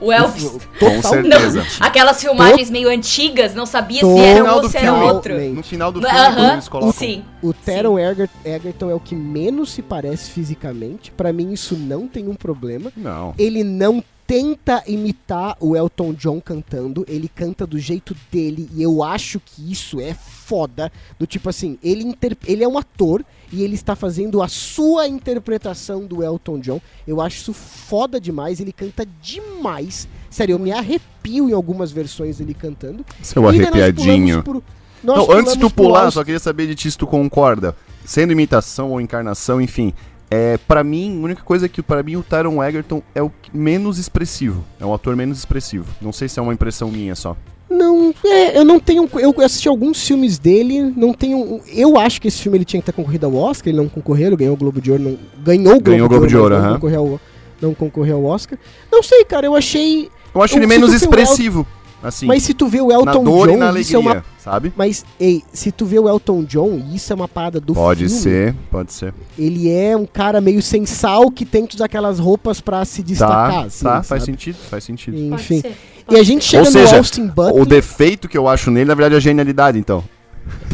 o 0.00 0.12
Elvis. 0.12 0.50
Com 0.78 1.02
certeza. 1.02 1.64
Aquelas 1.80 2.20
filmagens 2.20 2.70
meio 2.70 2.88
antigas, 2.88 3.54
não 3.54 3.64
sabia 3.66 4.00
Todo- 4.00 4.16
se 4.16 4.22
era 4.24 4.44
um 4.44 4.54
ou 4.56 4.68
se 4.68 4.76
era 4.76 4.92
outro. 4.94 5.38
No 5.54 5.62
final 5.62 5.92
do 5.92 6.00
filme, 6.00 6.16
Aham, 6.16 6.34
quando 6.34 6.52
eles 6.52 6.68
colocam. 6.68 6.92
Sim. 6.92 7.24
O 7.42 7.54
Eger- 7.98 8.30
Egerton 8.44 8.90
é 8.90 8.94
o 8.94 9.00
que 9.00 9.14
menos 9.14 9.70
se 9.70 9.82
parece 9.82 10.30
fisicamente. 10.30 11.10
Pra 11.10 11.32
mim, 11.32 11.52
isso 11.52 11.76
não 11.76 12.06
tem 12.08 12.28
um 12.28 12.34
problema. 12.34 12.90
Não. 12.96 13.34
Ele 13.38 13.62
não 13.62 14.02
tenta 14.26 14.82
imitar 14.86 15.56
o 15.60 15.76
Elton 15.76 16.14
John 16.14 16.40
cantando, 16.40 17.04
ele 17.06 17.28
canta 17.28 17.66
do 17.66 17.78
jeito 17.78 18.16
dele 18.32 18.68
e 18.74 18.82
eu 18.82 19.02
acho 19.02 19.38
que 19.38 19.70
isso 19.70 20.00
é 20.00 20.14
foda. 20.14 20.90
Do 21.18 21.26
tipo 21.26 21.48
assim, 21.48 21.78
ele, 21.82 22.04
inter- 22.04 22.36
ele 22.46 22.64
é 22.64 22.68
um 22.68 22.78
ator 22.78 23.24
e 23.52 23.62
ele 23.62 23.74
está 23.74 23.94
fazendo 23.94 24.42
a 24.42 24.48
sua 24.48 25.06
interpretação 25.06 26.06
do 26.06 26.22
Elton 26.22 26.58
John. 26.58 26.80
Eu 27.06 27.20
acho 27.20 27.36
isso 27.38 27.52
foda 27.52 28.18
demais, 28.20 28.60
ele 28.60 28.72
canta 28.72 29.06
demais. 29.20 30.08
Sério, 30.30 30.54
eu 30.54 30.58
me 30.58 30.72
arrepio 30.72 31.48
em 31.48 31.52
algumas 31.52 31.92
versões 31.92 32.38
dele 32.38 32.54
cantando. 32.54 33.04
Seu 33.22 33.42
E 33.44 33.46
arrepiadinho. 33.62 34.42
pro- 34.42 34.64
Não, 35.02 35.30
antes 35.30 35.52
de 35.52 35.60
tu 35.60 35.68
pro 35.70 35.84
pular, 35.84 36.10
só 36.10 36.24
queria 36.24 36.40
saber 36.40 36.66
de 36.66 36.74
ti 36.74 36.90
se 36.90 36.96
tu 36.98 37.06
concorda. 37.06 37.76
Sendo 38.06 38.32
imitação 38.32 38.90
ou 38.90 39.00
encarnação, 39.00 39.60
enfim. 39.60 39.92
É, 40.34 40.58
para 40.66 40.82
mim, 40.82 41.20
a 41.20 41.24
única 41.24 41.42
coisa 41.44 41.66
é 41.66 41.68
que 41.68 41.80
para 41.80 42.02
mim 42.02 42.16
o 42.16 42.22
Taron 42.22 42.62
Egerton 42.62 43.00
é 43.14 43.22
o 43.22 43.30
menos 43.52 43.98
expressivo. 43.98 44.64
É 44.80 44.84
um 44.84 44.92
ator 44.92 45.14
menos 45.14 45.38
expressivo. 45.38 45.86
Não 46.02 46.12
sei 46.12 46.28
se 46.28 46.40
é 46.40 46.42
uma 46.42 46.52
impressão 46.52 46.90
minha 46.90 47.14
só. 47.14 47.36
Não, 47.70 48.12
é, 48.24 48.58
eu 48.58 48.64
não 48.64 48.80
tenho. 48.80 49.08
Eu 49.14 49.32
assisti 49.44 49.68
alguns 49.68 50.04
filmes 50.04 50.36
dele, 50.36 50.92
não 50.96 51.14
tenho. 51.14 51.60
Eu 51.68 51.96
acho 51.98 52.20
que 52.20 52.26
esse 52.28 52.42
filme 52.42 52.58
ele 52.58 52.64
tinha 52.64 52.80
que 52.80 52.86
ter 52.86 52.92
concorrido 52.92 53.26
ao 53.26 53.34
Oscar, 53.34 53.68
ele 53.68 53.78
não 53.78 53.88
concorreu, 53.88 54.26
ele 54.28 54.36
ganhou 54.36 54.54
o 54.54 54.56
Globo 54.56 54.80
de 54.80 54.90
Ouro, 54.90 55.02
não, 55.04 55.18
ganhou 55.42 55.66
o 55.66 55.70
Globo, 55.74 55.90
Ganhou 55.90 56.06
o 56.06 56.08
Globo 56.08 56.26
de 56.26 56.36
Ouro, 56.36 56.54
não, 56.56 56.64
aham. 56.64 56.74
concorreu 56.74 57.00
ao, 57.00 57.20
não 57.62 57.74
concorreu 57.74 58.16
ao 58.16 58.24
Oscar. 58.24 58.58
Não 58.90 59.02
sei, 59.04 59.24
cara, 59.24 59.46
eu 59.46 59.54
achei. 59.54 60.10
Eu 60.34 60.42
acho 60.42 60.54
Eu 60.54 60.58
ele 60.58 60.66
menos 60.66 60.92
expressivo. 60.92 61.64
Assim, 62.04 62.26
mas 62.26 62.42
se 62.42 62.52
tu 62.52 62.68
vê 62.68 62.82
o 62.82 62.92
Elton 62.92 63.24
dor 63.24 63.48
John, 63.48 63.54
e 63.54 63.56
na 63.56 63.80
isso 63.80 63.96
é 63.96 63.96
alegria, 63.96 64.18
uma. 64.18 64.24
sabe? 64.38 64.72
Mas, 64.76 65.04
ei, 65.18 65.42
se 65.52 65.72
tu 65.72 65.86
vê 65.86 65.98
o 65.98 66.06
Elton 66.06 66.44
John, 66.44 66.82
isso 66.92 67.10
é 67.10 67.16
uma 67.16 67.26
parada 67.26 67.58
do 67.58 67.72
Pode 67.72 68.06
filme. 68.06 68.22
ser, 68.22 68.54
pode 68.70 68.92
ser. 68.92 69.14
Ele 69.38 69.70
é 69.70 69.96
um 69.96 70.04
cara 70.04 70.38
meio 70.40 70.60
sem 70.60 70.84
sal 70.84 71.30
que 71.30 71.46
tem 71.46 71.64
todas 71.66 71.80
aquelas 71.80 72.18
roupas 72.18 72.60
pra 72.60 72.84
se 72.84 73.02
destacar. 73.02 73.52
Tá, 73.52 73.60
assim, 73.62 73.84
tá, 73.84 74.02
faz 74.02 74.22
sentido, 74.22 74.56
faz 74.68 74.84
sentido. 74.84 75.16
Enfim. 75.16 75.62
Pode 75.62 75.72
ser. 75.72 75.76
E 76.10 76.16
a 76.16 76.22
gente 76.22 76.44
chega 76.44 76.64
Ou 76.64 76.70
seja, 76.70 76.92
no 76.92 76.98
Austin 76.98 77.26
Butler. 77.26 77.62
O 77.62 77.64
defeito 77.64 78.28
que 78.28 78.36
eu 78.36 78.46
acho 78.46 78.70
nele, 78.70 78.84
na 78.86 78.94
verdade, 78.94 79.14
é 79.14 79.16
a 79.16 79.20
genialidade, 79.20 79.78
então. 79.78 80.04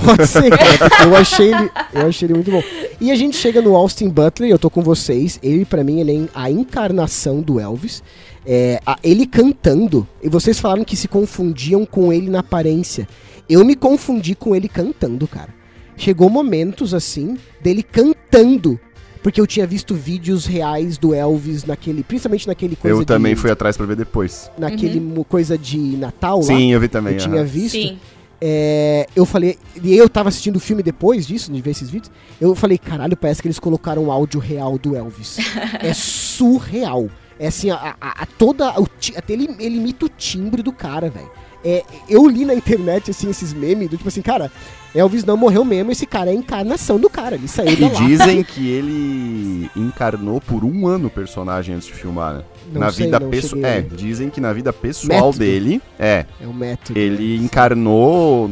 Pode 0.05 0.27
ser, 0.27 0.51
cara. 0.51 1.05
Eu 1.05 1.17
achei 1.17 1.53
ele, 1.55 1.71
eu 1.93 2.07
achei 2.07 2.27
ele 2.27 2.35
muito 2.35 2.51
bom. 2.51 2.63
E 3.01 3.11
a 3.11 3.15
gente 3.15 3.37
chega 3.37 3.61
no 3.61 3.77
Austin 3.77 4.09
Butler, 4.09 4.51
eu 4.51 4.59
tô 4.59 4.71
com 4.71 4.83
vocês. 4.83 5.39
Ele, 5.43 5.65
pra 5.65 5.85
mim, 5.85 6.01
ele 6.01 6.17
é 6.17 6.29
a 6.35 6.51
encarnação 6.51 7.41
do 7.41 7.61
Elvis. 7.61 8.03
É, 8.47 8.81
a- 8.87 8.99
ele 9.05 9.27
cantando. 9.27 10.07
E 10.23 10.29
vocês 10.29 10.59
falaram 10.59 10.85
que 10.85 10.97
se 10.97 11.07
confundiam 11.07 11.85
com 11.85 12.13
ele 12.13 12.31
na 12.31 12.41
aparência. 12.41 13.07
Eu 13.49 13.65
me 13.65 13.75
confundi 13.77 14.35
com 14.35 14.57
ele 14.57 14.69
cantando, 14.69 15.27
cara. 15.29 15.49
Chegou 15.97 16.31
momentos 16.31 16.95
assim 16.95 17.37
dele 17.63 17.83
cantando. 17.83 18.81
Porque 19.23 19.39
eu 19.39 19.47
tinha 19.47 19.67
visto 19.67 19.95
vídeos 19.95 20.47
reais 20.47 20.97
do 20.97 21.13
Elvis 21.15 21.65
naquele. 21.67 22.03
Principalmente 22.03 22.47
naquele 22.47 22.75
coisa 22.75 23.03
eu 23.03 23.05
também 23.05 23.35
de, 23.35 23.41
fui 23.41 23.51
atrás 23.51 23.77
pra 23.77 23.85
ver 23.85 23.97
depois. 23.97 24.51
Naquele 24.57 24.99
mo- 24.99 25.25
coisa 25.25 25.59
de 25.59 25.77
Natal 25.79 26.39
lá. 26.39 26.45
Sim, 26.45 26.73
eu 26.73 26.81
vi 26.81 26.89
também. 26.89 27.13
eu 27.15 27.19
tinha 27.19 27.35
aham. 27.37 27.45
visto. 27.45 27.73
Sim. 27.73 27.99
É, 28.43 29.07
eu 29.15 29.27
falei, 29.27 29.59
e 29.83 29.95
eu 29.95 30.09
tava 30.09 30.29
assistindo 30.31 30.57
o 30.57 30.61
filme 30.61 30.83
depois 30.83 31.27
disso, 31.27 31.53
de 31.53 31.61
ver 31.61 31.73
esses 31.73 31.91
vídeos, 31.91 32.11
eu 32.41 32.55
falei, 32.55 32.79
caralho, 32.79 33.17
parece 33.17 33.43
que 33.43 33.49
eles 33.49 33.59
colocaram 33.59 34.05
o 34.07 34.11
áudio 34.13 34.41
real 34.41 34.79
do 34.79 34.97
Elvis. 34.97 35.37
é 35.81 35.93
surreal. 35.93 37.09
É 37.39 37.47
assim, 37.49 37.71
a, 37.71 37.97
a- 38.01 38.23
a- 38.23 38.27
toda. 38.27 38.79
O, 38.81 38.87
até 39.17 39.33
ele, 39.33 39.49
ele 39.59 39.77
imita 39.77 40.07
o 40.07 40.09
timbre 40.09 40.63
do 40.63 40.73
cara, 40.73 41.09
velho. 41.11 41.31
É, 41.65 41.85
eu 42.09 42.27
li 42.27 42.45
na 42.45 42.55
internet, 42.55 43.11
assim, 43.11 43.29
esses 43.29 43.53
memes, 43.53 43.89
do 43.91 43.97
tipo 43.97 44.09
assim, 44.09 44.23
cara, 44.23 44.51
Elvis 44.95 45.25
não 45.25 45.37
morreu 45.37 45.65
mesmo, 45.65 45.93
esse 45.93 46.05
cara 46.07 46.31
é 46.31 46.33
a 46.33 46.37
encarnação 46.37 46.99
do 46.99 47.09
cara. 47.09 47.37
Ele 47.37 47.47
saiu 47.47 47.77
da 47.77 47.87
E 47.87 48.07
dizem 48.07 48.43
que 48.43 48.69
ele 48.69 49.71
encarnou 49.77 50.41
por 50.41 50.65
um 50.65 50.87
ano 50.87 51.07
o 51.07 51.11
personagem 51.11 51.75
antes 51.77 51.87
de 51.87 51.95
filmar, 51.95 52.35
né? 52.35 52.43
Não 52.73 52.81
na 52.81 52.93
sei, 52.93 53.07
vida 53.07 53.21
pessoal. 53.21 53.65
É, 53.65 53.81
dizem 53.83 54.29
que 54.31 54.41
na 54.41 54.53
vida 54.53 54.73
pessoal 54.73 55.27
Método. 55.27 55.39
dele, 55.39 55.83
é, 55.99 56.27
É 56.41 56.47
o 56.47 56.53
método. 56.53 56.99
ele 56.99 57.37
encarnou 57.37 58.49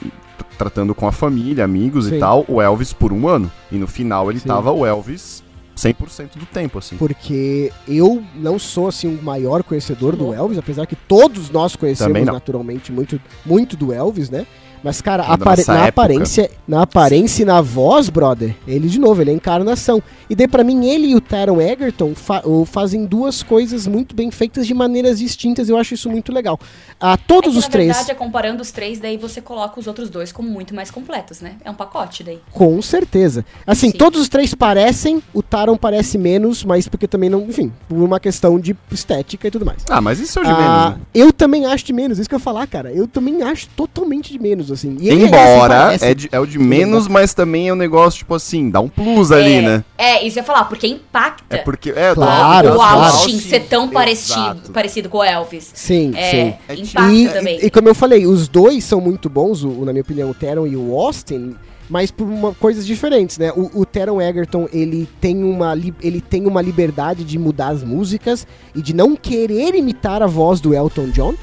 t- 0.00 0.08
tratando 0.56 0.94
com 0.94 1.06
a 1.06 1.12
família, 1.12 1.64
amigos 1.64 2.06
Sim. 2.06 2.16
e 2.16 2.18
tal, 2.18 2.44
o 2.48 2.60
Elvis 2.60 2.92
por 2.92 3.12
um 3.12 3.28
ano. 3.28 3.50
E 3.70 3.76
no 3.76 3.86
final 3.86 4.30
ele 4.30 4.40
Sim. 4.40 4.48
tava 4.48 4.72
o 4.72 4.86
Elvis 4.86 5.42
100% 5.76 6.36
do 6.38 6.46
tempo, 6.46 6.78
assim. 6.78 6.96
Porque 6.96 7.72
eu 7.88 8.22
não 8.34 8.58
sou 8.58 8.88
assim 8.88 9.08
o 9.08 9.22
maior 9.22 9.62
conhecedor 9.62 10.14
do 10.16 10.32
Elvis, 10.32 10.58
apesar 10.58 10.86
que 10.86 10.94
todos 10.96 11.50
nós 11.50 11.74
conhecemos 11.76 12.24
naturalmente 12.24 12.92
muito, 12.92 13.20
muito 13.44 13.76
do 13.76 13.92
Elvis, 13.92 14.28
né? 14.30 14.46
Mas, 14.82 15.00
cara, 15.00 15.22
apare- 15.24 15.64
na, 15.66 15.74
época. 15.74 15.88
aparência, 15.88 16.50
na 16.66 16.82
aparência 16.82 17.42
e 17.42 17.46
na 17.46 17.60
voz, 17.60 18.08
brother, 18.08 18.54
ele 18.66 18.88
de 18.88 18.98
novo, 18.98 19.20
ele 19.22 19.30
é 19.30 19.32
a 19.32 19.36
encarnação. 19.36 20.02
E 20.28 20.34
daí, 20.34 20.48
pra 20.48 20.64
mim, 20.64 20.86
ele 20.86 21.08
e 21.08 21.14
o 21.14 21.20
Taron 21.20 21.60
Egerton 21.60 22.14
fa- 22.14 22.42
o- 22.44 22.64
fazem 22.64 23.04
duas 23.06 23.42
coisas 23.42 23.86
muito 23.86 24.14
bem 24.14 24.30
feitas 24.30 24.66
de 24.66 24.74
maneiras 24.74 25.18
distintas. 25.18 25.68
Eu 25.68 25.76
acho 25.76 25.94
isso 25.94 26.10
muito 26.10 26.32
legal. 26.32 26.58
Ah, 27.00 27.12
É 27.14 27.16
todos 27.28 27.52
que, 27.52 27.58
os 27.58 27.64
na 27.64 27.70
três, 27.70 27.86
verdade, 27.88 28.10
é 28.10 28.14
comparando 28.14 28.60
os 28.62 28.70
três, 28.72 28.98
daí 28.98 29.16
você 29.16 29.40
coloca 29.40 29.78
os 29.78 29.86
outros 29.86 30.10
dois 30.10 30.32
como 30.32 30.48
muito 30.48 30.74
mais 30.74 30.90
completos, 30.90 31.40
né? 31.40 31.54
É 31.64 31.70
um 31.70 31.74
pacote 31.74 32.24
daí. 32.24 32.40
com 32.50 32.80
certeza. 32.82 33.44
Assim, 33.66 33.90
Sim. 33.90 33.96
todos 33.96 34.20
os 34.20 34.28
três 34.28 34.54
parecem, 34.54 35.22
o 35.32 35.42
Taron 35.42 35.76
parece 35.76 36.18
menos, 36.18 36.64
mas 36.64 36.88
porque 36.88 37.06
também 37.06 37.30
não, 37.30 37.42
enfim, 37.42 37.72
por 37.88 37.98
uma 37.98 38.18
questão 38.18 38.58
de 38.58 38.76
estética 38.90 39.46
e 39.46 39.50
tudo 39.50 39.64
mais. 39.66 39.84
Ah, 39.88 40.00
mas 40.00 40.18
isso 40.18 40.38
é 40.40 40.42
de 40.42 40.50
Ah, 40.50 40.54
menos, 40.56 40.98
né? 40.98 41.04
Eu 41.14 41.32
também 41.32 41.66
acho 41.66 41.84
de 41.84 41.92
menos, 41.92 42.18
isso 42.18 42.28
que 42.28 42.34
eu 42.34 42.38
ia 42.38 42.42
falar, 42.44 42.66
cara. 42.66 42.90
Eu 42.92 43.06
também 43.06 43.42
acho 43.42 43.68
totalmente 43.76 44.32
de 44.32 44.38
menos, 44.38 44.71
assim. 44.72 44.96
E 45.00 45.10
Embora 45.12 45.44
assim, 45.44 45.68
parece- 45.68 46.04
é, 46.06 46.14
de, 46.14 46.28
é 46.32 46.40
o 46.40 46.46
de 46.46 46.58
menos, 46.58 47.08
mas 47.08 47.32
também 47.34 47.68
é 47.68 47.72
um 47.72 47.76
negócio, 47.76 48.18
tipo 48.18 48.34
assim, 48.34 48.70
dá 48.70 48.80
um 48.80 48.88
plus 48.88 49.30
ali, 49.32 49.54
é, 49.54 49.62
né? 49.62 49.84
É, 49.96 50.26
isso 50.26 50.38
eu 50.38 50.42
ia 50.42 50.46
falar, 50.46 50.64
porque 50.64 50.86
impacta 50.86 51.56
É 51.56 51.58
porque. 51.58 51.90
É, 51.90 52.14
Claro, 52.14 52.70
o 52.72 52.74
claro. 52.74 53.00
Austin 53.00 53.38
ser 53.40 53.60
tão 53.68 53.88
parecido, 53.88 54.70
parecido 54.72 55.08
com 55.08 55.18
o 55.18 55.24
Elvis. 55.24 55.70
Sim, 55.74 56.12
É, 56.16 56.30
sim. 56.30 56.54
É 56.68 56.74
impacta 56.74 57.12
E, 57.12 57.28
também. 57.28 57.58
e, 57.62 57.66
e 57.66 57.70
como 57.70 57.88
eu 57.88 57.94
falei, 57.94 58.26
os 58.26 58.48
dois 58.48 58.84
são 58.84 59.00
muito 59.00 59.28
bons, 59.28 59.62
o, 59.64 59.84
na 59.84 59.92
minha 59.92 60.02
opinião, 60.02 60.30
o 60.30 60.34
Teron 60.34 60.66
e 60.66 60.76
o 60.76 60.94
Austin, 60.98 61.54
mas 61.90 62.10
por 62.10 62.24
uma, 62.26 62.54
coisas 62.54 62.86
diferentes, 62.86 63.36
né? 63.38 63.52
O, 63.54 63.80
o 63.80 63.84
Teron 63.84 64.20
Egerton, 64.20 64.66
ele 64.72 65.06
tem, 65.20 65.42
uma, 65.44 65.74
li- 65.74 65.94
ele 66.00 66.20
tem 66.20 66.46
uma 66.46 66.62
liberdade 66.62 67.22
de 67.24 67.38
mudar 67.38 67.68
as 67.68 67.82
músicas 67.82 68.46
e 68.74 68.80
de 68.80 68.94
não 68.94 69.14
querer 69.14 69.74
imitar 69.74 70.22
a 70.22 70.26
voz 70.26 70.60
do 70.60 70.72
Elton 70.74 71.08
John. 71.10 71.34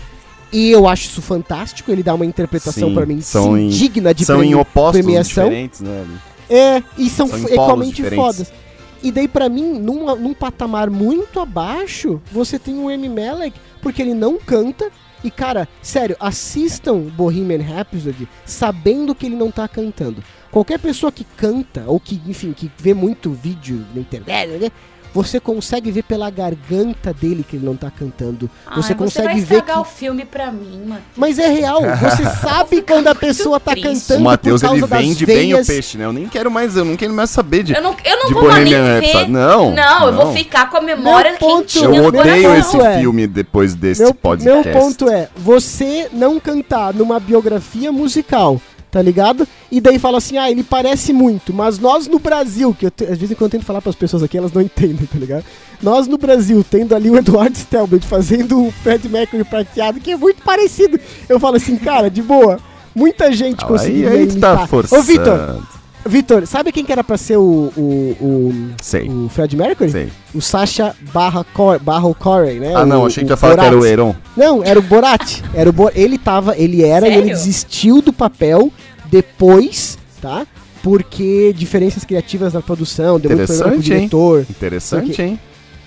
E 0.51 0.71
eu 0.71 0.87
acho 0.87 1.09
isso 1.09 1.21
fantástico, 1.21 1.91
ele 1.91 2.01
dá 2.01 2.13
uma 2.15 2.25
interpretação 2.25 2.93
pra 2.93 3.05
mim 3.05 3.21
são 3.21 3.55
sim, 3.55 3.67
em- 3.67 3.69
digna 3.69 4.13
de 4.13 4.25
São 4.25 4.43
em 4.43 4.55
opostos 4.55 5.01
premiação. 5.03 5.43
diferentes, 5.45 5.81
né? 5.81 6.05
É, 6.49 6.83
e 6.97 7.07
são, 7.09 7.27
São 7.27 7.47
igualmente 7.47 7.93
diferentes. 7.95 8.17
fodas. 8.25 8.53
E 9.03 9.11
daí, 9.11 9.27
pra 9.27 9.47
mim, 9.47 9.73
num, 9.79 10.15
num 10.15 10.33
patamar 10.33 10.89
muito 10.89 11.39
abaixo, 11.39 12.19
você 12.31 12.57
tem 12.57 12.77
o 12.79 12.89
Amy 12.89 13.07
Malek, 13.07 13.57
porque 13.81 14.01
ele 14.01 14.13
não 14.15 14.37
canta. 14.39 14.89
E, 15.23 15.29
cara, 15.29 15.67
sério, 15.81 16.15
assistam 16.19 16.97
Bohemian 16.99 17.61
Rhapsody 17.61 18.27
sabendo 18.45 19.13
que 19.13 19.25
ele 19.27 19.35
não 19.35 19.51
tá 19.51 19.67
cantando. 19.67 20.23
Qualquer 20.49 20.79
pessoa 20.79 21.11
que 21.11 21.23
canta, 21.37 21.83
ou 21.85 21.99
que, 21.99 22.19
enfim, 22.25 22.53
que 22.53 22.71
vê 22.77 22.93
muito 22.93 23.29
vídeo 23.31 23.85
na 23.93 24.01
internet, 24.01 24.49
né, 24.57 24.71
você 25.13 25.39
consegue 25.39 25.91
ver 25.91 26.03
pela 26.03 26.29
garganta 26.29 27.13
dele 27.13 27.45
que 27.47 27.55
ele 27.55 27.65
não 27.65 27.75
tá 27.75 27.89
cantando. 27.91 28.49
Você 28.75 28.93
Ai, 28.93 28.97
consegue 28.97 29.27
vai 29.27 29.35
ver 29.35 29.41
estragar 29.57 29.75
que 29.75 29.81
o 29.81 29.83
filme 29.85 30.25
pra 30.25 30.51
mim, 30.51 30.83
mano. 30.87 31.01
mas 31.15 31.39
é 31.39 31.47
real, 31.47 31.81
você 31.81 32.23
sabe 32.41 32.81
quando 32.81 33.07
a 33.07 33.15
pessoa 33.15 33.59
tá 33.59 33.71
triste. 33.71 33.87
cantando 33.89 34.19
O 34.21 34.23
Matheus, 34.23 34.63
ele 34.63 34.85
vende 34.85 35.25
bem 35.25 35.53
o 35.53 35.65
peixe, 35.65 35.97
né? 35.97 36.05
Eu 36.05 36.13
nem 36.13 36.27
quero 36.27 36.51
mais, 36.51 36.75
eu 36.75 36.85
não 36.85 36.95
quero 36.95 37.13
mais 37.13 37.29
saber 37.29 37.63
de. 37.63 37.73
Eu 37.73 37.81
não, 37.81 37.95
eu 38.03 38.17
não 38.17 38.27
de 38.27 38.33
vou 38.33 38.43
mais 38.43 38.63
nem 38.63 38.73
Bohemian 38.73 38.99
ver. 38.99 39.05
Rhapsody. 39.07 39.31
Não, 39.31 39.71
Não, 39.75 40.07
eu 40.07 40.13
vou 40.13 40.25
não. 40.25 40.33
ficar 40.33 40.69
com 40.69 40.77
a 40.77 40.81
memória 40.81 41.31
Meu 41.31 41.39
ponto- 41.39 41.59
quentinha 41.65 41.85
Eu 41.85 42.05
odeio 42.05 42.55
esse 42.55 42.79
é- 42.79 42.99
filme 42.99 43.27
depois 43.27 43.73
desse 43.75 44.03
Meu, 44.03 44.13
podcast. 44.13 44.69
meu 44.69 44.79
ponto 44.79 45.09
é, 45.09 45.29
você 45.37 46.07
não 46.13 46.39
cantar 46.39 46.93
numa 46.93 47.19
biografia 47.19 47.91
musical, 47.91 48.61
tá 48.91 49.01
ligado? 49.01 49.47
E 49.71 49.79
daí 49.79 49.99
fala 49.99 50.17
assim, 50.17 50.37
ah, 50.37 50.49
ele 50.49 50.63
parece 50.63 51.13
muito, 51.13 51.53
mas 51.53 51.77
nós 51.79 52.07
no 52.07 52.17
Brasil, 52.19 52.75
que 52.77 52.85
eu 52.87 52.91
te- 52.91 53.03
às 53.05 53.17
vezes 53.17 53.37
quando 53.37 53.53
eu 53.53 53.59
tento 53.59 53.65
falar 53.65 53.81
pras 53.81 53.95
pessoas 53.95 54.23
aqui, 54.23 54.37
elas 54.37 54.51
não 54.51 54.61
entendem, 54.63 55.05
tá 55.05 55.17
ligado? 55.17 55.43
Nós 55.81 56.07
no 56.07 56.17
Brasil, 56.17 56.65
tendo 56.69 56.95
ali 56.95 57.09
o 57.09 57.17
Eduardo 57.17 57.57
Stelbert 57.57 58.01
fazendo 58.03 58.65
o 58.67 58.71
Fred 58.71 59.07
Mercury 59.07 59.43
prateado, 59.43 59.99
que 59.99 60.11
é 60.11 60.17
muito 60.17 60.41
parecido, 60.43 60.99
eu 61.27 61.39
falo 61.39 61.55
assim, 61.57 61.77
cara, 61.77 62.09
de 62.09 62.21
boa, 62.21 62.59
muita 62.95 63.31
gente 63.31 63.63
Ah, 63.63 63.67
aí, 63.81 64.05
aí 64.07 64.27
tá 64.39 64.67
forçando. 64.67 65.01
Ô, 65.01 65.05
Vitor, 65.05 65.61
Vitor, 66.05 66.47
sabe 66.47 66.71
quem 66.71 66.85
que 66.85 66.91
era 66.91 67.03
pra 67.03 67.17
ser 67.17 67.37
o, 67.37 67.71
o, 67.75 68.15
o, 68.21 68.53
Sei. 68.81 69.07
o 69.09 69.27
Fred 69.29 69.55
Mercury? 69.55 69.91
Sei. 69.91 70.09
O 70.33 70.41
Sacha 70.41 70.95
Barra, 71.13 71.43
Cor, 71.53 71.77
Barra 71.79 72.13
Corey, 72.13 72.59
né? 72.59 72.73
Ah, 72.75 72.85
não, 72.85 73.03
O- 73.03 73.05
achei 73.05 73.23
que 73.23 73.29
o 73.29 73.33
ia 73.33 73.37
falar 73.37 73.55
que 73.57 73.65
era 73.65 73.75
o 73.75 73.79
Borat. 73.79 73.91
Heron. 73.91 74.15
Não, 74.35 74.63
era 74.63 74.79
o 74.79 74.81
Borat. 74.81 75.41
Era 75.53 75.69
o 75.69 75.73
Bo... 75.73 75.91
Ele 75.93 76.17
tava, 76.17 76.57
ele 76.57 76.83
era 76.83 77.05
e 77.07 77.11
ele 77.11 77.17
Sério? 77.23 77.33
desistiu 77.35 78.01
do 78.01 78.13
papel 78.13 78.71
depois, 79.11 79.97
tá? 80.21 80.47
Porque 80.81 81.53
diferenças 81.57 82.05
criativas 82.05 82.53
na 82.53 82.61
produção, 82.61 83.19
deu 83.19 83.35
muito 83.35 83.45
problema 83.47 83.71
com 83.71 83.75
o 83.77 83.79
Interessante, 83.79 83.93
hein? 83.93 83.99
diretor. 83.99 84.45
Interessante, 84.49 85.05
Porque- 85.07 85.21
hein? 85.21 85.39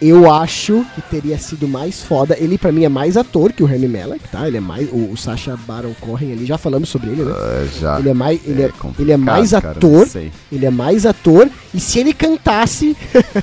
Eu 0.02 0.30
acho 0.30 0.84
que 0.96 1.00
teria 1.02 1.38
sido 1.38 1.68
mais 1.68 2.02
foda. 2.02 2.36
Ele, 2.36 2.58
pra 2.58 2.72
mim, 2.72 2.84
é 2.84 2.88
mais 2.88 3.16
ator 3.16 3.52
que 3.52 3.62
o 3.62 3.66
Remy 3.66 3.86
Malek, 3.86 4.28
tá? 4.28 4.48
Ele 4.48 4.56
é 4.56 4.60
mais. 4.60 4.90
O, 4.90 5.12
o 5.12 5.16
Sacha 5.16 5.56
Baron 5.66 5.94
Cohen 6.00 6.32
ali, 6.32 6.44
já 6.44 6.58
falamos 6.58 6.88
sobre 6.88 7.10
ele, 7.10 7.22
né? 7.22 7.32
É, 7.32 7.68
já. 7.80 7.98
Ele 8.00 8.08
é 8.08 8.14
mais, 8.14 8.40
ele 8.44 8.62
é, 8.62 8.68
complicado, 8.68 9.00
ele 9.00 9.12
é 9.12 9.16
mais 9.16 9.50
cara, 9.52 9.70
ator. 9.70 10.08
sei. 10.08 10.32
Ele 10.50 10.66
é 10.66 10.70
mais 10.70 11.06
ator. 11.06 11.48
E 11.72 11.78
se 11.78 12.00
ele 12.00 12.12
cantasse. 12.12 12.96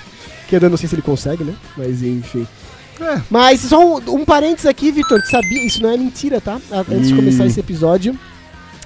que 0.50 0.56
eu 0.56 0.70
não 0.70 0.76
sei 0.76 0.90
se 0.90 0.96
ele 0.96 1.02
consegue, 1.02 1.46
né? 1.46 1.56
Mas 1.78 2.04
enfim. 2.04 2.46
É. 3.00 3.22
Mas 3.30 3.62
só 3.62 3.96
um, 3.98 4.02
um 4.16 4.26
parênteses 4.26 4.66
aqui, 4.66 4.92
Vitor. 4.92 5.22
Sabia? 5.26 5.66
Isso 5.66 5.82
não 5.82 5.92
é 5.92 5.98
mentira, 5.98 6.42
tá? 6.42 6.60
Antes 6.72 7.08
de 7.08 7.14
Ih. 7.14 7.16
começar 7.16 7.46
esse 7.46 7.60
episódio, 7.60 8.18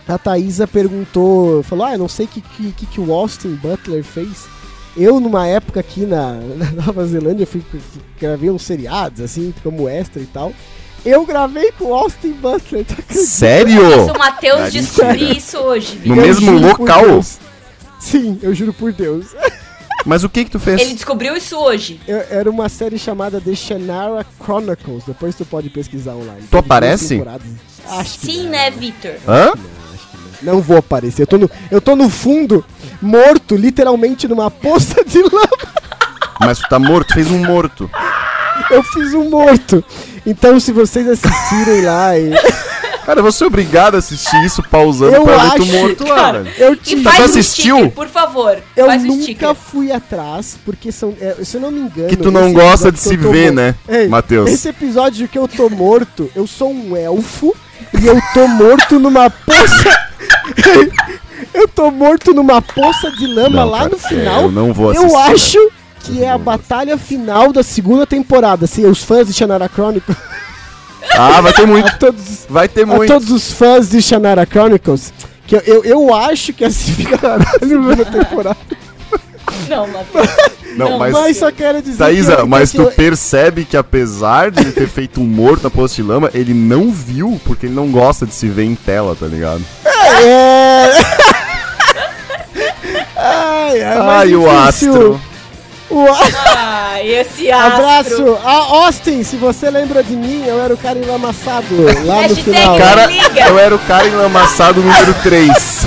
a 0.08 0.18
Thaísa 0.20 0.68
perguntou. 0.68 1.64
Falou: 1.64 1.86
Ah, 1.86 1.94
eu 1.94 2.00
não 2.00 2.08
sei 2.08 2.26
o 2.26 2.30
que, 2.30 2.42
que, 2.72 2.86
que 2.86 3.02
o 3.02 3.12
Austin 3.12 3.56
Butler 3.56 4.04
fez. 4.04 4.46
Eu, 4.96 5.20
numa 5.20 5.48
época 5.48 5.80
aqui 5.80 6.02
na, 6.06 6.34
na 6.56 6.72
Nova 6.86 7.06
Zelândia, 7.06 7.48
fui, 7.48 7.62
fui- 7.70 7.80
gravei 8.20 8.50
uns 8.50 8.62
seriados, 8.64 9.22
assim, 9.22 9.54
como 9.64 9.90
extra 9.90 10.22
e 10.22 10.26
tal. 10.26 10.54
Eu 11.06 11.26
gravei 11.26 11.72
com 11.74 11.86
o 11.86 11.94
Austin 11.94 12.32
Butler, 12.34 12.86
tá? 12.86 12.96
Sério? 13.14 14.06
Se 14.06 14.12
o 14.12 14.18
Matheus 14.18 14.58
Cara, 14.58 14.72
descobrir 14.72 15.38
isso 15.38 15.58
hoje, 15.58 15.96
No 15.98 16.16
Vitor. 16.16 16.18
Eu 16.18 16.22
mesmo 16.26 16.60
local? 16.60 17.22
Sim, 18.00 18.40
eu 18.42 18.54
juro 18.54 18.74
por 18.74 18.94
Deus. 18.94 19.28
Mas 20.06 20.24
o 20.24 20.30
que 20.30 20.44
que 20.46 20.52
tu 20.52 20.60
fez? 20.60 20.80
Ele 20.82 20.94
descobriu 20.94 21.36
isso 21.36 21.58
hoje. 21.58 22.00
Eu- 22.08 22.24
era 22.30 22.50
uma 22.50 22.68
série 22.70 22.98
chamada 23.00 23.40
The 23.42 23.56
Shannara 23.56 24.26
Chronicles. 24.42 25.04
Depois 25.06 25.36
tu 25.36 25.46
pode 25.46 25.70
pesquisar 25.70 26.14
online. 26.14 26.42
Duas 26.52 26.64
aparece? 26.64 27.22
Acho 27.88 28.20
que 28.20 28.26
Sim, 28.28 28.44
não. 28.44 28.50
né, 28.52 28.72
Vitor? 28.72 29.14
Hã? 29.28 29.54
Não 30.42 30.62
vou 30.62 30.78
aparecer. 30.78 31.24
Eu 31.24 31.28
tô 31.28 31.38
no, 31.38 31.52
eu 31.72 31.82
tô 31.82 31.96
no 31.96 32.10
fundo, 32.10 32.64
morto, 33.04 33.56
literalmente 33.56 34.28
numa 34.28 34.50
poça 34.50 35.04
de 35.06 35.22
lama. 35.22 35.50
Mas 36.40 36.60
tu 36.60 36.68
tá 36.70 36.80
morto, 36.80 37.10
tu 37.10 37.14
fez 37.14 37.30
um 37.30 37.44
morto. 37.46 37.90
Eu 38.72 38.82
fiz 38.84 39.14
um 39.14 39.30
morto. 39.30 39.84
Então, 40.26 40.60
se 40.60 40.72
vocês 40.72 41.08
assistirem 41.08 41.82
lá, 41.82 42.18
e- 42.18 42.32
Cara, 43.06 43.20
eu 43.20 43.24
vou 43.24 43.34
ser 43.34 43.44
obrigado 43.44 43.96
a 43.96 43.98
assistir 43.98 44.42
isso 44.46 44.64
pausando 44.64 45.14
Eu 45.14 45.24
pra 45.26 45.36
ver 45.38 45.50
tu 45.58 45.64
acho- 45.64 45.72
morto 45.74 46.08
lá, 46.08 46.16
Cara, 46.16 46.44
velho. 46.44 46.56
eu 46.58 46.74
E 46.74 46.78
te. 46.78 47.04
faz 47.04 47.18
tu 47.18 47.24
assistiu? 47.24 47.76
sticker, 47.78 47.92
por 47.94 48.08
favor. 48.08 48.58
Eu 48.78 48.88
nunca 49.00 49.24
sticker. 49.24 49.56
fui 49.56 49.92
atrás, 49.92 50.58
porque 50.64 50.90
são. 50.90 51.14
é, 51.20 51.36
se 51.44 51.58
eu 51.58 51.62
não 51.62 51.70
me 51.72 51.82
engano. 51.82 52.08
Que 52.08 52.16
tu 52.16 52.32
não 52.32 52.54
gosta 52.54 52.90
de 52.94 53.00
se 53.02 53.18
ver, 53.18 53.52
né, 53.52 53.76
Ei, 53.90 54.08
Matheus? 54.08 54.50
Esse 54.50 54.70
episódio 54.70 55.28
que 55.28 55.38
eu 55.38 55.50
tô 55.50 55.70
morto, 55.70 56.32
eu 56.34 56.48
sou 56.48 56.72
um 56.72 56.96
elfo 56.96 57.54
e 58.02 58.08
eu 58.08 58.18
tô 58.34 58.48
morto 58.48 58.98
numa 59.00 59.30
poça. 59.30 60.04
eu 61.54 61.68
tô 61.68 61.92
morto 61.92 62.34
numa 62.34 62.62
poça 62.62 63.12
de 63.12 63.28
lama 63.28 63.62
Não, 63.62 63.70
lá 63.70 63.78
cara, 63.80 63.90
no 63.92 63.98
final. 63.98 64.42
é, 64.42 64.44
eu 64.46 64.52
não 64.52 64.74
vou 64.74 64.94
Eu 64.94 65.18
assistir, 65.18 65.58
acho 65.58 65.72
que 66.02 66.24
é 66.24 66.30
a 66.30 66.38
batalha 66.38 66.98
final 66.98 67.52
da 67.54 67.64
segunda 67.64 68.06
temporada. 68.06 68.66
Assim, 68.66 68.86
os 68.86 69.04
fãs 69.04 69.28
de 69.28 69.34
Shannara 69.34 69.70
Chronicles. 69.74 70.18
Ah, 71.18 71.42
vai 71.42 71.54
ter 71.54 71.66
muito. 71.68 71.88
A 71.94 71.98
todos, 71.98 72.46
Vai 72.50 72.68
ter 72.68 72.84
a 72.84 72.86
muito. 72.86 73.08
todos 73.12 73.30
os 73.32 73.52
fãs 73.52 73.90
de 73.90 74.02
Shannara 74.02 74.46
Chronicles. 74.50 75.14
Que 75.46 75.56
eu, 75.58 75.62
eu, 75.62 75.84
eu 75.84 76.14
acho 76.14 76.54
que 76.54 76.64
assim 76.66 76.92
fica 76.94 77.18
na 77.38 77.46
segunda 77.68 78.06
temporada. 78.06 78.58
Não, 79.70 79.88
Matheus. 79.88 80.28
Não, 80.76 80.90
Não, 80.92 80.98
mas. 80.98 81.14
Mas 81.14 81.38
só 81.38 81.52
quero 81.52 81.82
dizer. 81.84 81.98
Thaísa, 82.00 82.36
que 82.38 82.42
eu- 82.42 82.48
mas 82.48 82.72
que 82.72 82.78
tu 82.78 82.84
eu- 82.84 82.92
percebe 82.92 83.64
que 83.64 83.78
apesar 83.78 84.50
de 84.50 84.62
ele 84.62 84.72
ter 84.72 84.88
feito 84.88 85.22
um 85.22 85.26
morto 85.26 85.64
na 85.66 85.70
poça 85.70 85.94
de 85.96 86.02
lama, 86.02 86.32
ele 86.34 86.52
não 86.54 86.90
viu 86.92 87.40
porque 87.46 87.68
ele 87.68 87.76
não 87.76 87.92
gosta 87.92 88.26
de 88.26 88.34
se 88.34 88.48
ver 88.48 88.64
em 88.64 88.74
tela, 88.74 89.16
tá 89.16 89.28
ligado? 89.28 89.62
É. 89.86 90.90
ai, 93.24 93.82
ai, 93.82 93.98
Ai, 94.00 94.36
o 94.36 94.50
astro. 94.50 95.22
O, 95.90 96.08
a- 96.08 96.18
Ah, 96.96 97.04
esse 97.04 97.52
astro. 97.52 97.86
abraço. 97.86 98.38
A 98.44 98.52
Austin, 98.86 99.24
se 99.24 99.36
você 99.36 99.70
lembra 99.70 100.04
de 100.04 100.16
mim, 100.16 100.44
eu 100.46 100.60
era 100.64 100.74
o 100.74 100.78
cara 100.78 100.98
enlamaçado 100.98 101.66
lá 102.06 102.28
no 102.28 102.36
final. 102.36 102.78
Cara, 102.78 103.10
eu 103.48 103.60
era 103.60 103.76
o 103.76 103.80
cara 103.80 104.08
enlamaçado 104.08 104.82
número 104.82 105.14
3. 105.22 105.83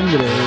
Sunday. 0.00 0.39